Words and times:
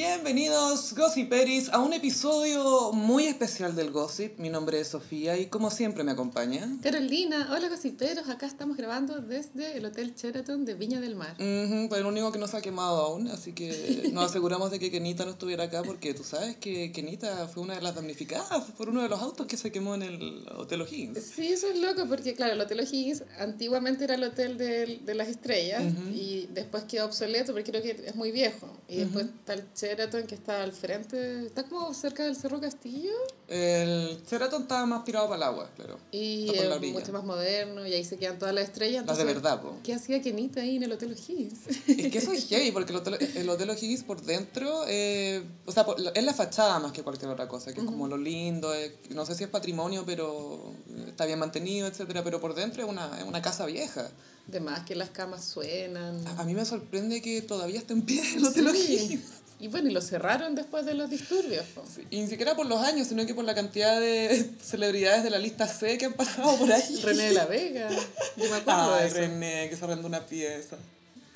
Bienvenidos, 0.00 0.92
Gossiperis, 0.94 1.70
a 1.70 1.78
un 1.78 1.94
episodio 1.94 2.92
muy 2.92 3.24
especial 3.24 3.74
del 3.74 3.90
Gossip. 3.92 4.38
Mi 4.38 4.50
nombre 4.50 4.78
es 4.78 4.88
Sofía 4.88 5.38
y 5.38 5.46
como 5.46 5.70
siempre 5.70 6.04
me 6.04 6.12
acompaña. 6.12 6.68
Carolina, 6.82 7.48
hola 7.50 7.70
gossiperos, 7.70 8.28
acá 8.28 8.44
estamos 8.44 8.76
grabando 8.76 9.22
desde 9.22 9.78
el 9.78 9.86
Hotel 9.86 10.14
Sheraton 10.14 10.66
de 10.66 10.74
Viña 10.74 11.00
del 11.00 11.16
Mar. 11.16 11.34
Ujú, 11.40 11.88
pues 11.88 11.98
el 11.98 12.04
único 12.06 12.30
que 12.30 12.38
no 12.38 12.46
se 12.46 12.58
ha 12.58 12.60
quemado 12.60 12.98
aún, 13.06 13.28
así 13.28 13.54
que 13.54 14.10
nos 14.12 14.26
aseguramos 14.26 14.70
de 14.70 14.78
que 14.78 14.90
Kenita 14.90 15.24
no 15.24 15.30
estuviera 15.30 15.64
acá 15.64 15.82
porque 15.82 16.12
tú 16.12 16.24
sabes 16.24 16.56
que 16.58 16.92
Kenita 16.92 17.48
fue 17.48 17.62
una 17.62 17.76
de 17.76 17.80
las 17.80 17.94
damnificadas 17.94 18.64
por 18.76 18.90
uno 18.90 19.02
de 19.02 19.08
los 19.08 19.22
autos 19.22 19.46
que 19.46 19.56
se 19.56 19.72
quemó 19.72 19.94
en 19.94 20.02
el 20.02 20.46
Hotel 20.58 20.82
O'Higgins. 20.82 21.22
Sí, 21.22 21.46
eso 21.46 21.68
es 21.68 21.78
loco 21.80 22.06
porque 22.06 22.34
claro, 22.34 22.52
el 22.52 22.60
Hotel 22.60 22.80
O'Higgins 22.80 23.22
antiguamente 23.38 24.04
era 24.04 24.16
el 24.16 24.24
hotel 24.24 24.58
del- 24.58 25.06
de, 25.06 25.14
las 25.14 25.28
estrellas 25.28 25.82
y 26.14 26.48
después 26.52 26.84
quedó 26.84 27.06
obsoleto 27.06 27.52
porque 27.54 27.70
creo 27.70 27.82
que 27.82 27.92
es 28.08 28.14
muy 28.14 28.30
viejo. 28.30 28.68
Y 28.88 28.98
después 28.98 29.24
está 29.24 29.54
el 29.54 29.64
Sheraton 29.86 30.26
que 30.26 30.34
está 30.34 30.62
al 30.62 30.72
frente, 30.72 31.46
está 31.46 31.64
como 31.64 31.92
cerca 31.94 32.24
del 32.24 32.34
Cerro 32.36 32.60
Castillo 32.60 33.12
El 33.48 34.20
Sheraton 34.28 34.62
estaba 34.62 34.84
más 34.86 35.04
tirado 35.04 35.26
para 35.28 35.36
el 35.36 35.42
agua, 35.44 35.70
claro. 35.76 35.98
y 36.10 36.50
Está 36.50 36.76
es 36.76 36.92
mucho 36.92 37.12
más 37.12 37.24
moderno 37.24 37.86
y 37.86 37.92
ahí 37.92 38.04
se 38.04 38.16
quedan 38.16 38.38
todas 38.38 38.54
las 38.54 38.64
estrellas. 38.64 39.06
Las 39.06 39.16
de 39.16 39.22
entonces, 39.22 39.42
verdad, 39.42 39.62
po. 39.62 39.76
¿Qué 39.84 39.94
hacía 39.94 40.20
Kenita 40.20 40.60
ahí 40.60 40.76
en 40.76 40.82
el 40.82 40.92
Hotel 40.92 41.12
O'Higgins? 41.12 41.58
Es 41.86 42.10
que 42.12 42.18
eso 42.18 42.32
es 42.32 42.46
heavy, 42.48 42.72
porque 42.72 42.92
el 42.92 42.98
Hotel, 42.98 43.18
el 43.36 43.48
hotel 43.48 43.70
O'Higgins 43.70 44.02
por 44.02 44.20
dentro, 44.22 44.84
eh, 44.88 45.42
o 45.66 45.72
sea, 45.72 45.84
por- 45.86 45.96
es 46.14 46.24
la 46.24 46.34
fachada 46.34 46.78
más 46.80 46.92
que 46.92 47.02
cualquier 47.02 47.30
otra 47.30 47.46
cosa, 47.48 47.72
que 47.72 47.80
es 47.80 47.86
como 47.86 48.08
lo 48.08 48.16
lindo, 48.16 48.74
es- 48.74 48.92
no 49.10 49.24
sé 49.24 49.34
si 49.34 49.44
es 49.44 49.50
patrimonio, 49.50 50.02
pero 50.04 50.72
está 51.06 51.24
bien 51.26 51.38
mantenido, 51.38 51.86
etcétera 51.86 52.24
pero 52.24 52.40
por 52.40 52.54
dentro 52.54 52.82
es 52.82 52.88
una, 52.88 53.18
es 53.18 53.24
una 53.24 53.40
casa 53.42 53.64
vieja. 53.66 54.10
De 54.46 54.60
más 54.60 54.84
que 54.84 54.94
las 54.94 55.10
camas 55.10 55.44
suenan. 55.44 56.24
A, 56.26 56.40
a 56.42 56.44
mí 56.44 56.54
me 56.54 56.64
sorprende 56.64 57.20
que 57.20 57.42
todavía 57.42 57.78
esté 57.80 57.94
en 57.94 58.02
pie 58.02 58.22
el 58.36 58.44
Hotel 58.44 58.68
Sí. 58.74 58.96
O'Higgins. 58.96 59.22
Y 59.58 59.68
bueno, 59.68 59.88
y 59.88 59.92
lo 59.92 60.02
cerraron 60.02 60.54
después 60.54 60.84
de 60.84 60.92
los 60.94 61.08
disturbios. 61.08 61.64
po. 61.74 61.82
Y 62.10 62.20
ni 62.20 62.26
siquiera 62.28 62.54
por 62.54 62.66
los 62.66 62.80
años, 62.82 63.08
sino 63.08 63.24
que 63.24 63.34
por 63.34 63.44
la 63.44 63.54
cantidad 63.54 63.98
de 63.98 64.50
celebridades 64.62 65.22
de 65.24 65.30
la 65.30 65.38
lista 65.38 65.66
C 65.66 65.96
que 65.96 66.04
han 66.04 66.12
pasado 66.12 66.56
por 66.58 66.70
ahí. 66.70 67.00
René 67.02 67.24
de 67.28 67.32
la 67.32 67.46
Vega. 67.46 67.88
Yo 68.36 68.50
me 68.50 68.56
acuerdo 68.56 68.94
de 68.96 69.00
Ay, 69.00 69.06
eso. 69.06 69.16
René, 69.16 69.68
que 69.70 69.76
se 69.76 69.84
arrendó 69.84 70.06
una 70.08 70.20
pieza. 70.26 70.76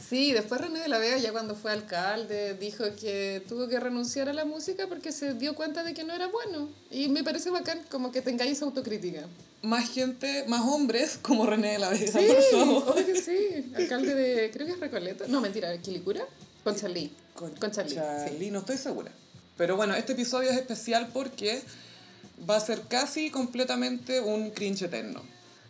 Sí, 0.06 0.32
después 0.32 0.60
René 0.60 0.80
de 0.80 0.88
la 0.88 0.98
Vega, 0.98 1.16
ya 1.18 1.30
cuando 1.32 1.54
fue 1.54 1.70
alcalde, 1.72 2.54
dijo 2.54 2.84
que 3.00 3.42
tuvo 3.48 3.68
que 3.68 3.78
renunciar 3.78 4.28
a 4.28 4.32
la 4.32 4.44
música 4.44 4.86
porque 4.88 5.12
se 5.12 5.34
dio 5.34 5.54
cuenta 5.54 5.82
de 5.84 5.94
que 5.94 6.04
no 6.04 6.12
era 6.14 6.26
bueno. 6.26 6.68
Y 6.90 7.08
me 7.08 7.22
parece 7.24 7.48
bacán 7.50 7.80
como 7.90 8.10
que 8.12 8.20
tengáis 8.20 8.60
autocrítica. 8.60 9.24
Más 9.62 9.88
gente, 9.90 10.44
más 10.48 10.62
hombres 10.62 11.18
como 11.22 11.46
René 11.46 11.72
de 11.72 11.78
la 11.78 11.90
Vega, 11.90 12.06
Sí, 12.20 12.26
por 12.26 12.42
favor. 12.60 13.04
que 13.06 13.20
sí. 13.20 13.72
Alcalde 13.74 14.14
de, 14.14 14.50
creo 14.50 14.66
que 14.66 14.72
es 14.72 14.80
Recoleta. 14.80 15.24
No, 15.28 15.40
mentira, 15.40 15.74
Quilicura. 15.78 16.22
Con 16.64 16.76
Charlie. 16.76 17.10
Con, 17.40 17.54
Con 17.54 17.70
Charlie, 17.70 17.94
Charlie, 17.94 18.38
sí. 18.38 18.50
no 18.50 18.58
estoy 18.58 18.76
segura. 18.76 19.10
Pero 19.56 19.74
bueno, 19.74 19.94
este 19.94 20.12
episodio 20.12 20.50
es 20.50 20.58
especial 20.58 21.08
porque 21.10 21.62
va 22.48 22.56
a 22.56 22.60
ser 22.60 22.82
casi 22.82 23.30
completamente 23.30 24.20
un 24.20 24.50
cringe 24.50 24.82
eterno. 24.82 25.22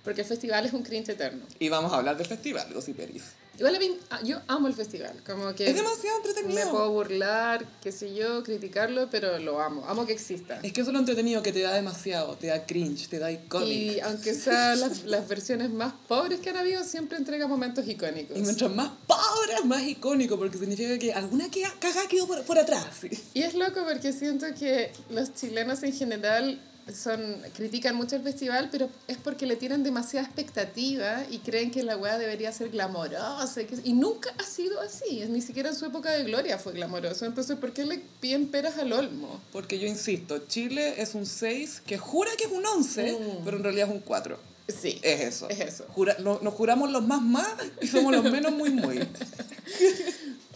Porque 0.03 0.23
el 0.23 0.27
festival 0.27 0.67
es 0.67 0.73
un 0.73 0.83
cringe 0.83 1.11
eterno. 1.11 1.45
Y 1.61 1.69
vamos 1.69 1.93
a 1.93 1.99
hablar 1.99 2.17
del 2.17 2.27
festival, 2.27 2.75
Gossiperis. 2.75 3.23
Igual 3.61 3.75
a 3.77 3.79
mí, 3.79 3.91
ah, 4.09 4.21
yo 4.25 4.41
amo 4.47 4.69
el 4.69 4.75
festival. 4.75 5.13
Como 5.27 5.55
que 5.55 5.69
Es 5.69 5.77
demasiado 5.77 6.19
me 6.23 6.29
entretenido. 6.31 6.71
puedo 6.71 6.91
burlar, 6.93 7.67
qué 7.83 7.93
sé 7.93 8.15
yo, 8.15 8.43
criticarlo, 8.43 9.11
pero 9.11 9.39
lo 9.39 9.61
amo. 9.61 9.85
Amo 9.87 10.07
que 10.07 10.15
exista. 10.15 10.59
Es 10.63 10.73
que 10.73 10.81
eso 10.81 10.89
es 10.89 10.95
lo 10.95 10.99
entretenido 10.99 11.43
que 11.43 11.53
te 11.53 11.61
da 11.61 11.75
demasiado, 11.75 12.37
te 12.37 12.47
da 12.47 12.65
cringe, 12.65 13.09
te 13.09 13.19
da 13.19 13.31
icónico. 13.31 13.71
Y 13.71 14.01
aunque 14.01 14.33
sean 14.47 14.81
las, 14.81 15.05
las 15.05 15.29
versiones 15.29 15.69
más 15.69 15.93
pobres 16.09 16.41
que 16.41 16.49
han 16.49 16.57
habido, 16.57 16.83
siempre 16.85 17.19
entrega 17.19 17.47
momentos 17.47 17.87
icónicos. 17.87 18.35
Y 18.35 18.41
mientras 18.41 18.75
más 18.75 18.93
pobre, 19.07 19.63
más 19.65 19.83
icónico, 19.83 20.39
porque 20.39 20.57
significa 20.57 20.99
que 20.99 21.13
alguna 21.13 21.51
que 21.51 21.63
cagada 21.79 22.09
quedó 22.09 22.27
por, 22.27 22.43
por 22.45 22.59
atrás. 22.59 22.87
sí. 22.99 23.11
Y 23.35 23.43
es 23.43 23.53
loco 23.53 23.85
porque 23.87 24.15
siento 24.15 24.47
que 24.59 24.91
los 25.11 25.35
chilenos 25.35 25.83
en 25.83 25.93
general 25.93 26.59
son 26.93 27.43
critican 27.55 27.95
mucho 27.97 28.17
el 28.17 28.23
festival, 28.23 28.69
pero 28.73 28.89
es 29.09 29.17
porque 29.17 29.47
le 29.47 29.57
tienen 29.57 29.83
demasiada 29.83 30.27
expectativa 30.27 31.25
y 31.31 31.39
creen 31.39 31.71
que 31.71 31.83
la 31.83 31.97
weá 31.97 32.19
debería 32.19 32.53
ser 32.53 32.71
glamorosa. 32.71 33.61
y 33.85 33.93
nunca 33.93 34.33
ha 34.39 34.43
sido 34.45 34.81
así, 34.81 35.25
ni 35.29 35.41
siquiera 35.43 35.71
en 35.71 35.77
su 35.77 35.87
época 35.87 36.11
de 36.13 36.25
gloria 36.25 36.59
fue 36.59 36.73
glamoroso. 36.73 37.25
Entonces, 37.27 37.57
¿por 37.59 37.73
qué 37.73 37.85
le 37.85 38.01
piden 38.21 38.49
peras 38.49 38.79
al 38.79 38.93
olmo? 38.93 39.41
Porque 39.53 39.79
yo 39.79 39.87
insisto, 39.87 40.39
Chile 40.49 41.01
es 41.01 41.15
un 41.15 41.27
6 41.27 41.83
que 41.87 41.99
jura 41.99 42.31
que 42.37 42.45
es 42.45 42.51
un 42.53 42.65
11, 42.67 43.13
Mm. 43.13 43.45
pero 43.45 43.57
en 43.57 43.63
realidad 43.65 43.89
es 43.89 43.95
un 43.95 44.01
4. 44.01 44.39
Sí, 44.69 45.01
Es 45.03 45.21
eso. 45.21 45.49
Es 45.49 45.59
eso. 45.59 45.85
Jura- 45.89 46.17
no- 46.21 46.39
nos 46.43 46.55
juramos 46.55 46.93
los 46.93 47.05
más 47.05 47.21
más 47.23 47.49
y 47.83 47.89
somos 47.89 48.15
los 48.15 48.23
menos 48.31 48.53
muy 48.53 48.71
muy. 48.71 49.01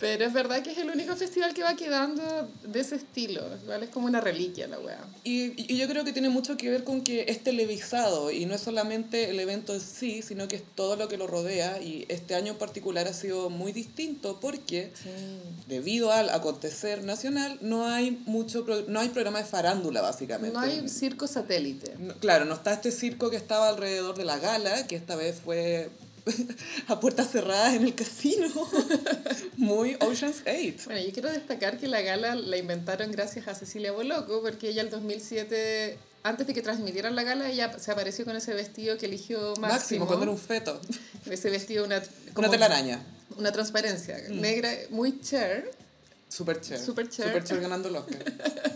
pero 0.00 0.24
es 0.24 0.32
verdad 0.32 0.62
que 0.62 0.72
es 0.72 0.78
el 0.78 0.90
único 0.90 1.14
festival 1.16 1.54
que 1.54 1.62
va 1.62 1.76
quedando 1.76 2.22
de 2.64 2.80
ese 2.80 2.96
estilo. 2.96 3.42
Igual 3.62 3.82
es 3.84 3.90
como 3.90 4.06
una 4.06 4.20
reliquia 4.20 4.66
la 4.66 4.78
weá. 4.80 4.98
Y, 5.22 5.72
y 5.72 5.76
yo 5.76 5.86
creo 5.88 6.04
que 6.04 6.12
tiene 6.12 6.28
mucho 6.28 6.56
que 6.56 6.68
ver 6.68 6.84
con 6.84 7.02
que 7.02 7.26
es 7.28 7.42
televisado 7.44 8.30
y 8.30 8.44
no 8.46 8.54
es 8.54 8.60
solamente 8.60 9.30
el 9.30 9.38
evento 9.40 9.72
en 9.74 9.80
sí, 9.80 10.22
sino 10.22 10.48
que 10.48 10.56
es 10.56 10.62
todo 10.74 10.96
lo 10.96 11.08
que 11.08 11.16
lo 11.16 11.26
rodea 11.26 11.80
y 11.80 12.04
este 12.08 12.34
año 12.34 12.52
en 12.52 12.58
particular 12.58 13.06
ha 13.06 13.12
sido 13.14 13.50
muy 13.50 13.72
distinto 13.72 14.38
porque 14.40 14.90
debido 15.68 16.12
al 16.12 16.28
acontecer 16.30 17.04
nacional 17.04 17.58
no 17.60 17.86
hay 17.86 18.10
mucho 18.26 18.64
pro- 18.64 18.84
no 18.88 19.00
hay 19.00 19.08
programa 19.08 19.38
de 19.38 19.44
farándula 19.44 20.00
básicamente. 20.02 20.52
No 20.54 20.60
hay 20.60 20.88
circo 20.88 21.26
satélite. 21.26 21.94
No, 21.98 22.14
Claro, 22.14 22.44
no 22.44 22.54
está 22.54 22.72
este 22.72 22.90
circo 22.90 23.30
que 23.30 23.36
estaba 23.36 23.68
alrededor 23.68 24.16
de 24.16 24.24
la 24.24 24.38
gala, 24.38 24.86
que 24.86 24.96
esta 24.96 25.16
vez 25.16 25.36
fue 25.44 25.88
a 26.88 27.00
puertas 27.00 27.30
cerradas 27.30 27.74
en 27.74 27.84
el 27.84 27.94
casino. 27.94 28.48
Muy 29.56 29.96
Ocean's 30.00 30.42
8. 30.46 30.84
Bueno, 30.86 31.00
yo 31.04 31.12
quiero 31.12 31.30
destacar 31.30 31.78
que 31.78 31.88
la 31.88 32.00
gala 32.00 32.34
la 32.34 32.56
inventaron 32.56 33.10
gracias 33.12 33.48
a 33.48 33.54
Cecilia 33.54 33.92
Boloco, 33.92 34.40
porque 34.42 34.68
ella 34.70 34.82
el 34.82 34.90
2007, 34.90 35.98
antes 36.22 36.46
de 36.46 36.54
que 36.54 36.62
transmitieran 36.62 37.14
la 37.14 37.22
gala, 37.22 37.50
ella 37.50 37.78
se 37.78 37.90
apareció 37.90 38.24
con 38.24 38.36
ese 38.36 38.54
vestido 38.54 38.96
que 38.96 39.06
eligió 39.06 39.54
Máximo. 39.56 39.68
Máximo, 39.68 40.06
cuando 40.06 40.24
era 40.24 40.32
un 40.32 40.38
feto. 40.38 40.80
Ese 41.28 41.50
vestido, 41.50 41.84
una, 41.84 42.02
Una 42.36 42.50
telaraña. 42.50 43.02
Una 43.36 43.52
transparencia 43.52 44.18
negra, 44.30 44.70
muy 44.90 45.20
cher. 45.20 45.70
Super 46.28 46.60
cher. 46.60 46.78
Super 46.78 47.08
cher. 47.08 47.26
Super 47.26 47.44
cher 47.44 47.60
ganando 47.60 47.88
el 47.88 47.96
Oscar. 47.96 48.24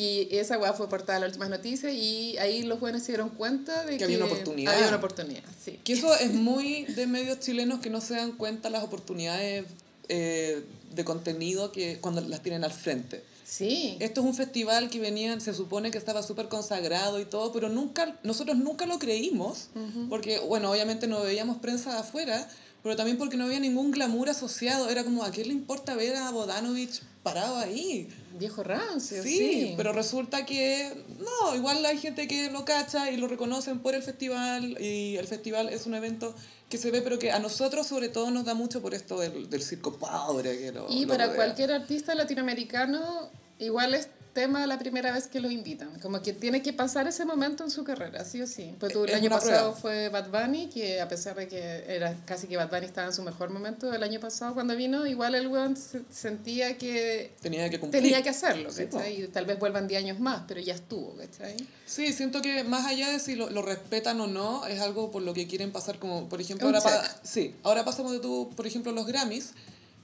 Y 0.00 0.28
esa 0.30 0.56
weá 0.56 0.72
fue 0.72 0.88
portada 0.88 1.18
en 1.18 1.24
las 1.24 1.28
últimas 1.28 1.50
noticias 1.50 1.92
y 1.92 2.38
ahí 2.38 2.62
los 2.62 2.80
buenos 2.80 3.02
se 3.02 3.12
dieron 3.12 3.28
cuenta 3.28 3.84
de 3.84 3.92
que, 3.92 3.98
Que 3.98 4.04
había 4.04 4.16
una 4.16 4.26
oportunidad. 4.26 4.72
Había 4.72 4.88
una 4.88 4.96
oportunidad, 4.96 5.42
sí. 5.62 5.78
Que 5.84 5.92
eso 5.92 6.14
es 6.14 6.32
muy 6.32 6.84
de 6.84 7.06
medios 7.06 7.38
chilenos 7.40 7.80
que 7.80 7.90
no 7.90 8.00
se 8.00 8.14
dan 8.14 8.32
cuenta 8.32 8.70
las 8.70 8.82
oportunidades 8.82 9.66
eh, 10.08 10.64
de 10.94 11.04
contenido 11.04 11.70
que 11.70 11.98
cuando 12.00 12.22
las 12.22 12.42
tienen 12.42 12.64
al 12.64 12.72
frente. 12.72 13.22
Sí. 13.44 13.98
Esto 14.00 14.22
es 14.22 14.26
un 14.26 14.34
festival 14.34 14.88
que 14.88 15.00
venía, 15.00 15.38
se 15.38 15.52
supone 15.52 15.90
que 15.90 15.98
estaba 15.98 16.22
súper 16.22 16.48
consagrado 16.48 17.20
y 17.20 17.26
todo, 17.26 17.52
pero 17.52 17.68
nunca, 17.68 18.18
nosotros 18.22 18.56
nunca 18.56 18.86
lo 18.86 18.98
creímos, 18.98 19.68
porque, 20.08 20.38
bueno, 20.38 20.70
obviamente 20.70 21.08
no 21.08 21.20
veíamos 21.20 21.58
prensa 21.58 21.92
de 21.92 21.98
afuera, 21.98 22.48
pero 22.82 22.96
también 22.96 23.18
porque 23.18 23.36
no 23.36 23.44
había 23.44 23.60
ningún 23.60 23.90
glamour 23.90 24.30
asociado. 24.30 24.88
Era 24.88 25.04
como, 25.04 25.24
¿a 25.24 25.30
quién 25.30 25.48
le 25.48 25.52
importa 25.52 25.94
ver 25.94 26.16
a 26.16 26.30
Bodanovich 26.30 27.02
parado 27.22 27.56
ahí? 27.58 28.08
Viejo 28.38 28.62
rancio, 28.62 29.22
Sí, 29.22 29.36
sí. 29.36 29.74
pero 29.76 29.92
resulta 29.92 30.46
que 30.46 31.04
no, 31.18 31.54
igual 31.54 31.84
hay 31.84 31.98
gente 31.98 32.26
que 32.26 32.50
lo 32.50 32.64
cacha 32.64 33.10
y 33.10 33.16
lo 33.18 33.28
reconocen 33.28 33.80
por 33.80 33.94
el 33.94 34.02
festival 34.02 34.80
y 34.80 35.16
el 35.16 35.26
festival 35.26 35.68
es 35.68 35.84
un 35.86 35.94
evento 35.94 36.34
que 36.70 36.78
se 36.78 36.90
ve, 36.90 37.02
pero 37.02 37.18
que 37.18 37.32
a 37.32 37.38
nosotros 37.38 37.86
sobre 37.86 38.08
todo 38.08 38.30
nos 38.30 38.44
da 38.44 38.54
mucho 38.54 38.80
por 38.80 38.94
esto 38.94 39.18
del, 39.20 39.50
del 39.50 39.62
circo 39.62 39.98
pobre. 39.98 40.58
Que 40.58 40.72
lo, 40.72 40.86
Y 40.88 41.02
lo 41.02 41.08
para 41.08 41.24
rodea. 41.26 41.36
cualquier 41.36 41.72
artista 41.72 42.14
latinoamericano, 42.14 43.30
igual 43.58 43.94
es 43.94 44.08
tema 44.32 44.66
la 44.66 44.78
primera 44.78 45.12
vez 45.12 45.26
que 45.26 45.40
lo 45.40 45.50
invitan. 45.50 45.98
Como 46.00 46.22
que 46.22 46.32
tiene 46.32 46.62
que 46.62 46.72
pasar 46.72 47.06
ese 47.08 47.24
momento 47.24 47.64
en 47.64 47.70
su 47.70 47.84
carrera, 47.84 48.24
sí 48.24 48.40
o 48.42 48.46
sí. 48.46 48.74
Pues 48.78 48.92
tú, 48.92 49.04
el 49.04 49.10
Es 49.10 49.16
año 49.16 49.30
pasado 49.30 49.74
prueba. 49.74 49.76
fue 49.76 50.08
Bad 50.08 50.30
Bunny, 50.30 50.68
que 50.68 51.00
a 51.00 51.08
pesar 51.08 51.36
de 51.36 51.48
que 51.48 51.84
era 51.88 52.14
casi 52.24 52.46
que 52.46 52.56
Bad 52.56 52.70
Bunny 52.70 52.86
estaba 52.86 53.08
en 53.08 53.12
su 53.12 53.22
mejor 53.22 53.50
momento 53.50 53.92
el 53.92 54.02
año 54.02 54.20
pasado 54.20 54.54
cuando 54.54 54.74
vino, 54.76 55.06
igual 55.06 55.34
el 55.34 55.48
weón 55.48 55.76
se- 55.76 56.02
sentía 56.10 56.78
que 56.78 57.32
Tenía 57.40 57.68
que 57.70 57.78
cumplir. 57.80 58.02
tenía 58.02 58.22
que 58.22 58.30
hacerlo, 58.30 58.70
Sí, 58.72 58.84
¿cachai? 58.86 59.22
Y 59.24 59.26
tal 59.28 59.46
vez 59.46 59.58
vuelvan 59.58 59.88
10 59.88 60.02
años 60.02 60.20
más, 60.20 60.42
pero 60.48 60.60
ya 60.60 60.74
estuvo, 60.74 61.16
¿cachai? 61.16 61.56
Sí, 61.86 62.12
siento 62.12 62.40
que 62.40 62.62
más 62.64 62.86
allá 62.86 63.08
de 63.10 63.18
si 63.18 63.34
lo, 63.34 63.50
lo 63.50 63.62
respetan 63.62 64.20
o 64.20 64.26
no, 64.26 64.64
es 64.66 64.80
algo 64.80 65.10
por 65.10 65.22
lo 65.22 65.34
que 65.34 65.46
quieren 65.46 65.72
pasar, 65.72 65.98
como 65.98 66.28
por 66.28 66.40
ejemplo, 66.40 66.68
Un 66.68 66.74
ahora, 66.76 66.88
pa- 66.88 67.16
sí, 67.24 67.54
ahora 67.64 67.84
pasamos 67.84 68.12
de 68.12 68.20
tú, 68.20 68.50
por 68.54 68.66
ejemplo, 68.66 68.92
los 68.92 69.06
Grammys, 69.06 69.50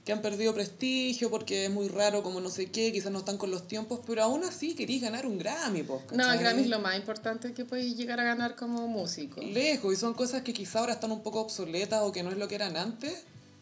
que 0.07 0.13
han 0.13 0.21
perdido 0.21 0.53
prestigio 0.53 1.29
porque 1.29 1.65
es 1.65 1.69
muy 1.69 1.89
raro, 1.89 2.23
como 2.23 2.39
no 2.39 2.49
sé 2.49 2.67
qué, 2.71 2.93
quizás 2.93 3.11
no 3.11 3.19
están 3.19 3.37
con 3.37 3.51
los 3.51 3.67
tiempos, 3.67 3.99
pero 4.07 4.23
aún 4.23 4.41
así 4.45 4.73
querís 4.73 5.01
ganar 5.01 5.25
un 5.25 5.37
Grammy, 5.37 5.83
pues, 5.83 5.99
No, 6.13 6.31
el. 6.31 6.39
Grammy 6.39 6.61
es 6.61 6.69
lo 6.69 6.79
más 6.79 6.95
importante 6.95 7.51
que 7.53 7.65
puedes 7.65 7.93
llegar 7.97 8.17
a 8.21 8.23
ganar 8.23 8.55
como 8.55 8.87
músico. 8.87 9.41
Lejos, 9.41 9.93
y 9.93 9.97
son 9.97 10.13
cosas 10.13 10.43
que 10.43 10.53
quizá 10.53 10.79
ahora 10.79 10.93
están 10.93 11.11
un 11.11 11.21
poco 11.23 11.41
obsoletas 11.41 12.01
o 12.03 12.13
que 12.13 12.23
no 12.23 12.31
es 12.31 12.37
lo 12.37 12.47
que 12.47 12.55
eran 12.55 12.77
antes, 12.77 13.13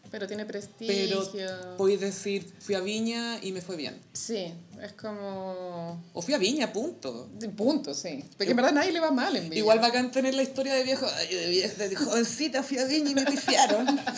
Pero 0.08 0.28
tiene 0.28 0.46
prestigio. 0.46 1.28
pero 1.32 1.76
podéis 1.76 1.98
decir, 1.98 2.48
fui 2.60 2.76
a 2.76 2.80
Viña 2.80 3.40
y 3.42 3.50
me 3.50 3.60
fue 3.60 3.74
bien. 3.74 4.00
Sí, 4.12 4.54
es 4.80 4.92
como... 4.92 6.00
O 6.12 6.22
fui 6.22 6.32
a 6.34 6.38
Viña, 6.38 6.72
punto. 6.72 7.28
De 7.40 7.48
punto, 7.48 7.92
sí. 7.92 8.22
Porque 8.36 8.52
en 8.52 8.56
verdad 8.56 8.70
nadie 8.72 8.92
le 8.92 9.00
va 9.00 9.10
mal 9.10 9.34
en 9.34 9.44
Viña. 9.50 9.56
Igual 9.58 9.80
bacán 9.80 10.12
tener 10.12 10.34
la 10.34 10.44
historia 10.44 10.74
de 10.74 10.84
viejo, 10.84 11.06
de, 11.06 11.50
vie- 11.50 11.74
de 11.74 11.96
jovencita 11.96 12.62
fui 12.62 12.78
a 12.78 12.84
Viña 12.84 13.10
y 13.10 13.14
me 13.16 13.24
pifiaron. 13.24 13.98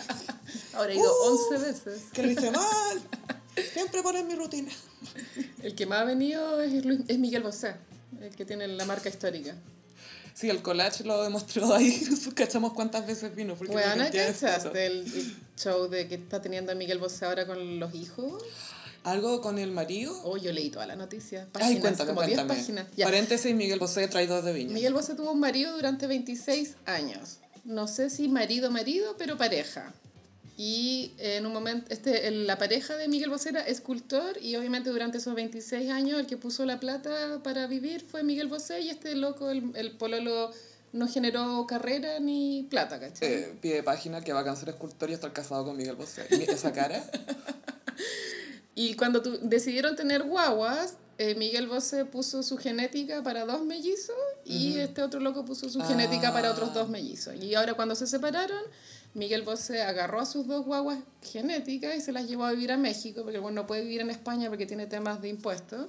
Ahora 0.73 0.91
he 0.91 0.95
ido 0.95 1.03
Uh. 1.11 1.49
11 1.51 1.65
veces. 1.65 2.01
que 2.13 2.23
lo 2.23 2.31
hice 2.31 2.51
mal. 2.51 3.01
Siempre 3.73 4.01
ponen 4.03 4.27
mi 4.27 4.35
rutina. 4.35 4.71
El 5.61 5.75
que 5.75 5.85
más 5.85 6.01
ha 6.01 6.03
venido 6.05 6.61
es, 6.61 6.85
Luis- 6.85 7.01
es 7.07 7.17
Miguel 7.19 7.43
Bosé, 7.43 7.75
el 8.21 8.33
que 8.35 8.45
tiene 8.45 8.67
la 8.67 8.85
marca 8.85 9.09
histórica. 9.09 9.55
Sí, 10.33 10.49
el 10.49 10.61
collage 10.61 11.03
lo 11.03 11.21
demostró 11.23 11.73
ahí. 11.73 12.01
Cachamos 12.35 12.71
cuántas 12.73 13.05
veces 13.05 13.35
vino. 13.35 13.55
Porque 13.55 13.73
Bueno, 13.73 14.03
cantidad 14.03 14.27
de 14.27 14.33
fotos. 14.33 14.55
¿cachaste 14.55 14.85
el, 14.85 14.99
el 15.13 15.35
show 15.57 15.89
de 15.89 16.07
que 16.07 16.15
está 16.15 16.41
teniendo 16.41 16.73
Miguel 16.75 16.99
Bosé 16.99 17.25
ahora 17.25 17.45
con 17.45 17.79
los 17.79 17.93
hijos? 17.93 18.41
¿Algo 19.03 19.41
con 19.41 19.57
el 19.59 19.71
marido? 19.71 20.17
Oh, 20.23 20.37
yo 20.37 20.51
leí 20.53 20.69
toda 20.69 20.85
la 20.85 20.95
noticia. 20.95 21.41
Ay, 21.41 21.49
Páginas, 21.51 21.79
cuéntame, 21.81 22.07
como 22.09 22.21
10 22.21 22.37
cuéntame. 22.37 22.59
páginas. 22.59 22.87
Ya. 22.95 23.05
Paréntesis, 23.05 23.53
Miguel 23.55 23.79
Bosé, 23.79 24.07
traidor 24.07 24.43
de 24.43 24.53
viña. 24.53 24.71
Miguel 24.73 24.93
Bosé 24.93 25.15
tuvo 25.15 25.31
un 25.31 25.39
marido 25.39 25.73
durante 25.73 26.07
26 26.07 26.75
años. 26.85 27.37
No 27.65 27.87
sé 27.87 28.09
si 28.09 28.27
marido, 28.29 28.71
marido, 28.71 29.15
pero 29.17 29.37
pareja. 29.37 29.93
Y 30.61 31.13
en 31.19 31.45
un 31.45 31.53
momento, 31.53 31.85
este, 31.89 32.29
la 32.31 32.57
pareja 32.57 32.97
de 32.97 33.07
Miguel 33.07 33.29
Bosé 33.29 33.47
era 33.47 33.61
escultor 33.61 34.37
y 34.41 34.57
obviamente 34.57 34.89
durante 34.89 35.19
esos 35.19 35.33
26 35.33 35.89
años 35.89 36.19
el 36.19 36.25
que 36.27 36.35
puso 36.35 36.65
la 36.65 36.81
plata 36.81 37.39
para 37.43 37.65
vivir 37.65 38.01
fue 38.01 38.23
Miguel 38.23 38.49
Bosé 38.49 38.81
y 38.81 38.89
este 38.89 39.15
loco, 39.15 39.51
el, 39.51 39.71
el 39.75 39.91
pololo, 39.95 40.51
no 40.91 41.07
generó 41.07 41.65
carrera 41.65 42.19
ni 42.19 42.67
plata, 42.69 42.99
¿cachai? 42.99 43.25
Eh, 43.31 43.57
pide 43.61 43.83
página 43.83 44.19
que 44.21 44.33
va 44.33 44.41
a 44.41 44.43
cancelar 44.43 44.73
escultor 44.75 45.09
y 45.09 45.13
estar 45.13 45.31
casado 45.31 45.63
con 45.63 45.77
Miguel 45.77 45.95
Bosé. 45.95 46.25
Esa 46.29 46.73
cara. 46.73 47.09
Y 48.75 48.95
cuando 48.95 49.21
tu- 49.21 49.39
decidieron 49.41 49.95
tener 49.97 50.23
guaguas, 50.23 50.95
eh, 51.17 51.35
Miguel 51.35 51.67
Bosé 51.67 52.05
puso 52.05 52.43
su 52.43 52.57
genética 52.57 53.21
para 53.23 53.45
dos 53.45 53.65
mellizos 53.65 54.15
y 54.45 54.77
este 54.77 55.01
otro 55.03 55.19
loco 55.19 55.43
puso 55.43 55.67
su 55.69 55.81
genética 55.83 56.31
para 56.31 56.51
otros 56.51 56.73
dos 56.73 56.87
mellizos. 56.87 57.35
Y 57.41 57.55
ahora 57.55 57.73
cuando 57.73 57.93
se 57.95 58.07
separaron, 58.07 58.61
Miguel 59.13 59.41
Bosé 59.41 59.81
agarró 59.81 60.19
a 60.19 60.25
sus 60.25 60.47
dos 60.47 60.65
guaguas 60.65 60.99
genéticas 61.23 61.95
y 61.95 62.01
se 62.01 62.11
las 62.11 62.27
llevó 62.27 62.45
a 62.45 62.51
vivir 62.51 62.71
a 62.71 62.77
México, 62.77 63.23
porque 63.23 63.39
bueno, 63.39 63.61
no 63.61 63.67
puede 63.67 63.81
vivir 63.81 64.01
en 64.01 64.09
España 64.09 64.49
porque 64.49 64.65
tiene 64.65 64.85
temas 64.85 65.21
de 65.21 65.29
impuestos. 65.29 65.87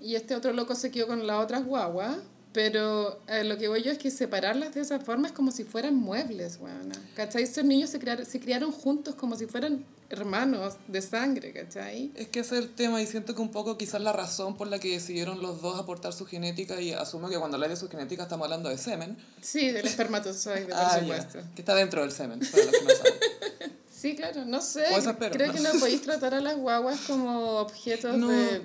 Y 0.00 0.16
este 0.16 0.34
otro 0.34 0.52
loco 0.52 0.74
se 0.74 0.90
quedó 0.90 1.06
con 1.06 1.26
las 1.26 1.42
otras 1.42 1.64
guaguas. 1.64 2.16
Pero 2.58 3.20
eh, 3.28 3.44
lo 3.44 3.56
que 3.56 3.68
voy 3.68 3.84
yo 3.84 3.92
es 3.92 3.98
que 3.98 4.10
separarlas 4.10 4.74
de 4.74 4.80
esa 4.80 4.98
forma 4.98 5.28
es 5.28 5.32
como 5.32 5.52
si 5.52 5.62
fueran 5.62 5.94
muebles, 5.94 6.58
weona. 6.60 6.96
¿Cachai? 7.14 7.44
Estos 7.44 7.62
niños 7.62 7.88
se, 7.88 8.00
crearon, 8.00 8.26
se 8.26 8.40
criaron 8.40 8.72
juntos 8.72 9.14
como 9.14 9.36
si 9.36 9.46
fueran 9.46 9.84
hermanos 10.10 10.74
de 10.88 11.00
sangre, 11.00 11.52
¿cachai? 11.52 12.10
Es 12.16 12.26
que 12.26 12.40
ese 12.40 12.58
es 12.58 12.64
el 12.64 12.70
tema 12.74 13.00
y 13.00 13.06
siento 13.06 13.36
que 13.36 13.42
un 13.42 13.52
poco 13.52 13.78
quizás 13.78 14.00
la 14.00 14.12
razón 14.12 14.56
por 14.56 14.66
la 14.66 14.80
que 14.80 14.90
decidieron 14.90 15.40
los 15.40 15.62
dos 15.62 15.78
aportar 15.78 16.12
su 16.12 16.26
genética 16.26 16.80
y 16.80 16.90
asumo 16.92 17.28
que 17.28 17.38
cuando 17.38 17.54
hablas 17.58 17.70
de 17.70 17.76
su 17.76 17.88
genética 17.88 18.24
estamos 18.24 18.46
hablando 18.46 18.70
de 18.70 18.78
semen. 18.78 19.16
Sí, 19.40 19.70
del 19.70 19.86
espermatozoide, 19.86 20.64
por 20.64 20.74
Ah, 20.76 20.98
supuesto. 20.98 21.38
que 21.54 21.62
está 21.62 21.76
dentro 21.76 22.00
del 22.02 22.10
semen, 22.10 22.40
para 22.40 22.64
los 22.64 22.72
que 22.72 22.82
no 22.84 22.90
saben. 22.90 23.12
Sí, 23.88 24.14
claro, 24.16 24.44
no 24.44 24.60
sé. 24.60 24.82
Eso 24.96 25.10
espero, 25.10 25.32
creo 25.32 25.46
¿no? 25.48 25.52
que 25.54 25.60
no 25.60 25.72
podéis 25.78 26.02
tratar 26.02 26.32
a 26.34 26.40
las 26.40 26.56
guaguas 26.56 27.00
como 27.06 27.58
objetos 27.60 28.16
No. 28.16 28.28
de, 28.28 28.62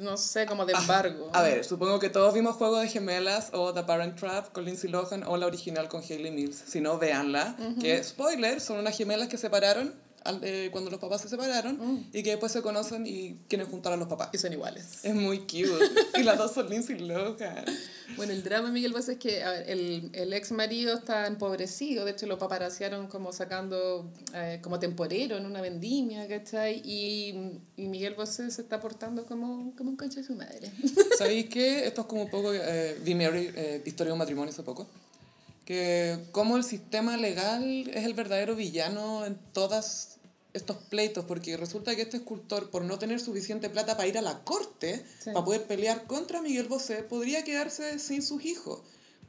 no 0.00 0.16
sé, 0.16 0.46
como 0.46 0.66
de 0.66 0.72
embargo. 0.72 1.30
A 1.32 1.42
ver, 1.42 1.64
supongo 1.64 1.98
que 1.98 2.08
todos 2.08 2.34
vimos 2.34 2.56
Juego 2.56 2.78
de 2.78 2.88
Gemelas 2.88 3.50
o 3.52 3.72
The 3.72 3.82
Parent 3.82 4.18
Trap 4.18 4.52
con 4.52 4.64
Lindsay 4.64 4.90
Lohan 4.90 5.24
o 5.24 5.36
la 5.36 5.46
original 5.46 5.88
con 5.88 6.02
Hayley 6.02 6.30
Mills. 6.30 6.56
Si 6.66 6.80
no, 6.80 6.98
véanla. 6.98 7.56
Que, 7.80 8.02
spoiler, 8.02 8.60
son 8.60 8.78
unas 8.78 8.96
gemelas 8.96 9.28
que 9.28 9.36
se 9.36 9.50
separaron 9.50 9.94
al- 10.24 10.40
eh, 10.44 10.68
cuando 10.72 10.90
los 10.90 11.00
papás 11.00 11.20
se 11.22 11.28
separaron 11.28 12.06
y 12.12 12.22
que 12.22 12.30
después 12.30 12.52
se 12.52 12.62
conocen 12.62 13.06
y 13.06 13.36
quieren 13.48 13.66
juntar 13.66 13.92
a 13.92 13.96
los 13.96 14.08
papás. 14.08 14.30
Y 14.32 14.38
son 14.38 14.52
iguales. 14.52 15.04
Es 15.04 15.14
muy 15.14 15.38
cute. 15.40 15.68
y 16.18 16.22
las 16.22 16.38
dos 16.38 16.52
son 16.54 16.68
Lindsay 16.70 16.98
Lohan. 16.98 17.64
Bueno, 18.16 18.32
el 18.32 18.42
drama 18.42 18.70
Miguel 18.70 18.92
Bosé 18.92 19.12
es 19.12 19.18
que 19.18 19.42
a 19.44 19.50
ver, 19.52 19.70
el, 19.70 20.10
el 20.14 20.32
ex 20.32 20.50
marido 20.52 20.94
está 20.94 21.26
empobrecido, 21.28 22.04
de 22.04 22.10
hecho 22.10 22.26
lo 22.26 22.38
paparaciaron 22.38 23.06
como 23.06 23.32
sacando 23.32 24.10
eh, 24.34 24.58
como 24.62 24.78
temporero 24.80 25.36
en 25.36 25.46
una 25.46 25.60
vendimia, 25.60 26.26
¿cachai? 26.28 26.82
Y, 26.84 27.60
y 27.76 27.86
Miguel 27.86 28.14
Bosé 28.14 28.50
se 28.50 28.62
está 28.62 28.80
portando 28.80 29.26
como, 29.26 29.74
como 29.76 29.90
un 29.90 29.96
concha 29.96 30.20
de 30.20 30.26
su 30.26 30.34
madre. 30.34 30.70
¿Sabéis 31.18 31.48
qué? 31.48 31.86
Esto 31.86 32.00
es 32.02 32.06
como 32.08 32.22
un 32.22 32.30
poco... 32.30 32.52
Eh, 32.52 32.98
vi 33.04 33.14
Mary, 33.14 33.50
eh, 33.54 33.82
Historia 33.86 34.08
de 34.10 34.12
un 34.14 34.18
matrimonio 34.18 34.50
hace 34.52 34.62
poco. 34.64 34.86
Que 35.70 36.18
como 36.32 36.56
el 36.56 36.64
sistema 36.64 37.16
legal 37.16 37.88
es 37.94 38.04
el 38.04 38.12
verdadero 38.14 38.56
villano 38.56 39.24
en 39.24 39.36
todas 39.52 40.16
estos 40.52 40.78
pleitos, 40.78 41.24
porque 41.26 41.56
resulta 41.56 41.94
que 41.94 42.02
este 42.02 42.16
escultor, 42.16 42.70
por 42.70 42.82
no 42.82 42.98
tener 42.98 43.20
suficiente 43.20 43.70
plata 43.70 43.96
para 43.96 44.08
ir 44.08 44.18
a 44.18 44.20
la 44.20 44.40
corte, 44.42 45.04
Sí. 45.20 45.30
para 45.32 45.44
poder 45.44 45.62
pelear 45.68 46.08
contra 46.08 46.42
Miguel 46.42 46.66
Bosé, 46.66 47.04
podría 47.04 47.44
quedarse 47.44 48.00
sin 48.00 48.20
sus 48.22 48.44
hijos. 48.44 48.80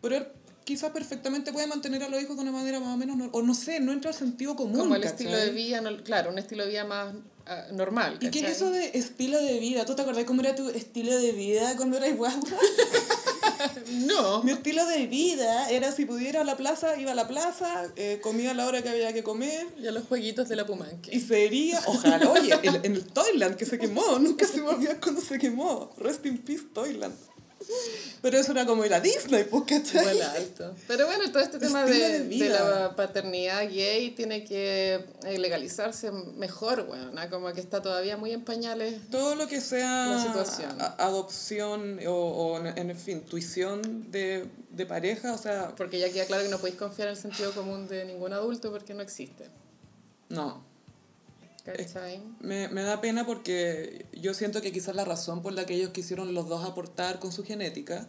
Pero 0.01 0.15
él 0.17 0.27
quizás 0.63 0.89
perfectamente 0.89 1.53
puede 1.53 1.67
mantener 1.67 2.01
a 2.01 2.09
los 2.09 2.19
hijos 2.19 2.35
de 2.37 2.41
una 2.41 2.51
manera 2.51 2.79
más 2.79 2.95
o 2.95 2.97
menos... 2.97 3.29
o 3.33 3.43
no 3.43 3.53
sé, 3.53 3.79
no 3.79 3.91
entra 3.91 4.09
al 4.09 4.17
sentido 4.17 4.55
común. 4.55 4.79
como 4.79 4.95
el 4.95 5.01
¿cachai? 5.03 5.27
estilo 5.27 5.37
de 5.37 5.51
vida, 5.51 5.79
no- 5.81 6.03
claro, 6.03 6.31
un 6.31 6.39
estilo 6.39 6.63
de 6.63 6.71
vida 6.71 6.85
más 6.85 7.13
ah, 7.45 7.65
normal. 7.73 8.17
¿Y 8.21 8.29
qué 8.29 8.39
es 8.39 8.49
eso 8.57 8.69
de 8.71 8.91
estilo 8.97 9.37
de 9.41 9.59
vida? 9.59 9.85
¿Tú 9.85 9.95
te 9.95 10.01
acordás 10.01 10.23
cómo 10.25 10.41
era 10.41 10.55
tu 10.55 10.69
estilo 10.69 11.17
de 11.17 11.31
vida 11.31 11.75
cuando 11.77 11.97
eras 11.97 12.15
guagua? 12.15 12.39
No. 13.91 14.41
Mi 14.43 14.51
estilo 14.53 14.85
de 14.87 15.05
vida 15.05 15.69
era 15.69 15.91
si 15.91 16.05
pudiera 16.05 16.41
a 16.41 16.43
la 16.43 16.57
plaza, 16.57 16.97
iba 16.99 17.11
a 17.11 17.15
la 17.15 17.27
plaza, 17.27 17.85
eh, 17.95 18.19
comía 18.21 18.51
a 18.51 18.53
la 18.55 18.65
hora 18.65 18.81
que 18.81 18.89
había 18.89 19.13
que 19.13 19.21
comer 19.23 19.67
Y 19.79 19.85
a 19.87 19.91
los 19.91 20.05
jueguitos 20.07 20.49
de 20.49 20.55
la 20.55 20.65
Pumanque. 20.65 21.15
y 21.15 21.19
sería, 21.19 21.79
ojalá, 21.85 22.27
oye, 22.31 22.57
el- 22.63 22.79
en 22.83 22.93
el 22.95 23.05
Toyland 23.05 23.55
que 23.57 23.65
se 23.65 23.77
quemó, 23.77 24.17
nunca 24.19 24.47
se 24.47 24.61
me 24.61 24.69
olvidó 24.69 24.93
cuando 24.99 25.21
se 25.21 25.37
quemó. 25.37 25.91
Rest 25.97 26.25
in 26.25 26.39
peace 26.39 26.63
Toyland. 26.73 27.13
Pero 28.21 28.37
eso 28.37 28.51
era 28.51 28.65
como 28.65 28.85
ir 28.85 28.93
a 28.93 28.99
Disney, 28.99 29.43
pues, 29.45 29.63
¿cachai? 29.67 30.03
Vuela 30.03 30.31
alto. 30.33 30.75
Pero 30.87 31.05
bueno, 31.07 31.31
todo 31.31 31.41
este 31.43 31.59
tema 31.59 31.85
de, 31.85 32.23
de 32.23 32.37
de 32.37 32.49
la 32.49 32.95
paternidad 32.95 33.61
gay 33.69 34.11
tiene 34.11 34.43
que 34.43 35.03
eh, 35.25 35.37
legalizarse 35.37 36.11
mejor, 36.11 36.85
bueno, 36.85 37.11
como 37.29 37.51
que 37.53 37.61
está 37.61 37.81
todavía 37.81 38.17
muy 38.17 38.31
en 38.31 38.43
pañales. 38.43 38.99
Todo 39.09 39.35
lo 39.35 39.47
que 39.47 39.61
sea 39.61 40.07
La 40.07 40.21
situación. 40.23 40.79
a- 40.81 40.95
adopción 41.05 41.99
o, 42.07 42.11
o 42.13 42.57
en, 42.65 42.89
en 42.89 42.97
fin, 42.97 43.21
tuición 43.21 44.11
de, 44.11 44.45
de 44.69 44.85
pareja, 44.85 45.33
o 45.33 45.37
sea, 45.37 45.73
Porque 45.75 45.99
ya 45.99 46.11
queda 46.11 46.25
claro 46.25 46.43
que 46.43 46.49
no 46.49 46.57
podéis 46.59 46.77
confiar 46.77 47.07
en 47.07 47.15
el 47.15 47.21
sentido 47.21 47.51
común 47.53 47.87
de 47.87 48.05
ningún 48.05 48.33
adulto 48.33 48.71
porque 48.71 48.93
no 48.93 49.01
existe. 49.01 49.45
no, 50.29 50.69
¿Cachai? 51.65 52.21
Me, 52.39 52.67
me 52.69 52.81
da 52.83 53.01
pena 53.01 53.25
porque 53.25 54.05
yo 54.13 54.33
siento 54.33 54.61
que 54.61 54.71
quizás 54.71 54.95
la 54.95 55.05
razón 55.05 55.41
por 55.43 55.53
la 55.53 55.65
que 55.65 55.75
ellos 55.75 55.91
quisieron 55.91 56.33
los 56.33 56.47
dos 56.49 56.65
aportar 56.65 57.19
con 57.19 57.31
su 57.31 57.43
genética 57.43 58.07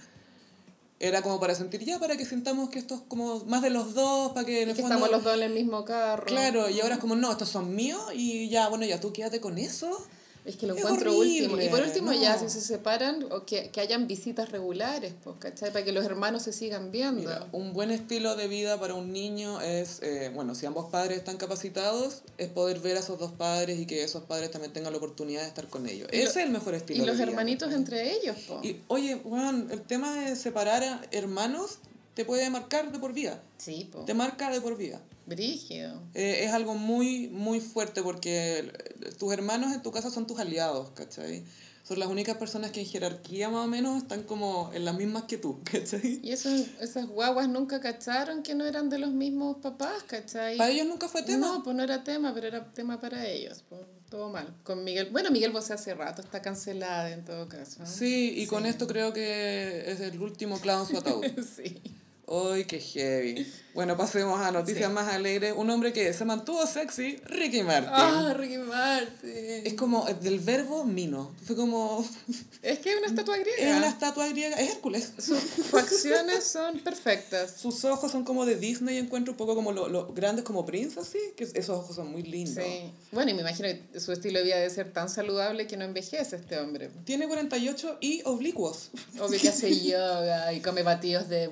era 1.00 1.20
como 1.20 1.40
para 1.40 1.54
sentir 1.54 1.84
ya, 1.84 1.98
para 1.98 2.16
que 2.16 2.24
sintamos 2.24 2.70
que 2.70 2.78
esto 2.78 2.94
es 2.94 3.00
como 3.08 3.40
más 3.46 3.60
de 3.60 3.70
los 3.70 3.92
dos, 3.94 4.32
para 4.32 4.46
que 4.46 4.62
en 4.62 4.70
el 4.70 4.76
que 4.76 4.82
fondo- 4.82 4.94
estamos 4.94 5.10
los 5.10 5.24
dos 5.24 5.36
en 5.36 5.42
el 5.42 5.52
mismo 5.52 5.84
carro. 5.84 6.24
Claro, 6.26 6.70
y 6.70 6.80
ahora 6.80 6.94
es 6.94 7.00
como, 7.00 7.16
no, 7.16 7.30
estos 7.32 7.48
son 7.48 7.74
míos 7.74 8.00
y 8.14 8.48
ya, 8.48 8.68
bueno, 8.68 8.84
ya 8.86 9.00
tú 9.00 9.12
quédate 9.12 9.40
con 9.40 9.58
eso. 9.58 10.06
Es 10.44 10.56
que 10.56 10.66
lo 10.66 10.74
Es 10.74 10.80
encuentro 10.80 11.16
horrible, 11.16 11.42
último. 11.46 11.62
Y 11.62 11.68
por 11.68 11.82
último, 11.82 12.12
ya, 12.12 12.36
si 12.36 12.48
se 12.48 12.60
separan, 12.60 13.24
o 13.30 13.44
que, 13.46 13.70
que 13.70 13.80
hayan 13.80 14.08
visitas 14.08 14.50
regulares, 14.50 15.14
pues, 15.22 15.36
¿cachai? 15.38 15.72
Para 15.72 15.84
que 15.84 15.92
los 15.92 16.04
hermanos 16.04 16.42
se 16.42 16.52
sigan 16.52 16.90
viendo. 16.90 17.20
Mira, 17.20 17.46
un 17.52 17.72
buen 17.72 17.92
estilo 17.92 18.34
de 18.34 18.48
vida 18.48 18.80
para 18.80 18.94
un 18.94 19.12
niño 19.12 19.60
es, 19.60 20.00
eh, 20.02 20.32
bueno, 20.34 20.56
si 20.56 20.66
ambos 20.66 20.90
padres 20.90 21.18
están 21.18 21.36
capacitados, 21.36 22.22
es 22.38 22.48
poder 22.48 22.80
ver 22.80 22.96
a 22.96 23.00
esos 23.00 23.20
dos 23.20 23.30
padres 23.30 23.78
y 23.78 23.86
que 23.86 24.02
esos 24.02 24.24
padres 24.24 24.50
también 24.50 24.72
tengan 24.72 24.92
la 24.92 24.98
oportunidad 24.98 25.42
de 25.42 25.48
estar 25.48 25.68
con 25.68 25.86
ellos. 25.88 26.08
Y 26.12 26.16
Ese 26.16 26.24
lo- 26.24 26.30
es 26.30 26.36
el 26.38 26.50
mejor 26.50 26.74
estilo 26.74 26.96
y 26.96 27.00
de 27.02 27.06
los 27.06 27.16
vida. 27.18 27.26
hermanitos 27.28 27.72
entre 27.72 28.12
ellos, 28.12 28.36
po. 28.48 28.60
Y 28.64 28.80
oye, 28.88 29.20
Juan, 29.22 29.68
el 29.70 29.82
tema 29.82 30.12
de 30.24 30.34
separar 30.34 30.82
a 30.82 31.02
hermanos 31.12 31.78
te 32.14 32.24
puede 32.24 32.50
marcar 32.50 32.90
de 32.90 32.98
por 32.98 33.12
vida. 33.12 33.40
Sí, 33.58 33.88
po. 33.92 34.00
Te 34.04 34.12
marca 34.14 34.50
de 34.50 34.60
por 34.60 34.76
vida. 34.76 35.00
Brígido. 35.26 36.02
Eh, 36.14 36.44
es 36.44 36.52
algo 36.52 36.74
muy, 36.74 37.28
muy 37.28 37.60
fuerte 37.60 38.02
porque 38.02 38.58
eh, 38.58 39.10
tus 39.18 39.32
hermanos 39.32 39.72
en 39.72 39.82
tu 39.82 39.92
casa 39.92 40.10
son 40.10 40.26
tus 40.26 40.38
aliados, 40.38 40.90
¿cachai? 40.90 41.44
Son 41.84 41.98
las 41.98 42.08
únicas 42.08 42.36
personas 42.36 42.70
que 42.70 42.80
en 42.80 42.86
jerarquía 42.86 43.48
más 43.48 43.64
o 43.64 43.68
menos 43.68 44.02
están 44.02 44.22
como 44.22 44.70
en 44.72 44.84
las 44.84 44.96
mismas 44.96 45.24
que 45.24 45.38
tú, 45.38 45.60
¿cachai? 45.70 46.20
Y 46.22 46.30
esos, 46.32 46.66
esas 46.80 47.06
guaguas 47.06 47.48
nunca 47.48 47.80
cacharon 47.80 48.42
que 48.42 48.54
no 48.54 48.66
eran 48.66 48.88
de 48.88 48.98
los 48.98 49.10
mismos 49.10 49.56
papás, 49.58 50.02
¿cachai? 50.06 50.56
Para 50.56 50.70
ellos 50.70 50.86
nunca 50.86 51.08
fue 51.08 51.22
tema. 51.22 51.46
No, 51.46 51.62
pues 51.62 51.76
no 51.76 51.82
era 51.82 52.04
tema, 52.04 52.32
pero 52.34 52.46
era 52.46 52.72
tema 52.72 53.00
para 53.00 53.26
ellos. 53.26 53.64
Pues, 53.68 53.82
todo 54.12 54.28
mal. 54.28 54.54
Con 54.62 54.84
Miguel. 54.84 55.08
Bueno, 55.10 55.30
Miguel 55.30 55.52
Bosé 55.52 55.72
hace 55.72 55.94
rato 55.94 56.20
está 56.20 56.42
cancelada 56.42 57.10
en 57.10 57.24
todo 57.24 57.48
caso. 57.48 57.80
Sí, 57.86 58.34
y 58.36 58.46
con 58.46 58.66
esto 58.66 58.86
creo 58.86 59.14
que 59.14 59.90
es 59.90 60.00
el 60.00 60.20
último 60.20 60.60
clavo 60.60 60.82
en 60.82 60.88
su 60.88 60.98
ataúd. 60.98 61.24
sí. 61.56 61.80
¡Ay, 62.28 62.66
qué 62.66 62.78
heavy! 62.78 63.46
Bueno, 63.74 63.96
pasemos 63.96 64.38
a 64.40 64.50
noticias 64.50 64.88
Sí. 64.88 64.92
más 64.94 65.08
alegres. 65.08 65.54
Un 65.56 65.70
hombre 65.70 65.92
que 65.94 66.12
se 66.12 66.24
mantuvo 66.26 66.66
sexy, 66.66 67.16
Ricky 67.24 67.62
Martin. 67.62 67.90
Ah, 67.92 68.34
Ricky 68.36 68.58
Martin. 68.58 69.30
Es 69.64 69.74
como 69.74 70.06
eh, 70.08 70.14
del 70.14 70.40
verbo 70.40 70.84
mino. 70.84 71.34
Fue 71.46 71.56
como. 71.56 72.04
Es 72.62 72.78
que 72.78 72.92
es 72.92 72.98
una 72.98 73.08
estatua 73.08 73.36
griega. 73.38 73.58
Es 73.70 73.76
una 73.76 73.88
estatua 73.88 74.28
griega. 74.28 74.56
Es 74.56 74.70
Hércules. 74.72 75.12
Sus 75.18 75.38
facciones 75.70 76.44
son 76.44 76.78
perfectas. 76.80 77.54
Sus 77.60 77.84
ojos 77.84 78.12
son 78.12 78.24
como 78.24 78.44
de 78.46 78.56
Disney, 78.56 78.98
encuentro 78.98 79.32
un 79.32 79.36
poco 79.38 79.54
como 79.54 79.72
los 79.72 79.90
lo 79.90 80.12
grandes 80.12 80.44
como 80.44 80.64
Prince, 80.66 81.00
así. 81.00 81.18
Que 81.36 81.44
esos 81.44 81.70
ojos 81.70 81.96
son 81.96 82.12
muy 82.12 82.22
lindos. 82.22 82.62
Sí. 82.64 82.92
Bueno, 83.10 83.30
y 83.30 83.34
me 83.34 83.40
imagino 83.40 83.68
que 83.68 83.98
su 84.00 84.12
estilo 84.12 84.38
de 84.38 84.44
vida 84.44 84.56
debe 84.56 84.70
ser 84.70 84.92
tan 84.92 85.08
saludable 85.08 85.66
que 85.66 85.76
no 85.76 85.84
envejece 85.84 86.36
este 86.36 86.58
hombre. 86.58 86.90
Tiene 87.04 87.26
48 87.26 87.98
y 88.00 88.22
oblicuos. 88.26 88.90
Obvio 89.18 89.40
que 89.40 89.48
hace 89.48 89.74
yoga 89.84 90.52
y 90.52 90.60
come 90.60 90.82
batidos 90.82 91.28
de 91.28 91.50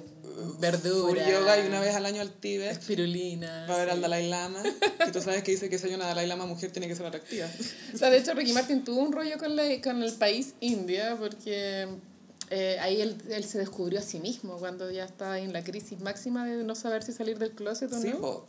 verdura. 0.58 1.28
yoga 1.28 1.58
y 1.62 1.66
una 1.66 1.80
vez 1.80 1.94
al 1.94 2.06
año 2.06 2.10
al 2.19 2.33
Tíbet. 2.33 2.73
Espirulina. 2.73 3.67
Va 3.69 3.75
a 3.75 3.79
ver 3.79 3.88
sí. 3.88 3.93
al 3.95 4.00
Dalai 4.00 4.29
Lama. 4.29 4.62
Y 5.07 5.11
tú 5.12 5.21
sabes 5.21 5.43
que 5.43 5.52
dice 5.52 5.69
que 5.69 5.79
si 5.79 5.87
hay 5.88 5.95
una 5.95 6.07
Dalai 6.07 6.26
Lama 6.26 6.47
mujer 6.47 6.71
tiene 6.73 6.88
que 6.88 6.97
ser 6.97 7.07
atractiva. 7.07 7.49
O 7.95 7.99
sea, 7.99 8.11
de 8.11 8.19
hecho, 8.19 8.35
Ricky 8.35 8.52
Martin 8.52 8.85
tuvo 8.85 9.00
un 9.00 9.12
rollo 9.12 9.38
con, 9.38 9.55
la, 9.57 9.64
con 9.83 10.02
el 10.02 10.12
país 10.14 10.55
India 10.61 11.17
porque 11.19 11.88
eh, 12.50 12.79
ahí 12.81 13.00
él, 13.00 13.17
él 13.31 13.45
se 13.45 13.59
descubrió 13.59 14.00
a 14.00 14.02
sí 14.02 14.19
mismo 14.21 14.57
cuando 14.59 14.90
ya 14.90 15.05
estaba 15.05 15.38
en 15.38 15.52
la 15.52 15.62
crisis 15.62 16.00
máxima 16.00 16.45
de 16.47 16.64
no 16.64 16.75
saber 16.75 17.02
si 17.02 17.12
salir 17.12 17.38
del 17.38 17.52
closet 17.52 17.93
o 17.93 18.00
Sí, 18.00 18.09
no. 18.09 18.21
po. 18.21 18.47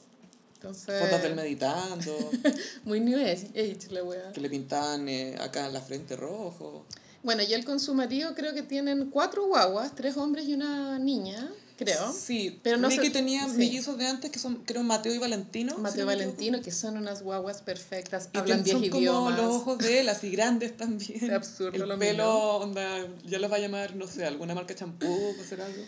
Entonces, 0.56 1.02
Fotos 1.02 1.24
del 1.24 1.36
meditando. 1.36 2.16
muy 2.84 3.00
new 3.00 3.20
age, 3.20 3.48
age 3.56 3.78
la 3.90 4.04
wea. 4.04 4.32
que 4.32 4.42
le 4.42 4.50
pintaban 4.50 5.10
eh, 5.10 5.36
acá 5.40 5.66
en 5.66 5.74
la 5.74 5.82
frente 5.82 6.16
rojo. 6.16 6.86
Bueno, 7.24 7.42
y 7.44 7.54
él 7.54 7.66
con 7.66 7.80
su 7.80 7.94
marido 7.96 8.34
creo 8.36 8.54
que 8.54 8.62
tienen 8.64 9.10
cuatro 9.10 9.46
guaguas, 9.48 9.96
tres 9.96 10.18
hombres 10.18 10.46
y 10.46 10.54
una 10.54 10.98
niña, 11.00 11.52
creo. 11.86 12.12
Sí, 12.14 12.60
Pero 12.64 12.78
no 12.78 12.90
Ricky 12.90 13.08
se- 13.08 13.12
tenía 13.12 13.46
sí. 13.48 13.58
mellizos 13.58 13.98
de 13.98 14.08
antes 14.08 14.32
que 14.32 14.40
son, 14.40 14.56
creo, 14.66 14.84
Mateo 14.84 15.14
y 15.14 15.18
Valentino. 15.18 15.78
Mateo 15.78 16.04
equivoco. 16.04 16.06
Valentino, 16.08 16.62
que 16.62 16.72
son 16.72 16.98
unas 16.98 17.22
guaguas 17.24 17.62
perfectas, 17.62 18.30
Y 18.34 18.38
hablan 18.38 18.64
tienen- 18.64 18.82
10 18.82 18.92
son 18.92 19.00
idiomas. 19.02 19.36
como 19.36 19.48
los 19.48 19.56
ojos 19.62 19.78
de 19.80 20.00
él, 20.02 20.10
así 20.10 20.30
grandes 20.32 20.78
también. 20.78 21.24
Es 21.24 21.30
absurdo 21.32 21.84
El 21.84 21.90
lo 21.90 22.00
pelo, 22.00 22.24
mismo. 22.24 22.56
onda, 22.58 23.08
ya 23.26 23.40
los 23.40 23.52
va 23.52 23.56
a 23.56 23.60
llamar, 23.60 23.96
no 23.96 24.08
sé, 24.08 24.26
alguna 24.26 24.54
marca 24.56 24.76
champú, 24.76 25.08
o 25.38 25.42
hacer 25.42 25.62
algo. 25.62 25.84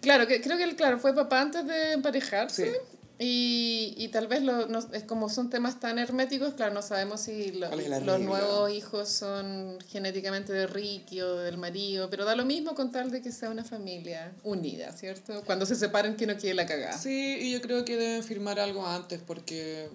Claro, 0.00 0.26
que 0.26 0.40
creo 0.42 0.56
que 0.58 0.64
él, 0.64 0.76
claro, 0.76 0.98
fue 0.98 1.14
papá 1.14 1.40
antes 1.40 1.66
de 1.66 1.92
emparejarse. 1.92 2.66
Sí. 2.72 2.93
Y, 3.18 3.94
y 3.96 4.08
tal 4.08 4.26
vez 4.26 4.42
lo, 4.42 4.66
no, 4.66 4.80
es 4.92 5.04
como 5.04 5.28
son 5.28 5.48
temas 5.48 5.78
tan 5.78 6.00
herméticos, 6.00 6.54
claro, 6.54 6.74
no 6.74 6.82
sabemos 6.82 7.20
si 7.20 7.52
lo- 7.52 7.68
¿Cuál 7.68 7.80
es 7.80 7.88
la 7.88 8.00
los 8.00 8.18
regla? 8.18 8.26
nuevos 8.26 8.72
hijos 8.72 9.08
son 9.08 9.78
genéticamente 9.88 10.52
de 10.52 10.66
Ricky 10.66 11.20
o 11.20 11.36
del 11.36 11.56
marido, 11.56 12.10
pero 12.10 12.24
da 12.24 12.34
lo 12.34 12.44
mismo 12.44 12.74
con 12.74 12.90
tal 12.90 13.12
de 13.12 13.22
que 13.22 13.30
sea 13.30 13.50
una 13.50 13.62
familia 13.62 14.32
unida, 14.42 14.90
¿cierto? 14.92 15.42
Cuando 15.44 15.64
se 15.64 15.76
separen 15.76 16.16
que 16.16 16.26
no 16.26 16.36
quede 16.36 16.54
la 16.54 16.66
cagada. 16.66 16.98
Sí, 16.98 17.38
y 17.40 17.52
yo 17.52 17.60
creo 17.60 17.84
que 17.84 17.96
deben 17.96 18.24
firmar 18.24 18.58
algo 18.58 18.84
antes 18.84 19.20
porque 19.24 19.88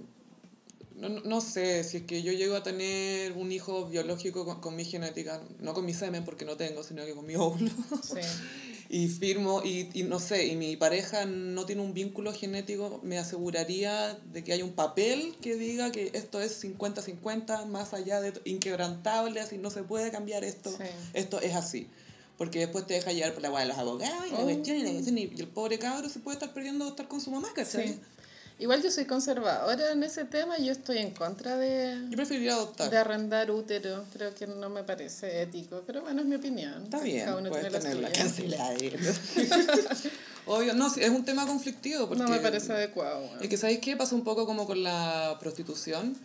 no, 0.96 1.10
no- 1.10 1.22
no 1.22 1.42
sé 1.42 1.84
si 1.84 1.98
es 1.98 2.04
que 2.04 2.24
yo 2.24 2.32
llego 2.32 2.56
a 2.56 2.64
tener 2.64 3.34
un 3.34 3.52
hijo 3.52 3.86
biológico 3.88 4.46
con, 4.46 4.62
con 4.62 4.78
mi 4.78 4.86
genética, 4.86 5.42
no 5.60 5.74
con 5.74 5.86
mi 5.86 5.94
semen 5.94 6.24
porque 6.24 6.46
no 6.46 6.56
tengo, 6.56 6.84
sino 6.84 7.06
que 7.06 7.14
con 7.14 7.26
mi 7.26 7.36
óvulo. 7.36 7.70
Sí. 8.02 8.22
y 8.92 9.08
firmo 9.08 9.62
y, 9.64 9.88
y 9.94 10.02
no 10.04 10.20
sé, 10.20 10.48
y 10.48 10.56
mi 10.56 10.76
pareja 10.76 11.26
no 11.26 11.66
tiene 11.68 11.84
un 11.84 11.94
vínculo 11.94 12.34
genético, 12.34 13.00
me 13.04 13.20
aseguraría 13.20 14.18
de 14.34 14.44
que 14.44 14.52
hay 14.54 14.64
un 14.64 14.72
papel 14.74 15.36
que 15.42 15.56
diga 15.56 15.92
que 15.92 16.10
esto 16.14 16.42
es 16.42 16.64
50-50, 16.64 17.66
más 17.68 17.94
allá 17.94 18.20
de 18.20 18.34
inquebrantable, 18.46 19.40
así 19.42 19.58
no 19.58 19.70
se 19.70 19.84
puede 19.84 20.10
cambiar 20.12 20.44
esto, 20.44 20.72
Sí. 20.72 20.84
esto 21.14 21.40
es 21.40 21.56
así. 21.56 21.88
Porque 22.38 22.60
después 22.60 22.88
te 22.88 22.94
deja 22.94 23.12
llevar 23.12 23.34
por 23.34 23.44
la 23.44 23.50
guay 23.50 23.64
de 23.64 23.68
los 23.70 23.78
abogados 23.78 24.26
y 24.28 24.32
la 24.32 24.40
Oh. 24.40 24.44
cuestión 24.46 24.78
y 24.78 24.84
la 24.84 24.92
cuestión, 24.92 25.18
y 25.18 25.24
el 25.38 25.48
pobre 25.48 25.78
cabro 25.78 26.08
se 26.10 26.20
puede 26.20 26.36
estar 26.36 26.54
perdiendo 26.54 26.88
estar 26.88 27.08
con 27.08 27.20
su 27.22 27.32
mamá, 27.32 27.50
¿cachai? 27.54 27.90
Sí. 27.90 28.00
Igual 28.60 28.84
yo 28.84 28.92
soy 28.92 29.06
conservadora 29.06 29.94
en 29.94 30.04
ese 30.04 30.26
tema, 30.26 30.58
yo 30.58 30.74
estoy 30.74 30.98
en 30.98 31.12
contra 31.12 31.56
de, 31.56 31.98
Yo 32.10 32.18
preferiría 32.18 32.56
adoptar. 32.56 32.90
de 32.90 32.98
arrendar 32.98 33.50
útero, 33.52 34.04
creo 34.12 34.36
que 34.36 34.48
no 34.48 34.70
me 34.70 34.84
parece 34.84 35.42
ético, 35.42 35.82
pero 35.88 36.02
bueno, 36.02 36.20
es 36.20 36.28
mi 36.28 36.36
opinión. 36.36 36.84
Está 36.84 37.00
bien, 37.00 37.24
Cada 37.26 37.38
uno 37.38 37.50
puedes 37.50 37.70
tiene 37.70 37.78
la 37.78 37.90
tenerla 37.90 38.12
cancelada. 38.12 38.74
Obvio, 40.52 40.74
no, 40.74 40.88
es 40.88 41.10
un 41.10 41.24
tema 41.24 41.46
conflictivo. 41.46 42.08
Porque 42.08 42.24
No 42.24 42.30
me 42.30 42.40
parece 42.40 42.74
adecuado. 42.74 43.20
bueno. 43.22 43.42
Es 43.42 43.48
que, 43.50 43.56
¿sabéis 43.58 43.80
qué? 43.80 43.96
Pasa 43.96 44.16
un 44.16 44.24
poco 44.24 44.46
como 44.46 44.66
con 44.66 44.82
la 44.84 45.38
prostitución, 45.40 46.18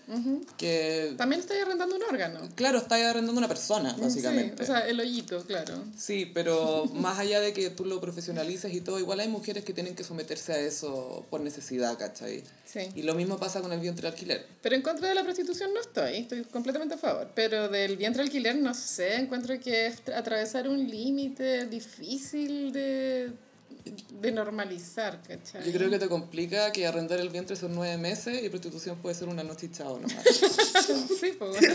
que, 0.57 1.15
También 1.17 1.41
estoy 1.41 1.59
arrendando 1.59 1.97
un 1.97 2.03
órgano. 2.03 2.41
claro, 2.55 2.79
está 2.79 2.95
arrendando 3.11 3.39
una 3.39 3.49
persona, 3.49 3.95
básicamente. 4.01 4.65
Sí, 4.65 4.71
o 4.71 4.75
sea, 4.75 4.89
el 4.89 4.99
hoyito, 5.01 5.45
claro. 5.45 5.75
Sí, 5.97 6.31
pero 6.33 6.87
más 6.95 7.19
allá 7.19 7.41
de 7.41 7.53
que 7.53 7.71
tú 7.71 7.85
lo 7.85 8.01
profesionalices 8.01 8.73
y 8.73 8.81
todo, 8.81 8.99
igual 8.99 9.21
hay 9.21 9.29
mujeres 9.29 9.65
que 9.65 9.73
tienen 9.73 9.95
que 9.95 10.05
someterse 10.05 10.53
a 10.53 10.59
eso 10.59 11.27
por 11.31 11.41
necesidad, 11.41 11.99
¿cachai? 11.99 12.43
Sí. 12.65 12.81
Y 12.95 13.03
lo 13.03 13.15
mismo 13.15 13.39
pasa 13.39 13.61
con 13.61 13.73
el 13.73 13.81
vientre 13.81 14.09
alquiler. 14.09 14.47
Pero 14.63 14.75
en 14.75 14.83
contra 14.83 15.09
de 15.09 15.15
la 15.15 15.23
prostitución 15.23 15.73
no 15.75 15.81
estoy, 15.81 16.17
estoy 16.17 16.45
completamente 16.45 16.95
a 16.95 16.99
favor. 16.99 17.29
Pero 17.35 17.69
del 17.69 17.97
vientre 17.97 18.23
alquiler, 18.23 18.57
no 18.57 18.75
sé, 18.75 19.17
encuentro 19.17 19.59
que 19.61 19.87
es 19.87 20.05
tra- 20.05 20.17
atravesar 20.17 20.69
un 20.69 20.89
límite 20.89 21.67
difícil 21.67 22.73
de, 22.73 23.31
de 24.21 24.33
normalizar, 24.33 25.21
¿cachai? 25.27 25.65
Yo 25.67 25.73
creo 25.73 25.91
que 25.91 25.99
te 25.99 26.09
complica 26.09 26.73
que 26.73 26.87
arrendar 26.87 27.21
el 27.21 27.29
vientre 27.29 27.57
son 27.57 27.75
nueve 27.75 27.99
meses 27.99 28.43
y 28.43 28.49
prostitución 28.49 28.97
puede 28.99 29.15
ser 29.15 29.29
una 29.29 29.43
noche 29.43 29.67
y 29.67 29.71
chao 29.73 29.99
nomás. 30.01 30.25
sí, 31.21 31.37
pues 31.39 31.51
bueno. 31.51 31.75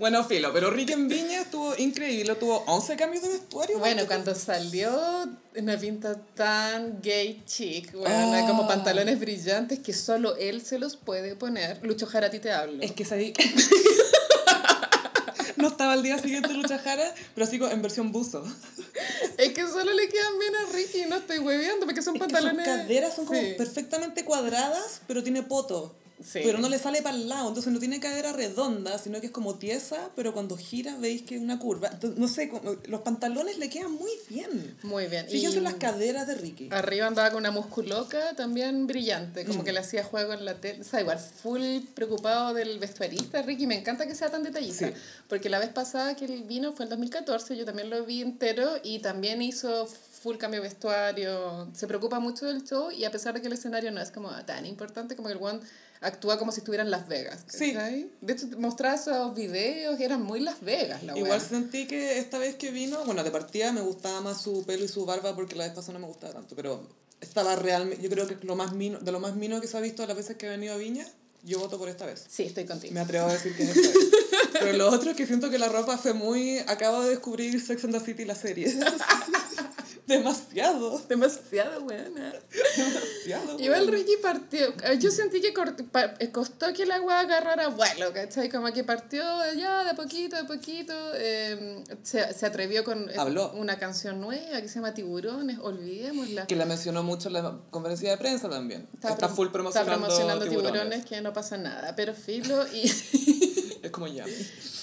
Bueno, 0.00 0.24
filo, 0.24 0.50
pero 0.50 0.70
Rick 0.70 0.92
en 0.92 1.08
Viña 1.08 1.42
estuvo 1.42 1.76
increíble, 1.76 2.34
tuvo 2.36 2.64
11 2.66 2.96
cambios 2.96 3.22
de 3.22 3.28
vestuario. 3.28 3.78
Bueno, 3.78 4.00
¿no? 4.00 4.06
cuando 4.08 4.34
salió 4.34 5.28
una 5.54 5.76
pinta 5.76 6.16
tan 6.34 7.02
gay 7.02 7.42
chic, 7.44 7.92
bueno, 7.92 8.32
Ah. 8.32 8.44
como 8.48 8.66
pantalones 8.66 9.20
brillantes 9.20 9.80
que 9.80 9.92
solo 9.92 10.36
él 10.36 10.62
se 10.62 10.78
los 10.78 10.96
puede 10.96 11.36
poner. 11.36 11.80
Lucho 11.82 12.06
Jara, 12.06 12.28
a 12.28 12.30
ti 12.30 12.38
te 12.38 12.50
hablo. 12.50 12.82
Es 12.82 12.92
que 12.92 13.04
sabí... 13.04 13.34
no 15.60 15.68
estaba 15.68 15.92
al 15.92 16.02
día 16.02 16.18
siguiente 16.18 16.52
Lucha 16.52 16.78
Jara, 16.78 17.14
pero 17.34 17.46
así 17.46 17.56
en 17.62 17.82
versión 17.82 18.12
buzo. 18.12 18.44
Es 19.38 19.52
que 19.52 19.66
solo 19.66 19.92
le 19.92 20.08
quedan 20.08 20.38
bien 20.38 20.52
a 20.56 20.72
Ricky, 20.72 21.04
no 21.08 21.16
estoy 21.16 21.38
hueveando, 21.38 21.86
porque 21.86 22.02
son 22.02 22.16
Es 22.16 22.22
que 22.22 22.28
sus 22.28 22.32
pantalones... 22.32 22.66
caderas 22.66 23.16
son 23.16 23.26
como 23.26 23.40
Sí. 23.40 23.54
perfectamente 23.56 24.24
cuadradas, 24.24 25.00
pero 25.06 25.22
tiene 25.22 25.42
poto. 25.42 25.94
Sí. 26.22 26.40
Pero 26.44 26.58
no 26.58 26.68
le 26.68 26.78
sale 26.78 27.02
para 27.02 27.16
el 27.16 27.28
lado, 27.28 27.48
entonces 27.48 27.72
no 27.72 27.78
tiene 27.78 28.00
cadera 28.00 28.32
redonda, 28.32 28.98
sino 28.98 29.20
que 29.20 29.26
es 29.26 29.32
como 29.32 29.54
tiesa, 29.56 30.10
pero 30.16 30.32
cuando 30.32 30.56
gira 30.56 30.96
veis 30.98 31.22
que 31.22 31.36
es 31.36 31.42
una 31.42 31.58
curva. 31.58 31.88
Entonces, 31.92 32.18
no 32.18 32.28
sé, 32.28 32.50
los 32.86 33.00
pantalones 33.02 33.58
le 33.58 33.68
quedan 33.70 33.92
muy 33.92 34.10
bien. 34.28 34.76
Muy 34.82 35.06
bien. 35.06 35.26
Fíjense 35.28 35.58
Y 35.58 35.60
las 35.60 35.74
caderas 35.74 36.26
de 36.26 36.34
Ricky. 36.34 36.68
Arriba 36.70 37.06
andaba 37.06 37.30
con 37.30 37.38
una 37.38 37.50
musculoca 37.50 38.34
también 38.36 38.86
brillante, 38.86 39.44
Mm. 39.44 39.46
como 39.48 39.64
que 39.64 39.72
le 39.72 39.80
hacía 39.80 40.04
juego 40.04 40.32
en 40.32 40.44
la 40.44 40.54
tele. 40.60 40.80
O 40.80 40.84
sea, 40.84 41.00
igual, 41.00 41.18
full 41.18 41.62
preocupado 41.94 42.54
del 42.54 42.78
vestuarista, 42.78 43.42
Ricky. 43.42 43.66
Me 43.66 43.78
encanta 43.78 44.06
que 44.06 44.14
sea 44.14 44.30
tan 44.30 44.42
detallista. 44.42 44.88
Sí. 44.88 44.94
Porque 45.28 45.48
la 45.48 45.58
vez 45.58 45.70
pasada 45.70 46.16
que 46.16 46.24
él 46.26 46.42
vino 46.46 46.72
fue 46.72 46.84
el 46.84 46.90
2014, 46.90 47.56
yo 47.56 47.64
también 47.64 47.88
lo 47.90 48.04
vi 48.04 48.22
entero 48.22 48.78
y 48.82 48.98
también 48.98 49.40
hizo 49.42 49.86
full 49.86 50.36
cambio 50.36 50.60
de 50.60 50.68
vestuario. 50.68 51.68
Se 51.74 51.86
preocupa 51.86 52.20
mucho 52.20 52.44
del 52.46 52.62
show 52.64 52.90
y 52.90 53.04
a 53.04 53.10
pesar 53.10 53.34
de 53.34 53.40
que 53.40 53.46
el 53.46 53.54
escenario 53.54 53.90
no 53.90 54.00
es 54.00 54.10
como 54.10 54.30
tan 54.44 54.66
importante, 54.66 55.16
como 55.16 55.28
que 55.28 55.34
el 55.34 55.42
one 55.42 55.60
actúa 56.00 56.38
como 56.38 56.52
si 56.52 56.60
estuviera 56.60 56.82
en 56.82 56.90
Las 56.90 57.08
Vegas. 57.08 57.44
Sí. 57.48 57.72
De 58.20 58.32
hecho, 58.32 58.46
mostraba 58.58 58.94
esos 58.94 59.34
videos 59.34 59.98
y 60.00 60.04
eran 60.04 60.22
muy 60.22 60.40
Las 60.40 60.60
Vegas, 60.60 61.02
la 61.02 61.16
Igual 61.16 61.40
sentí 61.40 61.86
que 61.86 62.18
esta 62.18 62.38
vez 62.38 62.56
que 62.56 62.70
vino, 62.70 63.04
bueno, 63.04 63.22
de 63.22 63.30
partida 63.30 63.72
me 63.72 63.80
gustaba 63.80 64.20
más 64.20 64.40
su 64.40 64.64
pelo 64.64 64.84
y 64.84 64.88
su 64.88 65.04
barba 65.04 65.34
porque 65.34 65.54
la 65.54 65.64
vez 65.64 65.74
pasada 65.74 65.94
no 65.94 66.00
me 66.00 66.06
gustaba 66.06 66.32
tanto, 66.34 66.56
pero 66.56 66.86
estaba 67.20 67.54
realmente, 67.56 68.02
yo 68.02 68.10
creo 68.10 68.26
que 68.26 68.38
lo 68.42 68.56
más 68.56 68.72
mino, 68.72 68.98
de 68.98 69.12
lo 69.12 69.20
más 69.20 69.36
mino 69.36 69.60
que 69.60 69.66
se 69.66 69.76
ha 69.76 69.80
visto 69.80 70.06
las 70.06 70.16
veces 70.16 70.36
que 70.36 70.46
he 70.46 70.48
venido 70.48 70.74
a 70.74 70.78
Viña, 70.78 71.06
yo 71.42 71.58
voto 71.58 71.78
por 71.78 71.88
esta 71.88 72.06
vez. 72.06 72.24
Sí, 72.28 72.44
estoy 72.44 72.66
contigo. 72.66 72.92
Me 72.92 73.00
atrevo 73.00 73.26
a 73.26 73.32
decir 73.32 73.54
que 73.56 73.62
es 73.62 73.76
esta 73.76 73.98
vez. 73.98 74.08
Pero 74.52 74.72
lo 74.74 74.90
otro 74.90 75.10
es 75.10 75.16
que 75.16 75.26
siento 75.26 75.48
que 75.48 75.58
la 75.58 75.68
ropa 75.68 75.96
fue 75.96 76.12
muy... 76.12 76.58
Acabo 76.66 77.02
de 77.02 77.10
descubrir 77.10 77.58
Sex 77.60 77.84
and 77.84 77.98
the 77.98 78.04
City, 78.04 78.24
la 78.24 78.34
serie. 78.34 78.66
Demasiado. 80.06 80.98
Demasiado 81.08 81.80
buena. 81.82 82.32
Demasiado. 82.76 83.58
Igual 83.60 83.84
bueno. 83.84 83.92
Ricky 83.92 84.16
partió, 84.22 84.68
eh, 84.84 84.98
yo 84.98 85.10
sentí 85.10 85.40
que 85.40 85.52
eh, 86.18 86.30
costó 86.32 86.72
que 86.72 86.86
la 86.86 86.96
agua 86.96 87.20
agarrara 87.20 87.68
vuelo, 87.68 88.12
¿cachai? 88.12 88.48
Como 88.48 88.72
que 88.72 88.84
partió 88.84 89.22
ya 89.56 89.84
de 89.84 89.94
poquito, 89.94 90.36
de 90.36 90.44
poquito, 90.44 90.92
eh, 91.14 91.84
se, 92.02 92.32
se 92.34 92.46
atrevió 92.46 92.84
con 92.84 93.08
eh, 93.10 93.14
Habló. 93.16 93.52
una 93.52 93.78
canción 93.78 94.20
nueva 94.20 94.60
que 94.60 94.68
se 94.68 94.76
llama 94.76 94.94
Tiburones, 94.94 95.58
olvidémosla. 95.60 96.46
Que 96.46 96.56
la 96.56 96.64
mencionó 96.66 97.02
mucho 97.02 97.28
en 97.28 97.34
la 97.34 97.58
conferencia 97.70 98.10
de 98.10 98.16
prensa 98.18 98.48
también. 98.48 98.88
Está, 98.94 99.16
pro- 99.16 99.28
full 99.28 99.48
promocionando, 99.48 99.92
está 99.92 100.06
promocionando 100.06 100.44
tiburones. 100.46 100.72
tiburones. 100.82 101.06
que 101.06 101.20
no 101.20 101.32
pasa 101.32 101.56
nada, 101.56 101.94
pero 101.96 102.14
filo 102.14 102.66
y 102.72 102.88
como 104.00 104.12
ya. 104.12 104.24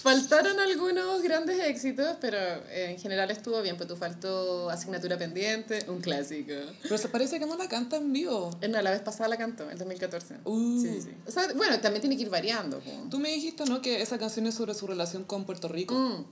faltaron 0.01 0.59
algunos 0.59 1.21
grandes 1.23 1.59
éxitos, 1.59 2.17
pero 2.21 2.37
eh, 2.37 2.91
en 2.91 2.99
general 2.99 3.31
estuvo 3.31 3.61
bien, 3.61 3.77
pues 3.77 3.89
tú 3.89 3.95
faltó 3.95 4.69
Asignatura 4.69 5.17
Pendiente, 5.17 5.79
un 5.87 5.99
clásico. 6.01 6.53
Pero 6.83 6.97
se 6.97 7.09
parece 7.09 7.39
que 7.39 7.45
no 7.45 7.57
la 7.57 7.67
canta 7.67 7.97
en 7.97 8.13
vivo. 8.13 8.51
Eh, 8.61 8.67
No, 8.67 8.81
la 8.81 8.91
vez 8.91 9.01
pasada 9.01 9.27
la 9.27 9.37
cantó, 9.37 9.69
en 9.69 9.77
2014. 9.77 10.35
Uh. 10.45 10.81
Sí, 10.81 11.01
sí. 11.01 11.09
O 11.25 11.31
sea, 11.31 11.51
bueno, 11.55 11.79
también 11.79 12.01
tiene 12.01 12.15
que 12.15 12.23
ir 12.23 12.29
variando. 12.29 12.81
Tú 13.09 13.19
me 13.19 13.29
dijiste, 13.29 13.65
¿no? 13.65 13.81
Que 13.81 14.01
esa 14.01 14.17
canción 14.17 14.45
es 14.47 14.55
sobre 14.55 14.73
su 14.73 14.85
relación 14.87 15.23
con 15.23 15.45
Puerto 15.45 15.67
Rico. 15.67 15.95
Mm. 15.95 16.25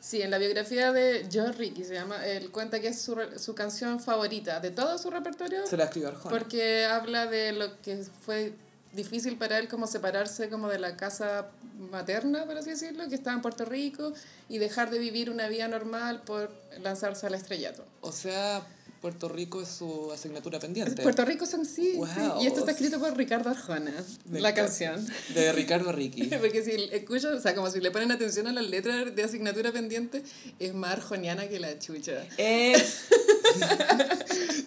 Sí, 0.00 0.20
en 0.20 0.32
la 0.32 0.38
biografía 0.38 0.90
de 0.92 1.28
Joe 1.32 1.52
Ricky 1.52 1.84
se 1.84 1.94
llama, 1.94 2.26
él 2.26 2.50
cuenta 2.50 2.80
que 2.80 2.88
es 2.88 3.00
su, 3.00 3.16
su 3.36 3.54
canción 3.54 4.00
favorita 4.00 4.58
de 4.58 4.72
todo 4.72 4.98
su 4.98 5.10
repertorio 5.10 5.64
Se 5.64 5.76
la 5.76 5.84
escribió 5.84 6.08
Arjona. 6.08 6.36
porque 6.36 6.84
habla 6.86 7.26
de 7.26 7.52
lo 7.52 7.80
que 7.82 7.98
fue 8.26 8.52
difícil 8.94 9.36
para 9.36 9.58
él 9.58 9.68
como 9.68 9.86
separarse 9.86 10.48
como 10.48 10.68
de 10.68 10.78
la 10.78 10.96
casa 10.96 11.48
materna, 11.90 12.44
por 12.44 12.56
así 12.56 12.70
decirlo, 12.70 13.08
que 13.08 13.14
estaba 13.14 13.34
en 13.34 13.42
Puerto 13.42 13.64
Rico 13.64 14.12
y 14.48 14.58
dejar 14.58 14.90
de 14.90 14.98
vivir 14.98 15.30
una 15.30 15.48
vida 15.48 15.68
normal 15.68 16.22
por 16.24 16.50
lanzarse 16.82 17.26
al 17.26 17.34
estrellato. 17.34 17.84
O 18.02 18.12
sea, 18.12 18.62
Puerto 19.00 19.28
Rico 19.28 19.60
es 19.62 19.68
su 19.68 20.12
asignatura 20.12 20.60
pendiente. 20.60 21.02
Puerto 21.02 21.24
Rico 21.24 21.44
son 21.44 21.66
sí, 21.66 21.94
Wow. 21.96 22.06
sí, 22.06 22.44
y 22.44 22.46
esto 22.46 22.60
está 22.60 22.70
escrito 22.70 23.00
por 23.00 23.16
Ricardo 23.16 23.50
Arjona, 23.50 23.92
Me 24.26 24.40
la 24.40 24.54
canción. 24.54 25.04
De 25.34 25.52
Ricardo 25.52 25.90
Ricky. 25.90 26.26
Porque 26.40 26.62
si 26.62 26.70
escuchan, 26.92 27.34
o 27.34 27.40
sea, 27.40 27.54
como 27.54 27.68
si 27.70 27.80
le 27.80 27.90
ponen 27.90 28.12
atención 28.12 28.46
a 28.46 28.52
las 28.52 28.64
letras 28.68 29.14
de 29.14 29.24
asignatura 29.24 29.72
pendiente, 29.72 30.22
es 30.60 30.72
más 30.72 30.92
arjoniana 30.92 31.48
que 31.48 31.58
la 31.58 31.76
chucha. 31.80 32.24
Es. 32.36 33.06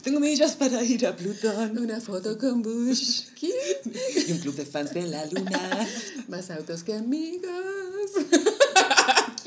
Tengo 0.06 0.20
millas 0.20 0.56
para 0.56 0.84
ir 0.84 1.04
a 1.08 1.16
Plutón. 1.16 1.80
Una 1.80 2.00
foto 2.00 2.38
con 2.38 2.62
Bush. 2.62 3.24
¿Qué? 3.34 3.52
Y 4.28 4.34
un 4.34 4.38
club 4.38 4.54
de 4.56 4.64
fans 4.64 4.94
de 4.94 5.08
la 5.08 5.26
luna. 5.26 5.88
Más 6.28 6.52
autos 6.52 6.84
que 6.84 6.94
amigos. 6.94 7.50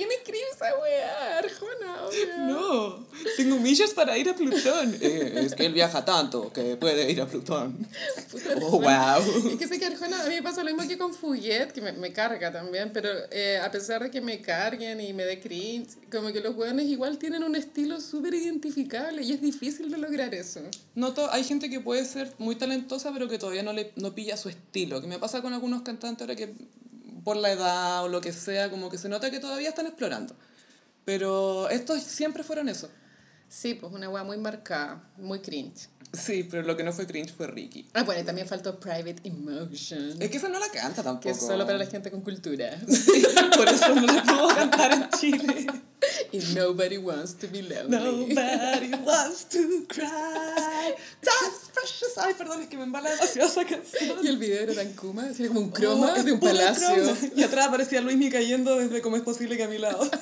¿Quién 0.09 0.21
escribe 0.21 0.45
esa 0.55 0.79
weá? 0.79 1.39
Arjona, 1.39 2.07
obvio. 2.07 2.39
No, 2.47 3.07
tengo 3.37 3.57
millas 3.59 3.91
para 3.93 4.17
ir 4.17 4.29
a 4.29 4.35
Plutón. 4.35 4.97
Eh, 5.09 5.45
es 5.45 5.55
que 5.55 5.65
él 5.67 5.73
viaja 5.73 6.05
tanto 6.05 6.53
que 6.53 6.77
puede 6.77 7.11
ir 7.11 7.21
a 7.21 7.27
Plutón. 7.27 7.87
Puta 8.31 8.51
Oh, 8.61 8.81
wow. 8.81 9.51
Es 9.51 9.57
que 9.57 9.69
sé 9.69 9.79
que 9.79 9.87
Arjona, 9.87 10.23
a 10.23 10.29
mí 10.29 10.35
me 10.35 10.43
pasa 10.43 10.63
lo 10.65 10.71
mismo 10.75 10.89
que 10.89 10.99
con 10.99 11.15
Fouillet, 11.15 11.73
que 11.73 11.81
me, 11.81 11.93
me 11.93 12.13
carga 12.13 12.53
también, 12.53 12.91
pero 12.93 13.09
eh, 13.31 13.61
a 13.63 13.71
pesar 13.71 14.03
de 14.03 14.11
que 14.11 14.21
me 14.21 14.41
carguen 14.41 15.01
y 15.01 15.13
me 15.13 15.25
dé 15.25 15.41
cringe, 15.41 15.97
como 16.11 16.33
que 16.33 16.41
los 16.41 16.57
hueones 16.57 16.87
igual 16.87 17.19
tienen 17.19 17.45
un 17.45 17.55
estilo 17.55 18.01
súper 18.01 18.35
identificable 18.35 19.23
y 19.23 19.33
es 19.33 19.41
difícil 19.41 19.91
de 19.91 19.99
lograr 19.99 20.35
eso. 20.35 20.61
Noto, 20.95 21.31
hay 21.31 21.45
gente 21.45 21.71
que 21.71 21.81
puede 21.81 22.05
ser 22.05 22.33
muy 22.39 22.57
talentosa, 22.57 23.13
pero 23.13 23.29
que 23.29 23.39
todavía 23.39 23.63
no, 23.63 23.73
le, 23.73 23.93
no 23.97 24.15
pilla 24.15 24.37
su 24.37 24.49
estilo. 24.49 25.01
Que 25.01 25.07
me 25.07 25.19
pasa 25.19 25.43
con 25.43 25.53
algunos 25.53 25.83
cantantes 25.83 26.23
ahora 26.23 26.35
que 26.35 26.55
por 27.29 27.37
la 27.37 27.53
edad 27.53 28.05
o 28.05 28.09
lo 28.09 28.23
que 28.23 28.33
sea, 28.33 28.71
como 28.71 28.89
que 28.89 28.97
se 28.97 29.07
nota 29.07 29.31
que 29.31 29.39
todavía 29.39 29.69
están 29.69 29.85
explorando. 29.85 30.35
Pero 31.05 31.69
estos 31.69 32.03
siempre 32.03 32.43
fueron 32.43 32.71
eso. 32.71 32.89
Sí, 33.51 33.75
pues 33.75 33.93
una 33.93 34.09
hueá 34.09 34.25
muy 34.25 34.39
marcada, 34.39 35.07
muy 35.19 35.41
cringe. 35.41 35.91
Sí, 36.15 36.49
pero 36.51 36.63
lo 36.63 36.75
que 36.75 36.85
no 36.85 36.91
fue 36.91 37.07
cringe 37.07 37.31
fue 37.35 37.47
Ricky. 37.47 37.87
Ah, 37.93 38.03
bueno, 38.05 38.23
y 38.23 38.25
también 38.25 38.49
faltó 38.49 38.81
Private 38.81 39.21
Emotion, 39.25 40.23
Es 40.23 40.31
que 40.31 40.39
esa 40.39 40.49
no 40.49 40.59
la 40.59 40.71
canta 40.71 41.03
tampoco. 41.03 41.21
que 41.25 41.31
es 41.33 41.39
solo 41.39 41.67
para 41.67 41.77
la 41.77 41.85
gente 41.85 42.11
con 42.11 42.23
cultura. 42.23 42.71
Sí, 42.89 43.23
por 43.55 43.69
eso 43.69 43.95
no 43.95 44.07
la 44.07 44.23
puedo 44.23 44.49
cantar 44.49 44.93
en 44.93 45.11
Chile. 45.21 45.67
y 46.33 46.39
Nobody 46.55 46.97
Wants 46.99 47.35
to 47.39 47.49
Be 47.49 47.63
Lonely. 47.63 48.35
Nobody 48.35 48.91
wants 49.05 49.45
to 49.51 49.85
cry. 49.89 50.95
That's 51.23 51.71
precious. 51.73 52.17
Ay, 52.19 52.35
perdón, 52.35 52.63
es 52.63 52.69
que 52.69 52.77
me 52.77 52.85
embala 52.85 53.11
demasiado 53.11 53.49
esa 53.49 53.65
canción. 53.65 54.19
Y 54.25 54.29
el 54.29 54.39
video 54.39 54.63
era 54.63 54.75
tan 54.75 54.93
kuma, 54.95 55.25
así 55.27 55.47
como 55.49 55.61
un 55.61 55.71
croma 55.71 56.15
Oh, 56.17 56.23
de 56.23 56.33
un 56.33 56.41
palacio. 56.41 56.87
croma. 56.95 57.17
Y 57.37 57.43
atrás 57.43 57.69
aparecía 57.69 58.01
Luismi 58.01 58.31
cayendo 58.31 58.77
desde 58.77 59.01
cómo 59.01 59.17
es 59.17 59.23
posible 59.23 59.57
que 59.57 59.65
a 59.65 59.69
mi 59.69 59.79
lado. 59.79 60.09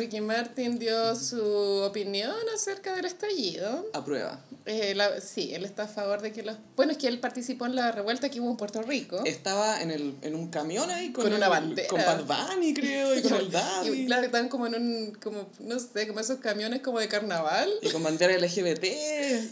Ricky 0.00 0.22
Martin 0.22 0.78
dio 0.78 1.14
su 1.14 1.42
opinión 1.84 2.32
acerca 2.54 2.94
del 2.96 3.04
estallido. 3.04 3.86
Aprueba. 3.92 4.40
Eh, 4.64 4.94
la- 4.94 5.20
sí, 5.20 5.52
él 5.52 5.64
está 5.66 5.82
a 5.82 5.88
favor 5.88 6.22
de 6.22 6.32
que 6.32 6.42
los... 6.42 6.56
Bueno, 6.74 6.92
es 6.92 6.98
que 6.98 7.06
él 7.08 7.18
participó 7.20 7.66
en 7.66 7.74
la 7.76 7.92
revuelta 7.92 8.30
que 8.30 8.40
hubo 8.40 8.50
en 8.50 8.56
Puerto 8.56 8.80
Rico. 8.82 9.20
Estaba 9.26 9.82
en, 9.82 9.90
el, 9.90 10.14
en 10.22 10.34
un 10.34 10.48
camión 10.48 10.90
ahí 10.90 11.12
con, 11.12 11.24
Con 11.24 11.34
una 11.34 11.46
el- 11.46 11.50
bandera. 11.50 11.88
Con 11.88 12.00
Bad 12.00 12.24
Bunny, 12.24 12.72
creo, 12.72 13.14
y 13.14 13.20
con 13.22 13.34
el 13.34 13.50
Daddy. 13.52 13.88
Y 13.90 14.06
claro, 14.06 14.24
estaban 14.24 14.48
como 14.48 14.66
en 14.68 14.74
un, 14.74 15.18
como, 15.22 15.50
no 15.60 15.78
sé, 15.78 16.06
como 16.08 16.20
esos 16.20 16.38
camiones 16.40 16.80
como 16.80 16.98
de 16.98 17.08
carnaval. 17.08 17.70
Y 17.82 17.90
con 17.90 18.02
bandera 18.02 18.34
LGBT. 18.38 18.84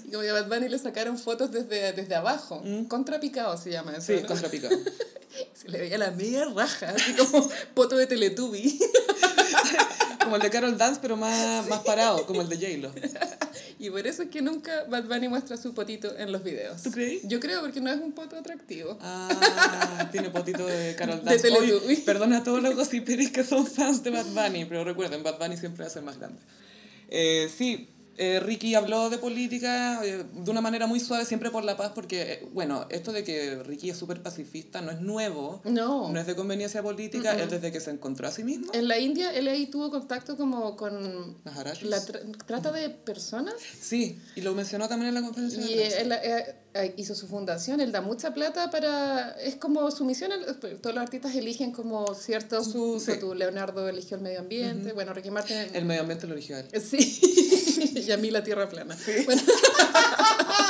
Y 0.06 0.10
como 0.10 0.22
que 0.22 0.30
a 0.30 0.32
Bad 0.32 0.48
Bunny 0.48 0.68
le 0.70 0.78
sacaron 0.78 1.18
fotos 1.18 1.52
desde, 1.52 1.92
desde 1.92 2.14
abajo. 2.14 2.62
Contrapicado 2.88 3.56
se 3.58 3.70
llama 3.70 3.92
eso. 3.96 4.12
Mm. 4.12 4.16
Sí, 4.16 4.22
¿no? 4.22 4.28
contrapicado. 4.28 4.78
Se 5.54 5.68
le 5.68 5.78
veía 5.78 5.98
la 5.98 6.10
media 6.10 6.46
raja, 6.46 6.88
así 6.96 7.12
como 7.12 7.48
poto 7.74 7.96
de 7.96 8.06
Teletubby. 8.08 8.80
Como 10.28 10.36
el 10.36 10.42
de 10.42 10.50
Carol 10.50 10.76
Dance, 10.76 10.98
pero 11.00 11.16
más, 11.16 11.66
más 11.70 11.80
parado, 11.80 12.26
como 12.26 12.42
el 12.42 12.48
de 12.50 12.56
J-Lo. 12.56 12.92
Y 13.80 13.90
por 13.90 14.04
eso 14.06 14.24
es 14.24 14.30
que 14.30 14.42
nunca 14.42 14.84
Bad 14.88 15.04
Bunny 15.04 15.28
muestra 15.28 15.56
su 15.56 15.72
potito 15.72 16.16
en 16.18 16.32
los 16.32 16.42
videos. 16.42 16.82
¿Tú 16.82 16.90
crees? 16.90 17.22
Yo 17.24 17.38
creo, 17.38 17.60
porque 17.60 17.80
no 17.80 17.90
es 17.90 18.00
un 18.00 18.12
poto 18.12 18.36
atractivo. 18.36 18.98
Ah, 19.00 20.08
tiene 20.12 20.30
potito 20.30 20.66
de 20.66 20.96
Carol 20.96 21.24
De 21.24 21.30
Dance. 21.30 21.48
Oye, 21.48 21.68
Teletubby. 21.68 21.96
perdona 21.96 22.38
a 22.38 22.42
todos 22.44 22.60
los 22.60 22.74
gossiperis 22.74 23.30
que 23.30 23.44
son 23.44 23.66
fans 23.66 24.02
de 24.02 24.10
Bad 24.10 24.26
Bunny, 24.26 24.64
pero 24.64 24.84
recuerden, 24.84 25.22
Bad 25.22 25.38
Bunny 25.38 25.56
siempre 25.56 25.86
hace 25.86 26.00
más 26.00 26.18
grande. 26.18 26.40
Eh, 27.08 27.48
sí, 27.56 27.88
eh, 28.18 28.40
Ricky 28.40 28.74
habló 28.74 29.08
de 29.10 29.18
política 29.18 30.00
eh, 30.04 30.24
de 30.32 30.50
una 30.50 30.60
manera 30.60 30.86
muy 30.86 31.00
suave, 31.00 31.24
siempre 31.24 31.50
por 31.50 31.64
la 31.64 31.76
paz, 31.76 31.92
porque, 31.94 32.32
eh, 32.32 32.48
bueno, 32.52 32.86
esto 32.90 33.12
de 33.12 33.24
que 33.24 33.62
Ricky 33.62 33.90
es 33.90 33.96
súper 33.96 34.22
pacifista 34.22 34.80
no 34.82 34.90
es 34.90 35.00
nuevo, 35.00 35.62
No. 35.64 36.12
no 36.12 36.18
es 36.20 36.26
de 36.26 36.34
conveniencia 36.34 36.82
política, 36.82 37.34
es 37.40 37.50
desde 37.50 37.70
que 37.72 37.80
se 37.80 37.90
encontró 37.90 38.28
a 38.28 38.30
sí 38.32 38.44
mismo. 38.44 38.72
En 38.74 38.88
la 38.88 38.98
India, 38.98 39.32
él 39.32 39.46
ahí 39.48 39.66
tuvo 39.66 39.90
contacto 39.90 40.36
como 40.36 40.76
con 40.76 41.36
la 41.44 41.52
tra- 41.64 42.44
trata 42.46 42.72
de 42.72 42.90
personas. 42.90 43.54
Sí, 43.80 44.18
y 44.36 44.40
lo 44.40 44.54
mencionó 44.54 44.88
también 44.88 45.08
en 45.08 45.14
la 45.14 45.22
conferencia 45.22 45.60
de 45.62 45.70
Y 45.72 45.76
prensa. 45.76 46.54
Eh, 46.78 46.84
eh, 46.86 46.94
hizo 46.96 47.14
su 47.14 47.26
fundación, 47.28 47.80
él 47.80 47.92
da 47.92 48.00
mucha 48.00 48.32
plata 48.32 48.70
para... 48.70 49.30
Es 49.40 49.56
como 49.56 49.90
su 49.90 50.04
misión, 50.04 50.32
él- 50.32 50.78
todos 50.80 50.94
los 50.94 51.02
artistas 51.02 51.34
eligen 51.34 51.72
como 51.72 52.14
ciertos... 52.14 52.70
Su- 52.70 53.00
sí. 53.00 53.12
tú, 53.20 53.34
Leonardo 53.34 53.88
eligió 53.88 54.16
el 54.16 54.22
medio 54.22 54.40
ambiente, 54.40 54.92
bueno, 54.92 55.12
Ricky 55.12 55.30
Martin... 55.30 55.56
El 55.72 55.84
medio 55.84 56.02
ambiente 56.02 56.26
lo 56.26 56.34
eligió 56.34 56.56
él. 56.58 56.66
Sí, 56.80 56.98
y 58.06 58.10
a 58.12 58.16
mí 58.16 58.30
la 58.30 58.42
tierra 58.42 58.68
plana. 58.68 58.96
Bueno. 59.26 59.42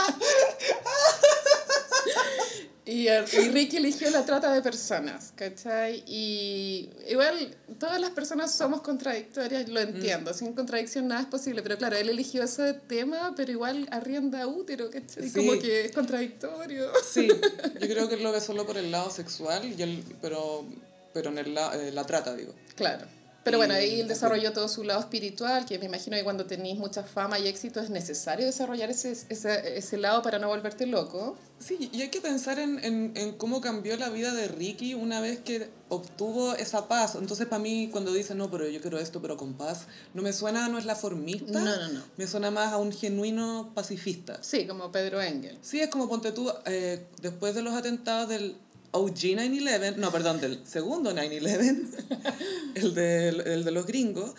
Y, 2.89 3.07
y 3.07 3.49
Ricky 3.51 3.77
eligió 3.77 4.09
la 4.09 4.25
trata 4.25 4.51
de 4.51 4.63
personas, 4.63 5.35
¿cachai? 5.37 6.03
Y 6.07 6.89
igual 7.07 7.55
todas 7.79 8.01
las 8.01 8.09
personas 8.11 8.55
somos 8.55 8.81
contradictorias, 8.81 9.69
lo 9.69 9.81
entiendo, 9.81 10.33
sin 10.33 10.55
contradicción 10.55 11.07
nada 11.07 11.21
es 11.21 11.27
posible, 11.27 11.63
pero 11.63 11.77
claro, 11.77 11.97
él 11.99 12.09
eligió 12.09 12.43
ese 12.43 12.73
tema, 12.73 13.35
pero 13.37 13.53
igual 13.53 13.87
arrienda 13.91 14.47
útero, 14.47 14.89
¿cachai? 14.91 15.29
Sí. 15.29 15.39
Como 15.39 15.61
que 15.61 15.85
es 15.85 15.93
contradictorio. 15.93 16.91
Sí, 17.07 17.29
yo 17.29 17.37
creo 17.89 18.09
que 18.09 18.15
él 18.15 18.23
lo 18.23 18.33
ve 18.33 18.41
solo 18.41 18.65
por 18.65 18.79
el 18.79 18.91
lado 18.91 19.11
sexual, 19.11 19.67
y 19.67 19.83
él, 19.83 20.03
pero, 20.23 20.65
pero 21.13 21.29
en 21.29 21.37
el 21.37 21.55
la, 21.55 21.77
eh, 21.77 21.93
la 21.93 22.07
trata, 22.07 22.35
digo. 22.35 22.55
Claro. 22.75 23.05
Pero 23.49 23.59
bueno, 23.59 23.75
ahí 23.75 24.01
él 24.01 24.09
desarrolló 24.09 24.53
todo 24.53 24.69
su 24.69 24.85
lado 24.85 25.01
espiritual, 25.01 25.65
que 25.65 25.79
me 25.79 25.87
imagino 25.87 26.17
que 26.17 26.25
cuando 26.25 26.45
tenéis 26.47 26.79
mucha 26.79 27.03
fama 27.03 27.39
y 27.39 27.49
éxito 27.49 27.81
es 27.81 27.91
necesario 27.91 28.47
desarrollar 28.47 28.91
ese, 28.91 29.13
ese, 29.13 29.79
ese 29.79 29.97
lado 29.97 30.23
para 30.23 30.39
no 30.39 30.49
volverte 30.49 30.87
loco. 30.87 31.37
Sí, 31.59 31.91
y 31.93 32.03
hay 32.03 32.09
que 32.09 32.21
pensar 32.21 32.59
en, 32.59 32.83
en, 32.85 33.13
en 33.17 33.33
cómo 33.33 33.61
cambió 33.61 33.97
la 33.97 34.11
vida 34.11 34.33
de 34.33 34.47
Ricky 34.47 34.95
una 34.95 35.21
vez 35.21 35.41
que 35.41 35.69
obtuvo 35.89 36.55
esa 36.55 36.87
paz. 36.87 37.17
Entonces, 37.17 37.47
para 37.47 37.61
mí, 37.61 37.89
cuando 37.91 38.13
dicen, 38.13 38.39
no, 38.39 38.51
pero 38.51 38.69
yo 38.69 38.81
quiero 38.81 38.99
esto, 38.99 39.21
pero 39.21 39.37
con 39.37 39.55
paz, 39.55 39.87
no 40.15 40.23
me 40.23 40.33
suena, 40.33 40.69
no 40.69 40.79
es 40.79 40.85
la 40.85 40.95
formista. 40.95 41.59
No, 41.59 41.77
no, 41.77 41.89
no. 41.89 42.03
Me 42.17 42.27
suena 42.27 42.51
más 42.51 42.73
a 42.73 42.77
un 42.77 42.93
genuino 42.93 43.73
pacifista. 43.75 44.39
Sí, 44.43 44.67
como 44.67 44.93
Pedro 44.93 45.21
Engel. 45.21 45.59
Sí, 45.63 45.81
es 45.81 45.89
como 45.89 46.09
ponte 46.09 46.31
tú, 46.33 46.53
eh, 46.67 47.07
después 47.23 47.55
de 47.55 47.63
los 47.63 47.75
atentados 47.75 48.29
del 48.29 48.57
OG 48.93 49.15
9-11, 49.37 49.97
no, 49.97 50.11
perdón, 50.11 50.41
del 50.41 50.61
segundo 50.67 51.13
9-11, 51.15 51.87
el, 52.75 52.95
de, 52.95 53.29
el 53.29 53.65
de 53.65 53.71
los 53.71 53.87
gringos, 53.87 54.35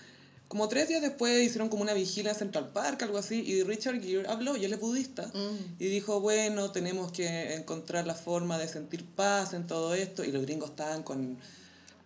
como 0.47 0.67
tres 0.67 0.87
días 0.87 1.01
después 1.03 1.45
hicieron 1.45 1.69
como 1.69 1.83
una 1.83 1.93
vigilia 1.93 2.31
en 2.31 2.37
Central 2.37 2.69
Park, 2.73 3.03
algo 3.03 3.19
así, 3.19 3.41
y 3.45 3.61
Richard 3.63 4.01
Gere 4.01 4.27
habló, 4.27 4.57
y 4.57 4.65
él 4.65 4.73
es 4.73 4.79
budista, 4.79 5.31
y 5.77 5.85
dijo, 5.85 6.19
bueno, 6.21 6.71
tenemos 6.71 7.11
que 7.11 7.53
encontrar 7.53 8.07
la 8.07 8.15
forma 8.15 8.57
de 8.57 8.67
sentir 8.67 9.05
paz 9.05 9.53
en 9.53 9.67
todo 9.67 9.93
esto, 9.93 10.23
y 10.23 10.31
los 10.31 10.41
gringos 10.41 10.71
estaban 10.71 11.03
con 11.03 11.37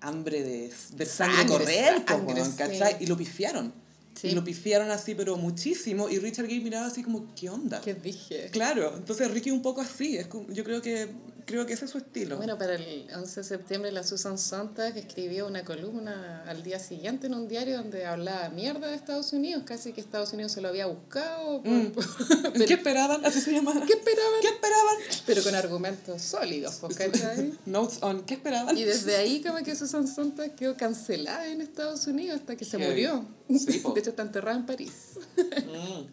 hambre 0.01 0.43
de, 0.43 0.73
de 0.97 1.05
sangre, 1.05 1.37
Sangre, 1.37 1.47
correr, 1.47 2.03
sangre, 2.05 2.43
sí. 2.43 2.51
¿cachai? 2.57 2.97
Y 2.99 3.05
lo 3.07 3.15
pifiaron. 3.15 3.71
Sí. 4.19 4.27
Y 4.27 4.31
lo 4.31 4.43
pifiaron 4.43 4.91
así, 4.91 5.15
pero 5.15 5.37
muchísimo, 5.37 6.09
y 6.09 6.19
Richard 6.19 6.47
Gere 6.47 6.59
miraba 6.59 6.87
así 6.87 7.01
como, 7.01 7.33
¿qué 7.35 7.49
onda? 7.49 7.79
¿Qué 7.79 7.93
dije? 7.93 8.49
Claro, 8.51 8.93
entonces 8.97 9.31
Ricky 9.31 9.49
un 9.51 9.61
poco 9.61 9.79
así, 9.79 10.17
es 10.17 10.27
como- 10.27 10.51
yo 10.51 10.65
creo 10.65 10.81
que 10.81 11.07
creo 11.45 11.65
que 11.65 11.73
ese 11.73 11.85
es 11.85 11.91
su 11.91 11.97
estilo. 11.97 12.37
Bueno, 12.37 12.57
para 12.57 12.75
el 12.75 13.07
11 13.15 13.41
de 13.41 13.43
septiembre 13.43 13.91
la 13.91 14.03
Susan 14.03 14.37
Sontag 14.37 14.97
escribió 14.97 15.47
una 15.47 15.63
columna 15.63 16.43
al 16.47 16.63
día 16.63 16.79
siguiente 16.79 17.27
en 17.27 17.33
un 17.33 17.47
diario 17.47 17.77
donde 17.77 18.05
hablaba 18.05 18.49
mierda 18.49 18.87
de 18.87 18.95
Estados 18.95 19.33
Unidos, 19.33 19.63
casi 19.65 19.93
que 19.93 20.01
Estados 20.01 20.33
Unidos 20.33 20.51
se 20.51 20.61
lo 20.61 20.67
había 20.69 20.85
buscado. 20.87 21.61
por- 21.93 22.53
¿Qué 22.65 22.73
esperaban? 22.73 23.25
Así 23.25 23.41
se 23.41 23.51
llama. 23.51 23.73
¿Qué 23.85 23.93
esperaban? 23.93 24.41
¿Qué 24.41 24.47
esperaban? 24.47 24.95
Pero 25.25 25.43
con 25.43 25.55
argumentos 25.55 26.21
sólidos, 26.21 26.75
pues, 26.81 26.97
¿cachai? 26.97 27.53
Notes 27.65 27.99
on, 28.01 28.23
¿qué 28.25 28.35
esperaban? 28.35 28.77
Y 28.77 28.83
desde 28.83 29.15
ahí 29.15 29.41
como 29.41 29.57
que 29.63 29.75
Susan 29.75 30.07
Sontag 30.07 30.55
quedó 30.55 30.75
cancelada 30.77 31.47
en 31.47 31.61
Estados 31.61 32.07
Unidos 32.07 32.39
hasta 32.39 32.55
que 32.55 32.65
se 32.65 32.77
murió. 32.77 33.25
Sí. 33.49 33.81
De 33.93 33.99
hecho 33.99 34.09
está 34.11 34.21
enterrada 34.23 34.57
en 34.57 34.65
París. 34.65 34.91
Mm. 35.37 36.05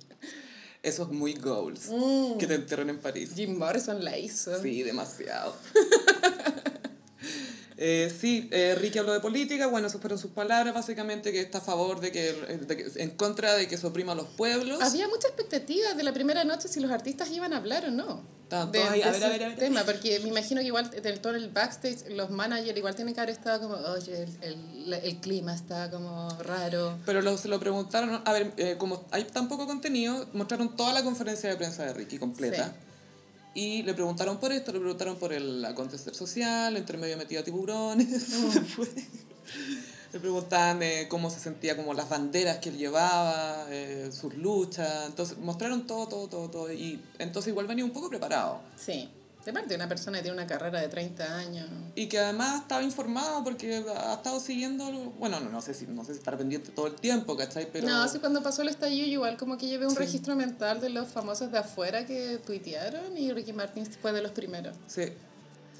Eso 0.82 1.02
es 1.02 1.08
muy 1.10 1.34
goals. 1.34 1.88
Mm. 1.90 2.38
Que 2.38 2.46
te 2.46 2.54
enterren 2.54 2.90
en 2.90 2.98
París. 2.98 3.32
Jim 3.34 3.58
Morrison 3.58 4.02
la 4.02 4.18
hizo. 4.18 4.60
Sí, 4.62 4.82
demasiado. 4.82 5.54
Eh, 7.82 8.14
sí, 8.20 8.46
eh, 8.52 8.74
Ricky 8.78 8.98
habló 8.98 9.14
de 9.14 9.20
política, 9.20 9.66
bueno, 9.66 9.86
esas 9.88 10.02
fueron 10.02 10.18
sus 10.18 10.30
palabras, 10.32 10.74
básicamente, 10.74 11.32
que 11.32 11.40
está 11.40 11.58
a 11.58 11.60
favor 11.62 11.98
de 12.00 12.12
que, 12.12 12.34
de 12.34 12.76
que- 12.76 13.02
en 13.02 13.10
contra 13.12 13.54
de 13.54 13.66
que 13.68 13.78
se 13.78 13.86
oprima 13.86 14.12
a 14.12 14.14
los 14.14 14.26
pueblos. 14.26 14.82
Había 14.82 15.08
mucha 15.08 15.28
expectativa 15.28 15.94
de 15.94 16.02
la 16.02 16.12
primera 16.12 16.44
noche 16.44 16.68
si 16.68 16.78
los 16.78 16.90
artistas 16.90 17.30
iban 17.30 17.54
a 17.54 17.56
hablar 17.56 17.86
o 17.86 17.90
no. 17.90 18.22
Estaban 18.42 18.70
De, 18.70 18.82
ahí, 18.82 18.98
de 19.00 19.04
a 19.04 19.12
ver, 19.12 19.24
a 19.24 19.28
ver, 19.30 19.44
a 19.44 19.48
ver. 19.48 19.58
tema, 19.58 19.84
porque 19.84 20.18
me 20.20 20.28
imagino 20.28 20.60
que 20.60 20.66
igual 20.66 20.90
del 20.90 21.20
todo 21.20 21.34
el 21.36 21.48
backstage, 21.48 22.10
los 22.10 22.28
managers 22.28 22.76
igual 22.76 22.94
tienen 22.94 23.14
que 23.14 23.20
haber 23.20 23.34
estado 23.34 23.60
como, 23.60 23.76
oye, 23.88 24.24
el, 24.24 24.36
el, 24.42 24.92
el 24.92 25.16
clima 25.20 25.54
está 25.54 25.90
como 25.90 26.28
raro. 26.40 26.98
Pero 27.06 27.22
lo, 27.22 27.38
se 27.38 27.48
lo 27.48 27.58
preguntaron, 27.60 28.20
a 28.26 28.32
ver, 28.34 28.52
eh, 28.58 28.74
como 28.76 29.06
hay 29.10 29.24
tan 29.24 29.48
poco 29.48 29.66
contenido, 29.66 30.28
mostraron 30.34 30.76
toda 30.76 30.92
la 30.92 31.02
conferencia 31.02 31.48
de 31.48 31.56
prensa 31.56 31.84
de 31.86 31.94
Ricky 31.94 32.18
completa. 32.18 32.74
Y 33.54 33.82
le 33.82 33.94
preguntaron 33.94 34.38
por 34.38 34.52
esto, 34.52 34.72
le 34.72 34.78
preguntaron 34.78 35.16
por 35.16 35.32
el 35.32 35.64
acontecer 35.64 36.14
social, 36.14 36.76
entre 36.76 36.96
medio 36.98 37.16
metida 37.16 37.42
tiburones. 37.42 38.08
Mm. 38.60 38.64
Fue- 38.64 38.88
Le 40.12 40.18
preguntaban 40.18 40.82
eh, 40.82 41.06
cómo 41.08 41.30
se 41.30 41.38
sentía, 41.38 41.76
como 41.76 41.94
las 41.94 42.08
banderas 42.08 42.58
que 42.58 42.68
él 42.70 42.76
llevaba, 42.78 43.66
eh, 43.70 44.10
sus 44.12 44.34
luchas. 44.34 45.06
Entonces, 45.06 45.38
mostraron 45.38 45.86
todo, 45.86 46.08
todo, 46.08 46.26
todo, 46.28 46.50
todo. 46.50 46.72
Y 46.72 47.00
entonces 47.20 47.50
igual 47.50 47.66
venía 47.68 47.84
un 47.84 47.92
poco 47.92 48.08
preparado. 48.08 48.60
Sí. 48.76 49.08
De 49.44 49.52
parte 49.54 49.68
de 49.70 49.76
una 49.76 49.88
persona 49.88 50.18
que 50.18 50.24
tiene 50.24 50.36
una 50.36 50.46
carrera 50.46 50.80
de 50.80 50.88
30 50.88 51.36
años. 51.38 51.66
Y 51.94 52.08
que 52.08 52.18
además 52.18 52.60
estaba 52.62 52.82
informado 52.82 53.42
porque 53.42 53.82
ha 53.96 54.14
estado 54.14 54.38
siguiendo, 54.38 54.84
bueno, 55.18 55.40
no, 55.40 55.48
no 55.48 55.62
sé 55.62 55.72
si 55.72 55.86
no 55.86 56.04
sé 56.04 56.12
si 56.12 56.18
estar 56.18 56.36
pendiente 56.36 56.70
todo 56.72 56.86
el 56.88 56.94
tiempo, 56.94 57.36
¿cachai? 57.36 57.66
Pero... 57.72 57.86
No, 57.88 58.06
sí, 58.06 58.18
cuando 58.18 58.42
pasó 58.42 58.60
el 58.62 58.68
estallido 58.68 59.06
igual 59.06 59.38
como 59.38 59.56
que 59.56 59.66
llevé 59.66 59.86
un 59.86 59.96
registro 59.96 60.36
mental 60.36 60.80
de 60.80 60.90
los 60.90 61.08
famosos 61.08 61.50
de 61.50 61.58
afuera 61.58 62.04
que 62.04 62.38
tuitearon 62.44 63.16
y 63.16 63.32
Ricky 63.32 63.54
Martin 63.54 63.86
fue 63.86 64.12
de 64.12 64.20
los 64.20 64.32
primeros. 64.32 64.76
Sí. 64.86 65.04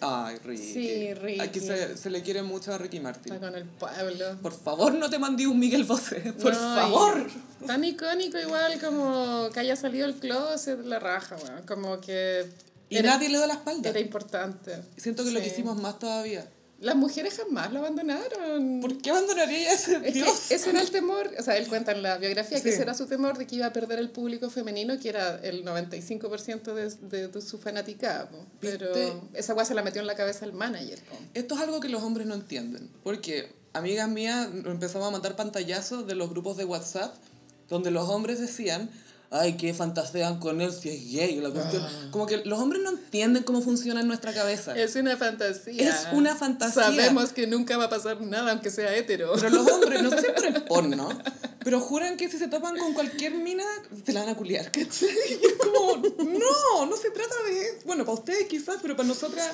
Ay, 0.03 0.39
Ricky. 0.43 0.73
Sí, 0.73 1.15
Ricky. 1.15 1.41
Aquí 1.41 1.61
se, 1.61 1.97
se 1.99 2.09
le 2.09 2.23
quiere 2.23 2.43
mucho 2.43 2.73
a 2.73 2.79
Ricky 2.79 3.01
Martin. 3.01 3.35
Está 3.35 3.47
con 3.47 3.55
el 3.55 3.67
pueblo. 3.67 4.39
Por 4.41 4.55
favor, 4.55 4.95
no 4.95 5.11
te 5.11 5.19
mandé 5.19 5.47
un 5.47 5.59
Miguel 5.59 5.85
Bosé. 5.85 6.33
Por 6.43 6.55
No, 6.55 6.59
favor. 6.75 7.27
Tan 7.67 7.85
icónico 7.85 8.39
igual 8.39 8.81
como 8.81 9.51
que 9.53 9.61
haya 9.61 9.77
salido 9.77 10.07
el 10.07 10.15
closet, 10.15 10.83
la 10.87 10.99
raja, 10.99 11.37
weón. 11.37 11.67
Como 11.67 12.01
que 12.01 12.47
Y 12.91 12.97
era, 12.99 13.15
nadie 13.15 13.29
le 13.31 13.39
da 13.39 13.47
la 13.47 13.55
espalda. 13.55 13.89
era 13.89 14.01
importante. 14.01 14.77
Siento 14.99 15.25
que 15.25 15.31
lo 15.31 15.41
Sí. 15.41 15.49
quisimos 15.49 15.81
más 15.81 15.99
todavía. 15.99 16.47
Las 16.81 16.97
mujeres 16.97 17.37
jamás 17.37 17.71
lo 17.75 17.81
abandonaron. 17.81 18.81
¿Por 18.81 18.97
qué 19.03 19.11
abandonaría 19.11 19.69
a 19.71 19.75
ese 19.75 19.97
Es 19.97 20.03
que 20.03 20.11
Dios? 20.13 20.51
ese 20.51 20.71
era 20.71 20.81
el 20.81 20.91
temor, 20.91 21.31
o 21.39 21.43
sea, 21.43 21.59
él 21.59 21.69
cuenta 21.69 21.93
en 21.93 22.03
la 22.03 22.17
biografía 22.17 22.57
que 22.57 22.63
Sí. 22.63 22.69
ese 22.71 22.83
era 22.83 22.95
su 22.95 23.05
temor 23.07 23.37
de 23.37 23.47
que 23.47 23.57
iba 23.57 23.67
a 23.67 23.73
perder 23.73 23.99
el 23.99 24.09
público 24.11 24.49
femenino, 24.49 24.99
que 24.99 25.11
era 25.11 25.37
el 25.43 25.63
95% 25.63 26.73
de, 26.75 26.89
de, 26.91 27.29
de 27.29 27.43
su 27.43 27.59
fanaticada. 27.59 28.31
Pero 28.61 28.87
esa 29.35 29.55
weá 29.55 29.65
se 29.67 29.75
la 29.75 29.83
metió 29.83 30.01
en 30.01 30.07
la 30.07 30.15
cabeza 30.15 30.45
el 30.47 30.53
manager. 30.55 30.99
po. 31.01 31.17
Esto 31.35 31.55
es 31.55 31.61
algo 31.61 31.81
que 31.81 31.91
los 31.91 32.03
hombres 32.03 32.27
no 32.27 32.35
entienden. 32.35 32.91
Porque 33.05 33.53
amigas 33.75 34.09
mías 34.09 34.49
empezamos 34.65 35.07
a 35.07 35.11
mandar 35.11 35.37
pantallazos 35.37 36.07
de 36.07 36.15
los 36.15 36.31
grupos 36.31 36.57
de 36.57 36.65
WhatsApp 36.65 37.15
donde 37.69 37.91
los 37.91 38.09
hombres 38.09 38.41
decían, 38.41 38.91
ay, 39.31 39.57
que 39.57 39.73
fantasean 39.73 40.39
con 40.41 40.61
él 40.61 40.73
si 40.73 40.89
es 40.91 41.13
gay. 41.13 41.41
La 41.41 41.51
cuestión. 41.51 41.87
Como 42.11 42.27
que 42.27 42.39
los 42.39 42.59
hombres 42.59 42.83
no 42.83 42.91
entienden 42.91 43.45
cómo 43.45 43.63
funciona 43.63 44.01
en 44.01 44.09
nuestra 44.09 44.35
cabeza. 44.35 44.77
Es 44.77 44.97
una 44.97 45.17
fantasía. 45.17 45.89
Es 45.89 46.09
una 46.13 46.37
fantasía. 46.37 46.85
Sabemos 46.85 47.33
que 47.33 47.47
nunca 47.47 47.77
va 47.77 47.85
a 47.85 47.91
pasar 47.91 48.21
nada 48.21 48.53
aunque 48.53 48.71
sea 48.71 48.95
hetero. 48.95 49.33
Pero 49.35 49.51
los 49.51 49.67
hombres, 49.73 50.03
no 50.03 50.11
sé 50.11 50.21
si 50.21 50.33
por 50.33 50.47
el 50.47 50.65
porno, 50.65 51.09
pero 51.63 51.81
juran 51.81 52.17
que 52.17 52.29
si 52.29 52.39
se 52.39 52.49
topan 52.49 52.77
con 52.77 52.95
cualquier 52.95 53.35
mina, 53.35 53.65
se 54.05 54.13
la 54.13 54.21
van 54.21 54.31
a 54.31 54.37
culiar, 54.37 54.71
¿cachai? 54.73 55.09
Y 55.43 55.47
es 55.47 55.53
como, 55.59 55.97
no, 55.99 56.87
no 56.87 56.97
se 56.97 57.11
trata 57.11 57.35
de... 57.49 57.81
Bueno, 57.85 58.05
para 58.05 58.19
ustedes 58.19 58.47
quizás, 58.49 58.79
pero 58.83 58.97
para 58.97 59.09
nosotras 59.09 59.49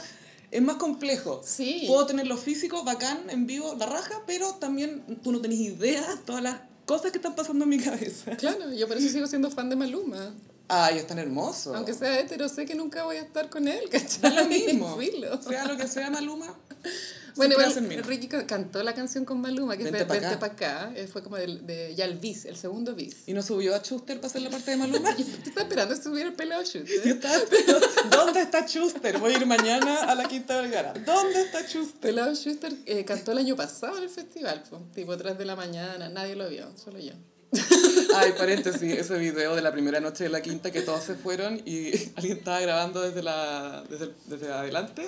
es 0.50 0.62
más 0.62 0.76
complejo. 0.76 1.42
Sí. 1.44 1.84
Puedo 1.86 2.06
tener 2.06 2.26
lo 2.26 2.36
físico, 2.36 2.84
bacán, 2.84 3.28
en 3.28 3.46
vivo, 3.46 3.74
la 3.78 3.86
raja, 3.86 4.22
pero 4.26 4.54
también 4.54 5.20
tú 5.22 5.32
no 5.32 5.40
tenés 5.40 5.58
idea 5.58 6.04
todas 6.24 6.42
las 6.42 6.60
cosas 6.86 7.10
que 7.10 7.18
están 7.18 7.34
pasando 7.34 7.64
en 7.64 7.70
mi 7.70 7.78
cabeza. 7.78 8.36
Claro, 8.36 8.72
yo 8.72 8.88
por 8.88 8.96
eso 8.96 9.08
sigo 9.08 9.26
siendo 9.26 9.50
fan 9.50 9.68
de 9.68 9.76
Maluma. 9.76 10.32
Ay, 10.68 10.98
es 10.98 11.06
tan 11.06 11.18
hermoso. 11.18 11.74
Aunque 11.74 11.94
sea 11.94 12.18
hetero, 12.18 12.48
sé 12.48 12.66
que 12.66 12.74
nunca 12.74 13.04
voy 13.04 13.16
a 13.16 13.20
estar 13.22 13.48
con 13.48 13.68
él, 13.68 13.88
¿cachai? 13.90 14.20
Da 14.20 14.30
lo 14.42 14.46
mismo. 14.46 14.96
Filo. 15.00 15.40
Sea 15.42 15.64
lo 15.66 15.76
que 15.76 15.86
sea 15.88 16.10
Maluma. 16.10 16.54
Bueno, 17.36 17.52
igual. 17.60 18.02
Ricky 18.04 18.28
ca- 18.28 18.46
cantó 18.46 18.82
la 18.82 18.94
canción 18.94 19.26
con 19.26 19.42
Maluma, 19.42 19.76
que 19.76 19.84
Vente 19.84 20.00
es 20.00 20.08
Vente 20.08 20.26
acá. 20.26 20.38
pa' 20.38 20.46
acá. 20.46 20.92
eh, 20.96 21.06
Fue 21.06 21.22
como 21.22 21.36
del- 21.36 21.66
de, 21.66 21.94
ya 21.94 22.06
el 22.06 22.14
bis, 22.16 22.46
el 22.46 22.56
segundo 22.56 22.94
bis. 22.94 23.24
Y 23.28 23.34
no 23.34 23.42
subió 23.42 23.74
a 23.74 23.82
Chuster 23.82 24.16
para 24.16 24.28
hacer 24.28 24.40
la 24.40 24.48
parte 24.48 24.70
de 24.70 24.76
Maluma. 24.78 25.14
Yo 25.14 25.22
estaba 25.44 25.60
esperando 25.60 25.92
estuviera 25.92 26.30
el 26.30 26.34
pelado 26.34 26.62
shoot. 26.64 26.86
Yo 26.86 27.12
estaba 27.12 27.34
esperando, 27.36 27.86
¿dónde 28.10 28.40
está 28.40 28.64
Chuster? 28.64 29.18
Voy 29.18 29.34
a 29.34 29.36
ir 29.36 29.44
mañana 29.44 30.04
a 30.04 30.14
la 30.14 30.26
Quinta 30.26 30.56
Vergara. 30.62 30.94
¿Dónde 31.04 31.42
está 31.42 31.66
Chuster? 31.66 32.00
Pelado 32.00 32.34
Schuster 32.34 32.72
eh, 32.86 33.04
cantó 33.04 33.32
el 33.32 33.38
año 33.38 33.54
pasado 33.54 33.98
en 33.98 34.04
el 34.04 34.08
festival, 34.10 34.62
po, 34.70 34.78
tipo 34.94 35.14
3 35.14 35.36
de 35.36 35.44
la 35.44 35.56
mañana, 35.56 36.08
nadie 36.08 36.36
lo 36.36 36.48
vio, 36.48 36.74
solo 36.82 36.98
yo. 37.00 37.12
Ay, 38.18 38.32
paréntesis, 38.36 38.82
ese 38.92 39.18
video 39.18 39.54
de 39.54 39.62
la 39.62 39.72
primera 39.72 40.00
noche 40.00 40.24
de 40.24 40.30
la 40.30 40.40
quinta 40.42 40.70
que 40.70 40.82
todos 40.82 41.02
se 41.04 41.14
fueron 41.14 41.60
y 41.64 41.88
alguien 42.16 42.38
estaba 42.38 42.60
grabando 42.60 43.02
desde, 43.02 43.22
la, 43.22 43.84
desde, 43.88 44.10
desde 44.26 44.52
adelante 44.52 45.06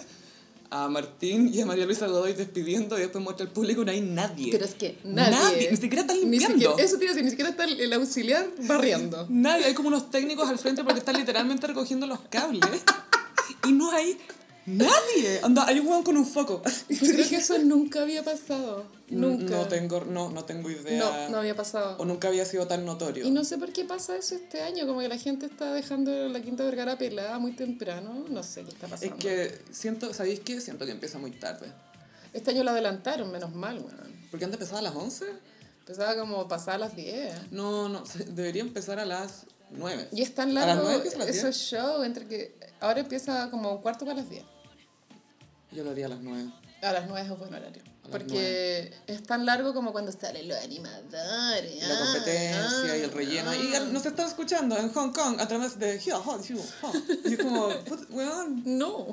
a 0.71 0.87
Martín 0.89 1.51
y 1.53 1.61
a 1.63 1.67
María 1.67 1.87
Luisa 1.87 2.07
Godoy 2.07 2.35
despidiendo 2.35 2.99
y 2.99 3.01
después 3.01 3.25
muestra 3.25 3.47
al 3.47 3.53
público 3.53 3.83
y 3.83 3.85
no 3.87 3.91
hay 3.91 4.01
nadie. 4.03 4.53
Pero 4.53 4.65
es 4.67 4.75
que 4.75 4.99
nadie. 5.05 5.71
ni 5.71 5.77
siquiera 5.77 6.03
están 6.03 6.17
Ni 6.17 6.23
limpiando. 6.39 6.59
siquiera, 6.59 6.83
eso 6.83 6.97
decir, 6.99 7.25
ni 7.25 7.31
siquiera 7.31 7.51
está 7.51 7.65
el, 7.65 7.81
el 7.81 7.93
auxiliar 7.95 8.47
barriendo. 8.67 9.27
Nadie, 9.31 9.65
hay 9.65 9.75
como 9.75 9.89
unos 9.89 10.11
técnicos 10.11 10.49
al 10.49 10.59
frente 10.59 10.85
porque 10.85 10.99
están 10.99 11.17
literalmente 11.17 11.67
recogiendo 11.67 12.07
los 12.07 12.21
cables 12.29 12.61
y 13.67 13.73
no 13.73 13.91
hay 13.93 14.19
nadie. 14.77 15.41
Anda, 15.43 15.67
hay 15.67 15.79
un 15.81 15.87
hueón 15.87 16.03
con 16.03 16.17
un 16.17 16.27
foco. 16.27 16.63
Yo 16.89 17.13
creo 17.13 17.29
que 17.29 17.37
eso 17.37 17.59
nunca 17.59 18.03
había 18.03 18.23
pasado. 18.23 18.85
Nunca. 19.09 19.57
No 19.57 19.69
tengo, 19.69 20.05
no, 20.05 20.31
no 20.31 20.45
tengo 20.45 20.71
idea. 20.71 20.99
No, 20.99 21.29
no 21.31 21.39
había 21.39 21.57
pasado. 21.57 21.97
O 21.99 22.05
nunca 22.05 22.29
había 22.29 22.45
sido 22.45 22.67
tan 22.67 22.85
notorio. 22.85 23.27
Y 23.27 23.31
no 23.31 23.45
sé 23.45 23.57
por 23.59 23.73
qué 23.73 23.85
pasa 23.85 24.17
eso 24.17 24.35
este 24.35 24.63
año, 24.63 24.87
como 24.87 25.01
que 25.01 25.09
la 25.09 25.19
gente 25.19 25.47
está 25.47 25.73
dejando 25.73 26.29
la 26.29 26.41
Quinta 26.41 26.65
Vergara 26.65 26.99
pelada 26.99 27.39
muy 27.39 27.53
temprano, 27.53 28.27
no 28.29 28.43
sé 28.43 28.65
qué 28.65 28.71
está 28.71 28.87
Es 28.87 28.93
pasando. 28.93 29.17
que 29.19 29.59
siento, 29.71 30.13
¿sabéis 30.13 30.41
qué? 30.41 30.61
Siento 30.61 30.85
que 30.85 30.93
empieza 30.93 31.19
muy 31.19 31.31
tarde. 31.31 31.73
Este 32.33 32.51
año 32.51 32.65
lo 32.65 32.71
adelantaron, 32.71 33.33
menos 33.33 33.55
mal, 33.55 33.79
weón. 33.79 34.19
Porque 34.31 34.45
antes 34.45 34.61
empezaba 34.61 34.81
a 34.81 34.83
las 34.83 34.95
11. 34.95 35.25
Empezaba 35.81 36.17
como 36.17 36.47
pasar 36.47 36.75
a 36.75 36.79
las 36.79 36.95
10. 36.95 37.53
No, 37.53 37.89
no, 37.89 38.05
debería 38.27 38.61
empezar 38.61 38.99
a 39.01 39.07
las 39.07 39.47
9. 39.71 40.09
Y 40.13 40.21
es 40.23 40.35
tan 40.35 40.51
¿A 40.51 40.67
las 40.67 40.67
largo 40.77 40.91
esos 41.27 41.57
shows 41.57 42.05
entre 42.05 42.27
que 42.27 42.55
ahora 42.81 43.01
empieza 43.01 43.51
como 43.51 43.73
un 43.73 43.83
cuarto 43.83 44.05
para 44.05 44.19
las 44.19 44.29
10. 44.29 44.45
Yo 45.73 45.85
lo 45.85 45.91
haría 45.91 46.07
a 46.07 46.11
las 46.11 46.21
9. 46.21 46.51
A 46.83 46.93
las 46.93 47.09
9 47.09 47.29
es 47.33 47.39
buen 47.39 47.55
horario. 47.55 47.83
A 48.05 48.09
Porque 48.11 48.93
es 49.07 49.23
tan 49.25 49.45
largo 49.45 49.75
como 49.75 49.93
cuando 49.93 50.13
salen 50.13 50.49
los 50.49 50.59
animadores. 50.59 51.89
La 51.89 51.99
competencia 51.99 52.97
y 52.97 53.03
el 53.03 53.11
relleno. 53.11 53.55
Y 53.55 53.93
nos 53.93 54.07
está 54.07 54.27
escuchando 54.27 54.77
en 54.79 54.93
Hong 54.93 55.13
Kong 55.13 55.41
a 55.41 55.49
través 55.49 55.79
de... 55.79 56.01
Y 57.25 57.33
es 57.33 57.39
como, 57.39 57.69
weón, 58.11 58.63
No. 58.65 59.09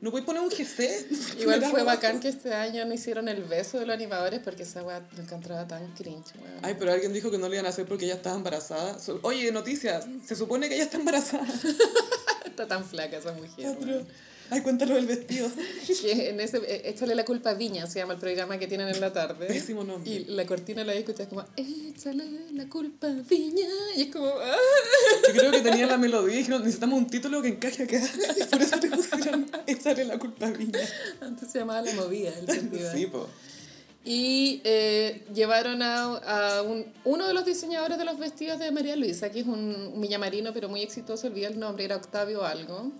¿no 0.00 0.10
puedes 0.10 0.24
poner 0.24 0.42
un 0.42 0.48
GC? 0.48 1.40
Igual 1.40 1.62
fue 1.70 1.82
bacán 1.82 2.20
que 2.20 2.28
este 2.28 2.54
año 2.54 2.84
no 2.86 2.94
hicieron 2.94 3.28
el 3.28 3.44
beso 3.44 3.78
de 3.78 3.86
los 3.86 3.94
animadores 3.94 4.40
porque 4.40 4.62
esa 4.62 4.82
weá 4.82 5.06
lo 5.14 5.22
encontraba 5.22 5.68
tan 5.68 5.86
cringe, 5.94 6.32
weón. 6.40 6.58
Ay, 6.62 6.76
pero 6.78 6.92
alguien 6.92 7.12
dijo 7.12 7.30
que 7.30 7.38
no 7.38 7.48
lo 7.48 7.54
iban 7.54 7.66
a 7.66 7.68
hacer 7.68 7.86
porque 7.86 8.06
ella 8.06 8.14
estaba 8.14 8.36
embarazada. 8.36 8.96
Oye, 9.22 9.52
noticias, 9.52 10.06
se 10.24 10.34
supone 10.34 10.68
que 10.68 10.74
ella 10.74 10.84
está 10.84 10.96
embarazada. 10.96 11.46
Está 12.44 12.66
tan 12.66 12.84
flaca 12.84 13.16
esa 13.16 13.32
mujer. 13.32 14.04
Ay, 14.50 14.60
cuéntalo 14.62 14.94
del 14.94 15.06
vestido. 15.06 15.48
Que 16.00 16.30
en 16.30 16.40
ese, 16.40 16.58
eh, 16.58 16.82
échale 16.86 17.14
la 17.14 17.24
culpa 17.24 17.50
a 17.50 17.54
Viña, 17.54 17.86
se 17.86 17.98
llama 17.98 18.14
el 18.14 18.18
programa 18.18 18.58
que 18.58 18.66
tienen 18.66 18.88
en 18.88 19.00
la 19.00 19.12
tarde. 19.12 19.46
Pésimo 19.46 19.84
nombre. 19.84 20.10
Y 20.10 20.24
la 20.26 20.46
cortina 20.46 20.82
la 20.82 20.94
escuchas 20.94 21.28
como, 21.28 21.44
échale 21.56 22.24
la 22.52 22.68
culpa 22.68 23.08
a 23.08 23.22
Viña. 23.28 23.68
Y 23.96 24.02
es 24.02 24.12
como, 24.12 24.26
ah. 24.42 24.56
Yo 25.28 25.40
creo 25.40 25.50
que 25.52 25.60
tenía 25.60 25.86
la 25.86 25.98
melodía 25.98 26.34
y 26.34 26.38
dijeron, 26.38 26.62
necesitamos 26.62 26.98
un 26.98 27.06
título 27.06 27.42
que 27.42 27.48
encaje 27.48 27.82
acá. 27.82 28.00
Y 28.36 28.44
por 28.44 28.62
eso 28.62 28.80
te 28.80 28.88
pusieron 28.88 29.50
echarle 29.66 30.04
la 30.04 30.18
culpa 30.18 30.46
a 30.46 30.50
Viña. 30.50 30.80
Antes 31.20 31.50
se 31.50 31.58
llamaba 31.58 31.82
La 31.82 31.92
Movida, 31.94 32.32
el 32.38 32.46
festival. 32.46 32.96
Sí, 32.96 33.06
po. 33.06 33.28
Y 34.04 34.62
eh, 34.64 35.26
llevaron 35.34 35.82
a, 35.82 36.04
a 36.04 36.62
un, 36.62 36.86
uno 37.04 37.28
de 37.28 37.34
los 37.34 37.44
diseñadores 37.44 37.98
de 37.98 38.04
los 38.06 38.18
vestidos 38.18 38.58
de 38.58 38.70
María 38.70 38.96
Luisa, 38.96 39.30
que 39.30 39.40
es 39.40 39.46
un, 39.46 39.92
un 39.94 40.00
villamarino, 40.00 40.54
pero 40.54 40.70
muy 40.70 40.82
exitoso, 40.82 41.26
olvidé 41.26 41.48
el 41.48 41.58
nombre, 41.58 41.84
era 41.84 41.96
Octavio 41.96 42.44
algo. 42.44 42.90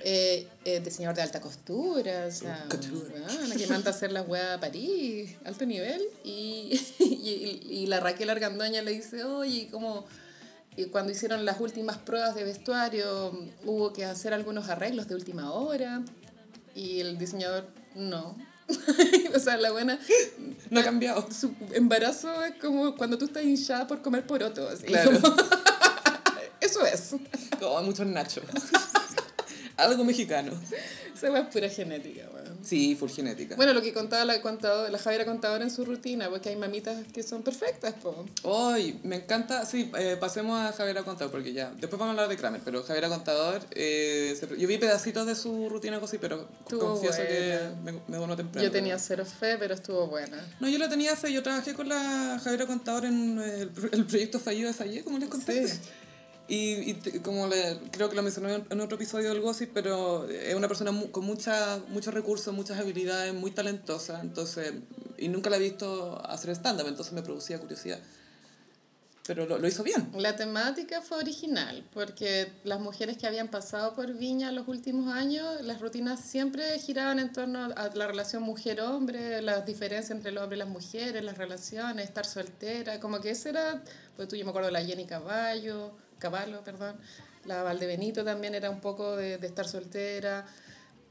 Eh, 0.00 0.46
eh, 0.64 0.80
diseñador 0.80 1.16
de 1.16 1.22
alta 1.22 1.40
costura, 1.40 2.26
o 2.28 2.30
sea, 2.30 2.66
weón, 2.70 3.50
que 3.58 3.66
manda 3.66 3.90
a 3.90 3.94
hacer 3.94 4.12
la 4.12 4.22
weá 4.22 4.54
a 4.54 4.60
París, 4.60 5.34
alto 5.44 5.66
nivel. 5.66 6.00
Y, 6.24 6.80
y, 7.00 7.60
y 7.68 7.86
la 7.86 7.98
Raquel 8.00 8.30
Argandoña 8.30 8.80
le 8.82 8.92
dice, 8.92 9.24
oye, 9.24 9.68
como 9.70 10.06
cuando 10.90 11.12
hicieron 11.12 11.44
las 11.44 11.60
últimas 11.60 11.98
pruebas 11.98 12.34
de 12.34 12.44
vestuario, 12.44 13.32
hubo 13.64 13.92
que 13.92 14.04
hacer 14.04 14.32
algunos 14.32 14.68
arreglos 14.68 15.08
de 15.08 15.14
última 15.16 15.52
hora. 15.52 16.02
Y 16.74 17.00
el 17.00 17.18
diseñador, 17.18 17.66
no. 17.94 18.36
o 19.34 19.38
sea, 19.40 19.56
la 19.58 19.72
buena 19.72 19.98
No 20.70 20.80
ha 20.80 20.84
cambiado. 20.84 21.26
su 21.30 21.52
embarazo 21.72 22.42
es 22.44 22.54
como 22.60 22.96
cuando 22.96 23.18
tú 23.18 23.24
estás 23.26 23.42
hinchada 23.44 23.86
por 23.86 24.00
comer 24.00 24.26
poroto. 24.26 24.68
Así, 24.68 24.84
Claro. 24.84 25.20
como- 25.20 25.36
Eso 26.60 26.86
es. 26.86 27.16
Como 27.58 27.82
muchos 27.82 28.06
nachos. 28.06 28.44
Algo 29.82 30.04
mexicano. 30.04 30.52
Esa 31.14 31.38
es 31.38 31.46
pura 31.46 31.68
genética, 31.68 32.28
weón. 32.34 32.52
Sí, 32.64 32.96
full 32.98 33.10
genética. 33.10 33.54
Bueno, 33.56 33.72
lo 33.74 33.82
que 33.82 33.92
contaba 33.92 34.24
la, 34.24 34.40
contador, 34.40 34.90
la 34.90 34.98
Javiera 34.98 35.24
Contadora 35.24 35.62
en 35.64 35.70
su 35.70 35.84
rutina, 35.84 36.28
porque 36.30 36.48
hay 36.48 36.56
mamitas 36.56 36.96
que 37.12 37.22
son 37.22 37.42
perfectas, 37.42 37.94
po. 37.94 38.24
Hoy, 38.44 38.98
me 39.02 39.16
encanta, 39.16 39.64
sí, 39.66 39.90
eh, 39.98 40.16
pasemos 40.18 40.58
a 40.60 40.72
Javiera 40.72 41.02
Contador, 41.02 41.30
porque 41.32 41.52
ya, 41.52 41.70
después 41.80 41.92
vamos 41.98 42.08
a 42.08 42.10
hablar 42.12 42.28
de 42.28 42.36
Kramer, 42.36 42.60
pero 42.64 42.82
Javiera 42.82 43.08
Contador, 43.08 43.60
eh, 43.72 44.36
se- 44.38 44.58
yo 44.58 44.66
vi 44.68 44.78
pedacitos 44.78 45.26
de 45.26 45.34
su 45.34 45.68
rutina 45.68 46.00
cosí, 46.00 46.18
pero 46.18 46.48
Estuvo 46.60 46.80
confieso 46.92 47.18
que 47.18 47.58
buena. 47.58 47.80
me, 47.82 47.92
me 48.08 48.16
donó 48.16 48.36
temprano. 48.36 48.64
Yo 48.66 48.70
tenía 48.72 48.98
cero 48.98 49.24
fe, 49.24 49.56
pero 49.58 49.74
estuvo 49.74 50.06
buena. 50.06 50.38
No, 50.60 50.68
yo 50.68 50.78
la 50.78 50.88
tenía 50.88 51.14
fe, 51.16 51.32
yo 51.32 51.42
trabajé 51.42 51.74
con 51.74 51.88
la 51.88 52.40
Javiera 52.42 52.66
Contador 52.66 53.04
en 53.06 53.38
el, 53.40 53.70
el 53.92 54.04
proyecto 54.06 54.38
fallido 54.40 54.68
de 54.68 54.74
Fallé, 54.74 55.02
como 55.04 55.18
les 55.18 55.28
conté. 55.28 55.66
Sí. 55.68 55.78
Y, 56.48 56.90
y 56.90 56.94
como 57.22 57.46
le, 57.46 57.78
creo 57.92 58.10
que 58.10 58.16
lo 58.16 58.22
mencioné 58.22 58.54
en- 58.54 58.66
en 58.68 58.80
otro 58.80 58.96
episodio 58.96 59.28
del 59.30 59.40
Gossip, 59.40 59.70
pero 59.72 60.28
es 60.28 60.54
una 60.54 60.68
persona 60.68 60.90
mu- 60.90 61.10
con 61.10 61.24
mucha, 61.24 61.78
muchos 61.88 62.12
recursos, 62.12 62.52
muchas 62.52 62.78
habilidades, 62.78 63.32
muy 63.32 63.52
talentosa, 63.52 64.20
entonces 64.20 64.72
y 65.18 65.28
nunca 65.28 65.48
la 65.50 65.56
he 65.56 65.60
visto 65.60 66.20
hacer 66.28 66.50
stand-up, 66.50 66.88
entonces 66.88 67.12
me 67.14 67.22
producía 67.22 67.58
curiosidad. 67.60 68.00
Pero 69.24 69.46
lo, 69.46 69.56
lo 69.56 69.68
hizo 69.68 69.84
bien. 69.84 70.10
La 70.16 70.34
temática 70.34 71.00
fue 71.00 71.18
original, 71.18 71.84
porque 71.94 72.50
las 72.64 72.80
mujeres 72.80 73.16
que 73.18 73.28
habían 73.28 73.46
pasado 73.46 73.94
por 73.94 74.12
Viña 74.14 74.50
los 74.50 74.66
últimos 74.66 75.14
años, 75.14 75.62
las 75.62 75.80
rutinas 75.80 76.18
siempre 76.24 76.76
giraban 76.80 77.20
en 77.20 77.32
torno 77.32 77.66
a 77.76 77.88
la 77.94 78.06
relación 78.08 78.42
mujer-hombre, 78.42 79.40
las 79.40 79.64
diferencias 79.64 80.10
entre 80.10 80.30
el 80.32 80.38
hombre 80.38 80.56
y 80.56 80.58
las 80.58 80.68
mujeres, 80.68 81.22
las 81.22 81.38
relaciones, 81.38 82.04
estar 82.04 82.26
soltera, 82.26 82.98
como 82.98 83.20
que 83.20 83.30
ese 83.30 83.50
era, 83.50 83.80
pues 84.16 84.26
tú 84.26 84.34
yo 84.34 84.44
me 84.44 84.50
acuerdo 84.50 84.66
de 84.66 84.72
la 84.72 84.84
Jenny 84.84 85.04
Caballo, 85.06 85.92
Caballo, 86.22 86.62
perdón, 86.64 86.96
la 87.44 87.62
Valdebenito 87.62 88.24
también 88.24 88.54
era 88.54 88.70
un 88.70 88.80
poco 88.80 89.16
de, 89.16 89.36
de 89.38 89.46
estar 89.46 89.66
soltera. 89.68 90.46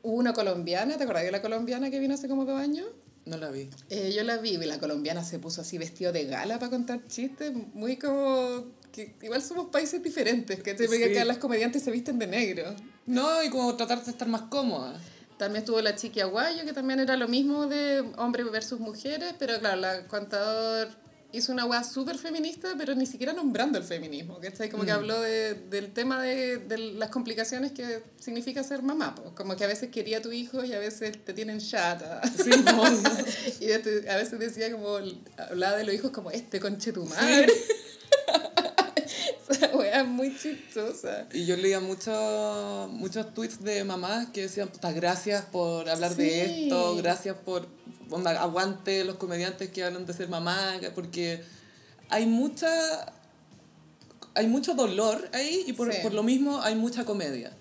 Hubo 0.03 0.15
una 0.15 0.33
colombiana, 0.33 0.97
¿te 0.97 1.03
acuerdas 1.03 1.25
de 1.25 1.31
la 1.31 1.41
colombiana 1.41 1.91
que 1.91 1.99
vino 1.99 2.13
hace 2.15 2.27
como 2.27 2.45
dos 2.45 2.59
años? 2.59 2.87
No 3.25 3.37
la 3.37 3.51
vi. 3.51 3.69
Eh, 3.89 4.11
yo 4.15 4.23
la 4.23 4.37
vi, 4.37 4.55
y 4.55 4.65
la 4.65 4.79
colombiana 4.79 5.23
se 5.23 5.37
puso 5.37 5.61
así 5.61 5.77
vestido 5.77 6.11
de 6.11 6.25
gala 6.25 6.57
para 6.57 6.71
contar 6.71 7.05
chistes, 7.07 7.51
muy 7.73 7.97
como 7.97 8.65
que 8.91 9.15
igual 9.21 9.41
somos 9.41 9.67
países 9.67 10.01
diferentes, 10.01 10.63
que 10.63 10.73
te 10.73 10.87
Sí. 10.87 11.03
acá 11.03 11.23
las 11.25 11.37
comediantes 11.37 11.83
se 11.83 11.91
visten 11.91 12.17
de 12.17 12.27
negro. 12.27 12.73
No, 13.05 13.43
y 13.43 13.49
como 13.49 13.75
tratar 13.75 14.03
de 14.03 14.09
estar 14.11 14.27
más 14.27 14.43
cómoda. 14.43 14.99
También 15.37 15.61
estuvo 15.63 15.81
la 15.81 15.95
Chiqui 15.95 16.19
Aguayo, 16.19 16.65
que 16.65 16.73
también 16.73 16.99
era 16.99 17.15
lo 17.15 17.27
mismo 17.27 17.67
de 17.67 18.01
hombre 18.17 18.43
versus 18.43 18.79
mujeres, 18.79 19.33
pero 19.39 19.59
claro, 19.59 19.79
la 19.81 20.07
contador 20.07 20.89
hizo 21.33 21.51
una 21.51 21.65
weá 21.65 21.83
súper 21.83 22.17
feminista, 22.17 22.73
pero 22.77 22.95
ni 22.95 23.05
siquiera 23.05 23.33
nombrando 23.33 23.77
el 23.77 23.83
feminismo, 23.83 24.39
¿cachai? 24.39 24.69
Como 24.69 24.83
que 24.85 24.91
habló 24.91 25.19
de, 25.21 25.53
del 25.53 25.91
tema 25.93 26.21
de, 26.21 26.57
de 26.57 26.77
las 26.77 27.09
complicaciones 27.09 27.71
que 27.71 28.03
significa 28.19 28.63
ser 28.63 28.81
mamá, 28.83 29.15
po. 29.15 29.33
como 29.35 29.55
que 29.55 29.63
a 29.63 29.67
veces 29.67 29.89
quería 29.89 30.17
a 30.19 30.21
tu 30.21 30.31
hijo 30.31 30.63
y 30.63 30.73
a 30.73 30.79
veces 30.79 31.23
te 31.23 31.33
tienen 31.33 31.59
chata. 31.59 32.21
Sí, 32.43 32.49
y 33.59 33.65
este- 33.71 34.09
a 34.09 34.17
veces 34.17 34.39
decía 34.39 34.71
como, 34.71 34.97
hablaba 35.49 35.77
de 35.77 35.83
los 35.85 35.95
hijos 35.95 36.11
como 36.11 36.31
este 36.31 36.59
conche 36.59 36.91
tu 36.91 37.05
madre. 37.05 37.47
weá 39.73 40.03
muy 40.03 40.35
chistosa. 40.37 41.27
Y 41.33 41.45
yo 41.45 41.55
leía 41.57 41.79
muchos 41.79 42.89
muchos 42.91 43.33
tweets 43.33 43.63
de 43.63 43.83
mamás 43.83 44.27
que 44.29 44.41
decían, 44.43 44.69
puta, 44.69 44.91
gracias 44.91 45.45
por 45.45 45.89
hablar 45.89 46.15
de 46.15 46.63
esto, 46.65 46.95
gracias 46.97 47.35
por, 47.37 47.67
onda, 48.09 48.31
aguante 48.41 49.03
los 49.03 49.15
comediantes 49.15 49.69
que 49.69 49.83
hablan 49.83 50.05
de 50.05 50.13
ser 50.13 50.29
mamá, 50.29 50.75
porque 50.95 51.43
hay 52.09 52.25
mucha, 52.25 52.67
hay 54.35 54.47
mucho 54.47 54.73
dolor 54.73 55.29
ahí 55.33 55.63
y 55.67 55.73
por, 55.73 55.91
Sí. 55.93 55.99
por 56.03 56.13
lo 56.13 56.23
mismo 56.23 56.61
hay 56.61 56.75
mucha 56.75 57.05
comedia. 57.05 57.51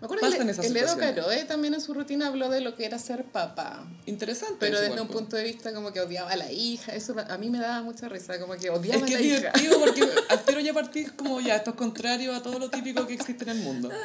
Me 0.00 0.04
acuerdo 0.04 0.20
Pasan 0.20 0.46
que 0.46 0.66
el, 0.66 0.76
Edo. 0.76 0.96
Caroe 0.96 1.44
también 1.44 1.74
en 1.74 1.80
su 1.80 1.92
rutina 1.92 2.28
habló 2.28 2.48
de 2.48 2.60
lo 2.60 2.76
que 2.76 2.84
era 2.84 3.00
ser 3.00 3.24
papá. 3.24 3.84
Interesante. 4.06 4.56
Pero 4.60 4.76
desde 4.76 4.92
igual, 4.92 5.02
un 5.02 5.08
po. 5.08 5.14
punto 5.14 5.36
de 5.36 5.42
vista 5.42 5.74
como 5.74 5.92
que 5.92 6.00
odiaba 6.00 6.30
a 6.30 6.36
la 6.36 6.52
hija, 6.52 6.94
eso 6.94 7.16
a 7.28 7.36
mí 7.36 7.50
me 7.50 7.58
daba 7.58 7.82
mucha 7.82 8.08
risa, 8.08 8.38
como 8.38 8.54
que 8.54 8.70
odiaba 8.70 9.04
Es 9.04 9.10
que 9.10 9.16
a 9.16 9.18
es 9.18 9.24
la 9.24 9.38
hija. 9.38 9.52
divertido 9.52 9.80
porque 9.80 10.02
al 10.28 10.44
tiro 10.44 10.60
ya 10.60 10.72
partís 10.72 11.10
como 11.10 11.40
ya, 11.40 11.56
esto 11.56 11.70
es 11.70 11.76
contrario 11.76 12.32
a 12.32 12.42
todo 12.42 12.60
lo 12.60 12.70
típico 12.70 13.08
que 13.08 13.14
existe 13.14 13.42
en 13.44 13.50
el 13.50 13.58
mundo. 13.58 13.90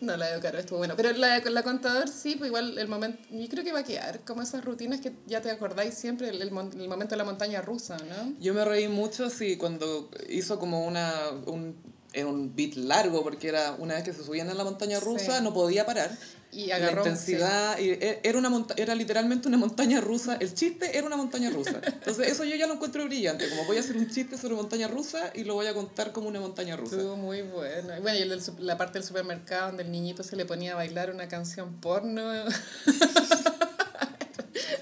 No, 0.00 0.16
la 0.16 0.26
de 0.26 0.40
Caro 0.40 0.58
estuvo 0.58 0.78
bueno. 0.78 0.94
Pero 0.96 1.12
la 1.14 1.40
la 1.40 1.62
contador 1.64 2.08
sí, 2.08 2.36
pues 2.36 2.46
igual 2.48 2.78
el 2.78 2.86
momento, 2.86 3.18
yo 3.32 3.48
creo 3.48 3.64
que 3.64 3.72
va 3.72 3.80
a 3.80 3.84
quedar 3.84 4.20
como 4.20 4.42
esas 4.42 4.64
rutinas 4.64 5.00
que 5.00 5.12
ya 5.26 5.40
te 5.40 5.50
acordáis 5.50 5.94
siempre, 5.94 6.28
el, 6.28 6.40
el, 6.40 6.48
el 6.50 6.88
momento 6.88 7.10
de 7.10 7.16
la 7.16 7.24
montaña 7.24 7.60
rusa, 7.62 7.96
¿no? 7.96 8.32
Yo 8.38 8.54
me 8.54 8.64
reí 8.64 8.86
mucho, 8.86 9.28
sí, 9.28 9.56
cuando 9.56 10.08
hizo 10.28 10.60
como 10.60 10.86
una... 10.86 11.30
Un, 11.46 11.76
era 12.18 12.28
un 12.28 12.54
beat 12.54 12.74
largo 12.74 13.22
porque 13.22 13.48
era 13.48 13.74
una 13.78 13.94
vez 13.94 14.04
que 14.04 14.12
se 14.12 14.22
subían 14.24 14.48
a 14.50 14.54
la 14.54 14.64
montaña 14.64 15.00
rusa 15.00 15.38
Sí. 15.38 15.44
no 15.44 15.52
podía 15.52 15.84
parar. 15.86 16.10
Y 16.50 16.66
la 16.68 16.76
agarró... 16.76 17.02
intensidad, 17.02 17.78
y 17.78 17.90
e- 17.90 18.20
era, 18.22 18.38
una 18.38 18.48
monta- 18.48 18.72
era 18.78 18.94
literalmente 18.94 19.48
una 19.48 19.58
montaña 19.58 20.00
rusa. 20.00 20.38
El 20.40 20.54
chiste 20.54 20.96
era 20.96 21.06
una 21.06 21.16
montaña 21.18 21.50
rusa. 21.50 21.78
Entonces 21.84 22.28
eso 22.28 22.42
yo 22.44 22.56
ya 22.56 22.66
lo 22.66 22.72
encuentro 22.74 23.04
brillante. 23.04 23.46
Como 23.50 23.66
voy 23.66 23.76
a 23.76 23.80
hacer 23.80 23.98
un 23.98 24.08
chiste 24.10 24.38
sobre 24.38 24.54
montaña 24.54 24.88
rusa 24.88 25.30
y 25.34 25.44
lo 25.44 25.52
voy 25.54 25.66
a 25.66 25.74
contar 25.74 26.10
como 26.12 26.26
una 26.28 26.40
montaña 26.40 26.74
rusa. 26.74 26.96
Estuvo 26.96 27.16
muy 27.16 27.42
bueno. 27.42 27.94
Y 27.96 28.00
bueno, 28.00 28.18
y 28.18 28.22
el 28.22 28.30
del 28.30 28.40
la 28.60 28.78
parte 28.78 28.94
del 28.98 29.06
supermercado 29.06 29.66
donde 29.66 29.82
el 29.82 29.92
niñito 29.92 30.22
se 30.22 30.36
le 30.36 30.46
ponía 30.46 30.72
a 30.72 30.76
bailar 30.76 31.10
una 31.10 31.28
canción 31.28 31.74
porno. 31.82 32.22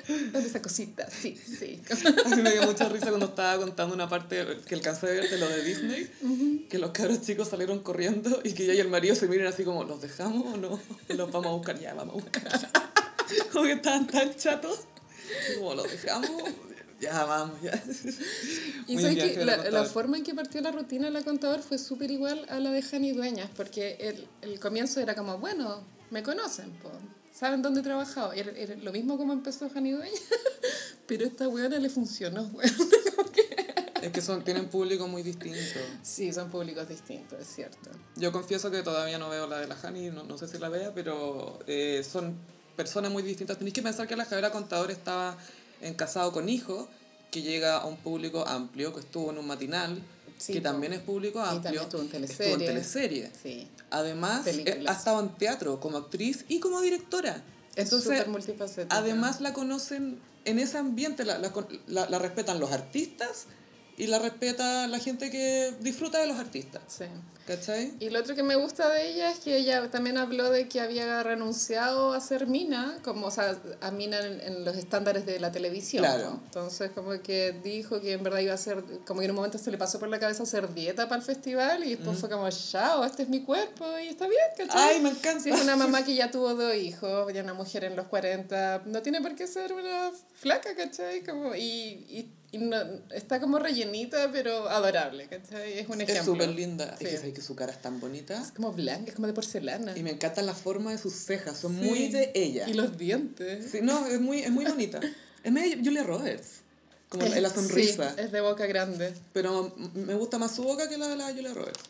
¿Dónde 0.09 0.41
esa 0.49 0.63
cosita? 0.63 1.09
Sí, 1.11 1.37
sí. 1.37 1.81
A 2.25 2.29
mí 2.29 2.43
me 2.43 2.53
dio 2.53 2.63
mucha 2.63 2.89
risa 2.89 3.09
cuando 3.09 3.27
estaba 3.27 3.59
contando 3.59 3.95
una 3.95 4.09
parte 4.09 4.45
que 4.67 4.75
alcancé 4.75 5.07
a 5.07 5.11
ver 5.11 5.31
de 5.31 5.39
lo 5.39 5.49
de 5.49 5.63
Disney, 5.63 6.67
que 6.69 6.79
los 6.79 6.91
cabros 6.91 7.23
chicos 7.23 7.49
salieron 7.49 7.81
corriendo 7.81 8.41
y 8.45 8.53
que 8.53 8.65
ella 8.65 8.75
y 8.75 8.81
el 8.81 8.89
marido 8.89 9.15
se 9.15 9.27
miran 9.29 9.49
así 9.49 9.65
como, 9.65 9.85
¿los 9.85 10.01
dejamos 10.01 10.55
o 10.55 10.57
no? 10.57 10.81
¿Los 11.09 11.33
vamos 11.33 11.47
a 11.47 11.55
buscar? 11.55 11.79
Ya, 11.81 11.95
vamos 11.95 12.17
a 12.17 12.25
buscar. 12.25 12.71
Como 13.53 13.65
que 13.65 13.73
estaban 13.73 14.07
tan 14.07 14.37
chatos, 14.37 14.81
como, 15.57 15.75
¿los 15.75 15.91
dejamos? 15.91 16.31
Ya, 17.01 17.25
vamos, 17.25 17.61
ya. 17.63 17.73
Y 18.87 18.99
sabes 18.99 19.17
que 19.17 19.45
la, 19.45 19.71
la 19.71 19.85
forma 19.85 20.17
en 20.17 20.25
que 20.25 20.35
partió 20.35 20.61
la 20.61 20.71
rutina 20.71 21.07
de 21.07 21.11
la 21.11 21.23
contador 21.23 21.61
fue 21.61 21.79
súper 21.79 22.11
igual 22.11 22.47
a 22.49 22.61
la 22.61 22.71
de 22.71 22.83
Jani 22.83 23.13
Dueñas, 23.13 23.51
porque 23.57 23.97
el, 24.01 24.29
el 24.43 24.61
comienzo 24.61 25.01
era 25.01 25.15
como, 25.15 25.39
bueno, 25.39 25.85
me 26.11 26.23
conocen, 26.23 26.71
po, 26.83 26.91
saben 27.35 27.63
dónde 27.63 27.81
he 27.81 27.83
trabajado. 27.83 28.33
Era, 28.33 28.51
era 28.53 28.77
lo 28.77 28.93
mismo 28.93 29.19
como 29.19 29.33
empezó 29.33 29.69
Jani 29.69 29.93
Dueñas, 29.93 30.21
pero 31.07 31.27
esta 31.27 31.49
weona 31.49 31.79
le 31.79 31.91
funcionó. 31.91 32.51
Es 34.03 34.13
que 34.13 34.21
son, 34.21 34.45
tienen 34.45 34.69
público 34.69 35.09
muy 35.09 35.25
distinto. 35.25 35.81
Sí, 36.01 36.33
son 36.33 36.49
públicos 36.49 36.89
distintos, 36.89 37.41
es 37.41 37.49
cierto. 37.49 37.91
Yo 38.15 38.31
confieso 38.31 38.71
que 38.71 38.83
todavía 38.85 39.19
no 39.19 39.29
veo 39.29 39.49
la 39.49 39.59
de 39.59 39.67
la 39.67 39.77
Hani, 39.83 40.11
no, 40.11 40.23
no 40.23 40.39
sé 40.39 40.47
si 40.47 40.59
la 40.59 40.69
vea, 40.69 40.95
pero 40.95 41.59
eh, 41.67 42.07
son 42.09 42.37
personas 42.77 43.11
muy 43.11 43.25
distintas. 43.25 43.59
Tenéis 43.59 43.75
que 43.75 43.83
pensar 43.83 44.07
que 44.07 44.15
la 44.15 44.25
Javiera 44.25 44.53
Contador 44.53 44.93
estaba 44.93 45.37
en 45.81 45.95
Casado 45.95 46.33
con 46.33 46.49
Hijo, 46.49 46.89
que 47.31 47.43
llega 47.43 47.79
a 47.79 47.87
un 47.87 47.97
público 47.97 48.47
amplio, 48.47 48.93
que 48.95 49.01
estuvo 49.01 49.31
en 49.31 49.39
un 49.39 49.47
matinal, 49.47 50.03
Sí, 50.39 50.53
que 50.53 50.61
también 50.61 50.93
es 50.93 51.01
público 51.01 51.41
amplio. 51.41 51.81
estuvo 51.83 52.03
en 52.03 52.07
Estuvo 52.25 52.45
en 52.45 52.59
teleserie. 52.59 52.67
teleserie. 52.67 53.31
Sí. 53.43 53.69
Además, 53.91 54.47
eh, 54.47 54.51
Películas. 54.65 54.95
ha 54.95 54.99
estado 54.99 55.21
en 55.21 55.29
teatro 55.31 55.81
como 55.81 55.97
actriz 55.99 56.45
y 56.49 56.61
como 56.61 56.81
directora. 56.83 57.43
Es 57.75 57.85
Entonces, 57.85 58.27
multifacética. 58.29 58.95
además 58.97 59.41
la 59.41 59.53
conocen 59.55 60.19
en 60.45 60.59
ese 60.59 60.79
ambiente, 60.79 61.25
la, 61.25 61.39
la, 61.39 61.53
la- 61.87 62.09
la 62.11 62.19
respetan 62.19 62.61
los 62.61 62.71
artistas 62.73 63.47
y 63.97 64.07
la 64.07 64.19
respeta 64.19 64.87
la 64.87 64.99
gente 64.99 65.31
que 65.31 65.75
disfruta 65.81 66.19
de 66.19 66.27
los 66.27 66.39
artistas. 66.39 66.83
Sí. 66.89 67.05
¿Cachai? 67.47 67.95
Y 68.01 68.11
lo 68.11 68.19
otro 68.19 68.35
que 68.35 68.43
me 68.43 68.57
gusta 68.57 68.89
de 68.89 69.09
ella 69.09 69.31
es 69.31 69.39
que 69.39 69.57
ella 69.57 69.89
también 69.89 70.19
habló 70.19 70.51
de 70.51 70.69
que 70.69 70.81
había 70.81 71.23
renunciado 71.23 72.13
a 72.13 72.21
ser 72.21 72.49
Mina, 72.49 72.99
como, 73.05 73.29
o 73.29 73.31
sea, 73.31 73.57
a 73.81 73.91
Mina 73.93 74.19
en, 74.19 74.41
en 74.41 74.65
los 74.65 74.77
estándares 74.77 75.25
de 75.27 75.39
la 75.39 75.53
televisión. 75.53 76.03
Claro. 76.03 76.31
¿no? 76.31 76.41
Entonces, 76.45 76.91
como 76.91 77.11
que 77.23 77.53
dijo 77.63 78.01
que 78.01 78.15
en 78.15 78.25
verdad 78.25 78.41
iba 78.41 78.51
a 78.51 78.57
hacer, 78.57 78.83
como 79.07 79.21
que 79.21 79.27
en 79.27 79.31
un 79.31 79.37
momento 79.37 79.59
se 79.59 79.71
le 79.71 79.79
pasó 79.79 80.01
por 80.01 80.09
la 80.09 80.19
cabeza 80.19 80.43
hacer 80.43 80.75
dieta 80.75 81.09
para 81.09 81.21
el 81.21 81.25
festival 81.25 81.85
y 81.85 81.95
después 81.95 82.19
fue 82.19 82.29
como, 82.29 82.51
chao, 82.51 83.05
este 83.05 83.23
es 83.23 83.29
mi 83.29 83.43
cuerpo 83.45 83.87
y 83.97 84.09
está 84.09 84.27
bien, 84.27 84.41
¿cachai? 84.57 84.97
Ay, 84.97 85.01
me 85.01 85.11
encanta. 85.11 85.41
Sí, 85.41 85.51
es 85.51 85.61
una 85.63 85.77
mamá 85.77 86.05
que 86.05 86.17
ya 86.17 86.33
tuvo 86.33 86.53
dos 86.55 86.75
hijos, 86.75 87.33
ya 87.33 87.45
una 87.45 87.55
mujer 87.55 87.85
en 87.85 87.95
los 87.95 88.09
40, 88.09 88.83
no 88.87 89.03
tiene 89.03 89.21
por 89.21 89.37
qué 89.37 89.47
ser 89.47 89.73
una 89.73 90.11
flaca, 90.35 90.75
¿cachai? 90.75 91.23
Como, 91.23 91.55
y, 91.55 91.61
y 92.11 92.29
no, 92.59 92.77
está 93.15 93.41
como 93.41 93.59
rellenita, 93.59 94.31
pero 94.33 94.69
adorable, 94.69 95.27
¿cachai? 95.29 95.79
Es 95.79 95.89
un 95.89 96.01
ejemplo. 96.01 96.15
Es 96.15 96.25
súper 96.25 96.49
linda. 96.51 96.97
Sí. 96.99 97.07
Es 97.07 97.21
que 97.21 97.33
que 97.33 97.41
su 97.41 97.55
cara 97.57 97.73
es 97.73 97.81
tan 97.83 98.01
bonita. 98.01 98.41
Es 98.41 98.53
como 98.53 98.73
blanca, 98.73 99.09
es 99.11 99.15
como 99.15 99.27
de 99.27 99.33
porcelana. 99.33 99.97
Y 99.97 100.03
me 100.03 100.11
encanta 100.11 100.43
la 100.43 100.55
forma 100.55 100.93
de 100.93 100.99
sus 100.99 101.13
cejas. 101.15 101.59
Son 101.59 101.73
Sí. 101.79 101.85
muy 101.85 102.09
de 102.09 102.33
ella. 102.35 102.69
Y 102.69 102.75
los 102.75 102.97
dientes. 102.99 103.71
Sí, 103.73 103.79
no, 103.83 104.07
es 104.07 104.21
muy, 104.21 104.41
es 104.41 104.51
muy 104.51 104.65
bonita. 104.65 105.01
Es 105.45 105.53
medio 105.53 105.77
Julia 105.83 106.03
Roberts. 106.03 106.61
Como 107.09 107.25
Es- 107.25 107.41
la 107.41 107.51
sonrisa. 107.51 108.11
sí, 108.11 108.21
es 108.23 108.33
de 108.33 108.41
boca 108.41 108.67
grande. 108.67 109.13
Pero 109.33 109.75
me 109.95 110.15
gusta 110.15 110.39
más 110.39 110.55
su 110.57 110.63
boca 110.65 110.89
que 110.89 110.99
la 110.99 111.09
de 111.09 111.17
la 111.17 111.27
Julia 111.33 111.55
Roberts. 111.55 111.81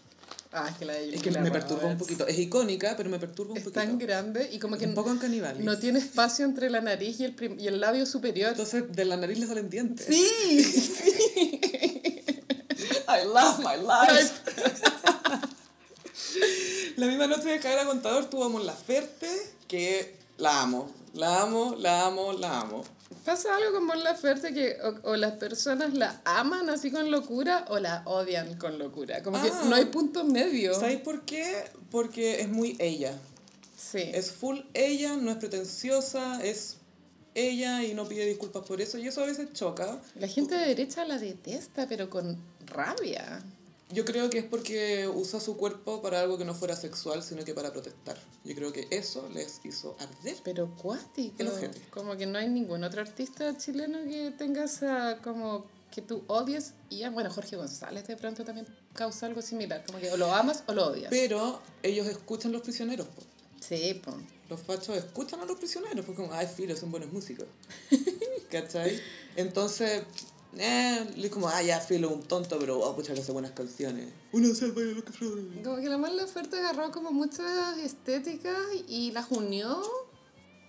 Ah, 0.58 0.70
es 0.70 0.76
que 0.78 0.86
la 0.86 0.94
de 0.94 1.08
Es 1.14 1.22
que 1.22 1.28
Julia 1.28 1.42
me 1.42 1.50
perturba 1.50 1.86
un 1.86 1.98
poquito. 1.98 2.26
Es 2.26 2.38
icónica, 2.38 2.94
pero 2.96 3.10
me 3.10 3.18
perturba 3.18 3.52
un 3.52 3.58
Es 3.58 3.64
poquito. 3.64 3.78
tan 3.80 3.98
grande 3.98 4.48
y 4.50 4.58
como 4.58 4.78
que 4.78 4.86
un 4.86 4.94
poco 4.94 5.10
en 5.10 5.18
canibal. 5.18 5.62
no 5.62 5.78
tiene 5.78 5.98
espacio 5.98 6.46
entre 6.46 6.70
la 6.70 6.80
nariz 6.80 7.20
y 7.20 7.24
el, 7.24 7.34
y 7.58 7.66
el 7.66 7.78
labio 7.78 8.06
superior. 8.06 8.52
Entonces, 8.52 8.84
de 8.90 9.04
la 9.04 9.18
nariz 9.18 9.38
le 9.38 9.46
salen 9.46 9.68
dientes. 9.68 10.06
Sí, 10.06 10.64
sí. 10.64 12.22
I 13.08 13.26
love 13.26 13.58
my 13.58 13.76
life. 13.86 14.32
la 16.96 17.06
misma 17.06 17.26
noche 17.26 17.48
de 17.48 17.58
Javiera 17.58 17.84
Contador 17.84 18.30
tuvimos 18.30 18.64
la 18.64 18.72
Ferte, 18.72 19.28
que 19.68 20.14
la 20.38 20.62
amo. 20.62 20.90
La 21.12 21.42
amo, 21.42 21.76
la 21.78 22.06
amo, 22.06 22.32
la 22.32 22.60
amo. 22.60 22.82
Pasa 23.24 23.54
algo 23.56 23.72
con 23.72 23.86
Mon 23.86 24.02
Laferte 24.02 24.52
que 24.52 24.78
o, 24.82 25.10
o 25.10 25.16
las 25.16 25.32
personas 25.34 25.94
la 25.94 26.20
aman 26.24 26.68
así 26.70 26.90
con 26.90 27.10
locura 27.10 27.64
o 27.68 27.78
la 27.78 28.02
odian 28.04 28.56
con 28.58 28.78
locura. 28.78 29.22
Como 29.22 29.40
que 29.42 29.48
Ah. 29.48 29.62
no 29.68 29.76
hay 29.76 29.84
punto 29.86 30.24
medio. 30.24 30.74
¿Sabéis 30.74 31.00
por 31.00 31.22
qué? 31.22 31.64
Porque 31.90 32.40
es 32.40 32.48
muy 32.48 32.76
ella. 32.80 33.16
Sí. 33.76 33.98
Es 34.12 34.32
full 34.32 34.58
ella, 34.74 35.16
no 35.16 35.30
es 35.30 35.36
pretenciosa, 35.36 36.42
es 36.44 36.78
ella 37.34 37.82
y 37.84 37.94
no 37.94 38.08
pide 38.08 38.26
disculpas 38.26 38.64
por 38.64 38.80
eso. 38.80 38.98
Y 38.98 39.06
eso 39.06 39.22
a 39.22 39.26
veces 39.26 39.52
choca. 39.52 40.00
La 40.16 40.26
gente 40.26 40.54
de 40.56 40.66
derecha 40.66 41.04
la 41.04 41.18
detesta, 41.18 41.86
pero 41.88 42.10
con 42.10 42.36
rabia. 42.66 43.42
Yo 43.90 44.04
creo 44.04 44.28
que 44.30 44.38
es 44.38 44.44
porque 44.44 45.06
usa 45.06 45.38
su 45.38 45.56
cuerpo 45.56 46.02
para 46.02 46.20
algo 46.20 46.36
que 46.38 46.44
no 46.44 46.54
fuera 46.54 46.74
sexual, 46.74 47.22
sino 47.22 47.44
que 47.44 47.54
para 47.54 47.72
protestar. 47.72 48.18
Yo 48.44 48.54
creo 48.54 48.72
que 48.72 48.88
eso 48.90 49.28
les 49.32 49.60
hizo 49.64 49.96
arder. 50.00 50.36
Pero 50.42 50.74
cuático. 50.76 51.44
Como 51.90 52.16
que 52.16 52.26
no 52.26 52.38
hay 52.38 52.48
ningún 52.48 52.82
otro 52.82 53.00
artista 53.00 53.56
chileno 53.56 53.98
que 54.04 54.32
tenga 54.36 54.64
esa 54.64 55.18
como 55.22 55.66
que 55.92 56.02
tú 56.02 56.24
odies 56.26 56.74
y 56.90 56.98
ya, 56.98 57.10
bueno, 57.10 57.30
Jorge 57.30 57.56
González 57.56 58.06
de 58.06 58.16
pronto 58.16 58.44
también 58.44 58.66
causa 58.92 59.26
algo 59.26 59.40
similar, 59.40 59.84
como 59.86 59.98
que 59.98 60.10
o 60.10 60.16
lo 60.16 60.34
amas 60.34 60.64
o 60.66 60.72
lo 60.72 60.88
odias. 60.88 61.10
Pero 61.10 61.60
ellos 61.82 62.06
escuchan 62.08 62.52
los 62.52 62.62
prisioneros. 62.62 63.06
po. 63.06 63.22
Sí, 63.60 64.00
pues. 64.04 64.16
Los 64.48 64.60
fachos 64.60 64.96
escuchan 64.96 65.40
a 65.40 65.44
los 65.44 65.58
prisioneros, 65.58 66.04
porque 66.04 66.22
como, 66.22 66.34
ay, 66.34 66.46
filo, 66.46 66.76
son 66.76 66.90
buenos 66.90 67.12
músicos. 67.12 67.46
¿Cachai? 68.50 69.00
Entonces, 69.36 70.02
eh, 70.58 71.06
es 71.16 71.30
como, 71.30 71.48
ah, 71.48 71.62
ya, 71.62 71.80
filo, 71.80 72.10
un 72.10 72.22
tonto, 72.22 72.58
pero, 72.58 72.78
oh, 72.78 72.94
pucha, 72.94 73.14
que 73.14 73.20
hace 73.20 73.32
buenas 73.32 73.52
canciones. 73.52 74.08
Una 74.32 74.54
selva 74.54 74.80
y 74.80 74.94
lo 74.94 75.04
que 75.04 75.12
flotan. 75.12 75.62
Como 75.62 75.76
que 75.76 75.88
la 75.88 75.98
mala 75.98 76.24
oferta 76.24 76.58
agarró 76.58 76.90
como 76.92 77.10
muchas 77.12 77.78
estéticas 77.78 78.56
y 78.88 79.12
las 79.12 79.30
unió 79.30 79.82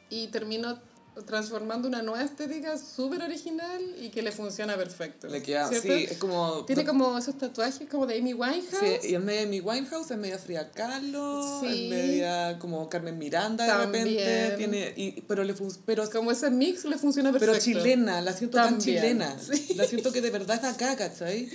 y 0.10 0.28
terminó 0.28 0.80
transformando 1.26 1.88
una 1.88 2.02
nueva 2.02 2.24
estética 2.24 2.78
súper 2.78 3.22
original 3.24 3.82
y 4.02 4.10
que 4.10 4.22
le 4.22 4.32
funciona 4.32 4.76
perfecto. 4.76 5.28
Le 5.28 5.42
queda, 5.42 5.68
¿cierto? 5.68 5.88
sí, 5.88 6.08
es 6.10 6.18
como... 6.18 6.66
Tiene 6.66 6.86
como 6.86 7.18
esos 7.18 7.38
tatuajes 7.38 7.88
como 7.90 8.06
de 8.06 8.18
Amy 8.20 8.34
Winehouse. 8.34 8.80
Sí, 8.80 9.10
y 9.10 9.16
es 9.16 9.22
media 9.22 9.44
Amy 9.44 9.60
Winehouse, 9.62 10.12
es 10.12 10.18
media 10.18 10.38
Frida 10.38 10.72
Kahlo, 10.72 11.60
Sí. 11.62 11.86
es 11.86 11.90
media 11.90 12.60
como 12.60 12.90
Carmen 12.90 13.18
Miranda 13.18 13.64
de 13.66 13.72
También. 13.72 14.04
repente, 14.06 14.54
tiene, 14.58 14.94
y, 14.96 15.22
pero, 15.22 15.44
le 15.44 15.54
fun- 15.54 15.76
pero, 15.86 16.10
Como 16.10 16.32
ese 16.32 16.50
mix 16.50 16.86
le 16.86 16.98
funciona 16.98 17.32
perfecto. 17.32 17.54
pero 17.54 17.64
chilena, 17.64 18.22
la 18.22 18.34
siento 18.34 18.58
tan 18.58 18.78
También, 18.78 18.98
chilena, 19.02 19.38
sí. 19.40 19.74
la 19.76 19.86
siento 19.86 20.12
que 20.12 20.22
de 20.22 20.30
verdad 20.32 20.56
está 20.56 20.70
acá, 20.70 20.96
¿cachai? 20.96 21.50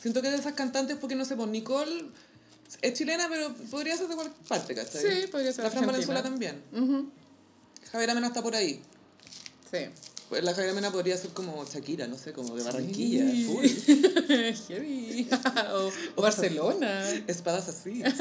Siento 0.00 0.22
que 0.22 0.30
de 0.30 0.36
esas 0.38 0.54
cantantes, 0.54 0.96
porque 1.00 1.14
no 1.14 1.24
sé, 1.24 1.36
pues 1.36 1.48
Nicole 1.48 2.06
es 2.82 2.92
chilena, 2.94 3.26
pero 3.28 3.52
podría 3.70 3.96
ser 3.96 4.08
de 4.08 4.14
cualquier 4.14 4.46
parte, 4.46 4.74
¿cachai? 4.74 5.02
Sí, 5.02 5.26
podría 5.26 5.52
ser 5.52 5.64
La 5.64 5.70
Fran. 5.70 5.86
Valenzuela 5.86 6.22
también. 6.22 6.62
Ujú. 6.72 7.10
Javiera 7.92 8.14
Mena 8.14 8.28
está 8.28 8.42
por 8.42 8.54
ahí. 8.54 8.80
Sí. 9.70 9.78
Pues 10.28 10.44
la 10.44 10.52
Javiera 10.54 10.74
Mena 10.74 10.92
podría 10.92 11.16
ser 11.16 11.30
como 11.30 11.64
Shakira, 11.64 12.06
no 12.06 12.16
sé, 12.16 12.32
como 12.32 12.54
de 12.54 12.62
Barranquilla, 12.62 13.28
Sí. 13.30 13.48
Heavy. 14.68 15.28
o, 15.74 15.90
o 16.16 16.22
Barcelona. 16.22 17.08
Espadas 17.26 17.68
así. 17.68 18.02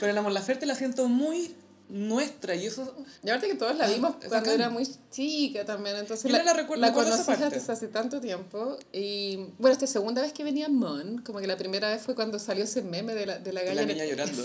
Pero 0.00 0.12
la 0.12 0.22
Mon 0.22 0.34
Laferte 0.34 0.66
la 0.66 0.74
siento 0.74 1.08
muy 1.08 1.54
nuestra 1.88 2.54
y 2.54 2.66
eso... 2.66 2.94
Y 3.22 3.28
aparte 3.30 3.48
que 3.48 3.54
todos 3.54 3.76
la 3.76 3.88
vimos 3.88 4.16
Ah, 4.22 4.26
cuando 4.28 4.50
era 4.50 4.70
muy 4.70 4.88
chica 5.10 5.64
también, 5.64 5.96
entonces 5.96 6.30
la, 6.30 6.42
la 6.42 6.52
recuerdo- 6.54 6.84
esa 6.84 6.94
conocí 6.94 7.32
desde 7.54 7.72
hace 7.72 7.88
tanto 7.88 8.20
tiempo. 8.20 8.78
Y 8.92 9.36
bueno, 9.58 9.72
esta 9.72 9.86
segunda 9.86 10.22
vez 10.22 10.32
que 10.32 10.44
venía 10.44 10.68
Mon, 10.68 11.18
como 11.18 11.40
que 11.40 11.46
la 11.46 11.56
primera 11.56 11.90
vez 11.90 12.02
fue 12.02 12.14
cuando 12.14 12.38
salió 12.38 12.64
ese 12.64 12.82
meme 12.82 13.14
de 13.14 13.26
la, 13.26 13.38
de 13.38 13.52
la 13.52 13.62
La 13.62 13.74
galla. 13.74 13.86
niña 13.86 14.04
llorando. 14.06 14.44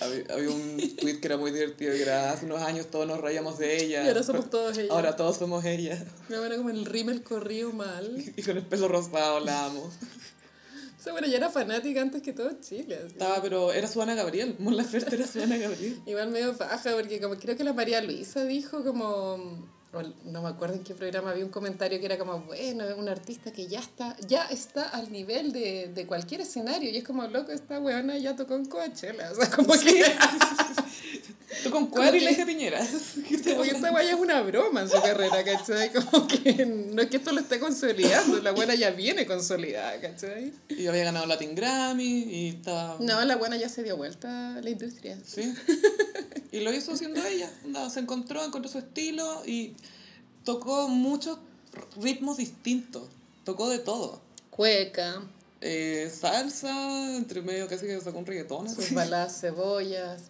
Había, 0.00 0.24
había 0.32 0.50
un 0.50 0.96
tweet 0.96 1.20
que 1.20 1.26
era 1.26 1.36
muy 1.36 1.50
divertido, 1.50 1.92
que 1.92 2.02
era 2.02 2.32
hace 2.32 2.46
unos 2.46 2.62
años 2.62 2.86
todos 2.90 3.06
nos 3.06 3.20
reíamos 3.20 3.58
de 3.58 3.82
ella. 3.82 4.04
Y 4.04 4.08
ahora 4.08 4.22
somos 4.22 4.48
todos 4.48 4.78
ella. 4.78 4.92
Ahora 4.92 5.16
todos 5.16 5.36
somos 5.36 5.64
ella. 5.64 6.02
Me 6.28 6.36
era 6.36 6.56
como 6.56 6.70
el 6.70 6.86
rímel 6.86 7.22
corrido 7.22 7.72
mal. 7.72 8.16
Y 8.36 8.42
con 8.42 8.56
el 8.56 8.64
pelo 8.64 8.88
rosado 8.88 9.40
la 9.40 9.66
amo. 9.66 9.90
O 11.00 11.02
sea, 11.02 11.12
bueno, 11.12 11.26
ya 11.28 11.38
era 11.38 11.48
fanática 11.48 12.02
antes 12.02 12.22
que 12.22 12.32
todo 12.34 12.50
Chile. 12.60 12.96
así. 12.96 13.12
Estaba, 13.12 13.40
pero 13.40 13.72
era 13.72 13.88
su 13.88 14.02
Ana 14.02 14.14
Gabriel. 14.14 14.56
Mon 14.58 14.76
Laferte 14.76 15.16
era 15.16 15.26
su 15.26 15.40
Ana 15.42 15.56
Gabriel. 15.56 15.98
Igual 16.04 16.30
medio 16.30 16.54
baja, 16.54 16.92
porque 16.94 17.20
como 17.20 17.36
creo 17.36 17.56
que 17.56 17.64
la 17.64 17.72
María 17.72 18.02
Luisa 18.02 18.44
dijo 18.44 18.84
como... 18.84 19.79
No 20.24 20.42
me 20.42 20.48
acuerdo 20.48 20.76
en 20.76 20.84
qué 20.84 20.94
programa 20.94 21.30
había 21.30 21.44
un 21.44 21.50
comentario 21.50 21.98
que 21.98 22.06
era 22.06 22.16
como, 22.16 22.40
bueno, 22.42 22.84
es 22.84 22.96
un 22.96 23.08
artista 23.08 23.50
que 23.52 23.66
ya 23.66 23.80
está, 23.80 24.16
ya 24.26 24.44
está 24.46 24.88
al 24.88 25.10
nivel 25.10 25.52
de, 25.52 25.90
de 25.92 26.06
cualquier 26.06 26.42
escenario. 26.42 26.90
Y 26.90 26.96
es 26.96 27.04
como, 27.04 27.26
loco, 27.26 27.50
esta 27.50 27.80
weona 27.80 28.16
ya 28.18 28.36
tocó 28.36 28.54
en 28.54 28.66
Coachella. 28.66 29.32
O 29.32 29.34
sea, 29.34 29.50
como 29.50 29.72
que, 29.72 30.04
Tú 31.62 31.70
con 31.70 31.86
cuál 31.88 32.14
y 32.14 32.20
la 32.20 32.30
hija 32.30 32.46
Piñera. 32.46 32.78
como 33.44 33.62
que 33.62 33.70
esta 33.70 33.92
weá 33.92 34.08
es 34.08 34.18
una 34.18 34.40
broma 34.42 34.82
en 34.82 34.88
su 34.88 35.00
carrera, 35.00 35.44
¿cachai? 35.44 35.92
Como 35.92 36.26
que 36.26 36.64
no 36.64 37.02
es 37.02 37.10
que 37.10 37.16
esto 37.16 37.32
lo 37.32 37.40
esté 37.40 37.58
consolidando, 37.58 38.40
la 38.40 38.52
buena 38.52 38.74
ya 38.74 38.90
viene 38.90 39.26
consolidada, 39.26 40.00
¿cachai? 40.00 40.52
Y 40.68 40.86
había 40.86 41.04
ganado 41.04 41.26
Latin 41.26 41.54
Grammy 41.54 42.22
y 42.22 42.48
estaba... 42.50 42.96
No, 43.00 43.22
la 43.24 43.36
buena 43.36 43.56
ya 43.56 43.68
se 43.68 43.82
dio 43.82 43.96
vuelta 43.96 44.56
a 44.56 44.60
la 44.60 44.70
industria. 44.70 45.18
Sí. 45.24 45.52
Y 46.52 46.58
lo 46.60 46.72
hizo 46.72 46.96
siendo 46.96 47.24
ella. 47.24 47.48
Onda, 47.64 47.88
se 47.90 48.00
encontró, 48.00 48.44
encontró 48.44 48.68
su 48.68 48.78
estilo 48.78 49.44
y 49.46 49.76
tocó 50.44 50.88
muchos 50.88 51.38
ritmos 52.00 52.36
distintos. 52.38 53.04
Tocó 53.44 53.68
de 53.68 53.78
todo. 53.78 54.20
Cueca, 54.50 55.22
Eh, 55.62 56.10
salsa, 56.14 57.16
entre 57.16 57.42
medio 57.42 57.68
casi 57.68 57.86
que 57.86 58.00
sacó 58.00 58.18
un 58.18 58.26
reggaetón. 58.26 58.68
sus 58.68 58.92
balas 58.92 59.40
cebollas. 59.40 60.22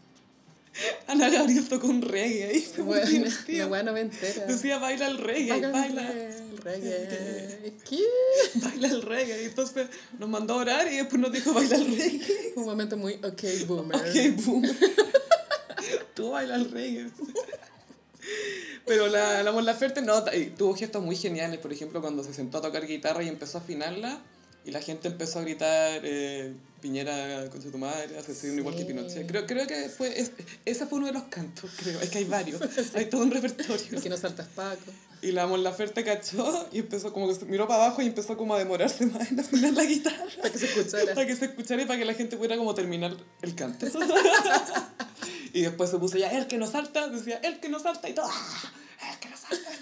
Ana 1.08 1.28
Gabriel 1.28 1.68
tocó 1.68 1.88
un 1.88 2.02
reggae 2.02 2.44
ahí. 2.44 2.68
Bueno. 2.78 3.92
Decía, 3.92 4.78
baila 4.78 5.08
el 5.08 5.18
reggae, 5.18 5.60
baila, 5.70 6.12
el 6.12 6.58
reggae. 6.58 7.72
¿Qué? 7.88 8.04
baila 8.54 8.88
el 8.88 9.02
reggae. 9.02 9.42
Y 9.42 9.46
entonces 9.46 9.88
nos 10.18 10.28
mandó 10.28 10.54
a 10.54 10.56
orar 10.58 10.92
y 10.92 10.96
después 10.96 11.20
nos 11.20 11.32
dijo, 11.32 11.52
baila 11.52 11.76
el 11.76 11.96
reggae. 11.96 12.52
Un 12.56 12.64
momento 12.64 12.96
muy 12.96 13.14
ok, 13.14 13.66
boomer. 13.66 13.96
Ok, 13.96 14.44
boom. 14.44 14.62
Tú 16.14 16.30
baila 16.30 16.54
el 16.56 16.70
reggae. 16.70 17.10
Pero 18.86 19.06
la, 19.08 19.42
la 19.42 19.52
Mon 19.52 19.64
Laferte 19.64 20.02
no, 20.02 20.24
tuvo 20.56 20.74
gestos 20.74 21.02
muy 21.02 21.16
geniales. 21.16 21.58
Por 21.60 21.72
ejemplo, 21.72 22.00
cuando 22.00 22.24
se 22.24 22.32
sentó 22.34 22.58
a 22.58 22.62
tocar 22.62 22.86
guitarra 22.86 23.22
y 23.22 23.28
empezó 23.28 23.58
a 23.58 23.60
afinarla, 23.60 24.20
y 24.64 24.72
la 24.72 24.80
gente 24.82 25.08
empezó 25.08 25.38
a 25.38 25.42
gritar 25.42 26.00
eh, 26.04 26.52
Piñera 26.82 27.48
con 27.50 27.60
tu 27.62 27.78
madre, 27.78 28.18
asesino 28.18 28.54
igual 28.54 28.74
que 28.74 28.82
Sí. 28.82 28.86
Pinochet. 28.88 29.26
Creo, 29.26 29.46
creo 29.46 29.66
que 29.66 29.88
fue, 29.88 30.18
es- 30.20 30.32
ese 30.66 30.86
fue 30.86 30.98
uno 30.98 31.06
de 31.06 31.14
los 31.14 31.22
cantos, 31.24 31.70
creo. 31.76 31.98
Es 32.00 32.10
que 32.10 32.18
hay 32.18 32.24
varios. 32.24 32.60
Hay 32.94 33.06
todo 33.06 33.22
un 33.22 33.30
repertorio. 33.30 33.76
El 33.92 34.02
que 34.02 34.08
no 34.10 34.16
saltas 34.18 34.48
Paco. 34.48 34.92
Y 35.22 35.32
la 35.32 35.46
Mon 35.46 35.62
Laferte 35.62 36.02
cachó 36.04 36.68
y 36.72 36.78
empezó 36.80 37.12
como 37.12 37.28
que 37.28 37.34
se 37.34 37.44
miró 37.46 37.66
para 37.68 37.84
abajo 37.86 38.02
y 38.02 38.06
empezó 38.06 38.36
como 38.36 38.54
a 38.54 38.58
demorarse 38.58 39.04
más 39.06 39.30
en 39.30 39.40
afinar 39.40 39.72
la 39.74 39.84
guitarra. 39.84 40.24
Para 40.38 40.50
que 40.50 40.58
se 40.58 40.66
escuchara. 40.66 41.14
Para 41.14 41.26
que 41.26 41.36
se 41.36 41.44
escuchara 41.46 41.82
y 41.82 41.86
para 41.86 41.98
que 41.98 42.04
la 42.06 42.14
gente 42.14 42.36
pudiera 42.36 42.56
como 42.56 42.74
terminar 42.74 43.14
el 43.42 43.54
canto. 43.54 43.86
y 45.52 45.62
después 45.62 45.90
se 45.90 45.98
puso 45.98 46.18
ya, 46.18 46.30
el 46.30 46.46
que 46.46 46.58
no 46.58 46.66
salta, 46.66 47.08
decía, 47.08 47.40
el 47.42 47.60
que 47.60 47.68
no 47.68 47.78
salta 47.78 48.08
y 48.08 48.14
todo, 48.14 48.28
¡ah! 48.30 48.72
el 49.12 49.18
que 49.18 49.28
no 49.28 49.36
salta. 49.36 49.70